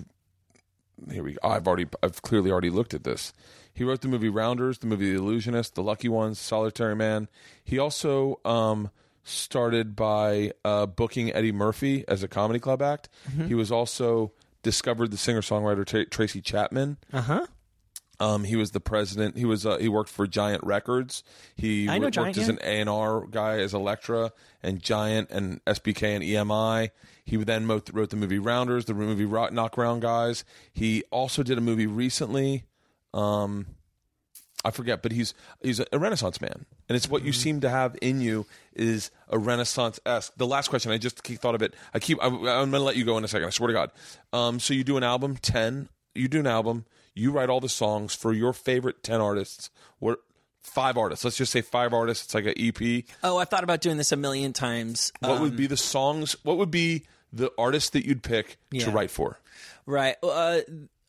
Here 1.11 1.23
we. 1.23 1.33
Go. 1.33 1.39
I've 1.43 1.67
already. 1.67 1.87
I've 2.01 2.21
clearly 2.21 2.51
already 2.51 2.69
looked 2.69 2.93
at 2.93 3.03
this. 3.03 3.33
He 3.73 3.83
wrote 3.83 4.01
the 4.01 4.07
movie 4.07 4.29
Rounders, 4.29 4.77
the 4.77 4.87
movie 4.87 5.11
The 5.11 5.17
Illusionist, 5.17 5.75
The 5.75 5.83
Lucky 5.83 6.07
Ones, 6.07 6.39
Solitary 6.39 6.95
Man. 6.95 7.27
He 7.63 7.77
also 7.77 8.39
um, 8.45 8.89
started 9.25 9.95
by 9.95 10.53
uh, 10.63 10.85
booking 10.85 11.33
Eddie 11.33 11.51
Murphy 11.51 12.05
as 12.07 12.23
a 12.23 12.27
comedy 12.27 12.59
club 12.59 12.81
act. 12.81 13.09
He 13.47 13.53
was 13.55 13.71
also 13.71 14.31
discovered 14.63 15.11
the 15.11 15.17
singer 15.17 15.41
songwriter 15.41 15.85
Tra- 15.85 16.05
Tracy 16.05 16.39
Chapman. 16.41 16.97
uh-huh 17.11 17.45
Um, 18.19 18.45
he 18.45 18.55
was 18.55 18.71
the 18.71 18.79
president. 18.79 19.37
He 19.37 19.43
was 19.43 19.65
uh, 19.65 19.77
he 19.77 19.89
worked 19.89 20.09
for 20.09 20.25
Giant 20.25 20.63
Records. 20.63 21.21
He 21.55 21.85
know 21.87 21.93
wo- 21.97 21.99
worked 22.05 22.13
Giant, 22.15 22.37
as 22.37 22.47
an 22.49 22.59
A 22.61 22.79
and 22.79 22.89
R 22.89 23.25
guy 23.27 23.57
as 23.59 23.73
Elektra 23.73 24.31
and 24.63 24.81
Giant 24.81 25.29
and 25.31 25.63
SBK 25.65 26.03
and 26.15 26.23
EMI. 26.23 26.91
He 27.25 27.35
then 27.37 27.67
wrote 27.67 28.11
the 28.11 28.15
movie 28.15 28.39
Rounders, 28.39 28.85
the 28.85 28.93
movie 28.93 29.25
Rock 29.25 29.51
Knock 29.51 29.77
Around 29.77 29.99
Guys. 30.01 30.45
He 30.71 31.03
also 31.11 31.43
did 31.43 31.57
a 31.57 31.61
movie 31.61 31.87
recently. 31.87 32.63
Um, 33.13 33.65
I 34.65 34.71
forget, 34.71 35.01
but 35.01 35.11
he's 35.11 35.33
he's 35.61 35.79
a 35.79 35.99
Renaissance 35.99 36.41
man, 36.41 36.65
and 36.89 36.95
it's 36.95 37.07
what 37.07 37.23
you 37.23 37.31
seem 37.31 37.61
to 37.61 37.69
have 37.69 37.95
in 38.01 38.19
you 38.19 38.45
is 38.75 39.11
a 39.29 39.37
Renaissance 39.37 39.99
esque. 40.05 40.33
The 40.37 40.47
last 40.47 40.69
question, 40.69 40.91
I 40.91 40.97
just 40.97 41.23
keep 41.23 41.39
thought 41.39 41.55
of 41.55 41.61
it. 41.61 41.73
I 41.93 41.99
keep. 41.99 42.21
I, 42.21 42.27
I'm 42.27 42.41
going 42.41 42.71
to 42.71 42.79
let 42.79 42.95
you 42.95 43.05
go 43.05 43.17
in 43.17 43.23
a 43.23 43.27
second. 43.27 43.47
I 43.47 43.51
swear 43.51 43.67
to 43.67 43.73
God. 43.73 43.91
Um, 44.33 44.59
so 44.59 44.73
you 44.73 44.83
do 44.83 44.97
an 44.97 45.03
album, 45.03 45.37
ten. 45.37 45.87
You 46.15 46.27
do 46.27 46.39
an 46.39 46.47
album. 46.47 46.85
You 47.13 47.31
write 47.31 47.49
all 47.49 47.61
the 47.61 47.69
songs 47.69 48.13
for 48.15 48.33
your 48.33 48.51
favorite 48.53 49.03
ten 49.03 49.21
artists. 49.21 49.69
What 49.99 50.19
five 50.63 50.97
artists? 50.97 51.23
Let's 51.23 51.37
just 51.37 51.51
say 51.51 51.61
five 51.61 51.93
artists. 51.93 52.25
It's 52.25 52.33
like 52.33 52.45
an 52.45 52.55
EP. 52.57 53.03
oh 53.23 53.37
I've 53.37 53.49
thought 53.49 53.63
about 53.63 53.81
doing 53.81 53.97
this 53.97 54.11
a 54.11 54.15
million 54.17 54.51
times 54.51 55.13
What 55.19 55.31
Um, 55.33 55.41
would 55.41 55.55
be 55.55 55.67
the 55.67 55.77
songs? 55.77 56.35
What 56.43 56.57
would 56.57 56.71
be 56.71 57.05
the 57.31 57.51
artist 57.57 57.93
that 57.93 58.05
you'd 58.05 58.23
pick 58.23 58.57
to 58.79 58.89
write 58.91 59.11
for? 59.11 59.39
Right. 59.85 60.15
Uh, 60.23 60.61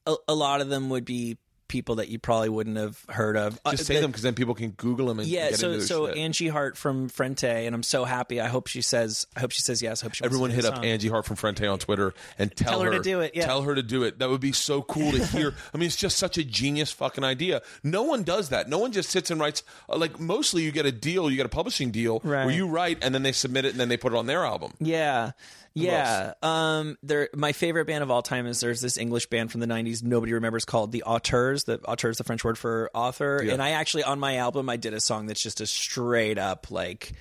a, 0.06 0.14
a 0.28 0.34
lot 0.34 0.60
of 0.60 0.68
them 0.68 0.90
would 0.90 1.04
be 1.06 1.38
people 1.68 1.97
that 1.97 2.09
you 2.09 2.18
probably 2.18 2.48
wouldn't 2.48 2.76
have 2.76 3.05
heard 3.09 3.36
of. 3.36 3.59
Uh, 3.64 3.72
Just 3.72 3.86
say 3.86 3.94
the- 3.97 4.01
them 4.02 4.10
because 4.10 4.22
then 4.22 4.34
people 4.34 4.55
can 4.55 4.70
Google 4.70 5.06
them 5.06 5.18
and 5.18 5.28
Yeah. 5.28 5.51
So 5.52 5.80
so 5.80 6.06
shit. 6.09 6.16
Angie 6.16 6.48
Hart 6.48 6.76
from 6.76 7.09
Frente, 7.09 7.44
and 7.44 7.74
I'm 7.74 7.82
so 7.82 8.05
happy. 8.05 8.40
I 8.40 8.48
hope 8.48 8.66
she 8.68 8.82
says. 8.82 9.26
I 9.36 9.40
hope 9.40 9.51
she 9.52 9.62
says 9.62 9.82
yes. 9.82 10.02
I 10.02 10.06
hope 10.06 10.14
she 10.14 10.24
Everyone 10.24 10.51
hit 10.51 10.64
up 10.64 10.76
song. 10.76 10.84
Angie 10.84 11.09
Hart 11.09 11.24
from 11.24 11.36
Frente 11.36 11.64
on 11.66 11.78
Twitter 11.78 12.14
and 12.38 12.55
tell, 12.55 12.72
Tell 12.72 12.80
her 12.82 12.90
to 12.93 13.01
do 13.02 13.20
it, 13.20 13.32
yeah. 13.34 13.47
Tell 13.47 13.62
her 13.62 13.74
to 13.74 13.82
do 13.82 14.02
it. 14.05 14.18
That 14.18 14.28
would 14.30 14.40
be 14.40 14.52
so 14.52 14.82
cool 14.82 15.12
to 15.12 15.24
hear. 15.26 15.55
I 15.74 15.78
mean, 15.78 15.86
it's 15.86 15.97
just 15.97 16.16
such 16.18 16.38
a 16.38 16.44
genius 16.44 16.90
fucking 16.93 17.24
idea. 17.24 17.62
No 17.82 18.02
one 18.02 18.22
does 18.22 18.48
that. 18.51 18.68
No 18.68 18.78
one 18.78 18.93
just 18.93 19.10
sits 19.10 19.30
and 19.30 19.40
writes. 19.40 19.62
uh, 19.88 19.97
Like 19.97 20.18
mostly, 20.20 20.62
you 20.62 20.70
get 20.72 20.86
a 20.86 20.93
deal, 20.93 21.30
you 21.30 21.36
get 21.36 21.47
a 21.47 21.51
publishing 21.51 21.90
deal 21.90 22.20
Right. 22.24 22.47
where 22.47 22.55
you 22.55 22.66
write 22.66 22.98
and 23.02 23.14
then 23.14 23.22
they 23.22 23.32
submit 23.32 23.64
it 23.64 23.70
and 23.72 23.80
then 23.80 23.88
they 23.88 23.97
put 23.97 24.12
it 24.12 24.16
on 24.16 24.26
their 24.26 24.44
album. 24.44 24.72
Yeah. 24.80 25.32
Yeah. 25.74 26.32
Um 26.43 26.97
there 27.02 27.28
my 27.34 27.52
favorite 27.52 27.84
band 27.86 28.02
of 28.02 28.10
all 28.10 28.22
time 28.22 28.47
is 28.47 28.60
there's 28.60 28.80
this 28.80 28.97
English 28.97 29.26
band 29.26 29.52
from 29.52 29.60
the 29.60 29.66
90s 29.66 30.02
nobody 30.02 30.32
remembers 30.32 30.64
called 30.64 30.90
the 30.90 31.02
Auteurs. 31.02 31.55
The 31.64 31.80
Auteur 31.84 32.10
is 32.10 32.18
the 32.18 32.24
French 32.24 32.44
word 32.44 32.58
for 32.58 32.90
author. 32.94 33.42
Yeah. 33.44 33.54
And 33.54 33.62
I 33.62 33.70
actually 33.70 34.04
on 34.04 34.18
my 34.18 34.36
album 34.36 34.68
I 34.68 34.76
did 34.76 34.94
a 34.94 35.00
song 35.00 35.26
that's 35.26 35.42
just 35.42 35.60
a 35.60 35.66
straight 35.66 36.38
up 36.38 36.70
like 36.70 37.12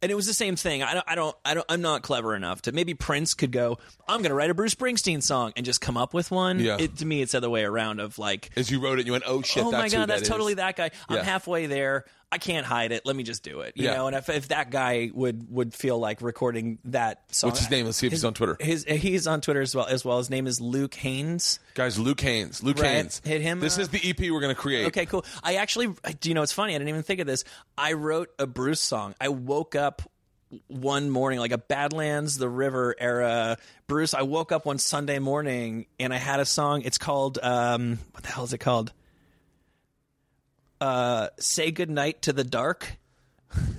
and 0.00 0.12
it 0.12 0.14
was 0.14 0.26
the 0.26 0.34
same 0.34 0.56
thing. 0.56 0.82
I 0.82 0.94
don't, 0.94 1.04
I 1.08 1.14
don't, 1.14 1.36
I 1.44 1.54
don't, 1.54 1.66
I'm 1.68 1.80
not 1.80 2.02
clever 2.02 2.36
enough 2.36 2.62
to. 2.62 2.72
Maybe 2.72 2.94
Prince 2.94 3.34
could 3.34 3.50
go. 3.50 3.78
I'm 4.06 4.18
going 4.18 4.30
to 4.30 4.34
write 4.34 4.50
a 4.50 4.54
Bruce 4.54 4.74
Springsteen 4.74 5.22
song 5.22 5.52
and 5.56 5.66
just 5.66 5.80
come 5.80 5.96
up 5.96 6.14
with 6.14 6.30
one. 6.30 6.60
Yeah. 6.60 6.76
It, 6.78 6.98
to 6.98 7.06
me, 7.06 7.20
it's 7.20 7.32
the 7.32 7.38
other 7.38 7.50
way 7.50 7.64
around. 7.64 7.98
Of 8.00 8.18
like, 8.18 8.50
As 8.56 8.70
you 8.70 8.80
wrote 8.80 9.00
it, 9.00 9.06
you 9.06 9.12
went, 9.12 9.24
"Oh 9.26 9.42
shit, 9.42 9.64
oh 9.64 9.72
my 9.72 9.88
god, 9.88 10.02
that 10.02 10.08
that's 10.08 10.22
is." 10.22 10.28
totally 10.28 10.54
that 10.54 10.76
guy. 10.76 10.90
I'm 11.08 11.24
halfway 11.24 11.66
there. 11.66 12.04
I 12.30 12.36
can't 12.38 12.66
hide 12.66 12.92
it. 12.92 13.06
Let 13.06 13.16
me 13.16 13.22
just 13.22 13.42
do 13.42 13.60
it. 13.60 13.72
You 13.76 13.84
Yeah. 13.86 13.94
know, 13.94 14.06
and 14.08 14.14
if, 14.16 14.28
if 14.28 14.48
that 14.48 14.70
guy 14.70 15.10
would 15.14 15.50
would 15.50 15.72
feel 15.72 15.98
like 15.98 16.20
recording 16.20 16.78
that 16.86 17.22
song, 17.34 17.48
What's 17.50 17.60
his 17.60 17.70
name? 17.70 17.86
Let's 17.86 17.96
see 17.96 18.06
if 18.06 18.12
he's 18.12 18.24
on 18.24 18.34
Twitter. 18.34 18.56
His 18.60 18.84
he's 18.84 19.26
on 19.26 19.40
Twitter 19.40 19.62
as 19.62 19.74
well. 19.74 19.86
As 19.86 20.04
well, 20.04 20.18
his 20.18 20.28
name 20.28 20.46
is 20.46 20.60
Luke 20.60 20.94
Haines. 20.94 21.58
Guys, 21.74 21.98
Luke 21.98 22.20
Haines. 22.20 22.62
Luke 22.62 22.78
Right. 22.78 22.88
Haines. 22.88 23.22
Hit 23.24 23.40
him, 23.40 23.60
This 23.60 23.78
is 23.78 23.88
the 23.88 24.00
EP 24.10 24.18
we're 24.30 24.40
going 24.40 24.54
to 24.54 24.60
create. 24.60 24.88
Okay, 24.88 25.06
cool. 25.06 25.24
I 25.42 25.54
actually, 25.54 25.86
do 26.20 26.28
you 26.28 26.34
know? 26.34 26.42
It's 26.42 26.52
funny. 26.52 26.74
I 26.74 26.78
didn't 26.78 26.90
even 26.90 27.02
think 27.02 27.20
of 27.20 27.26
this. 27.26 27.44
I 27.78 27.94
wrote 27.94 28.28
a 28.38 28.46
Bruce 28.46 28.80
song. 28.82 29.14
I 29.20 29.28
woke 29.30 29.74
up 29.74 30.02
one 30.66 31.10
morning, 31.10 31.38
like 31.40 31.52
a 31.52 31.58
Badlands, 31.58 32.36
the 32.38 32.48
River 32.48 32.94
era 32.98 33.56
Bruce. 33.86 34.12
I 34.14 34.22
woke 34.22 34.52
up 34.52 34.66
one 34.66 34.78
Sunday 34.78 35.18
morning 35.18 35.86
and 36.00 36.12
I 36.12 36.16
had 36.18 36.40
a 36.40 36.46
song. 36.46 36.82
It's 36.82 36.98
called 36.98 37.38
um, 37.42 37.98
what 38.12 38.22
the 38.22 38.30
hell 38.30 38.44
is 38.44 38.52
it 38.52 38.58
called? 38.58 38.92
Uh, 40.80 41.28
"Say 41.38 41.70
Goodnight 41.70 42.22
to 42.22 42.32
the 42.32 42.44
Dark." 42.44 42.96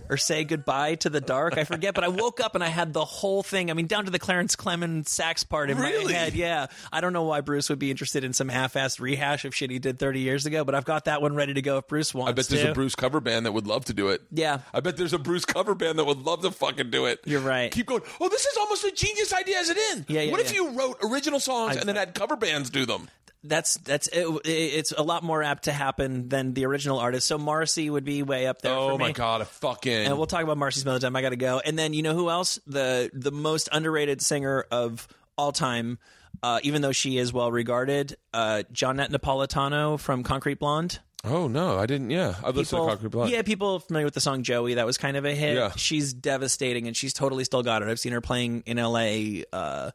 or 0.09 0.17
say 0.17 0.43
goodbye 0.43 0.95
to 0.95 1.11
the 1.11 1.21
dark. 1.21 1.55
I 1.55 1.63
forget, 1.63 1.93
but 1.93 2.03
I 2.03 2.07
woke 2.07 2.39
up 2.39 2.55
and 2.55 2.63
I 2.63 2.67
had 2.69 2.91
the 2.91 3.05
whole 3.05 3.43
thing. 3.43 3.69
I 3.69 3.75
mean, 3.75 3.85
down 3.85 4.05
to 4.05 4.11
the 4.11 4.17
Clarence 4.17 4.55
Clemons 4.55 5.07
sax 5.09 5.43
part 5.43 5.69
in 5.69 5.77
Really? 5.77 6.05
my 6.05 6.11
head. 6.11 6.33
Yeah, 6.33 6.65
I 6.91 7.01
don't 7.01 7.13
know 7.13 7.21
why 7.25 7.41
Bruce 7.41 7.69
would 7.69 7.77
be 7.77 7.91
interested 7.91 8.23
in 8.23 8.33
some 8.33 8.49
half-assed 8.49 8.99
rehash 8.99 9.45
of 9.45 9.53
shit 9.53 9.69
he 9.69 9.77
did 9.77 9.99
30 9.99 10.21
years 10.21 10.47
ago, 10.47 10.63
but 10.63 10.73
I've 10.73 10.85
got 10.85 11.05
that 11.05 11.21
one 11.21 11.35
ready 11.35 11.53
to 11.53 11.61
go 11.61 11.77
if 11.77 11.87
Bruce 11.87 12.15
wants. 12.15 12.31
I 12.31 12.33
bet 12.33 12.47
there's 12.47 12.63
to. 12.63 12.71
a 12.71 12.73
Bruce 12.73 12.95
cover 12.95 13.19
band 13.21 13.45
that 13.45 13.51
would 13.51 13.67
love 13.67 13.85
to 13.85 13.93
do 13.93 14.07
it. 14.07 14.23
Yeah. 14.31 14.61
I 14.73 14.79
bet 14.79 14.97
there's 14.97 15.13
a 15.13 15.19
Bruce 15.19 15.45
cover 15.45 15.75
band 15.75 15.99
that 15.99 16.05
would 16.05 16.23
love 16.25 16.41
to 16.41 16.49
fucking 16.49 16.89
do 16.89 17.05
it. 17.05 17.19
You're 17.25 17.39
right. 17.41 17.71
Keep 17.71 17.85
going. 17.85 18.01
Oh, 18.19 18.27
this 18.29 18.47
is 18.47 18.57
almost 18.57 18.83
a 18.85 18.91
genius 18.91 19.31
idea 19.31 19.59
as 19.59 19.69
it 19.69 19.77
in. 19.93 20.05
Yeah, 20.07 20.21
yeah, 20.21 20.31
what 20.31 20.41
if 20.41 20.51
you 20.51 20.69
wrote 20.71 20.97
original 21.03 21.39
songs 21.39 21.77
I- 21.77 21.81
and 21.81 21.87
then 21.87 21.95
had 21.95 22.15
cover 22.15 22.35
bands 22.35 22.71
do 22.71 22.87
them? 22.87 23.07
That's 23.43 23.75
that's 23.77 24.07
it, 24.07 24.27
it's 24.45 24.91
a 24.91 25.01
lot 25.01 25.23
more 25.23 25.41
apt 25.41 25.63
to 25.63 25.71
happen 25.71 26.27
than 26.27 26.53
the 26.53 26.65
original 26.65 26.99
artist. 26.99 27.25
So 27.27 27.37
Marcy 27.37 27.89
would 27.89 28.03
be 28.03 28.21
way 28.21 28.47
up 28.47 28.61
there. 28.61 28.73
Oh 28.73 28.89
for 28.89 28.97
me. 28.97 29.05
my 29.05 29.11
god, 29.13 29.41
I 29.41 29.45
fucking. 29.45 30.07
And 30.07 30.17
we'll 30.17 30.27
talk 30.27 30.43
about 30.43 30.57
Marcy 30.57 30.81
some 30.81 30.89
other 30.89 30.99
time. 30.99 31.15
I 31.15 31.21
got 31.21 31.29
to 31.29 31.37
go. 31.37 31.59
And 31.63 31.79
then 31.79 31.93
you 31.93 32.01
know 32.03 32.13
who 32.13 32.29
else? 32.29 32.59
The 32.67 33.09
the 33.13 33.31
most 33.31 33.69
underrated 33.71 34.21
singer 34.21 34.65
of 34.71 35.07
all 35.37 35.53
time, 35.53 35.99
uh, 36.43 36.59
even 36.63 36.81
though 36.81 36.91
she 36.91 37.17
is 37.17 37.31
well 37.31 37.49
regarded, 37.49 38.17
uh, 38.33 38.63
Johnette 38.73 39.09
Napolitano 39.09 39.97
from 39.97 40.23
Concrete 40.23 40.59
Blonde. 40.59 40.99
oh 41.23 41.47
no, 41.47 41.77
I 41.77 41.85
didn't. 41.85 42.09
Yeah, 42.09 42.35
I've 42.43 42.57
listened 42.57 42.81
to 42.81 42.87
Concrete 42.89 43.09
Blonde. 43.11 43.31
Yeah, 43.31 43.41
people 43.43 43.79
familiar 43.79 44.05
with 44.05 44.15
the 44.15 44.21
song 44.21 44.43
Joey. 44.43 44.73
That 44.73 44.85
was 44.85 44.97
kind 44.97 45.15
of 45.15 45.23
a 45.23 45.33
hit. 45.33 45.55
Yeah. 45.55 45.71
She's 45.77 46.13
devastating, 46.13 46.87
and 46.87 46.95
she's 46.95 47.13
totally 47.13 47.45
still 47.45 47.63
got 47.63 47.81
it. 47.83 47.87
I've 47.87 47.99
seen 48.01 48.11
her 48.11 48.21
playing 48.21 48.63
in 48.65 48.77
L.A. 48.77 49.45
Uh, 49.53 49.91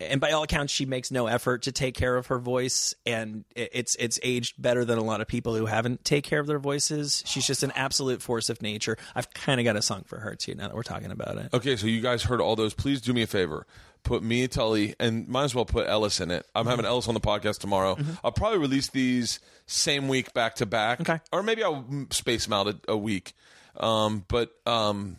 and 0.00 0.20
by 0.20 0.32
all 0.32 0.42
accounts, 0.42 0.72
she 0.72 0.86
makes 0.86 1.10
no 1.10 1.26
effort 1.26 1.62
to 1.62 1.72
take 1.72 1.94
care 1.94 2.16
of 2.16 2.26
her 2.26 2.38
voice, 2.38 2.94
and 3.06 3.44
it's 3.54 3.94
it's 3.96 4.18
aged 4.22 4.60
better 4.60 4.84
than 4.84 4.98
a 4.98 5.04
lot 5.04 5.20
of 5.20 5.28
people 5.28 5.54
who 5.54 5.66
haven't 5.66 6.04
take 6.04 6.24
care 6.24 6.40
of 6.40 6.46
their 6.46 6.58
voices. 6.58 7.22
She's 7.26 7.46
just 7.46 7.62
an 7.62 7.72
absolute 7.76 8.20
force 8.22 8.50
of 8.50 8.60
nature. 8.62 8.96
I've 9.14 9.32
kind 9.32 9.60
of 9.60 9.64
got 9.64 9.76
a 9.76 9.82
song 9.82 10.02
for 10.06 10.18
her 10.18 10.34
too. 10.34 10.54
Now 10.54 10.68
that 10.68 10.74
we're 10.74 10.82
talking 10.82 11.10
about 11.10 11.38
it, 11.38 11.48
Okay, 11.54 11.76
so 11.76 11.86
you 11.86 12.00
guys 12.00 12.22
heard 12.24 12.40
all 12.40 12.56
those. 12.56 12.74
Please 12.74 13.00
do 13.00 13.12
me 13.12 13.22
a 13.22 13.26
favor. 13.26 13.66
Put 14.02 14.22
me, 14.22 14.46
Tully, 14.48 14.94
and 15.00 15.26
might 15.28 15.44
as 15.44 15.54
well 15.54 15.64
put 15.64 15.86
Ellis 15.88 16.20
in 16.20 16.30
it. 16.30 16.44
I'm 16.54 16.66
having 16.66 16.84
Ellis 16.84 17.08
on 17.08 17.14
the 17.14 17.20
podcast 17.20 17.60
tomorrow. 17.60 17.96
I'll 18.22 18.32
probably 18.32 18.58
release 18.58 18.88
these 18.88 19.40
same 19.66 20.08
week 20.08 20.34
back 20.34 20.56
to 20.56 20.66
back. 20.66 21.00
Okay. 21.00 21.20
Or 21.32 21.42
maybe 21.42 21.64
I'll 21.64 21.86
space 22.10 22.44
them 22.44 22.52
out 22.52 22.66
a, 22.68 22.76
a 22.88 22.96
week. 22.98 23.32
Um, 23.78 24.24
but 24.28 24.50
um, 24.66 25.16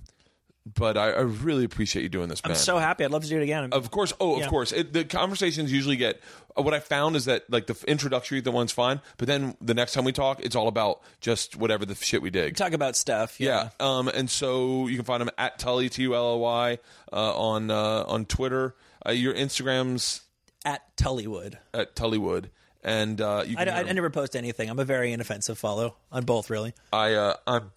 but 0.66 0.98
I, 0.98 1.12
I 1.12 1.22
really 1.22 1.64
appreciate 1.64 2.04
you 2.04 2.10
doing 2.10 2.28
this, 2.30 2.44
man. 2.44 2.52
I'm 2.52 2.58
so 2.58 2.78
happy. 2.78 3.06
I'd 3.06 3.12
love 3.12 3.24
to 3.24 3.30
do 3.30 3.38
it 3.40 3.44
again. 3.44 3.72
Of 3.72 3.92
course. 3.92 4.14
Oh, 4.20 4.38
Yeah. 4.38 4.46
of 4.46 4.50
course. 4.50 4.72
It, 4.72 4.94
the 4.94 5.04
conversations 5.06 5.72
usually 5.72 5.96
get. 5.96 6.20
uh, 6.58 6.62
What 6.64 6.74
I 6.74 6.80
found 6.80 7.16
is 7.16 7.26
that 7.26 7.48
like 7.50 7.68
the 7.68 7.76
introductory, 7.88 8.42
the 8.42 8.52
one's 8.52 8.72
fine, 8.72 9.02
but 9.18 9.28
then 9.28 9.56
the 9.62 9.74
next 9.76 9.94
time 9.94 10.06
we 10.06 10.12
talk, 10.12 10.44
it's 10.44 10.56
all 10.56 10.68
about 10.68 11.02
just 11.22 11.56
whatever 11.56 11.86
the 11.86 11.94
shit 11.96 12.22
we 12.22 12.30
dig. 12.32 12.56
Talk 12.56 12.74
about 12.74 12.96
stuff. 12.96 13.40
Yeah. 13.40 13.70
Um, 13.80 14.08
and 14.08 14.30
so 14.30 14.88
you 14.88 14.96
can 14.96 15.06
find 15.06 15.22
him 15.22 15.30
at 15.38 15.60
Tully 15.60 15.90
T 15.90 16.02
U 16.04 16.16
L 16.16 16.30
L 16.34 16.40
Y 16.40 16.80
uh, 17.14 17.38
on 17.38 17.70
uh, 17.70 18.04
on 18.08 18.26
Twitter. 18.26 18.76
Uh, 19.08 19.12
your 19.12 19.34
Instagram's 19.36 20.22
At 20.66 20.82
Tullywood. 20.98 21.58
at 21.76 21.96
Tullywood, 21.96 22.46
and 22.84 23.22
uh, 23.22 23.44
you 23.46 23.56
I, 23.60 23.66
can 23.66 23.74
I, 23.74 23.80
I 23.88 23.92
never 23.92 24.10
post 24.10 24.36
anything. 24.36 24.68
I'm 24.68 24.80
a 24.80 24.86
very 24.86 25.12
inoffensive 25.14 25.60
follow 25.60 25.96
on 26.12 26.26
both, 26.26 26.50
really. 26.50 26.74
I 26.92 27.14
uh, 27.14 27.36
I'm 27.46 27.72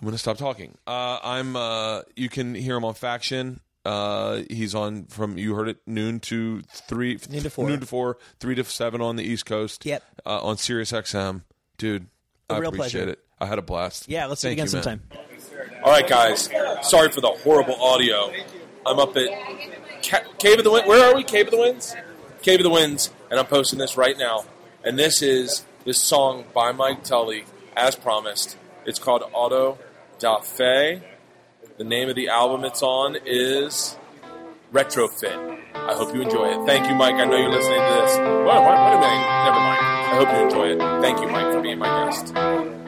I'm 0.00 0.04
gonna 0.06 0.18
stop 0.18 0.36
talking. 0.38 0.76
Uh, 0.86 1.18
I'm 1.22 1.56
uh, 1.56 2.02
you 2.16 2.28
can 2.28 2.54
hear 2.54 2.76
him 2.76 2.84
on 2.84 2.94
Faction. 2.94 3.60
Uh, 3.84 4.42
he's 4.50 4.74
on 4.74 5.04
from 5.06 5.38
you 5.38 5.54
heard 5.54 5.68
it 5.68 5.78
noon 5.86 6.20
to 6.20 6.60
three 6.62 7.18
Noon 7.30 7.42
to 7.42 7.50
four. 7.50 7.68
noon 7.68 7.80
to 7.80 7.86
four 7.86 8.18
three 8.38 8.54
to 8.54 8.64
seven 8.64 9.00
on 9.00 9.16
the 9.16 9.24
East 9.24 9.46
Coast. 9.46 9.84
Yep. 9.86 10.02
Uh, 10.26 10.40
on 10.42 10.56
Sirius 10.56 10.92
XM, 10.92 11.42
dude. 11.78 12.06
A 12.50 12.54
I 12.54 12.58
real 12.58 12.68
appreciate 12.70 12.92
pleasure. 13.04 13.10
it. 13.12 13.24
I 13.40 13.46
had 13.46 13.58
a 13.58 13.62
blast. 13.62 14.08
Yeah, 14.08 14.26
let's 14.26 14.40
do 14.42 14.48
it 14.48 14.52
again 14.52 14.66
you, 14.66 14.72
man. 14.72 14.82
sometime. 14.82 15.02
All 15.84 15.90
right, 15.92 16.06
guys. 16.08 16.48
Sorry 16.82 17.10
for 17.10 17.20
the 17.20 17.28
horrible 17.28 17.74
audio. 17.80 18.32
I'm 18.86 18.98
up 18.98 19.16
at 19.16 19.28
Ca- 20.02 20.24
Cave 20.38 20.58
of 20.58 20.64
the 20.64 20.70
Winds. 20.70 20.88
Where 20.88 21.08
are 21.10 21.14
we? 21.14 21.22
Cave 21.24 21.46
of 21.46 21.52
the 21.52 21.58
Winds? 21.58 21.94
Cave 22.42 22.60
of 22.60 22.64
the 22.64 22.70
Winds. 22.70 23.10
And 23.30 23.38
I'm 23.38 23.46
posting 23.46 23.78
this 23.78 23.96
right 23.96 24.16
now. 24.18 24.44
And 24.84 24.98
this 24.98 25.22
is 25.22 25.64
this 25.84 26.02
song 26.02 26.44
by 26.54 26.72
Mike 26.72 27.04
Tully, 27.04 27.44
as 27.76 27.94
promised. 27.96 28.56
It's 28.86 28.98
called 28.98 29.22
Auto 29.32 29.78
da 30.18 30.40
Fe. 30.40 31.00
The 31.76 31.84
name 31.84 32.08
of 32.08 32.16
the 32.16 32.28
album 32.28 32.64
it's 32.64 32.82
on 32.82 33.16
is 33.24 33.96
Retrofit. 34.72 35.58
I 35.74 35.94
hope 35.94 36.14
you 36.14 36.22
enjoy 36.22 36.46
it. 36.48 36.66
Thank 36.66 36.88
you, 36.88 36.94
Mike. 36.94 37.14
I 37.14 37.24
know 37.24 37.36
you're 37.36 37.50
listening 37.50 37.78
to 37.78 37.94
this. 38.02 38.18
Wait, 38.18 38.46
wait, 38.46 38.64
wait 38.66 38.94
a 38.94 39.00
minute. 39.00 39.28
Never 39.44 39.60
mind. 39.60 39.80
I 39.80 40.16
hope 40.18 40.28
you 40.36 40.44
enjoy 40.44 40.66
it. 40.74 41.02
Thank 41.02 41.20
you, 41.20 41.28
Mike, 41.28 41.52
for 41.52 41.60
being 41.60 41.78
my 41.78 42.06
guest. 42.06 42.87